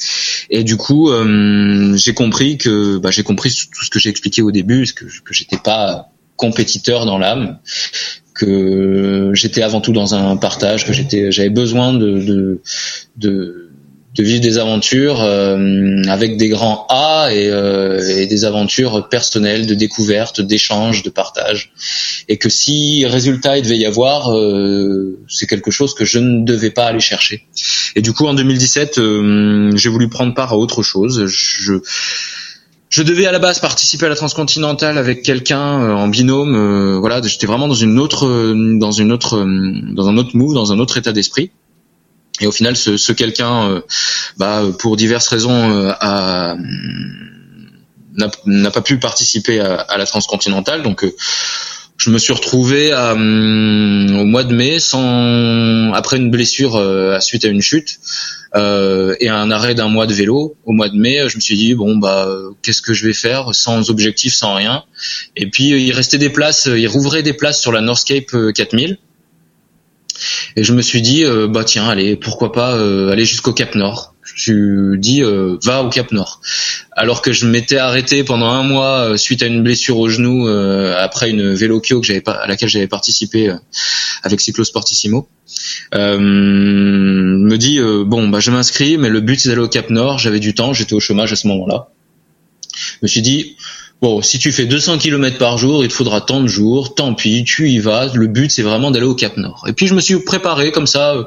Et 0.49 0.65
du 0.65 0.75
coup, 0.75 1.11
euh, 1.11 1.95
j'ai 1.95 2.13
compris 2.13 2.57
que 2.57 2.97
bah, 2.97 3.09
j'ai 3.09 3.23
compris 3.23 3.49
tout 3.49 3.85
ce 3.85 3.89
que 3.89 3.99
j'ai 3.99 4.09
expliqué 4.09 4.41
au 4.41 4.51
début, 4.51 4.85
que 4.93 5.05
que 5.05 5.33
j'étais 5.33 5.57
pas 5.57 6.09
compétiteur 6.35 7.05
dans 7.05 7.17
l'âme, 7.17 7.59
que 8.35 9.31
j'étais 9.33 9.61
avant 9.61 9.79
tout 9.79 9.93
dans 9.93 10.13
un 10.13 10.35
partage, 10.35 10.85
que 10.85 10.91
j'étais 10.91 11.31
j'avais 11.31 11.49
besoin 11.49 11.93
de, 11.93 12.19
de, 12.19 12.61
de 13.15 13.69
de 14.15 14.23
vivre 14.23 14.41
des 14.41 14.59
aventures 14.59 15.21
euh, 15.21 16.03
avec 16.07 16.37
des 16.37 16.49
grands 16.49 16.85
A 16.89 17.29
et, 17.31 17.49
euh, 17.49 17.99
et, 17.99 18.27
des 18.27 18.45
aventures 18.45 19.09
personnelles, 19.09 19.65
de 19.65 19.73
découverte, 19.73 20.39
d'échange, 20.39 21.01
de 21.01 21.09
partage. 21.09 21.71
Et 22.29 22.37
que 22.37 22.49
si 22.49 23.05
résultat 23.07 23.57
il 23.57 23.63
devait 23.63 23.77
y 23.77 23.85
avoir, 23.85 24.31
euh, 24.31 25.17
c'est 25.27 25.47
quelque 25.47 25.71
chose 25.71 25.95
que 25.95 26.05
je 26.05 26.19
ne 26.19 26.45
devais 26.45 26.69
pas 26.69 26.85
aller 26.85 26.99
chercher. 26.99 27.47
Et 27.95 28.01
du 28.01 28.13
coup, 28.13 28.27
en 28.27 28.35
2017, 28.35 28.99
j'ai 29.75 29.89
voulu 29.89 30.09
prendre 30.09 30.35
part 30.35 30.53
à 30.53 30.57
autre 30.57 30.83
chose. 30.83 31.25
Je, 31.25 31.73
je 32.89 33.01
devais 33.01 33.25
à 33.25 33.31
la 33.31 33.39
base 33.39 33.59
participer 33.59 34.05
à 34.05 34.09
la 34.09 34.15
transcontinentale 34.15 34.99
avec 34.99 35.23
quelqu'un 35.23 35.95
en 35.95 36.07
binôme. 36.07 36.99
voilà, 36.99 37.19
j'étais 37.23 37.47
vraiment 37.47 37.67
dans 37.67 37.73
une 37.73 37.97
autre, 37.97 38.27
dans 38.77 38.91
une 38.91 39.11
autre, 39.11 39.43
dans 39.93 40.07
un 40.07 40.17
autre 40.17 40.37
move, 40.37 40.53
dans 40.53 40.71
un 40.71 40.77
autre 40.77 40.97
état 40.97 41.11
d'esprit. 41.11 41.49
Et 42.39 42.47
au 42.47 42.51
final, 42.51 42.75
ce, 42.75 42.97
ce 42.97 43.11
quelqu'un, 43.11 43.69
euh, 43.69 43.81
bah, 44.37 44.63
pour 44.79 44.97
diverses 44.97 45.27
raisons, 45.27 45.71
euh, 45.71 46.55
n'a 48.45 48.71
pas 48.71 48.81
pu 48.81 48.97
participer 48.97 49.59
à, 49.59 49.75
à 49.75 49.97
la 49.97 50.05
transcontinentale. 50.05 50.81
Donc, 50.81 51.03
euh, 51.03 51.15
je 51.97 52.09
me 52.09 52.17
suis 52.17 52.33
retrouvé 52.33 52.91
à, 52.91 53.13
hum, 53.13 54.19
au 54.19 54.25
mois 54.25 54.43
de 54.43 54.53
mai 54.53 54.79
sans 54.79 55.93
après 55.93 56.17
une 56.17 56.31
blessure 56.31 56.75
à 56.75 57.21
suite 57.21 57.45
à 57.45 57.49
une 57.49 57.61
chute 57.61 57.99
euh, 58.55 59.15
et 59.19 59.29
un 59.29 59.51
arrêt 59.51 59.75
d'un 59.75 59.89
mois 59.89 60.07
de 60.07 60.13
vélo. 60.13 60.55
Au 60.65 60.71
mois 60.71 60.89
de 60.89 60.97
mai 60.97 61.29
je 61.29 61.35
me 61.35 61.39
suis 61.39 61.55
dit 61.55 61.75
bon 61.75 61.97
bah 61.97 62.27
qu'est-ce 62.63 62.81
que 62.81 62.93
je 62.93 63.05
vais 63.05 63.13
faire 63.13 63.53
sans 63.53 63.91
objectif 63.91 64.33
sans 64.33 64.55
rien? 64.55 64.83
Et 65.35 65.45
puis 65.45 65.65
il 65.65 65.91
restait 65.91 66.17
des 66.17 66.31
places 66.31 66.67
il 66.75 66.87
rouvrait 66.87 67.21
des 67.21 67.33
places 67.33 67.61
sur 67.61 67.71
la 67.71 67.79
Northcape 67.79 68.35
4000 68.55 68.97
et 70.55 70.63
je 70.63 70.73
me 70.73 70.81
suis 70.81 71.01
dit, 71.01 71.23
euh, 71.23 71.47
bah 71.47 71.63
tiens, 71.63 71.87
allez, 71.87 72.15
pourquoi 72.15 72.51
pas 72.51 72.75
euh, 72.75 73.11
aller 73.11 73.25
jusqu'au 73.25 73.53
Cap 73.53 73.75
Nord. 73.75 74.13
Je 74.23 74.33
me 74.33 74.37
suis 74.37 74.99
dit, 74.99 75.23
euh, 75.23 75.57
va 75.63 75.83
au 75.83 75.89
Cap 75.89 76.11
Nord. 76.11 76.41
Alors 76.91 77.21
que 77.21 77.31
je 77.31 77.45
m'étais 77.45 77.77
arrêté 77.77 78.23
pendant 78.23 78.47
un 78.47 78.63
mois 78.63 79.17
suite 79.17 79.43
à 79.43 79.47
une 79.47 79.63
blessure 79.63 79.97
au 79.97 80.09
genou 80.09 80.47
après 80.47 81.29
une 81.29 81.53
vélocchio 81.53 81.99
que 81.99 82.07
j'avais 82.07 82.23
à 82.27 82.47
laquelle 82.47 82.69
j'avais 82.69 82.87
participé 82.87 83.53
avec 84.21 84.39
Cyclosportissimo. 84.39 85.27
Euh, 85.93 86.17
me 86.19 87.57
dit 87.57 87.79
bon 88.05 88.29
bah 88.29 88.39
je 88.39 88.49
m'inscris 88.49 88.97
mais 88.97 89.09
le 89.09 89.21
but 89.21 89.39
c'est 89.39 89.49
d'aller 89.49 89.61
au 89.61 89.67
Cap 89.67 89.89
Nord 89.89 90.17
j'avais 90.17 90.39
du 90.39 90.55
temps 90.55 90.73
j'étais 90.73 90.93
au 90.93 90.99
chômage 90.99 91.31
à 91.33 91.35
ce 91.35 91.47
moment-là 91.47 91.89
je 92.75 92.97
me 93.03 93.07
suis 93.07 93.21
dit 93.21 93.55
Bon, 94.03 94.21
si 94.21 94.37
tu 94.37 94.51
fais 94.51 94.65
200 94.65 94.97
km 94.97 95.37
par 95.37 95.57
jour, 95.57 95.85
il 95.85 95.87
te 95.87 95.93
faudra 95.93 96.19
tant 96.19 96.41
de 96.41 96.47
jours, 96.47 96.93
tant 96.93 97.13
pis, 97.13 97.45
tu 97.45 97.69
y 97.69 97.79
vas. 97.79 98.11
Le 98.13 98.27
but, 98.27 98.51
c'est 98.51 98.61
vraiment 98.61 98.91
d'aller 98.91 99.05
au 99.05 99.15
Cap 99.15 99.37
Nord. 99.37 99.63
Et 99.69 99.71
puis, 99.71 99.87
je 99.87 99.93
me 99.93 100.01
suis 100.01 100.19
préparé 100.19 100.73
comme 100.73 100.87
ça, 100.87 101.13
euh, 101.13 101.23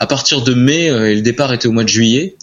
à 0.00 0.08
partir 0.08 0.42
de 0.42 0.52
mai, 0.52 0.90
euh, 0.90 1.12
et 1.12 1.14
le 1.14 1.20
départ 1.20 1.52
était 1.52 1.68
au 1.68 1.70
mois 1.70 1.84
de 1.84 1.88
juillet, 1.88 2.34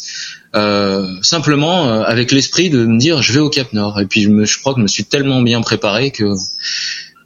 euh, 0.56 1.06
simplement 1.22 1.90
euh, 1.90 2.04
avec 2.04 2.32
l'esprit 2.32 2.70
de 2.70 2.86
me 2.86 2.98
dire, 2.98 3.22
je 3.22 3.34
vais 3.34 3.42
au 3.42 3.50
Cap 3.50 3.74
Nord. 3.74 4.00
Et 4.00 4.06
puis, 4.06 4.22
je, 4.22 4.30
me, 4.30 4.46
je 4.46 4.58
crois 4.58 4.74
que 4.74 4.80
je 4.80 4.84
me 4.84 4.88
suis 4.88 5.04
tellement 5.04 5.42
bien 5.42 5.60
préparé 5.60 6.12
que 6.12 6.32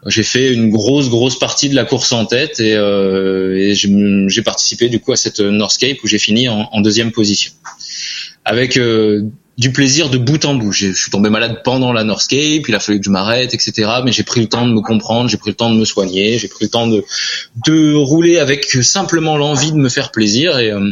j'ai 0.07 0.23
fait 0.23 0.51
une 0.51 0.71
grosse, 0.71 1.09
grosse 1.09 1.38
partie 1.38 1.69
de 1.69 1.75
la 1.75 1.85
course 1.85 2.11
en 2.11 2.25
tête 2.25 2.59
et, 2.59 2.71
et 2.71 3.75
j'ai 3.75 4.41
participé 4.41 4.89
du 4.89 4.99
coup 4.99 5.11
à 5.11 5.15
cette 5.15 5.41
Northcape 5.41 5.97
où 6.03 6.07
j'ai 6.07 6.17
fini 6.17 6.49
en, 6.49 6.69
en, 6.71 6.81
deuxième 6.81 7.11
position. 7.11 7.51
Avec 8.45 8.79
du 9.57 9.71
plaisir 9.71 10.09
de 10.09 10.19
bout 10.19 10.45
en 10.45 10.53
bout. 10.53 10.71
Je 10.71 10.93
suis 10.93 11.09
tombé 11.09 11.29
malade 11.29 11.61
pendant 11.63 11.91
la 11.91 12.03
Northscape, 12.03 12.67
il 12.67 12.75
a 12.75 12.79
fallu 12.79 12.99
que 12.99 13.05
je 13.05 13.09
m'arrête, 13.09 13.55
etc. 13.55 13.89
Mais 14.05 14.11
j'ai 14.11 14.23
pris 14.23 14.41
le 14.41 14.47
temps 14.47 14.67
de 14.67 14.71
me 14.71 14.81
comprendre, 14.81 15.29
j'ai 15.29 15.38
pris 15.38 15.49
le 15.49 15.55
temps 15.55 15.71
de 15.71 15.79
me 15.79 15.85
soigner, 15.85 16.38
j'ai 16.38 16.47
pris 16.47 16.65
le 16.65 16.69
temps 16.69 16.85
de 16.85 17.03
de 17.65 17.95
rouler 17.95 18.38
avec 18.38 18.65
simplement 18.65 19.35
l'envie 19.35 19.71
de 19.71 19.77
me 19.77 19.89
faire 19.89 20.11
plaisir. 20.11 20.59
Et, 20.59 20.71
euh, 20.71 20.91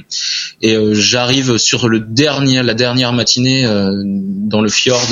et 0.63 0.75
euh, 0.75 0.95
j'arrive 0.95 1.57
sur 1.57 1.87
le 1.87 1.99
dernier, 1.99 2.63
la 2.63 2.73
dernière 2.73 3.13
matinée 3.13 3.65
euh, 3.65 3.91
dans 4.03 4.61
le 4.61 4.69
fjord 4.69 5.05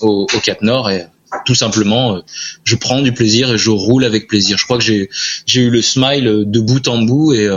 au, 0.00 0.26
au, 0.32 0.40
Cap 0.40 0.62
Nord 0.62 0.90
et 0.90 1.06
tout 1.46 1.54
simplement, 1.54 2.20
je 2.62 2.76
prends 2.76 3.00
du 3.00 3.12
plaisir 3.12 3.54
et 3.54 3.58
je 3.58 3.70
roule 3.70 4.04
avec 4.04 4.28
plaisir. 4.28 4.58
Je 4.58 4.64
crois 4.64 4.76
que 4.76 4.84
j'ai 4.84 5.08
j'ai 5.46 5.62
eu 5.62 5.70
le 5.70 5.80
smile 5.80 6.44
de 6.46 6.60
bout 6.60 6.86
en 6.88 6.98
bout 6.98 7.32
et 7.32 7.48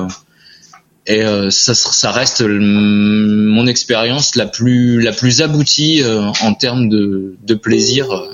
et 1.08 1.22
euh, 1.22 1.50
ça, 1.52 1.76
ça, 1.76 2.12
reste 2.12 2.42
mon 2.42 3.68
expérience 3.68 4.36
la 4.36 4.48
plus 4.48 5.02
la 5.02 5.12
plus 5.12 5.42
aboutie 5.42 6.02
euh, 6.02 6.32
en 6.42 6.54
termes 6.54 6.90
de, 6.90 7.36
de 7.44 7.54
plaisir. 7.54 8.12
Euh, 8.12 8.28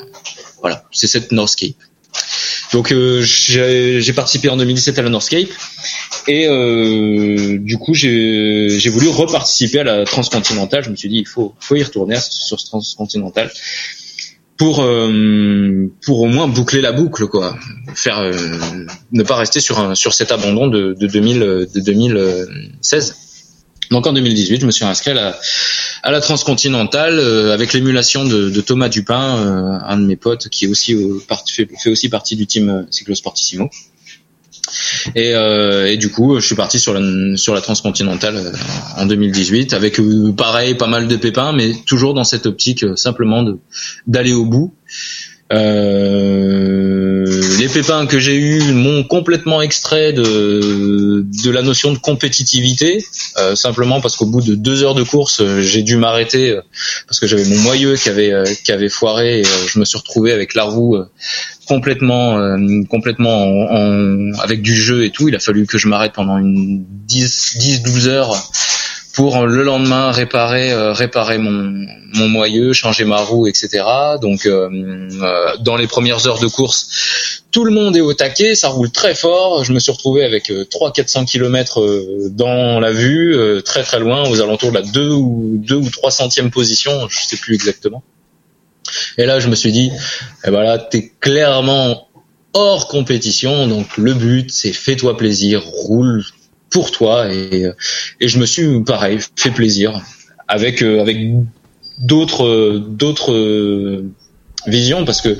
voilà, 0.61 0.85
c'est 0.91 1.07
cette 1.07 1.31
Northscape. 1.31 1.75
Donc 2.71 2.93
j'ai 3.21 4.13
participé 4.13 4.47
en 4.47 4.55
2017 4.55 4.97
à 4.99 5.01
la 5.01 5.09
Northscape 5.09 5.49
et 6.27 6.47
du 7.59 7.77
coup 7.77 7.93
j'ai 7.93 8.89
voulu 8.89 9.09
reparticiper 9.09 9.79
à 9.79 9.83
la 9.83 10.05
transcontinentale. 10.05 10.83
Je 10.83 10.89
me 10.89 10.95
suis 10.95 11.09
dit 11.09 11.17
il 11.17 11.27
faut 11.27 11.53
faut 11.59 11.75
y 11.75 11.83
retourner 11.83 12.17
sur 12.29 12.59
ce 12.59 12.65
transcontinental 12.65 13.51
pour 14.61 14.83
euh, 14.83 15.91
pour 16.05 16.19
au 16.19 16.27
moins 16.27 16.47
boucler 16.47 16.81
la 16.81 16.91
boucle 16.91 17.25
quoi. 17.25 17.57
Faire 17.95 18.19
euh, 18.19 18.31
ne 19.11 19.23
pas 19.23 19.35
rester 19.35 19.59
sur 19.59 19.79
un 19.79 19.95
sur 19.95 20.13
cet 20.13 20.31
abandon 20.31 20.67
de 20.67 20.93
de 20.93 21.07
2000 21.07 21.39
de 21.39 21.79
2016 21.79 23.15
donc 23.89 24.05
en 24.05 24.13
2018 24.13 24.61
je 24.61 24.65
me 24.67 24.71
suis 24.71 24.85
inscrit 24.85 25.09
à 25.11 25.13
la 25.15 25.39
à 26.03 26.11
la 26.11 26.21
transcontinentale 26.21 27.17
euh, 27.17 27.55
avec 27.55 27.73
l'émulation 27.73 28.23
de, 28.23 28.51
de, 28.51 28.61
Thomas 28.61 28.89
Dupin 28.89 29.81
un 29.83 29.97
de 29.97 30.05
mes 30.05 30.15
potes 30.15 30.47
qui 30.49 30.65
est 30.65 30.67
aussi 30.67 30.95
fait, 31.47 31.67
fait 31.81 31.89
aussi 31.89 32.09
partie 32.09 32.35
du 32.35 32.45
team 32.45 32.85
Cyclosportissimo 32.91 33.67
et, 35.15 35.33
euh, 35.33 35.87
et, 35.87 35.97
du 35.97 36.09
coup, 36.09 36.39
je 36.39 36.45
suis 36.45 36.55
parti 36.55 36.79
sur 36.79 36.93
la, 36.93 37.37
sur 37.37 37.53
la 37.53 37.61
transcontinentale 37.61 38.37
euh, 38.37 38.51
en 38.97 39.05
2018 39.05 39.73
avec 39.73 39.99
euh, 39.99 40.31
pareil 40.31 40.75
pas 40.75 40.87
mal 40.87 41.07
de 41.07 41.15
pépins, 41.15 41.51
mais 41.51 41.73
toujours 41.85 42.13
dans 42.13 42.23
cette 42.23 42.45
optique 42.45 42.85
simplement 42.95 43.45
d'aller 44.07 44.33
au 44.33 44.45
bout. 44.45 44.73
Euh, 45.51 47.41
les 47.59 47.67
pépins 47.67 48.05
que 48.07 48.19
j'ai 48.19 48.35
eus 48.35 48.61
m'ont 48.73 49.03
complètement 49.03 49.61
extrait 49.61 50.13
de 50.13 51.25
de 51.43 51.51
la 51.51 51.61
notion 51.61 51.91
de 51.91 51.97
compétitivité, 51.97 53.03
euh, 53.37 53.55
simplement 53.55 54.01
parce 54.01 54.15
qu'au 54.15 54.25
bout 54.25 54.41
de 54.41 54.55
deux 54.55 54.83
heures 54.83 54.95
de 54.95 55.03
course, 55.03 55.41
euh, 55.41 55.61
j'ai 55.61 55.81
dû 55.83 55.97
m'arrêter 55.97 56.51
euh, 56.51 56.61
parce 57.07 57.19
que 57.19 57.27
j'avais 57.27 57.45
mon 57.45 57.57
moyeu 57.59 57.95
qui 57.95 58.09
avait 58.09 58.33
qui 58.63 58.71
avait 58.71 58.89
foiré. 58.89 59.41
Et, 59.41 59.43
je 59.67 59.79
me 59.79 59.85
suis 59.85 59.97
retrouvé 59.97 60.31
avec 60.31 60.53
la 60.55 60.63
roue 60.63 60.97
complètement 61.67 62.57
complètement 62.89 63.43
en, 63.43 63.75
en- 63.75 64.39
avec 64.39 64.61
du 64.61 64.75
jeu 64.75 65.05
et 65.05 65.11
tout. 65.11 65.29
Il 65.29 65.35
a 65.35 65.39
fallu 65.39 65.65
que 65.65 65.77
je 65.77 65.87
m'arrête 65.87 66.13
pendant 66.13 66.37
une 66.37 66.83
10 67.07 67.57
10 67.59 67.83
12 67.83 68.07
heures 68.07 68.51
pour 69.13 69.45
le 69.45 69.63
lendemain 69.63 70.11
réparer 70.11 70.71
euh, 70.71 70.93
mon 72.13 72.27
moyeu, 72.27 72.73
changer 72.73 73.05
ma 73.05 73.17
roue, 73.17 73.47
etc. 73.47 73.83
Donc 74.21 74.45
euh, 74.45 74.69
euh, 75.21 75.57
dans 75.59 75.75
les 75.75 75.87
premières 75.87 76.27
heures 76.27 76.39
de 76.39 76.47
course, 76.47 77.41
tout 77.51 77.65
le 77.65 77.71
monde 77.71 77.95
est 77.97 78.01
au 78.01 78.13
taquet, 78.13 78.55
ça 78.55 78.69
roule 78.69 78.91
très 78.91 79.15
fort. 79.15 79.63
Je 79.63 79.73
me 79.73 79.79
suis 79.79 79.91
retrouvé 79.91 80.23
avec 80.23 80.49
euh, 80.49 80.65
3 80.65 80.93
400 80.93 81.25
km 81.25 82.29
dans 82.29 82.79
la 82.79 82.91
vue, 82.91 83.35
très 83.63 83.83
très 83.83 83.99
loin, 83.99 84.27
aux 84.29 84.41
alentours 84.41 84.71
de 84.71 84.75
la 84.75 84.83
2 84.83 85.09
ou 85.09 85.57
2 85.57 85.75
ou 85.75 85.89
3 85.89 86.11
centième 86.11 86.51
position, 86.51 87.07
je 87.09 87.19
sais 87.25 87.37
plus 87.37 87.55
exactement. 87.55 88.03
Et 89.17 89.25
là, 89.25 89.39
je 89.39 89.47
me 89.47 89.55
suis 89.55 89.71
dit, 89.71 89.91
eh 90.45 90.51
ben 90.51 90.63
là, 90.63 90.77
t'es 90.77 91.11
clairement 91.19 92.07
hors 92.53 92.87
compétition, 92.87 93.67
donc 93.67 93.97
le 93.97 94.13
but, 94.13 94.51
c'est 94.51 94.73
fais-toi 94.73 95.15
plaisir, 95.15 95.63
roule 95.63 96.25
pour 96.71 96.91
toi, 96.91 97.31
et, 97.31 97.69
et 98.19 98.27
je 98.27 98.39
me 98.39 98.45
suis, 98.45 98.83
pareil, 98.83 99.19
fait 99.35 99.51
plaisir 99.51 100.01
avec 100.51 100.81
euh, 100.81 101.01
avec 101.01 101.17
d'autres 101.99 102.77
d'autres 102.77 104.03
visions 104.67 105.05
parce 105.05 105.21
que 105.21 105.37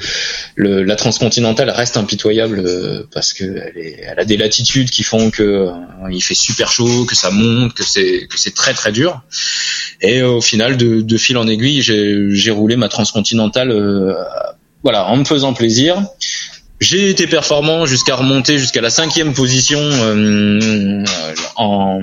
la 0.57 0.95
transcontinentale 0.95 1.69
reste 1.69 1.95
impitoyable 1.95 2.63
euh, 2.65 3.03
parce 3.13 3.33
que 3.33 3.43
elle, 3.43 4.19
a 4.19 4.25
des 4.25 4.37
latitudes 4.37 4.89
qui 4.89 5.03
font 5.03 5.29
que 5.29 5.43
euh, 5.43 5.71
il 6.11 6.21
fait 6.21 6.33
super 6.33 6.71
chaud, 6.71 7.05
que 7.05 7.15
ça 7.15 7.29
monte, 7.29 7.73
que 7.73 7.83
c'est 7.83 8.27
que 8.27 8.39
c'est 8.39 8.55
très 8.55 8.73
très 8.73 8.91
dur. 8.91 9.21
Et 10.01 10.23
au 10.23 10.41
final, 10.41 10.77
de, 10.77 11.17
fil 11.17 11.37
en 11.37 11.47
aiguille, 11.47 11.81
j'ai 11.81 12.29
j'ai 12.31 12.51
roulé 12.51 12.75
ma 12.75 12.87
transcontinentale, 12.87 13.71
voilà, 14.81 15.05
en 15.07 15.17
me 15.17 15.25
faisant 15.25 15.53
plaisir. 15.53 16.03
J'ai 16.81 17.11
été 17.11 17.27
performant 17.27 17.85
jusqu'à 17.85 18.15
remonter 18.15 18.57
jusqu'à 18.57 18.81
la 18.81 18.89
cinquième 18.89 19.35
position 19.35 19.79
euh, 19.79 21.05
en, 21.55 22.01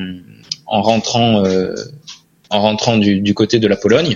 en 0.66 0.82
rentrant 0.82 1.44
euh, 1.44 1.74
en 2.48 2.60
rentrant 2.60 2.96
du, 2.96 3.34
côté 3.34 3.58
de 3.58 3.66
la 3.66 3.76
Pologne. 3.76 4.14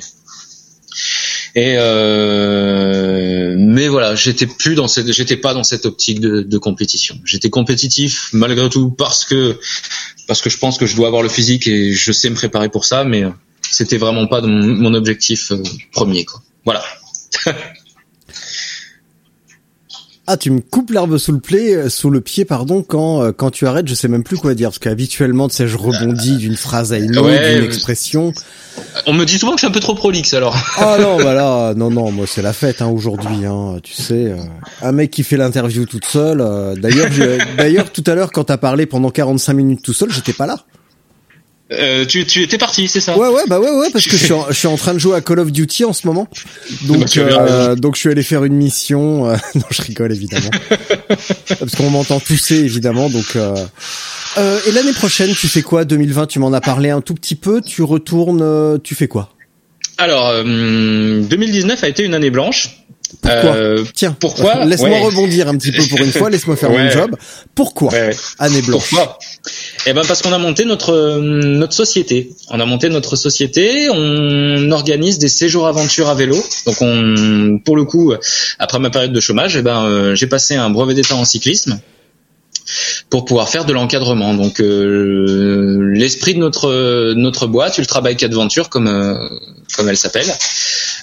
Et 1.57 1.75
euh, 1.77 3.57
mais 3.59 3.89
voilà, 3.89 4.15
j'étais 4.15 4.47
plus 4.47 4.77
dans 4.77 4.87
cette, 4.87 5.13
j'étais 5.13 5.37
pas 5.37 5.53
dans 5.53 5.65
cette 5.65 5.85
optique 5.85 6.21
de, 6.21 6.59
compétition. 6.59 7.19
J'étais 7.25 7.51
compétitif 7.51 8.29
malgré 8.33 8.69
tout 8.69 8.93
parce 8.93 9.25
que 9.25 9.59
parce 10.29 10.41
que 10.41 10.49
je 10.49 10.59
pense 10.59 10.79
que 10.79 10.87
je 10.87 10.95
dois 10.95 11.09
avoir 11.09 11.25
le 11.25 11.29
physique 11.29 11.67
et 11.67 11.93
je 11.93 12.13
sais 12.13 12.31
me 12.31 12.37
préparer 12.37 12.69
pour 12.69 12.85
ça, 12.85 13.03
mais 13.03 13.25
c'était 13.69 13.99
vraiment 13.99 14.29
pas 14.29 14.41
mon, 14.41 14.95
objectif 14.95 15.53
premier. 15.91 16.25
Voilà. 16.65 16.85
Ah, 20.33 20.39
tu 20.39 20.51
me 20.51 20.61
coupes 20.61 20.91
l'herbe 20.91 21.19
sous 21.19 21.33
le 21.33 21.41
pied, 21.41 21.75
euh, 21.77 21.91
sous 21.91 22.09
le 22.09 22.23
pied, 22.23 22.47
pardon, 22.47 22.83
quand 22.83 23.23
euh, 23.23 23.33
quand 23.33 23.51
tu 23.51 23.67
arrêtes, 23.67 23.87
je 23.87 23.93
sais 23.93 24.09
même 24.09 24.23
plus 24.25 24.39
quoi 24.39 24.55
dire 24.55 24.71
parce 24.71 24.79
qu'habituellement, 24.79 25.47
tu 25.47 25.57
sais, 25.57 25.69
je 25.69 25.77
rebondis 25.77 26.39
d'une 26.39 26.57
phrase 26.57 26.95
à 26.95 26.97
une 26.99 27.19
autre, 27.19 27.29
Ouais, 27.29 27.57
d'une 27.57 27.65
expression. 27.65 28.33
On 29.05 29.13
me 29.13 29.27
dit 29.27 29.39
souvent 29.39 29.53
que 29.53 29.59
je 29.59 29.67
suis 29.67 29.67
un 29.67 29.73
peu 29.73 29.81
trop 29.81 29.95
prolixe 29.95 30.33
alors. 30.33 30.57
Ah 30.79 30.97
non, 30.99 31.19
bah 31.19 31.35
là, 31.35 31.75
non, 31.75 31.91
non, 31.91 32.11
moi 32.11 32.25
c'est 32.27 32.41
la 32.41 32.55
fête 32.55 32.81
hein, 32.81 32.87
aujourd'hui. 32.87 33.45
Hein, 33.45 33.77
tu 33.83 33.93
sais, 33.93 34.15
euh, 34.33 34.37
un 34.81 34.93
mec 34.93 35.11
qui 35.11 35.23
fait 35.23 35.37
l'interview 35.37 35.85
toute 35.85 36.07
seule. 36.07 36.41
euh, 36.41 36.75
d'ailleurs, 36.77 37.09
d'ailleurs, 37.59 37.93
tout 37.93 38.05
à 38.07 38.15
l'heure, 38.15 38.33
quand 38.33 38.45
t'as 38.45 38.57
parlé 38.57 38.87
pendant 38.87 39.11
45 39.11 39.53
minutes 39.53 39.83
tout 39.83 39.93
seul, 39.93 40.11
j'étais 40.11 40.33
pas 40.33 40.47
là. 40.47 40.61
Euh, 41.79 42.05
tu 42.05 42.25
tu 42.27 42.43
étais 42.43 42.59
parti, 42.59 42.89
c'est 42.89 43.01
ça? 43.01 43.17
Ouais, 43.17 43.29
ouais, 43.29 43.43
bah 43.49 43.59
ouais, 43.61 43.71
ouais, 43.71 43.89
parce 43.93 44.05
que 44.07 44.17
je 44.17 44.25
suis, 44.25 44.33
en, 44.33 44.47
je 44.51 44.55
suis 44.55 44.69
en 44.69 44.77
train 44.77 44.95
de 44.95 44.99
jouer 44.99 45.17
à 45.17 45.21
Call 45.21 45.39
of 45.39 45.51
Duty 45.53 45.85
en 45.85 45.93
ce 45.93 46.07
moment. 46.07 46.29
Donc, 46.83 47.17
euh, 47.17 47.37
raison. 47.37 47.75
donc 47.77 47.95
je 47.95 48.01
suis 48.01 48.11
allé 48.11 48.23
faire 48.23 48.45
une 48.45 48.55
mission. 48.55 49.31
euh, 49.31 49.37
non, 49.55 49.63
je 49.71 49.83
rigole 49.83 50.13
évidemment, 50.13 50.51
parce 51.59 51.75
qu'on 51.77 51.91
m'entend 51.91 52.21
tousser 52.21 52.57
évidemment. 52.57 53.09
Donc, 53.09 53.37
euh, 53.37 53.55
euh, 54.39 54.59
et 54.67 54.73
l'année 54.73 54.93
prochaine, 54.93 55.35
tu 55.35 55.49
fais 55.49 55.63
quoi? 55.63 55.85
2020 55.85 56.27
Tu 56.27 56.39
m'en 56.39 56.53
as 56.53 56.61
parlé 56.61 56.91
un 56.91 57.01
tout 57.01 57.15
petit 57.15 57.35
peu. 57.37 57.61
Tu 57.61 57.83
retournes, 57.83 58.41
euh, 58.43 58.79
tu 58.83 58.95
fais 58.95 59.09
quoi? 59.09 59.31
Alors, 59.99 60.29
euh, 60.29 60.43
2019 61.23 61.85
a 61.85 61.89
été 61.89 62.03
une 62.05 62.15
année 62.15 62.31
blanche. 62.31 62.79
Pourquoi? 63.21 63.55
Euh, 63.55 63.85
Tiens, 63.95 64.17
pourquoi? 64.19 64.65
Laisse-moi 64.65 64.89
Ouais. 64.89 65.01
rebondir 65.05 65.47
un 65.47 65.57
petit 65.59 65.71
peu 65.71 65.83
pour 65.87 65.99
une 66.01 66.11
fois. 66.11 66.31
Laisse-moi 66.31 66.57
faire 66.57 66.71
mon 66.71 66.77
Ouais. 66.77 66.91
job. 66.91 67.15
Pourquoi? 67.55 67.93
Ouais. 67.93 68.17
Année 68.39 68.63
blanche. 68.63 68.89
Pourquoi? 68.89 69.19
Eh 69.87 69.93
ben 69.95 70.03
parce 70.07 70.23
qu'on 70.23 70.33
a 70.33 70.39
monté 70.39 70.65
notre 70.65 70.93
euh, 70.93 71.21
notre 71.21 71.73
société. 71.73 72.31
On 72.51 72.61
a 72.61 72.67
monté 72.67 72.89
notre 72.89 73.17
société. 73.17 73.89
On 73.91 74.71
organise 74.71 75.19
des 75.19 75.29
séjours 75.29 75.67
aventures 75.67 76.09
à 76.09 76.15
vélo. 76.15 76.37
Donc 76.67 76.77
on, 76.81 77.59
pour 77.65 77.77
le 77.77 77.85
coup, 77.85 78.15
après 78.59 78.79
ma 78.79 78.91
période 78.91 79.13
de 79.13 79.21
chômage, 79.21 79.57
eh 79.57 79.63
ben 79.63 79.85
euh, 79.85 80.15
j'ai 80.15 80.29
passé 80.29 80.55
un 80.55 80.71
brevet 80.71 80.95
d'état 80.95 81.17
en 81.17 81.25
cyclisme 81.25 81.81
pour 83.11 83.25
pouvoir 83.25 83.49
faire 83.49 83.65
de 83.65 83.73
l'encadrement. 83.73 84.35
Donc 84.35 84.61
euh, 84.61 85.93
l'esprit 85.95 86.35
de 86.35 86.39
notre 86.39 87.13
notre 87.15 87.47
boîte, 87.47 87.79
Ultra 87.79 88.01
Bike 88.01 88.23
Adventure, 88.23 88.69
comme 88.69 88.87
euh, 88.89 89.15
comme 89.77 89.89
elle 89.89 89.97
s'appelle, 89.97 90.27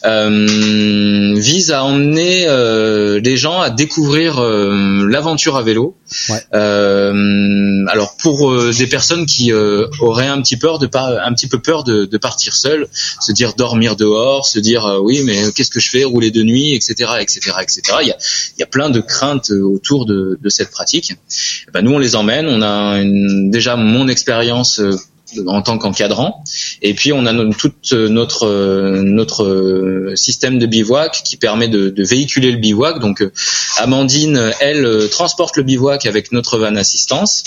euh, 0.05 1.33
vise 1.37 1.71
à 1.71 1.83
emmener 1.83 2.45
euh, 2.47 3.19
les 3.19 3.35
gens 3.35 3.59
à 3.61 3.69
découvrir 3.69 4.39
euh, 4.39 5.07
l'aventure 5.09 5.55
à 5.57 5.63
vélo. 5.63 5.95
Ouais. 6.29 6.41
Euh, 6.53 7.85
alors 7.87 8.15
pour 8.17 8.51
euh, 8.51 8.71
des 8.77 8.87
personnes 8.87 9.25
qui 9.25 9.51
euh, 9.51 9.87
auraient 9.99 10.27
un 10.27 10.41
petit 10.41 10.57
peur 10.57 10.79
de 10.79 10.87
par- 10.87 11.19
un 11.23 11.33
petit 11.33 11.47
peu 11.47 11.59
peur 11.59 11.83
de, 11.83 12.05
de 12.05 12.17
partir 12.17 12.55
seul, 12.55 12.87
se 13.19 13.31
dire 13.31 13.53
dormir 13.53 13.95
dehors, 13.95 14.45
se 14.45 14.59
dire 14.59 14.85
euh, 14.85 14.99
oui 14.99 15.21
mais 15.23 15.51
qu'est-ce 15.51 15.71
que 15.71 15.79
je 15.79 15.89
fais, 15.89 16.03
rouler 16.03 16.31
de 16.31 16.43
nuit, 16.43 16.73
etc., 16.75 17.11
etc., 17.19 17.51
etc. 17.61 17.81
Il 18.01 18.07
y 18.07 18.11
a, 18.11 18.17
il 18.57 18.59
y 18.59 18.63
a 18.63 18.67
plein 18.67 18.89
de 18.89 18.99
craintes 19.01 19.51
autour 19.51 20.05
de, 20.05 20.37
de 20.41 20.49
cette 20.49 20.71
pratique. 20.71 21.13
Ben, 21.73 21.81
nous 21.81 21.91
on 21.93 21.99
les 21.99 22.15
emmène, 22.15 22.47
on 22.47 22.61
a 22.61 22.99
une- 23.01 23.49
déjà 23.51 23.75
mon 23.75 24.07
expérience 24.07 24.79
euh, 24.79 24.95
en 25.45 25.61
tant 25.61 25.77
qu'encadrant, 25.77 26.43
et 26.81 26.95
puis 26.95 27.13
on 27.13 27.27
a 27.27 27.33
toute 27.53 27.93
notre 27.93 28.47
euh, 28.47 29.03
notre 29.03 29.43
euh, 29.43 30.15
système 30.15 30.57
de 30.57 30.65
bivouac 30.65 31.21
qui 31.23 31.37
permet 31.37 31.67
de, 31.67 31.89
de 31.89 32.03
véhiculer 32.03 32.51
le 32.51 32.57
bivouac. 32.57 32.99
Donc 32.99 33.21
euh, 33.21 33.31
Amandine, 33.77 34.51
elle, 34.59 34.85
euh, 34.85 35.07
transporte 35.07 35.55
le 35.57 35.63
bivouac 35.63 36.05
avec 36.07 36.31
notre 36.31 36.57
van 36.57 36.75
assistance. 36.75 37.43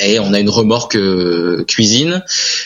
Et 0.00 0.20
on 0.20 0.32
a 0.32 0.38
une 0.38 0.48
remorque 0.50 0.94
euh, 0.94 1.64
cuisine 1.66 2.22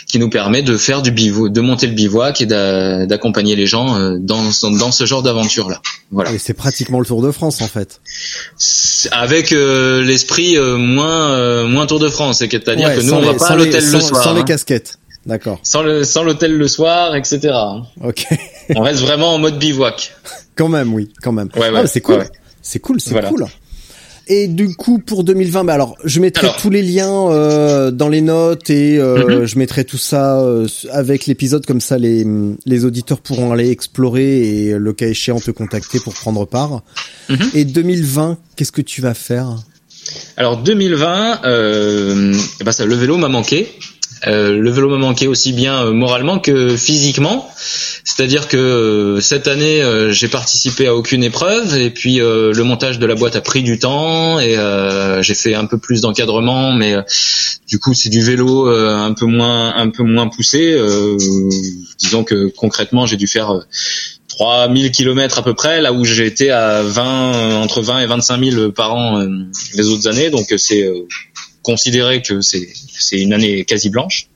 qui 0.06 0.18
nous 0.18 0.28
permet 0.28 0.60
de 0.60 0.76
faire 0.76 1.00
du 1.00 1.10
bivouac, 1.12 1.50
de 1.50 1.60
monter 1.62 1.86
le 1.86 1.94
bivouac 1.94 2.42
et 2.42 2.46
d'a- 2.46 3.06
d'accompagner 3.06 3.56
les 3.56 3.66
gens 3.66 3.96
euh, 3.98 4.18
dans, 4.20 4.42
dans, 4.62 4.70
dans 4.70 4.92
ce 4.92 5.06
genre 5.06 5.22
d'aventure 5.22 5.70
là. 5.70 5.80
Voilà. 6.10 6.30
Et 6.32 6.38
c'est 6.38 6.52
pratiquement 6.52 7.00
le 7.00 7.06
Tour 7.06 7.22
de 7.22 7.30
France 7.30 7.62
en 7.62 7.68
fait. 7.68 8.02
Avec 9.10 9.52
euh, 9.52 10.02
l'esprit 10.02 10.56
euh, 10.56 10.76
moins 10.76 11.30
euh, 11.32 11.66
moins 11.66 11.86
Tour 11.86 11.98
de 11.98 12.08
France, 12.08 12.38
c'est-à-dire 12.38 12.88
Ouais, 12.88 12.96
que 12.96 13.02
nous 13.02 13.12
on 13.12 13.20
va 13.20 13.32
les- 13.32 13.38
pas 13.38 13.48
à 13.48 13.56
l'hôtel 13.56 13.84
le 13.90 14.00
soir, 14.00 14.22
Sans 14.22 14.34
les 14.34 14.40
hein. 14.40 14.44
casquettes. 14.44 14.98
D'accord. 15.24 15.60
sans 15.62 15.82
le 15.82 16.02
sans 16.04 16.24
l'hôtel 16.24 16.52
le 16.56 16.66
soir, 16.68 17.14
etc. 17.14 17.52
Ok. 18.02 18.26
On 18.74 18.80
reste 18.82 19.00
vraiment 19.00 19.34
en 19.34 19.38
mode 19.38 19.58
bivouac. 19.58 20.12
quand 20.56 20.68
même, 20.68 20.92
oui, 20.94 21.10
quand 21.22 21.30
même. 21.32 21.48
Ouais, 21.56 21.68
Ah, 21.74 21.80
ouais, 21.82 21.86
c'est 21.86 22.00
cool. 22.00 22.24
C'est 22.60 22.80
cool, 22.80 23.00
c'est 23.00 23.10
Voilà. 23.12 23.28
cool. 23.28 23.46
Et 24.34 24.48
du 24.48 24.74
coup, 24.74 24.98
pour 24.98 25.24
2020, 25.24 25.64
bah 25.64 25.74
alors, 25.74 25.94
je 26.04 26.18
mettrai 26.18 26.46
Alors. 26.46 26.56
tous 26.56 26.70
les 26.70 26.80
liens 26.80 27.28
euh, 27.30 27.90
dans 27.90 28.08
les 28.08 28.22
notes 28.22 28.70
et 28.70 28.96
euh, 28.98 29.40
Mhm. 29.40 29.44
je 29.46 29.58
mettrai 29.58 29.84
tout 29.84 29.98
ça 29.98 30.40
euh, 30.40 30.66
avec 30.90 31.26
l'épisode 31.26 31.66
comme 31.66 31.82
ça, 31.82 31.98
les 31.98 32.24
les 32.64 32.84
auditeurs 32.86 33.20
pourront 33.20 33.52
aller 33.52 33.68
explorer 33.70 34.40
et 34.68 34.78
le 34.78 34.92
cas 34.94 35.06
échéant 35.08 35.38
te 35.38 35.50
contacter 35.50 36.00
pour 36.00 36.14
prendre 36.14 36.46
part. 36.46 36.80
Mhm. 37.28 37.50
Et 37.52 37.64
2020, 37.66 38.38
qu'est-ce 38.56 38.72
que 38.72 38.80
tu 38.80 39.02
vas 39.02 39.12
faire? 39.12 39.48
Alors 40.38 40.56
2020, 40.62 41.40
euh, 41.44 42.34
eh 42.60 42.64
ben 42.64 42.72
ça, 42.72 42.86
le 42.86 42.94
vélo 42.94 43.18
m'a 43.18 43.28
manqué. 43.28 43.68
Euh, 44.26 44.56
le 44.56 44.70
vélo 44.70 44.88
m'a 44.88 44.98
manqué 44.98 45.26
aussi 45.26 45.52
bien 45.52 45.84
euh, 45.84 45.92
moralement 45.92 46.38
que 46.38 46.76
physiquement. 46.76 47.48
C'est-à-dire 48.04 48.48
que 48.48 48.56
euh, 48.56 49.20
cette 49.20 49.48
année, 49.48 49.82
j'ai 50.10 50.28
participé 50.28 50.86
à 50.86 50.94
aucune 50.94 51.24
épreuve 51.24 51.76
et 51.76 51.90
puis 51.90 52.16
le 52.16 52.62
montage 52.62 52.98
de 52.98 53.06
la 53.06 53.14
boîte 53.14 53.36
a 53.36 53.40
pris 53.40 53.62
du 53.62 53.78
temps 53.78 54.38
et 54.40 54.56
j'ai 55.20 55.34
fait 55.34 55.54
un 55.54 55.66
peu 55.66 55.78
plus 55.78 56.00
d'encadrement, 56.00 56.72
mais 56.72 56.96
du 57.66 57.78
coup 57.78 57.94
c'est 57.94 58.08
du 58.08 58.20
vélo 58.20 58.68
un 58.68 59.12
peu 59.12 59.26
moins 59.26 59.74
un 59.74 59.90
peu 59.90 60.02
moins 60.02 60.28
poussé. 60.28 60.76
Disons 61.98 62.24
que 62.24 62.52
concrètement, 62.56 63.06
j'ai 63.06 63.16
dû 63.16 63.26
faire 63.26 63.52
euh, 63.52 63.60
3000 64.28 64.90
kilomètres 64.90 65.38
à 65.38 65.44
peu 65.44 65.54
près, 65.54 65.80
là 65.80 65.92
où 65.92 66.04
j'ai 66.04 66.26
été 66.26 66.50
à 66.50 66.82
20 66.82 67.62
entre 67.62 67.80
20 67.80 68.00
et 68.00 68.06
25 68.06 68.44
000 68.44 68.72
par 68.72 68.94
an 68.94 69.24
les 69.74 69.88
autres 69.88 70.08
années. 70.08 70.30
Donc 70.30 70.52
c'est 70.56 70.90
considéré 71.62 72.22
que 72.22 72.40
c'est 72.40 72.68
c'est 72.98 73.18
une 73.20 73.32
année 73.32 73.64
quasi 73.64 73.88
blanche. 73.90 74.28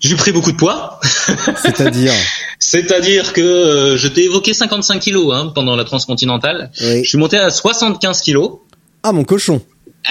J'ai 0.00 0.14
pris 0.14 0.32
beaucoup 0.32 0.52
de 0.52 0.56
poids. 0.56 1.00
C'est-à-dire 1.62 2.12
C'est-à-dire 2.58 3.32
que 3.32 3.40
euh, 3.40 3.96
je 3.96 4.08
t'ai 4.08 4.24
évoqué 4.24 4.52
55 4.54 5.00
kilos 5.00 5.34
hein, 5.34 5.52
pendant 5.54 5.74
la 5.76 5.84
transcontinentale. 5.84 6.70
Oui. 6.80 7.02
Je 7.02 7.08
suis 7.08 7.18
monté 7.18 7.38
à 7.38 7.50
75 7.50 8.20
kilos. 8.20 8.58
Ah, 9.02 9.12
mon 9.12 9.24
cochon. 9.24 9.62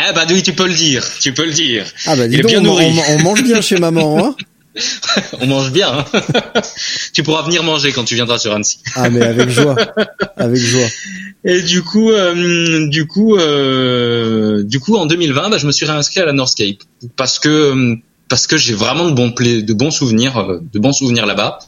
Eh 0.10 0.14
bah 0.14 0.26
oui, 0.30 0.44
tu 0.44 0.54
peux 0.54 0.68
le 0.68 0.74
dire, 0.74 1.06
tu 1.22 1.34
peux 1.34 1.46
le 1.46 1.54
dire. 1.54 1.86
Ah 2.06 2.16
bah 2.18 2.28
dis 2.28 2.34
Il 2.36 2.40
est 2.40 2.44
donc, 2.44 2.52
bien 2.52 2.60
on, 2.60 2.64
nourri. 2.64 2.86
on- 3.08 3.16
on 3.16 3.20
mange 3.22 3.44
bien 3.44 3.62
chez 3.62 3.78
maman, 3.78 4.26
hein 4.26 4.36
On 5.42 5.48
mange 5.48 5.72
bien. 5.72 5.90
hein. 6.00 6.06
tu 7.14 7.24
pourras 7.24 7.44
venir 7.44 7.64
manger 7.64 7.92
quand 7.92 8.04
tu 8.04 8.16
viendras 8.16 8.38
sur 8.38 8.54
Annecy. 8.54 8.80
Ah 8.96 9.10
mais 9.10 9.22
avec 9.22 9.50
joie, 9.50 9.76
avec 10.38 10.60
joie. 10.60 10.88
Et 11.44 11.62
du 11.62 11.84
coup, 11.84 12.12
euh, 12.12 12.88
du 12.88 13.06
coup, 13.06 13.38
euh, 13.38 14.64
du 14.64 14.80
coup, 14.80 14.96
en 14.96 15.06
2020, 15.06 15.50
bah, 15.50 15.58
je 15.58 15.68
me 15.68 15.72
suis 15.72 15.86
réinscrit 15.86 16.20
à 16.22 16.26
la 16.26 16.34
Northscape 16.34 16.78
parce 17.16 17.40
que 17.40 17.50
euh, 17.50 17.96
parce 18.28 18.48
que 18.48 18.58
j'ai 18.58 18.74
vraiment 18.74 19.06
de 19.10 19.14
bons 19.14 19.32
pla- 19.32 19.62
de 19.62 19.74
bons 19.74 19.92
souvenirs, 19.92 20.38
euh, 20.38 20.60
de 20.74 20.80
bons 20.80 20.94
souvenirs 20.94 21.26
là-bas. 21.26 21.60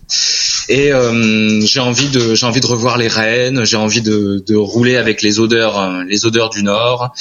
Et 0.70 0.92
euh, 0.92 1.62
j'ai 1.66 1.80
envie 1.80 2.10
de 2.10 2.36
j'ai 2.36 2.46
envie 2.46 2.60
de 2.60 2.66
revoir 2.66 2.98
les 2.98 3.08
rennes, 3.08 3.64
j'ai 3.64 3.78
envie 3.78 4.02
de, 4.02 4.44
de 4.46 4.56
rouler 4.56 4.98
avec 4.98 5.22
les 5.22 5.40
odeurs 5.40 5.80
euh, 5.80 6.04
les 6.04 6.26
odeurs 6.26 6.50
du 6.50 6.64
nord. 6.64 7.14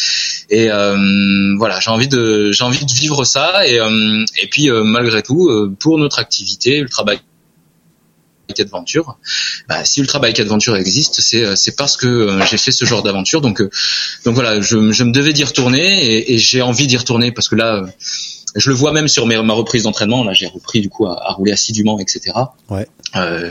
Et 0.51 0.71
euh, 0.71 1.55
voilà, 1.57 1.79
j'ai 1.81 1.91
envie 1.91 2.09
de 2.09 2.51
j'ai 2.53 2.65
envie 2.65 2.85
de 2.85 2.93
vivre 2.93 3.25
ça. 3.25 3.67
Et 3.67 3.79
euh, 3.79 4.25
et 4.43 4.49
puis 4.49 4.69
euh, 4.71 4.83
malgré 4.85 5.23
tout, 5.23 5.49
pour 5.79 5.99
notre 5.99 6.19
activité, 6.19 6.79
Ultra 6.79 7.05
Bike 7.05 7.23
Adventure, 8.59 9.19
bah, 9.69 9.85
si 9.85 10.01
Ultra 10.01 10.19
Bike 10.19 10.41
Adventure 10.41 10.77
existe, 10.77 11.21
c'est 11.21 11.57
c'est 11.57 11.77
parce 11.77 11.97
que 11.97 12.39
j'ai 12.51 12.57
fait 12.57 12.73
ce 12.73 12.85
genre 12.85 13.03
d'aventure. 13.03 13.41
Donc 13.43 13.61
donc 14.25 14.35
voilà, 14.35 14.61
je, 14.61 14.93
je 14.93 15.05
me 15.05 15.13
devais 15.13 15.33
d'y 15.33 15.45
retourner 15.45 16.05
et, 16.05 16.33
et 16.35 16.39
j'ai 16.39 16.63
envie 16.63 16.87
d'y 16.87 16.97
retourner 16.97 17.33
parce 17.33 17.49
que 17.49 17.55
là, 17.55 17.85
je 18.55 18.71
le 18.71 18.77
vois 18.77 18.93
même 18.93 19.09
sur 19.09 19.27
mes, 19.27 19.37
ma 19.43 19.53
reprise 19.53 19.83
d'entraînement. 19.83 20.25
Là, 20.25 20.33
j'ai 20.33 20.47
repris 20.47 20.81
du 20.81 20.89
coup 20.89 21.07
à, 21.07 21.29
à 21.29 21.33
rouler 21.33 21.53
assidûment, 21.53 21.99
etc. 21.99 22.33
Ouais. 22.71 22.87
Euh, 23.17 23.51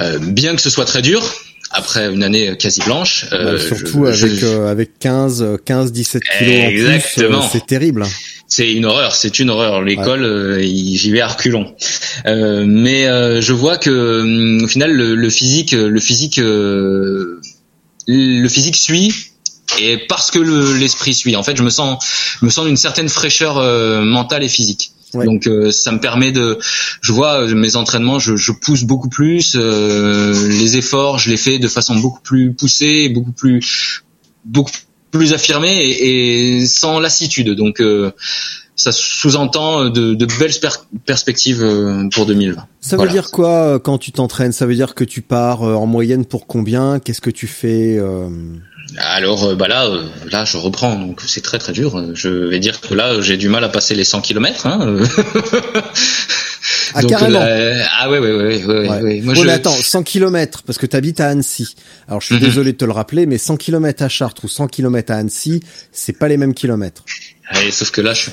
euh, 0.00 0.18
bien 0.20 0.54
que 0.54 0.62
ce 0.62 0.70
soit 0.70 0.84
très 0.84 1.02
dur. 1.02 1.22
Après 1.72 2.12
une 2.12 2.24
année 2.24 2.56
quasi 2.56 2.80
blanche, 2.82 3.26
euh, 3.32 3.56
surtout 3.56 4.06
je- 4.06 4.24
avec 4.26 4.38
je- 4.40 4.46
euh, 4.46 4.66
avec 4.72 4.98
15 4.98 5.40
euh, 5.40 5.56
15 5.64 5.92
17 5.92 6.20
kilos 6.24 6.64
en 6.64 6.66
plus, 6.68 6.80
Exactement. 6.80 7.38
euh, 7.44 7.48
c'est 7.52 7.64
terrible. 7.64 8.04
c'est 8.48 8.72
une 8.72 8.84
horreur, 8.86 9.14
c'est 9.14 9.38
une 9.38 9.50
horreur. 9.50 9.80
L'école, 9.80 10.24
euh, 10.24 10.60
j'y 10.60 11.12
vais 11.12 11.20
à 11.20 11.28
reculons. 11.28 11.72
Euh, 12.26 12.64
mais 12.66 13.06
euh, 13.06 13.40
je 13.40 13.52
vois 13.52 13.76
que 13.76 14.20
hum, 14.22 14.64
au 14.64 14.66
final, 14.66 14.92
le, 14.92 15.14
le 15.14 15.30
physique, 15.30 15.70
le 15.70 16.00
physique, 16.00 16.40
euh, 16.40 17.40
le 18.08 18.48
physique 18.48 18.74
suit. 18.76 19.14
Et 19.80 19.98
parce 20.08 20.30
que 20.30 20.38
le- 20.38 20.74
l'esprit 20.76 21.14
suit, 21.14 21.36
en 21.36 21.42
fait, 21.42 21.56
je 21.56 21.62
me 21.62 21.70
sens, 21.70 22.04
je 22.40 22.44
me 22.44 22.50
sens 22.50 22.66
d'une 22.66 22.76
certaine 22.76 23.08
fraîcheur 23.08 23.58
euh, 23.58 24.02
mentale 24.04 24.42
et 24.44 24.48
physique. 24.48 24.92
Ouais. 25.14 25.24
Donc 25.26 25.48
euh, 25.48 25.72
ça 25.72 25.90
me 25.90 25.98
permet 25.98 26.30
de, 26.30 26.58
je 27.00 27.12
vois 27.12 27.40
euh, 27.40 27.54
mes 27.56 27.74
entraînements, 27.74 28.20
je, 28.20 28.36
je 28.36 28.52
pousse 28.52 28.84
beaucoup 28.84 29.08
plus, 29.08 29.56
euh, 29.56 30.48
les 30.48 30.76
efforts, 30.76 31.18
je 31.18 31.30
les 31.30 31.36
fais 31.36 31.58
de 31.58 31.66
façon 31.66 31.96
beaucoup 31.96 32.20
plus 32.20 32.52
poussée, 32.52 33.08
beaucoup 33.08 33.32
plus, 33.32 34.04
beaucoup 34.44 34.70
plus 35.10 35.32
affirmée 35.32 35.76
et, 35.80 36.58
et 36.60 36.66
sans 36.66 37.00
lassitude. 37.00 37.50
Donc 37.56 37.80
euh, 37.80 38.12
ça 38.76 38.92
sous-entend 38.92 39.86
de, 39.90 40.14
de 40.14 40.26
belles 40.38 40.54
per- 40.62 40.68
perspectives 41.04 41.62
euh, 41.62 42.08
pour 42.14 42.24
2020. 42.26 42.64
Ça 42.80 42.94
Voilà. 42.96 43.10
veut 43.10 43.18
dire 43.20 43.30
quoi 43.32 43.48
euh, 43.50 43.78
quand 43.80 43.98
tu 43.98 44.12
t'entraînes? 44.12 44.52
Ça 44.52 44.64
veut 44.64 44.76
dire 44.76 44.94
que 44.94 45.02
tu 45.04 45.22
pars 45.22 45.64
euh, 45.64 45.74
en 45.74 45.86
moyenne 45.86 46.24
pour 46.24 46.46
combien? 46.46 47.00
Qu'est-ce 47.00 47.20
que 47.20 47.30
tu 47.30 47.48
fais 47.48 47.96
euh, 47.98 48.28
Alors 48.98 49.44
euh, 49.44 49.54
bah 49.54 49.68
là, 49.68 49.86
euh, 49.86 50.02
là 50.30 50.44
je 50.44 50.56
reprends, 50.56 50.96
donc 50.96 51.20
c'est 51.26 51.42
très 51.42 51.58
très 51.58 51.72
dur. 51.72 52.14
Je 52.14 52.28
vais 52.28 52.58
dire 52.58 52.80
que 52.80 52.92
là 52.94 53.20
j'ai 53.20 53.36
du 53.36 53.48
mal 53.48 53.62
à 53.64 53.68
passer 53.68 53.94
les 53.94 54.04
100 54.04 54.20
km. 54.20 54.66
Hein. 54.66 54.80
euh. 54.82 55.06
Ah, 56.94 57.00
Donc, 57.02 57.10
carrément. 57.10 57.38
là, 57.40 57.86
ah 57.98 58.10
ouais 58.10 58.18
ouais 58.18 58.32
ouais 58.32 58.64
ouais. 58.64 58.64
ouais, 58.66 58.88
Ouais. 59.00 59.20
Moi 59.22 59.34
Bon, 59.34 59.40
je. 59.42 59.46
mais 59.46 59.52
attends, 59.52 59.70
100 59.72 60.02
km, 60.02 60.62
parce 60.64 60.78
que 60.78 60.86
tu 60.86 60.96
habites 60.96 61.20
à 61.20 61.28
Annecy. 61.28 61.76
Alors, 62.08 62.20
je 62.20 62.26
suis 62.26 62.34
Mhm. 62.34 62.40
désolé 62.40 62.72
de 62.72 62.76
te 62.78 62.84
le 62.84 62.92
rappeler, 62.92 63.26
mais 63.26 63.38
100 63.38 63.56
km 63.56 64.02
à 64.02 64.08
Chartres 64.08 64.44
ou 64.44 64.48
100 64.48 64.66
km 64.68 65.12
à 65.12 65.16
Annecy, 65.16 65.60
c'est 65.92 66.12
pas 66.18 66.26
les 66.28 66.36
mêmes 66.36 66.54
kilomètres. 66.54 67.04
Ouais, 67.54 67.70
sauf 67.70 67.90
que 67.92 68.00
là 68.00 68.12
je 68.14 68.22
suis. 68.22 68.32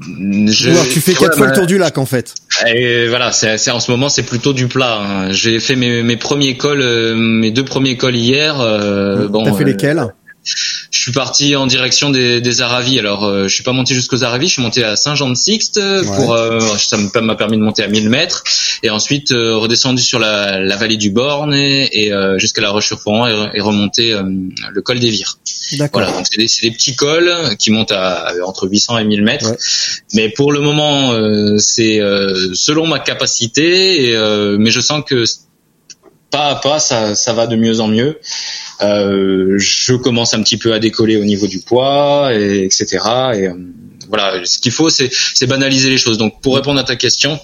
Je... 0.00 0.70
Alors, 0.70 0.86
tu 0.88 1.00
fais 1.00 1.12
quatre 1.12 1.30
Ouais, 1.32 1.36
fois 1.36 1.46
bah, 1.46 1.52
le 1.52 1.58
tour 1.58 1.66
du 1.66 1.76
lac, 1.78 1.98
en 1.98 2.06
fait. 2.06 2.34
Et 2.72 3.08
voilà, 3.08 3.32
c'est 3.32 3.58
c'est- 3.58 3.70
en 3.70 3.80
ce 3.80 3.90
moment 3.90 4.08
c'est 4.08 4.22
plutôt 4.22 4.52
du 4.52 4.68
plat. 4.68 4.98
hein. 5.00 5.32
J'ai 5.32 5.58
fait 5.60 5.76
mes, 5.76 6.02
mes 6.02 6.16
premiers 6.16 6.56
cols, 6.56 6.80
euh, 6.82 7.14
mes 7.16 7.50
deux 7.50 7.64
premiers 7.64 7.96
cols 7.96 8.16
hier. 8.16 8.60
Euh, 8.60 9.28
bon, 9.28 9.44
T'as 9.44 9.52
fait 9.54 9.62
euh, 9.64 9.66
lesquels? 9.66 10.06
Je 10.90 11.00
suis 11.00 11.12
parti 11.12 11.56
en 11.56 11.66
direction 11.66 12.10
des, 12.10 12.40
des 12.40 12.62
Aravis. 12.62 12.98
Alors, 12.98 13.24
euh, 13.24 13.48
je 13.48 13.54
suis 13.54 13.62
pas 13.64 13.72
monté 13.72 13.94
jusqu'aux 13.94 14.24
Aravis, 14.24 14.48
je 14.48 14.52
suis 14.54 14.62
monté 14.62 14.84
à 14.84 14.96
Saint-Jean-de-Sixte 14.96 15.80
pour 16.16 16.34
euh, 16.34 16.60
ça 16.78 16.96
m'a 17.20 17.34
permis 17.34 17.56
de 17.56 17.62
monter 17.62 17.82
à 17.82 17.88
1000 17.88 18.08
mètres 18.08 18.44
et 18.82 18.90
ensuite 18.90 19.32
euh, 19.32 19.56
redescendu 19.56 20.02
sur 20.02 20.18
la, 20.18 20.58
la 20.58 20.76
vallée 20.76 20.96
du 20.96 21.10
Borne 21.10 21.54
et, 21.54 21.88
et, 22.04 22.12
euh, 22.12 22.38
jusqu'à 22.38 22.62
la 22.62 22.70
Roche-sur-Foron 22.70 23.26
et, 23.26 23.58
et 23.58 23.60
remonté 23.60 24.12
euh, 24.12 24.22
le 24.70 24.82
col 24.82 24.98
des 24.98 25.10
Vires. 25.10 25.38
Voilà, 25.92 26.12
donc 26.12 26.26
c'est 26.30 26.38
des, 26.38 26.48
des 26.62 26.74
petits 26.74 26.96
cols 26.96 27.30
qui 27.58 27.70
montent 27.70 27.92
à, 27.92 28.28
à 28.28 28.34
entre 28.46 28.68
800 28.68 28.98
et 28.98 29.04
1000 29.04 29.22
mètres. 29.22 29.50
Ouais. 29.50 29.58
Mais 30.14 30.28
pour 30.30 30.52
le 30.52 30.60
moment, 30.60 31.12
euh, 31.12 31.58
c'est 31.58 32.00
euh, 32.00 32.54
selon 32.54 32.86
ma 32.86 32.98
capacité, 32.98 34.08
et, 34.08 34.16
euh, 34.16 34.56
mais 34.58 34.70
je 34.70 34.80
sens 34.80 35.02
que 35.06 35.24
pas 36.30 36.50
à 36.50 36.54
pas, 36.56 36.78
ça, 36.78 37.32
va 37.32 37.46
de 37.46 37.56
mieux 37.56 37.80
en 37.80 37.88
mieux. 37.88 38.18
Euh, 38.82 39.56
je 39.58 39.94
commence 39.94 40.34
un 40.34 40.42
petit 40.42 40.56
peu 40.56 40.72
à 40.72 40.78
décoller 40.78 41.16
au 41.16 41.24
niveau 41.24 41.46
du 41.46 41.60
poids, 41.60 42.30
et, 42.34 42.64
etc. 42.64 42.86
Et 43.34 43.48
euh, 43.48 43.54
voilà, 44.08 44.44
ce 44.44 44.58
qu'il 44.58 44.72
faut, 44.72 44.88
c'est 44.88 45.46
banaliser 45.46 45.90
les 45.90 45.98
choses. 45.98 46.18
Donc, 46.18 46.40
pour 46.40 46.56
répondre 46.56 46.78
à 46.78 46.84
ta 46.84 46.96
question, 46.96 47.38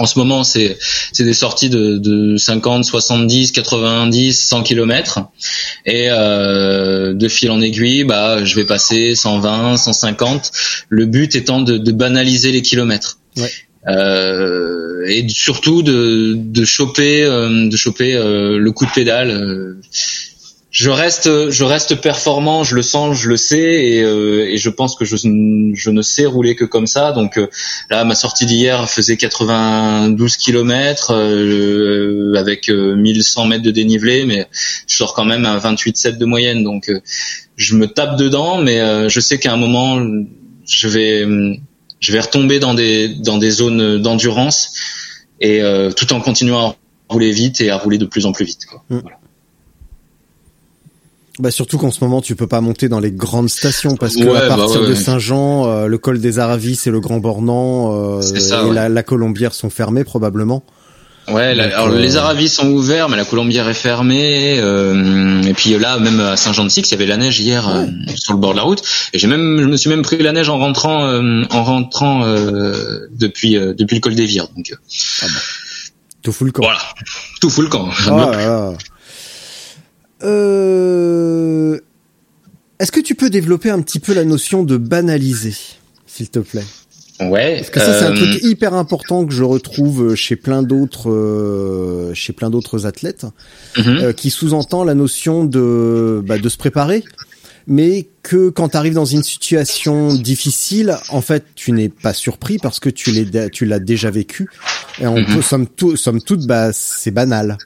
en 0.00 0.06
ce 0.06 0.18
moment, 0.18 0.44
c'est 0.44 0.78
des 1.18 1.34
sorties 1.34 1.68
de, 1.68 1.98
de 1.98 2.38
50, 2.38 2.86
70, 2.86 3.52
90, 3.52 4.32
100 4.32 4.62
kilomètres. 4.62 5.20
Et 5.84 6.06
euh, 6.08 7.12
de 7.12 7.28
fil 7.28 7.50
en 7.50 7.60
aiguille, 7.60 8.04
bah, 8.04 8.42
je 8.42 8.54
vais 8.56 8.64
passer 8.64 9.14
120, 9.14 9.76
150. 9.76 10.52
Le 10.88 11.04
but 11.04 11.34
étant 11.34 11.60
de, 11.60 11.78
banaliser 11.92 12.50
les 12.50 12.62
kilomètres. 12.62 13.18
Euh, 13.88 15.04
et 15.06 15.26
surtout 15.28 15.82
de, 15.82 16.34
de 16.36 16.64
choper, 16.64 17.24
euh, 17.24 17.68
de 17.68 17.76
choper 17.76 18.14
euh, 18.14 18.58
le 18.58 18.72
coup 18.72 18.84
de 18.84 18.90
pédale. 18.90 19.30
euh. 19.30 19.80
Je 20.72 20.88
reste, 20.88 21.50
je 21.50 21.64
reste 21.64 21.96
performant, 22.00 22.62
je 22.62 22.76
le 22.76 22.82
sens, 22.82 23.18
je 23.18 23.28
le 23.28 23.36
sais, 23.36 23.86
et, 23.86 24.04
euh, 24.04 24.46
et 24.48 24.56
je 24.56 24.70
pense 24.70 24.94
que 24.94 25.04
je, 25.04 25.16
je 25.16 25.90
ne 25.90 26.00
sais 26.00 26.26
rouler 26.26 26.54
que 26.54 26.64
comme 26.64 26.86
ça. 26.86 27.10
Donc 27.10 27.38
euh, 27.38 27.48
là, 27.90 28.04
ma 28.04 28.14
sortie 28.14 28.46
d'hier 28.46 28.88
faisait 28.88 29.16
92 29.16 30.36
km 30.36 31.12
avec 32.36 32.68
euh, 32.68 32.94
1100 32.94 33.46
mètres 33.46 33.64
de 33.64 33.72
dénivelé, 33.72 34.24
mais 34.26 34.46
je 34.86 34.94
sors 34.94 35.12
quand 35.12 35.24
même 35.24 35.44
à 35.44 35.58
28,7 35.58 36.18
de 36.18 36.24
moyenne. 36.24 36.62
Donc 36.62 36.88
je 37.56 37.74
me 37.74 37.88
tape 37.88 38.16
dedans, 38.16 38.58
mais 38.62 39.08
je 39.08 39.18
sais 39.18 39.38
qu'à 39.38 39.52
un 39.52 39.56
moment, 39.56 40.00
je 40.68 40.88
vais, 40.88 41.26
je 42.00 42.12
vais 42.12 42.20
retomber 42.20 42.58
dans 42.58 42.74
des 42.74 43.08
dans 43.08 43.38
des 43.38 43.50
zones 43.50 44.02
d'endurance 44.02 44.72
et 45.40 45.62
euh, 45.62 45.92
tout 45.92 46.12
en 46.12 46.20
continuant 46.20 46.70
à 46.70 46.76
rouler 47.08 47.30
vite 47.30 47.60
et 47.60 47.70
à 47.70 47.76
rouler 47.76 47.98
de 47.98 48.06
plus 48.06 48.26
en 48.26 48.32
plus 48.32 48.44
vite. 48.44 48.66
Quoi. 48.66 48.82
Mm. 48.88 48.98
Voilà. 48.98 49.16
Bah 51.38 51.50
surtout 51.50 51.78
qu'en 51.78 51.90
ce 51.90 52.04
moment 52.04 52.20
tu 52.20 52.36
peux 52.36 52.46
pas 52.46 52.60
monter 52.60 52.88
dans 52.88 53.00
les 53.00 53.12
grandes 53.12 53.48
stations 53.48 53.96
parce 53.96 54.16
que 54.16 54.24
Ouais, 54.24 54.36
à 54.36 54.48
bah 54.48 54.56
partir 54.56 54.82
ouais, 54.82 54.88
de. 54.88 54.94
Saint-Jean, 54.94 55.66
euh, 55.66 55.86
le 55.86 55.96
col 55.96 56.20
des 56.20 56.38
Aravis 56.38 56.80
et 56.84 56.90
le 56.90 57.00
Grand 57.00 57.18
Bornand 57.18 58.18
euh, 58.18 58.20
et 58.20 58.72
la, 58.72 58.88
la 58.88 59.02
Colombière 59.02 59.54
sont 59.54 59.70
fermés 59.70 60.04
probablement. 60.04 60.62
Ouais, 61.28 61.54
la- 61.54 61.64
alors 61.78 61.88
euh, 61.94 61.98
les 61.98 62.16
Aravis 62.16 62.48
sont 62.48 62.68
ouverts, 62.70 63.08
mais 63.08 63.16
la 63.16 63.24
Colombière 63.24 63.68
est 63.68 63.74
fermée. 63.74 64.58
euh, 64.58 65.42
et 65.42 65.54
puis 65.54 65.78
là, 65.78 65.98
même 65.98 66.18
à 66.18 66.36
Saint-Jean-de-Six, 66.36 66.82
il 66.88 66.90
y 66.90 66.94
avait 66.94 67.06
la 67.06 67.16
neige 67.18 67.38
hier 67.38 67.68
euh, 67.68 67.86
sur 68.16 68.32
le 68.32 68.40
bord 68.40 68.52
de 68.52 68.56
la 68.56 68.62
route. 68.64 68.82
Et 69.12 69.18
j'ai 69.18 69.28
même, 69.28 69.58
je 69.60 69.66
me 69.66 69.76
suis 69.76 69.88
même 69.90 70.02
pris 70.02 70.18
la 70.18 70.32
neige 70.32 70.48
en 70.48 70.58
rentrant, 70.58 71.06
euh, 71.06 71.44
en 71.50 71.62
rentrant 71.62 72.24
euh, 72.24 73.06
depuis 73.12 73.56
euh, 73.56 73.74
depuis 73.74 73.94
le 73.96 74.00
col 74.00 74.14
des 74.16 74.24
Vires. 74.26 74.48
Donc 74.56 74.72
euh, 74.72 75.26
Tout 76.22 76.32
fout 76.32 76.46
le 76.46 76.52
camp. 76.52 76.62
voilà, 76.64 76.80
tout 77.40 77.48
fout 77.50 77.64
le 77.64 77.70
camp. 77.70 77.88
Ah. 78.08 78.72
Euh... 80.22 81.78
Est-ce 82.78 82.92
que 82.92 83.00
tu 83.00 83.14
peux 83.14 83.30
développer 83.30 83.70
un 83.70 83.80
petit 83.82 84.00
peu 84.00 84.14
la 84.14 84.24
notion 84.24 84.62
de 84.62 84.76
banaliser, 84.78 85.54
s'il 86.06 86.30
te 86.30 86.38
plaît? 86.38 86.64
Ouais. 87.20 87.56
Parce 87.56 87.70
que 87.70 87.80
ça, 87.80 87.98
c'est 87.98 88.04
un 88.06 88.12
euh, 88.12 88.16
truc 88.16 88.42
hyper 88.42 88.74
important 88.74 89.26
que 89.26 89.32
je 89.32 89.42
retrouve 89.44 90.14
chez 90.14 90.36
plein 90.36 90.62
d'autres, 90.62 91.10
euh, 91.10 92.14
chez 92.14 92.32
plein 92.32 92.50
d'autres 92.50 92.86
athlètes, 92.86 93.26
mhm. 93.76 93.98
euh, 93.98 94.12
qui 94.12 94.30
sous-entend 94.30 94.84
la 94.84 94.94
notion 94.94 95.44
de, 95.44 96.22
bah, 96.24 96.38
de 96.38 96.48
se 96.48 96.56
préparer, 96.56 97.04
mais 97.66 98.08
que 98.22 98.48
quand 98.48 98.70
tu 98.70 98.76
arrives 98.76 98.94
dans 98.94 99.04
une 99.04 99.22
situation 99.22 100.14
difficile, 100.14 100.96
en 101.10 101.20
fait, 101.20 101.44
tu 101.54 101.72
n'es 101.72 101.88
pas 101.88 102.14
surpris 102.14 102.58
parce 102.58 102.80
que 102.80 102.88
tu 102.90 103.10
l'es, 103.12 103.50
tu 103.50 103.64
l'as 103.66 103.78
déjà 103.80 104.10
vécu. 104.10 104.48
Et 105.00 105.06
on 105.06 105.18
Mhm. 105.18 105.26
peut, 105.36 105.42
somme, 105.42 105.66
tout, 105.66 105.96
somme 105.96 106.22
toute, 106.22 106.46
bah, 106.46 106.70
c'est 106.72 107.10
banal. 107.10 107.58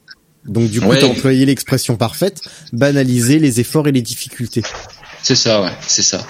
Donc 0.47 0.69
du 0.69 0.81
coup, 0.81 0.89
Ouais. 0.89 0.99
tu 0.99 1.05
as 1.07 1.09
employé 1.09 1.47
l'expression 1.47 1.97
parfaite, 1.97 2.41
banaliser 2.73 3.39
les 3.39 3.61
efforts 3.61 3.89
et 3.89 3.93
les 3.93 4.03
difficultés. 4.03 4.63
C'est 5.25 5.37
ça, 5.37 5.63
ouais, 5.63 5.71
c'est 5.87 6.03
ça. 6.03 6.23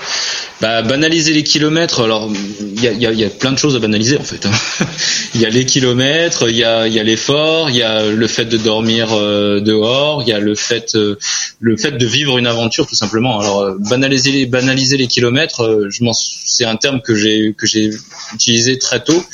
Bah, 0.61 0.83
banaliser 0.83 1.33
les 1.33 1.43
kilomètres. 1.43 2.05
Alors, 2.05 2.31
il 2.61 2.81
y 2.81 3.25
a, 3.25 3.29
plein 3.29 3.51
de 3.51 3.59
choses 3.59 3.75
à 3.75 3.81
banaliser 3.81 4.17
en 4.17 4.23
fait. 4.23 4.47
hein. 4.47 4.53
Il 5.35 5.41
y 5.41 5.47
a 5.47 5.51
les 5.51 5.67
kilomètres, 5.67 6.49
il 6.49 6.57
y 6.57 6.63
a, 6.63 6.87
l'effort, 6.87 7.69
il 7.69 7.75
y 7.75 7.83
a 7.83 8.07
le 8.07 8.27
fait 8.29 8.45
de 8.45 8.57
dormir 8.57 9.09
euh, 9.13 9.59
dehors, 9.59 10.23
il 10.23 10.29
y 10.29 10.33
a 10.33 10.39
le 10.39 10.55
fait, 10.55 10.95
euh, 10.95 11.17
le 11.59 11.77
fait 11.77 11.91
de 11.91 12.07
vivre 12.07 12.39
une 12.39 12.47
aventure 12.47 12.87
tout 12.87 12.95
simplement. 12.95 13.41
Alors, 13.41 13.63
euh, 13.63 13.77
banaliser 13.81 14.31
les, 14.31 14.47
banaliser 14.47 14.97
les 14.97 15.09
kilomètres, 15.09 15.89
je 15.91 16.05
m'en, 16.05 16.13
c'est 16.13 16.65
un 16.65 16.77
terme 16.77 17.01
que 17.01 17.17
j'ai 17.17 17.53
que 17.59 17.67
j'ai 17.67 17.91
utilisé 18.33 18.79
très 18.79 19.03
tôt. 19.03 19.25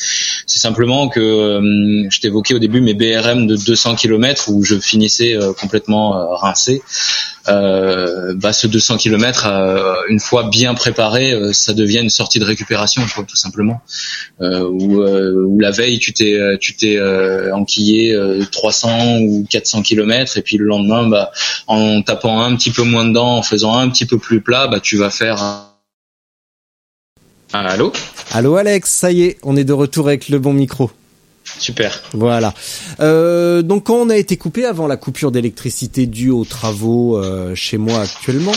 C'est 0.46 0.58
simplement 0.58 1.10
que 1.10 1.60
je 2.10 2.20
t'évoquais 2.20 2.54
au 2.54 2.58
début 2.58 2.80
mes 2.80 2.94
BRM 2.94 3.46
de 3.46 3.56
200 3.56 3.96
kilomètres 3.96 4.48
où 4.48 4.64
je 4.64 4.78
finissais 4.80 5.36
complètement 5.60 6.34
rincé. 6.34 6.80
Bah, 7.46 8.52
ce 8.54 8.66
200 8.66 8.96
km, 8.96 9.49
euh, 9.49 9.49
une 10.08 10.20
fois 10.20 10.48
bien 10.50 10.74
préparé, 10.74 11.32
euh, 11.32 11.52
ça 11.52 11.72
devient 11.72 12.00
une 12.00 12.10
sortie 12.10 12.38
de 12.38 12.44
récupération, 12.44 13.02
quoi, 13.14 13.24
tout 13.24 13.36
simplement. 13.36 13.80
Où, 14.40 15.02
où, 15.02 15.60
la 15.60 15.70
veille, 15.70 15.98
tu 15.98 16.12
t'es, 16.12 16.38
tu 16.60 16.76
t'es 16.76 16.98
enquillé 17.52 18.18
300 18.50 19.18
ou 19.20 19.46
400 19.48 19.82
km, 19.82 20.38
et 20.38 20.42
puis 20.42 20.56
le 20.56 20.64
lendemain, 20.64 21.08
bah, 21.08 21.30
en 21.66 22.02
tapant 22.02 22.40
un 22.40 22.56
petit 22.56 22.70
peu 22.70 22.82
moins 22.82 23.04
dedans, 23.04 23.36
en 23.36 23.42
faisant 23.42 23.76
un 23.76 23.88
petit 23.90 24.06
peu 24.06 24.18
plus 24.18 24.40
plat, 24.40 24.66
bah, 24.66 24.80
tu 24.80 24.96
vas 24.96 25.10
faire. 25.10 25.42
Un... 25.42 25.66
Allô? 27.52 27.92
Allô 28.32 28.56
Alex, 28.56 28.90
ça 28.90 29.10
y 29.10 29.22
est, 29.24 29.38
on 29.42 29.56
est 29.56 29.64
de 29.64 29.72
retour 29.72 30.06
avec 30.06 30.28
le 30.28 30.38
bon 30.38 30.52
micro. 30.52 30.90
Super. 31.58 32.00
Voilà. 32.12 32.54
Euh, 33.00 33.62
donc 33.62 33.86
quand 33.86 33.96
on 33.96 34.08
a 34.08 34.16
été 34.16 34.36
coupé 34.36 34.64
avant 34.64 34.86
la 34.86 34.96
coupure 34.96 35.32
d'électricité 35.32 36.06
due 36.06 36.30
aux 36.30 36.44
travaux 36.44 37.18
euh, 37.18 37.54
chez 37.54 37.76
moi 37.76 38.00
actuellement, 38.00 38.52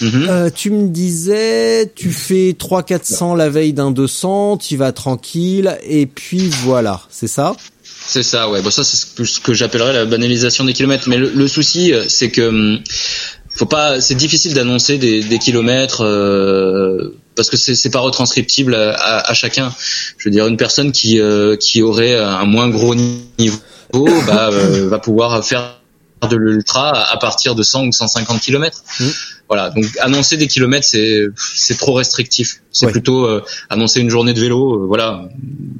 mm 0.00 0.08
-hmm. 0.08 0.28
euh, 0.28 0.50
tu 0.54 0.70
me 0.70 0.88
disais, 0.88 1.90
tu 1.94 2.10
fais 2.10 2.52
300-400 2.58 3.36
la 3.36 3.48
veille 3.48 3.72
d'un 3.72 3.90
200, 3.90 4.58
tu 4.58 4.76
vas 4.76 4.92
tranquille, 4.92 5.76
et 5.88 6.06
puis 6.06 6.48
voilà, 6.64 7.02
c'est 7.10 7.28
ça? 7.28 7.56
C'est 8.06 8.22
ça, 8.22 8.48
ouais. 8.50 8.62
Bon, 8.62 8.70
ça, 8.70 8.82
c'est 8.82 8.96
ce 9.24 9.40
que 9.40 9.52
j'appellerais 9.52 9.92
la 9.92 10.04
banalisation 10.04 10.64
des 10.64 10.72
kilomètres. 10.72 11.08
Mais 11.08 11.18
le, 11.18 11.30
le 11.34 11.48
souci, 11.48 11.92
c'est 12.08 12.30
que 12.30 12.48
hum, 12.48 12.80
faut 13.60 13.66
pas, 13.66 14.00
c'est 14.00 14.14
difficile 14.14 14.54
d'annoncer 14.54 14.96
des, 14.96 15.22
des, 15.22 15.38
kilomètres 15.38 16.02
euh, 16.04 17.18
parce 17.34 17.50
que 17.50 17.56
c'est 17.56 17.90
pas 17.90 17.98
retranscriptible 18.00 18.74
à, 18.74 18.92
à, 18.92 19.30
à, 19.30 19.34
chacun. 19.34 19.72
Je 20.18 20.28
veux 20.28 20.30
dire, 20.30 20.46
une 20.46 20.56
personne 20.56 20.92
qui 20.92 21.20
euh, 21.20 21.56
qui 21.56 21.82
aurait 21.82 22.16
un 22.16 22.46
moins 22.46 22.68
gros 22.68 22.94
niveau 22.94 23.58
bah, 24.26 24.50
euh, 24.52 24.88
va 24.88 24.98
pouvoir 24.98 25.44
faire 25.44 25.79
de 26.28 26.36
l'ultra 26.36 26.92
à 27.10 27.16
partir 27.16 27.54
de 27.54 27.62
100 27.62 27.86
ou 27.86 27.92
150 27.92 28.40
kilomètres. 28.40 28.82
Mmh. 28.98 29.04
Voilà, 29.48 29.70
donc 29.70 29.84
annoncer 30.00 30.36
des 30.36 30.46
kilomètres 30.46 30.86
c'est 30.86 31.24
c'est 31.36 31.76
trop 31.76 31.94
restrictif. 31.94 32.60
C'est 32.70 32.86
ouais. 32.86 32.92
plutôt 32.92 33.24
euh, 33.24 33.42
annoncer 33.68 34.00
une 34.00 34.10
journée 34.10 34.32
de 34.32 34.40
vélo. 34.40 34.74
Euh, 34.74 34.86
voilà, 34.86 35.28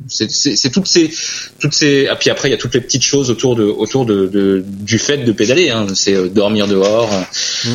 c'est 0.09 0.71
toutes 0.71 0.89
ces 0.89 1.13
toutes 1.61 1.75
ces. 1.75 2.09
Et 2.11 2.17
puis 2.19 2.31
après 2.31 2.49
il 2.49 2.51
y 2.51 2.55
a 2.55 2.59
toutes 2.59 2.75
les 2.75 2.81
petites 2.81 3.05
choses 3.05 3.31
autour 3.31 3.55
de 3.55 3.65
autour 3.65 4.07
de, 4.07 4.27
de 4.27 4.65
du 4.67 4.99
fait 4.99 5.19
de 5.19 5.33
pédaler. 5.33 5.71
Hein. 5.71 5.87
C'est 5.95 6.15
euh, 6.15 6.29
dormir 6.29 6.67
dehors. 6.67 7.11
Mmh 7.65 7.71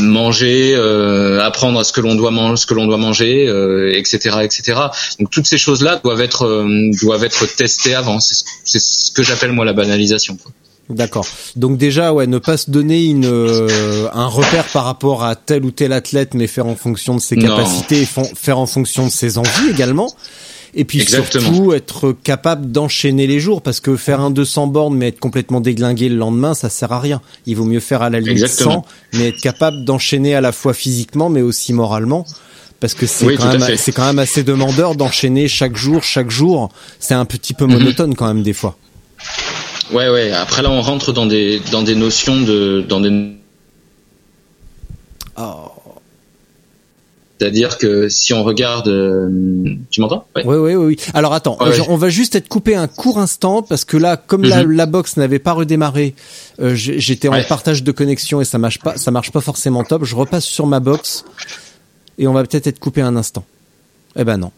manger, 0.00 0.74
euh, 0.74 1.42
apprendre 1.42 1.78
à 1.80 1.84
ce 1.84 1.92
que 1.92 2.00
l'on 2.00 2.14
doit 2.14 2.30
manger, 2.30 2.56
ce 2.56 2.66
que 2.66 2.74
l'on 2.74 2.86
doit 2.86 2.96
manger, 2.96 3.48
euh, 3.48 3.92
etc., 3.94 4.38
etc. 4.42 4.78
Donc 5.18 5.30
toutes 5.30 5.46
ces 5.46 5.58
choses-là 5.58 6.00
doivent 6.02 6.20
être 6.20 6.46
euh, 6.46 6.90
doivent 7.02 7.24
être 7.24 7.46
testées 7.56 7.94
avant. 7.94 8.20
C'est 8.20 8.78
ce 8.78 9.10
que 9.12 9.22
j'appelle 9.22 9.52
moi 9.52 9.64
la 9.64 9.72
banalisation. 9.72 10.36
Quoi. 10.36 10.52
D'accord. 10.90 11.26
Donc 11.56 11.76
déjà, 11.76 12.12
ouais, 12.12 12.26
ne 12.26 12.38
pas 12.38 12.56
se 12.56 12.70
donner 12.70 13.04
une 13.04 13.26
euh, 13.26 14.08
un 14.14 14.26
repère 14.26 14.64
par 14.72 14.84
rapport 14.84 15.22
à 15.22 15.36
tel 15.36 15.64
ou 15.64 15.70
tel 15.70 15.92
athlète, 15.92 16.34
mais 16.34 16.46
faire 16.46 16.66
en 16.66 16.76
fonction 16.76 17.14
de 17.14 17.20
ses 17.20 17.36
capacités, 17.36 18.02
et 18.02 18.08
faire 18.34 18.58
en 18.58 18.66
fonction 18.66 19.06
de 19.06 19.10
ses 19.10 19.36
envies 19.36 19.70
également. 19.70 20.10
Et 20.74 20.84
puis 20.84 21.00
Exactement. 21.00 21.44
surtout 21.54 21.72
être 21.72 22.12
capable 22.22 22.70
d'enchaîner 22.70 23.26
les 23.26 23.40
jours, 23.40 23.62
parce 23.62 23.80
que 23.80 23.96
faire 23.96 24.20
un 24.20 24.30
200 24.30 24.66
bornes 24.68 24.96
mais 24.96 25.08
être 25.08 25.20
complètement 25.20 25.60
déglingué 25.60 26.08
le 26.08 26.16
lendemain, 26.16 26.54
ça 26.54 26.68
sert 26.70 26.92
à 26.92 27.00
rien. 27.00 27.20
Il 27.46 27.56
vaut 27.56 27.64
mieux 27.64 27.80
faire 27.80 28.02
à 28.02 28.10
la 28.10 28.20
limite 28.20 28.48
100, 28.48 28.84
mais 29.14 29.28
être 29.28 29.40
capable 29.40 29.84
d'enchaîner 29.84 30.34
à 30.34 30.40
la 30.40 30.52
fois 30.52 30.74
physiquement, 30.74 31.28
mais 31.28 31.42
aussi 31.42 31.72
moralement 31.72 32.26
parce 32.80 32.94
que 32.94 33.06
c'est 33.06 33.26
oui, 33.26 33.36
quand 33.36 33.50
quand 33.94 34.06
même 34.06 34.18
assez 34.20 34.44
demandeur 34.44 34.94
d'enchaîner 34.94 35.48
chaque 35.48 35.76
jour 35.76 36.04
chaque 36.04 36.30
jour 36.30 36.70
c'est 37.00 37.14
un 37.14 37.24
petit 37.24 37.52
peu 37.52 37.66
monotone 37.66 38.10
mm 38.10 38.12
-hmm. 38.12 38.16
quand 38.16 38.26
même 38.28 38.44
des 38.44 38.52
fois 38.52 38.76
Ouais, 39.92 40.08
ouais. 40.08 40.32
Après 40.32 40.62
là, 40.62 40.70
on 40.70 40.82
rentre 40.82 41.12
dans 41.12 41.26
des 41.26 41.60
dans 41.72 41.82
des 41.82 41.94
notions 41.94 42.40
de 42.40 42.84
dans 42.88 43.00
des. 43.00 43.36
Oh. 45.36 45.72
C'est-à-dire 47.38 47.78
que 47.78 48.08
si 48.08 48.34
on 48.34 48.42
regarde, 48.42 48.88
euh, 48.88 49.30
tu 49.90 50.00
m'entends? 50.00 50.26
Ouais. 50.34 50.42
Oui, 50.44 50.56
oui, 50.56 50.74
oui. 50.74 50.96
Alors 51.14 51.32
attends, 51.34 51.56
ouais, 51.60 51.78
on 51.88 51.96
va 51.96 52.08
juste 52.08 52.34
être 52.34 52.48
coupé 52.48 52.74
un 52.74 52.88
court 52.88 53.18
instant 53.20 53.62
parce 53.62 53.84
que 53.84 53.96
là, 53.96 54.16
comme 54.16 54.40
mm 54.40 54.50
-hmm. 54.50 54.66
la, 54.66 54.74
la 54.74 54.86
box 54.86 55.16
n'avait 55.16 55.38
pas 55.38 55.52
redémarré, 55.52 56.16
euh, 56.60 56.74
j'étais 56.74 57.28
en 57.28 57.40
partage 57.48 57.84
de 57.84 57.92
connexion 57.92 58.40
et 58.40 58.44
ça 58.44 58.58
marche 58.58 58.80
pas, 58.80 58.96
ça 58.96 59.12
marche 59.12 59.30
pas 59.30 59.40
forcément 59.40 59.84
top. 59.84 60.04
Je 60.04 60.16
repasse 60.16 60.46
sur 60.46 60.66
ma 60.66 60.80
box 60.80 61.24
et 62.18 62.26
on 62.26 62.32
va 62.32 62.42
peut-être 62.42 62.66
être 62.66 62.80
coupé 62.80 63.02
un 63.02 63.14
instant. 63.14 63.44
Eh 64.16 64.24
ben 64.24 64.36
non. 64.36 64.50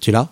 Tu 0.00 0.10
es 0.10 0.12
là? 0.12 0.28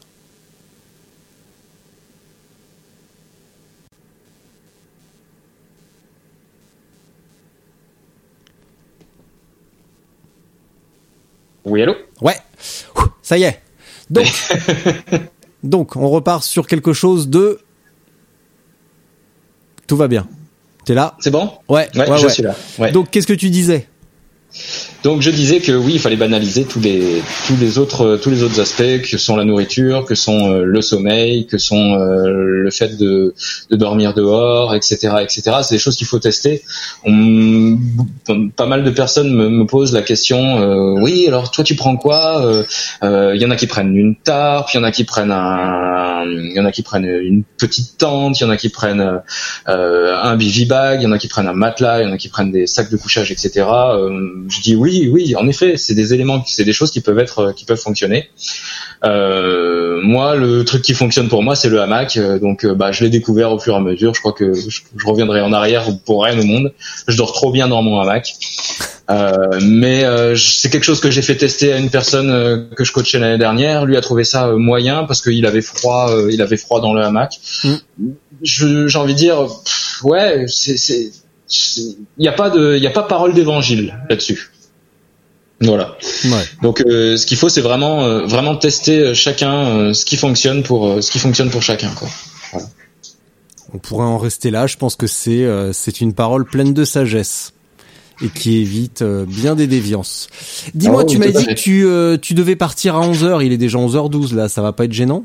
Oui, 11.66 11.82
allô? 11.82 11.96
Ouais, 12.22 12.36
ça 13.22 13.36
y 13.36 13.42
est. 13.42 13.60
Donc, 14.08 14.26
donc, 15.64 15.96
on 15.96 16.08
repart 16.08 16.44
sur 16.44 16.66
quelque 16.68 16.92
chose 16.92 17.28
de... 17.28 17.58
Tout 19.88 19.96
va 19.96 20.06
bien. 20.06 20.28
T'es 20.84 20.94
là? 20.94 21.16
C'est 21.18 21.32
bon? 21.32 21.50
Ouais, 21.68 21.88
ouais, 21.96 22.08
ouais 22.08 22.18
je 22.18 22.26
ouais. 22.26 22.32
suis 22.32 22.42
là. 22.44 22.54
Ouais. 22.78 22.92
Donc, 22.92 23.10
qu'est-ce 23.10 23.26
que 23.26 23.32
tu 23.32 23.50
disais? 23.50 23.88
Donc 25.06 25.22
je 25.22 25.30
disais 25.30 25.60
que 25.60 25.70
oui, 25.70 25.92
il 25.94 26.00
fallait 26.00 26.16
banaliser 26.16 26.64
tous 26.64 26.80
les 26.80 27.78
autres 27.78 28.60
aspects 28.60 29.02
que 29.08 29.18
sont 29.18 29.36
la 29.36 29.44
nourriture, 29.44 30.04
que 30.04 30.16
sont 30.16 30.52
euh, 30.52 30.64
le 30.64 30.82
sommeil, 30.82 31.46
que 31.46 31.58
sont 31.58 31.94
euh, 31.94 32.26
le 32.26 32.70
fait 32.72 32.96
de, 32.96 33.32
dormir 33.70 34.14
dehors, 34.14 34.74
etc., 34.74 35.18
etc. 35.20 35.42
C'est 35.62 35.76
des 35.76 35.78
choses 35.78 35.96
qu'il 35.96 36.08
faut 36.08 36.18
tester. 36.18 36.62
Pas 37.04 38.66
mal 38.66 38.82
de 38.82 38.90
personnes 38.90 39.32
me, 39.32 39.64
posent 39.64 39.92
la 39.92 40.02
question 40.02 40.60
euh, 40.60 41.00
oui, 41.00 41.26
alors 41.28 41.52
toi 41.52 41.62
tu 41.62 41.76
prends 41.76 41.96
quoi 41.96 42.64
Il 43.02 43.40
y 43.40 43.46
en 43.46 43.50
a 43.50 43.56
qui 43.56 43.68
prennent 43.68 43.96
une 43.96 44.16
tarpe, 44.16 44.70
il 44.74 44.78
y 44.78 44.80
en 44.80 44.84
a 44.84 44.90
qui 44.90 45.04
prennent 45.04 45.30
un, 45.30 46.24
il 46.24 46.52
y 46.54 46.58
a 46.58 46.72
qui 46.72 46.82
prennent 46.82 47.04
une 47.04 47.44
petite 47.44 47.98
tente, 47.98 48.40
il 48.40 48.42
y 48.42 48.46
en 48.46 48.50
a 48.50 48.56
qui 48.56 48.70
prennent 48.70 49.20
un 49.66 50.36
bivy-bag, 50.36 51.00
il 51.00 51.04
y 51.04 51.06
en 51.06 51.12
a 51.12 51.18
qui 51.18 51.28
prennent 51.28 51.48
un 51.48 51.52
matelas, 51.52 52.00
il 52.00 52.08
y 52.08 52.10
en 52.10 52.12
a 52.12 52.18
qui 52.18 52.28
prennent 52.28 52.50
des 52.50 52.66
sacs 52.66 52.90
de 52.90 52.96
couchage, 52.96 53.30
etc. 53.30 53.66
je 54.48 54.60
dis 54.60 54.74
oui 54.74 55.08
oui, 55.12 55.34
en 55.36 55.46
effet, 55.48 55.76
c'est 55.76 55.94
des 55.94 56.14
éléments, 56.14 56.42
c'est 56.46 56.64
des 56.64 56.72
choses 56.72 56.90
qui 56.90 57.00
peuvent 57.00 57.18
être, 57.18 57.52
qui 57.52 57.64
peuvent 57.64 57.80
fonctionner. 57.80 58.28
Euh, 59.04 60.00
moi, 60.02 60.36
le 60.36 60.64
truc 60.64 60.82
qui 60.82 60.94
fonctionne 60.94 61.28
pour 61.28 61.42
moi, 61.42 61.54
c'est 61.54 61.68
le 61.68 61.80
hamac. 61.80 62.18
Donc, 62.40 62.66
bah, 62.66 62.92
je 62.92 63.04
l'ai 63.04 63.10
découvert 63.10 63.52
au 63.52 63.58
fur 63.58 63.74
et 63.74 63.76
à 63.76 63.80
mesure. 63.80 64.14
Je 64.14 64.20
crois 64.20 64.32
que 64.32 64.54
je, 64.54 64.68
je, 64.70 65.06
reviendrai 65.06 65.40
en 65.40 65.52
arrière 65.52 65.86
pour 66.04 66.24
rien 66.24 66.38
au 66.38 66.44
monde. 66.44 66.72
Je 67.06 67.16
dors 67.16 67.32
trop 67.32 67.50
bien 67.50 67.68
dans 67.68 67.82
mon 67.82 68.00
hamac. 68.00 68.34
Euh, 69.08 69.60
mais 69.62 70.04
euh, 70.04 70.34
c'est 70.36 70.68
quelque 70.68 70.84
chose 70.84 71.00
que 71.00 71.10
j'ai 71.10 71.22
fait 71.22 71.36
tester 71.36 71.72
à 71.72 71.78
une 71.78 71.90
personne 71.90 72.30
euh, 72.30 72.64
que 72.74 72.84
je 72.84 72.92
coachais 72.92 73.18
l'année 73.18 73.38
dernière. 73.38 73.84
Lui 73.84 73.96
a 73.96 74.00
trouvé 74.00 74.24
ça 74.24 74.48
euh, 74.48 74.56
moyen 74.56 75.04
parce 75.04 75.22
qu'il 75.22 75.46
avait 75.46 75.62
froid, 75.62 76.10
il 76.30 76.42
avait 76.42 76.56
froid 76.56 76.80
dans 76.80 76.92
le 76.92 77.02
hamac. 77.02 77.38
Mm. 77.62 77.74
J'ai 78.42 78.98
envie 78.98 79.14
de 79.14 79.18
dire, 79.18 79.46
pff, 79.46 80.00
ouais, 80.04 80.46
c'est 80.48 81.10
il 81.48 81.96
n'y 82.18 82.28
a 82.28 82.32
pas 82.32 82.50
de, 82.50 82.76
il 82.76 82.82
y 82.82 82.86
a 82.86 82.90
pas 82.90 83.02
parole 83.02 83.34
d'évangile 83.34 83.98
là-dessus. 84.08 84.50
Voilà. 85.60 85.96
Ouais. 86.24 86.44
Donc 86.62 86.82
euh, 86.82 87.16
ce 87.16 87.24
qu'il 87.24 87.38
faut 87.38 87.48
c'est 87.48 87.62
vraiment 87.62 88.04
euh, 88.04 88.26
vraiment 88.26 88.56
tester 88.56 89.14
chacun 89.14 89.54
euh, 89.54 89.92
ce 89.94 90.04
qui 90.04 90.16
fonctionne 90.16 90.62
pour 90.62 91.02
ce 91.02 91.10
qui 91.10 91.18
fonctionne 91.18 91.50
pour 91.50 91.62
chacun 91.62 91.90
quoi. 91.90 92.08
Voilà. 92.52 92.66
On 93.72 93.78
pourrait 93.78 94.04
en 94.04 94.18
rester 94.18 94.50
là, 94.50 94.66
je 94.66 94.76
pense 94.76 94.96
que 94.96 95.06
c'est 95.06 95.46
c'est 95.72 96.00
une 96.00 96.14
parole 96.14 96.44
pleine 96.44 96.72
de 96.72 96.84
sagesse 96.84 97.52
et 98.22 98.28
qui 98.28 98.58
évite 98.58 99.02
bien 99.02 99.54
des 99.54 99.66
déviances. 99.66 100.28
Dis-moi, 100.74 101.02
oh, 101.04 101.06
tu 101.06 101.18
m'as 101.18 101.30
dit 101.30 101.46
que 101.46 101.52
tu 101.52 102.20
tu 102.20 102.34
devais 102.34 102.56
partir 102.56 102.96
à 102.96 103.06
11h, 103.06 103.44
il 103.44 103.52
est 103.52 103.58
déjà 103.58 103.78
11h12 103.78 104.34
là, 104.34 104.48
ça 104.48 104.62
va 104.62 104.72
pas 104.72 104.84
être 104.84 104.92
gênant? 104.92 105.24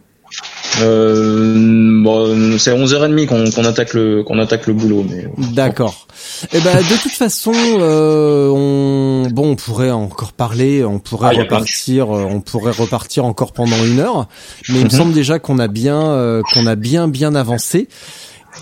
Euh, 0.82 2.02
bon, 2.04 2.58
c'est 2.58 2.72
11h30 2.72 3.26
qu'on 3.28 3.50
qu'on 3.52 3.66
attaque 3.66 3.94
le 3.94 4.24
qu'on 4.24 4.40
attaque 4.40 4.68
le 4.68 4.74
boulot 4.74 5.06
mais 5.10 5.26
D'accord. 5.54 6.08
Et 6.54 6.60
ben 6.62 6.78
de 6.78 7.02
toute 7.02 7.12
façon 7.12 7.52
euh, 7.56 8.48
on 8.50 9.30
bon 9.30 9.52
on 9.52 9.56
pourrait 9.56 9.92
encore 9.92 10.34
parler, 10.34 10.84
on 10.84 11.00
pourrait 11.00 11.34
ah, 11.36 11.40
repartir 11.42 12.10
on 12.10 12.42
pourrait 12.42 12.72
repartir 12.72 13.26
encore 13.26 13.52
pendant 13.54 13.84
une 13.86 14.00
heure 14.00 14.28
mais 14.70 14.80
il 14.80 14.86
me 14.86 14.90
Mhm. 14.92 14.98
semble 14.98 15.14
déjà 15.14 15.40
qu'on 15.40 15.60
a 15.60 15.68
bien 15.68 16.02
euh, 16.02 16.42
qu'on 16.54 16.66
a 16.68 16.76
bien 16.76 17.08
bien 17.08 17.36
avancé. 17.36 17.88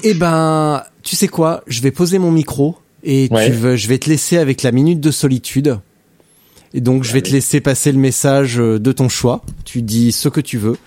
Et 0.03 0.13
ben 0.13 0.83
tu 1.03 1.15
sais 1.15 1.27
quoi, 1.27 1.63
je 1.67 1.81
vais 1.81 1.91
poser 1.91 2.19
mon 2.19 2.31
micro 2.31 2.75
et 3.03 3.27
Ouais. 3.31 3.45
tu 3.47 3.51
veux 3.53 3.75
je 3.75 3.87
vais 3.87 3.97
te 3.97 4.09
laisser 4.09 4.37
avec 4.37 4.63
la 4.63 4.71
minute 4.71 4.99
de 4.99 5.11
solitude. 5.11 5.79
Et 6.73 6.81
donc 6.81 7.03
je 7.03 7.11
vais 7.13 7.21
te 7.23 7.31
laisser 7.31 7.61
passer 7.61 7.91
le 7.91 7.97
message 7.97 8.59
euh, 8.59 8.77
de 8.79 8.91
ton 8.91 9.09
choix. 9.09 9.41
Tu 9.65 9.81
dis 9.81 10.11
ce 10.11 10.29
que 10.29 10.39
tu 10.41 10.57
veux. 10.59 10.77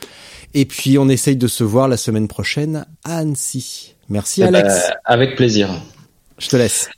Et 0.54 0.64
puis 0.66 0.98
on 0.98 1.08
essaye 1.08 1.36
de 1.36 1.46
se 1.46 1.64
voir 1.64 1.88
la 1.88 1.96
semaine 1.96 2.28
prochaine 2.28 2.86
à 3.04 3.18
Annecy. 3.18 3.94
Merci 4.08 4.42
Eh 4.42 4.46
Alex. 4.46 4.88
ben, 4.88 4.94
avec 5.04 5.36
plaisir. 5.36 5.70
Je 6.38 6.48
te 6.48 6.56
laisse. 6.56 6.90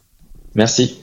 Merci. 0.54 1.00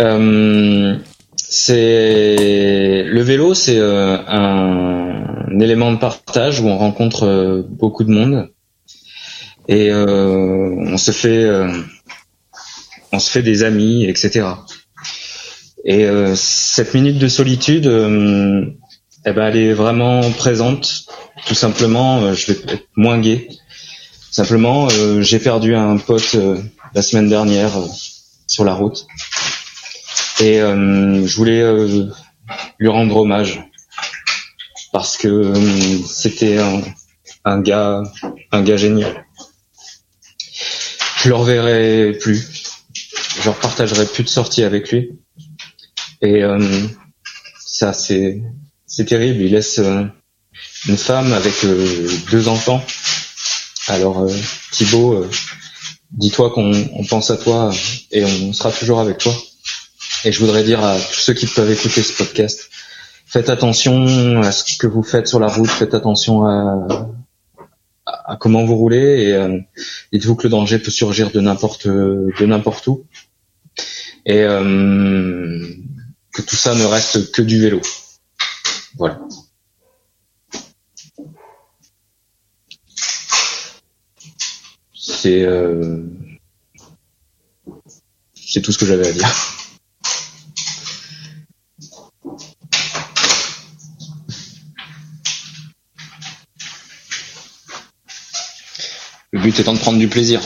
Euh, 0.00 0.96
c'est 1.36 3.04
le 3.04 3.22
vélo, 3.22 3.54
c'est 3.54 3.78
euh, 3.78 4.18
un, 4.26 5.58
élément 5.60 5.92
de 5.92 5.98
partage 5.98 6.60
où 6.60 6.66
on 6.66 6.76
rencontre 6.76 7.24
euh, 7.24 7.62
beaucoup 7.66 8.04
de 8.04 8.10
monde 8.10 8.50
et 9.68 9.90
euh, 9.90 10.74
on 10.78 10.96
se 10.98 11.10
fait, 11.12 11.44
euh, 11.44 11.72
on 13.12 13.18
se 13.18 13.30
fait 13.30 13.42
des 13.42 13.64
amis, 13.64 14.04
etc. 14.04 14.46
Et 15.84 16.04
euh, 16.04 16.34
cette 16.36 16.94
minute 16.94 17.18
de 17.18 17.28
solitude, 17.28 17.86
euh, 17.86 18.66
eh 19.28 19.32
ben, 19.32 19.48
elle 19.48 19.56
est 19.56 19.72
vraiment 19.72 20.30
présente. 20.30 21.06
Tout 21.46 21.54
simplement, 21.54 22.22
euh, 22.22 22.34
je 22.34 22.52
vais 22.52 22.74
être 22.74 22.86
moins 22.94 23.18
gai. 23.18 23.48
Simplement, 24.30 24.86
euh, 24.92 25.20
j'ai 25.20 25.40
perdu 25.40 25.74
un 25.74 25.96
pote 25.96 26.36
euh, 26.36 26.62
la 26.94 27.02
semaine 27.02 27.28
dernière 27.28 27.72
sur 28.46 28.64
la 28.64 28.72
route. 28.72 29.06
Et 30.38 30.58
je 30.58 31.36
voulais 31.36 31.64
lui 32.78 32.88
rendre 32.88 33.16
hommage 33.16 33.58
parce 34.92 35.16
que 35.16 35.54
c'était 36.06 36.58
un, 37.46 37.60
gars, 37.62 38.02
un 38.52 38.62
gars 38.62 38.76
génial. 38.76 39.24
Je 41.22 41.30
le 41.30 41.34
reverrai 41.34 42.18
plus. 42.20 42.84
Je 43.40 43.48
repartagerai 43.48 44.04
plus 44.04 44.24
de 44.24 44.28
sorties 44.28 44.62
avec 44.62 44.92
lui. 44.92 45.18
Et 46.20 46.42
ça, 47.58 47.94
c'est 47.94 48.42
c'est 48.86 49.04
terrible. 49.04 49.42
Il 49.42 49.52
laisse 49.52 49.78
euh, 49.78 50.04
une 50.88 50.96
femme 50.96 51.32
avec 51.32 51.64
euh, 51.64 52.08
deux 52.30 52.48
enfants. 52.48 52.82
Alors 53.88 54.22
euh, 54.22 54.32
Thibaut, 54.72 55.26
dis-toi 56.12 56.50
qu'on 56.50 56.72
on 56.92 57.04
pense 57.04 57.30
à 57.30 57.36
toi 57.36 57.72
et 58.10 58.24
on 58.24 58.52
sera 58.52 58.72
toujours 58.72 59.00
avec 59.00 59.18
toi. 59.18 59.34
Et 60.24 60.32
je 60.32 60.40
voudrais 60.40 60.64
dire 60.64 60.82
à 60.82 60.96
tous 60.98 61.20
ceux 61.20 61.34
qui 61.34 61.46
peuvent 61.46 61.70
écouter 61.70 62.02
ce 62.02 62.12
podcast, 62.12 62.70
faites 63.26 63.48
attention 63.48 64.40
à 64.42 64.50
ce 64.50 64.76
que 64.76 64.86
vous 64.86 65.02
faites 65.02 65.28
sur 65.28 65.38
la 65.38 65.48
route, 65.48 65.70
faites 65.70 65.94
attention 65.94 66.46
à, 66.46 67.08
comment 68.40 68.64
vous 68.64 68.76
roulez 68.76 69.30
et 69.30 70.18
dites-vous 70.18 70.34
que 70.34 70.44
le 70.44 70.48
danger 70.48 70.78
peut 70.78 70.90
surgir 70.90 71.30
de 71.30 71.40
n'importe 71.40 71.86
de 71.86 72.46
n'importe 72.46 72.86
où 72.88 73.04
et 74.24 74.42
que 76.32 76.42
tout 76.42 76.56
ça 76.56 76.74
ne 76.74 76.84
reste 76.84 77.30
que 77.30 77.42
du 77.42 77.60
vélo. 77.60 77.80
Voilà. 78.96 79.20
C'est 84.94 85.42
euh, 85.42 86.02
c'est 88.34 88.62
tout 88.62 88.72
ce 88.72 88.78
que 88.78 88.86
j'avais 88.86 89.08
à 89.08 89.12
dire. 89.12 89.28
Le 99.32 99.40
but 99.40 99.58
étant 99.58 99.74
de 99.74 99.78
prendre 99.78 99.98
du 99.98 100.08
plaisir. 100.08 100.40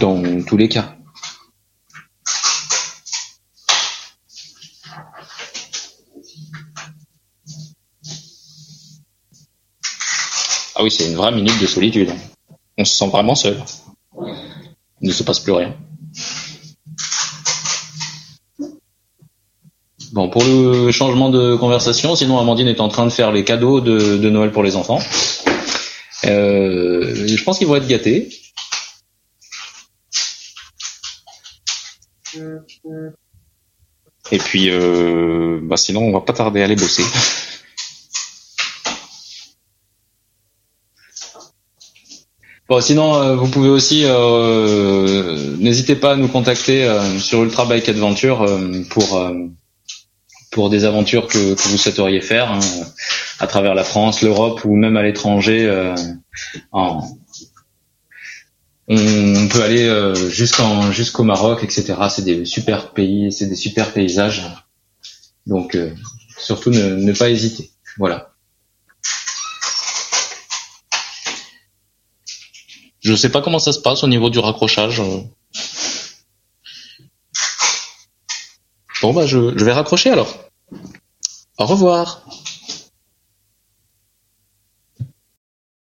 Dans 0.00 0.42
tous 0.42 0.56
les 0.56 0.68
cas. 0.68 0.97
Ah 10.78 10.84
oui, 10.84 10.92
c'est 10.92 11.08
une 11.08 11.16
vraie 11.16 11.32
minute 11.32 11.60
de 11.60 11.66
solitude. 11.66 12.12
On 12.78 12.84
se 12.84 12.96
sent 12.96 13.08
vraiment 13.08 13.34
seul. 13.34 13.60
Il 15.00 15.08
ne 15.08 15.12
se 15.12 15.24
passe 15.24 15.40
plus 15.40 15.50
rien. 15.50 15.76
Bon, 20.12 20.30
pour 20.30 20.44
le 20.44 20.92
changement 20.92 21.30
de 21.30 21.56
conversation, 21.56 22.14
sinon 22.14 22.38
Amandine 22.38 22.68
est 22.68 22.80
en 22.80 22.88
train 22.88 23.04
de 23.04 23.10
faire 23.10 23.32
les 23.32 23.42
cadeaux 23.42 23.80
de, 23.80 24.18
de 24.18 24.30
Noël 24.30 24.52
pour 24.52 24.62
les 24.62 24.76
enfants. 24.76 25.00
Euh, 26.26 27.26
je 27.26 27.42
pense 27.42 27.58
qu'ils 27.58 27.66
vont 27.66 27.74
être 27.74 27.88
gâtés. 27.88 28.28
Et 34.30 34.38
puis, 34.38 34.70
euh, 34.70 35.58
bah 35.60 35.76
sinon, 35.76 36.02
on 36.02 36.12
va 36.12 36.20
pas 36.20 36.34
tarder 36.34 36.60
à 36.60 36.64
aller 36.64 36.76
bosser. 36.76 37.02
Bon, 42.68 42.80
sinon, 42.82 43.14
euh, 43.14 43.34
vous 43.34 43.48
pouvez 43.48 43.70
aussi, 43.70 44.02
euh, 44.04 45.56
n'hésitez 45.58 45.96
pas 45.96 46.12
à 46.12 46.16
nous 46.16 46.28
contacter 46.28 46.84
euh, 46.84 47.18
sur 47.18 47.42
Ultra 47.42 47.64
Bike 47.64 47.88
Adventure 47.88 48.42
euh, 48.42 48.82
pour 48.90 49.16
euh, 49.16 49.32
pour 50.50 50.68
des 50.70 50.84
aventures 50.84 51.26
que, 51.26 51.54
que 51.54 51.68
vous 51.68 51.78
souhaiteriez 51.78 52.20
faire 52.20 52.50
hein, 52.52 52.60
à 53.38 53.46
travers 53.46 53.74
la 53.74 53.84
France, 53.84 54.22
l'Europe 54.22 54.64
ou 54.64 54.76
même 54.76 54.96
à 54.96 55.02
l'étranger. 55.02 55.66
euh, 55.66 55.94
en- 56.72 57.06
on 58.90 59.48
peut 59.48 59.62
aller 59.62 60.14
jusqu'en 60.30 60.90
jusqu'au 60.92 61.22
Maroc, 61.22 61.62
etc. 61.62 61.94
C'est 62.08 62.24
des 62.24 62.46
super 62.46 62.92
pays, 62.92 63.30
c'est 63.32 63.46
des 63.46 63.54
super 63.54 63.92
paysages. 63.92 64.42
Donc, 65.46 65.76
surtout 66.38 66.70
ne, 66.70 66.94
ne 66.96 67.12
pas 67.12 67.28
hésiter. 67.28 67.70
Voilà. 67.98 68.27
Je 73.08 73.14
sais 73.14 73.30
pas 73.30 73.40
comment 73.40 73.58
ça 73.58 73.72
se 73.72 73.78
passe 73.78 74.04
au 74.04 74.06
niveau 74.06 74.28
du 74.28 74.38
raccrochage. 74.38 75.00
Bon 79.00 79.14
bah 79.14 79.24
je, 79.24 79.56
je 79.56 79.64
vais 79.64 79.72
raccrocher 79.72 80.10
alors. 80.10 80.28
Au 81.56 81.64
revoir. 81.64 82.20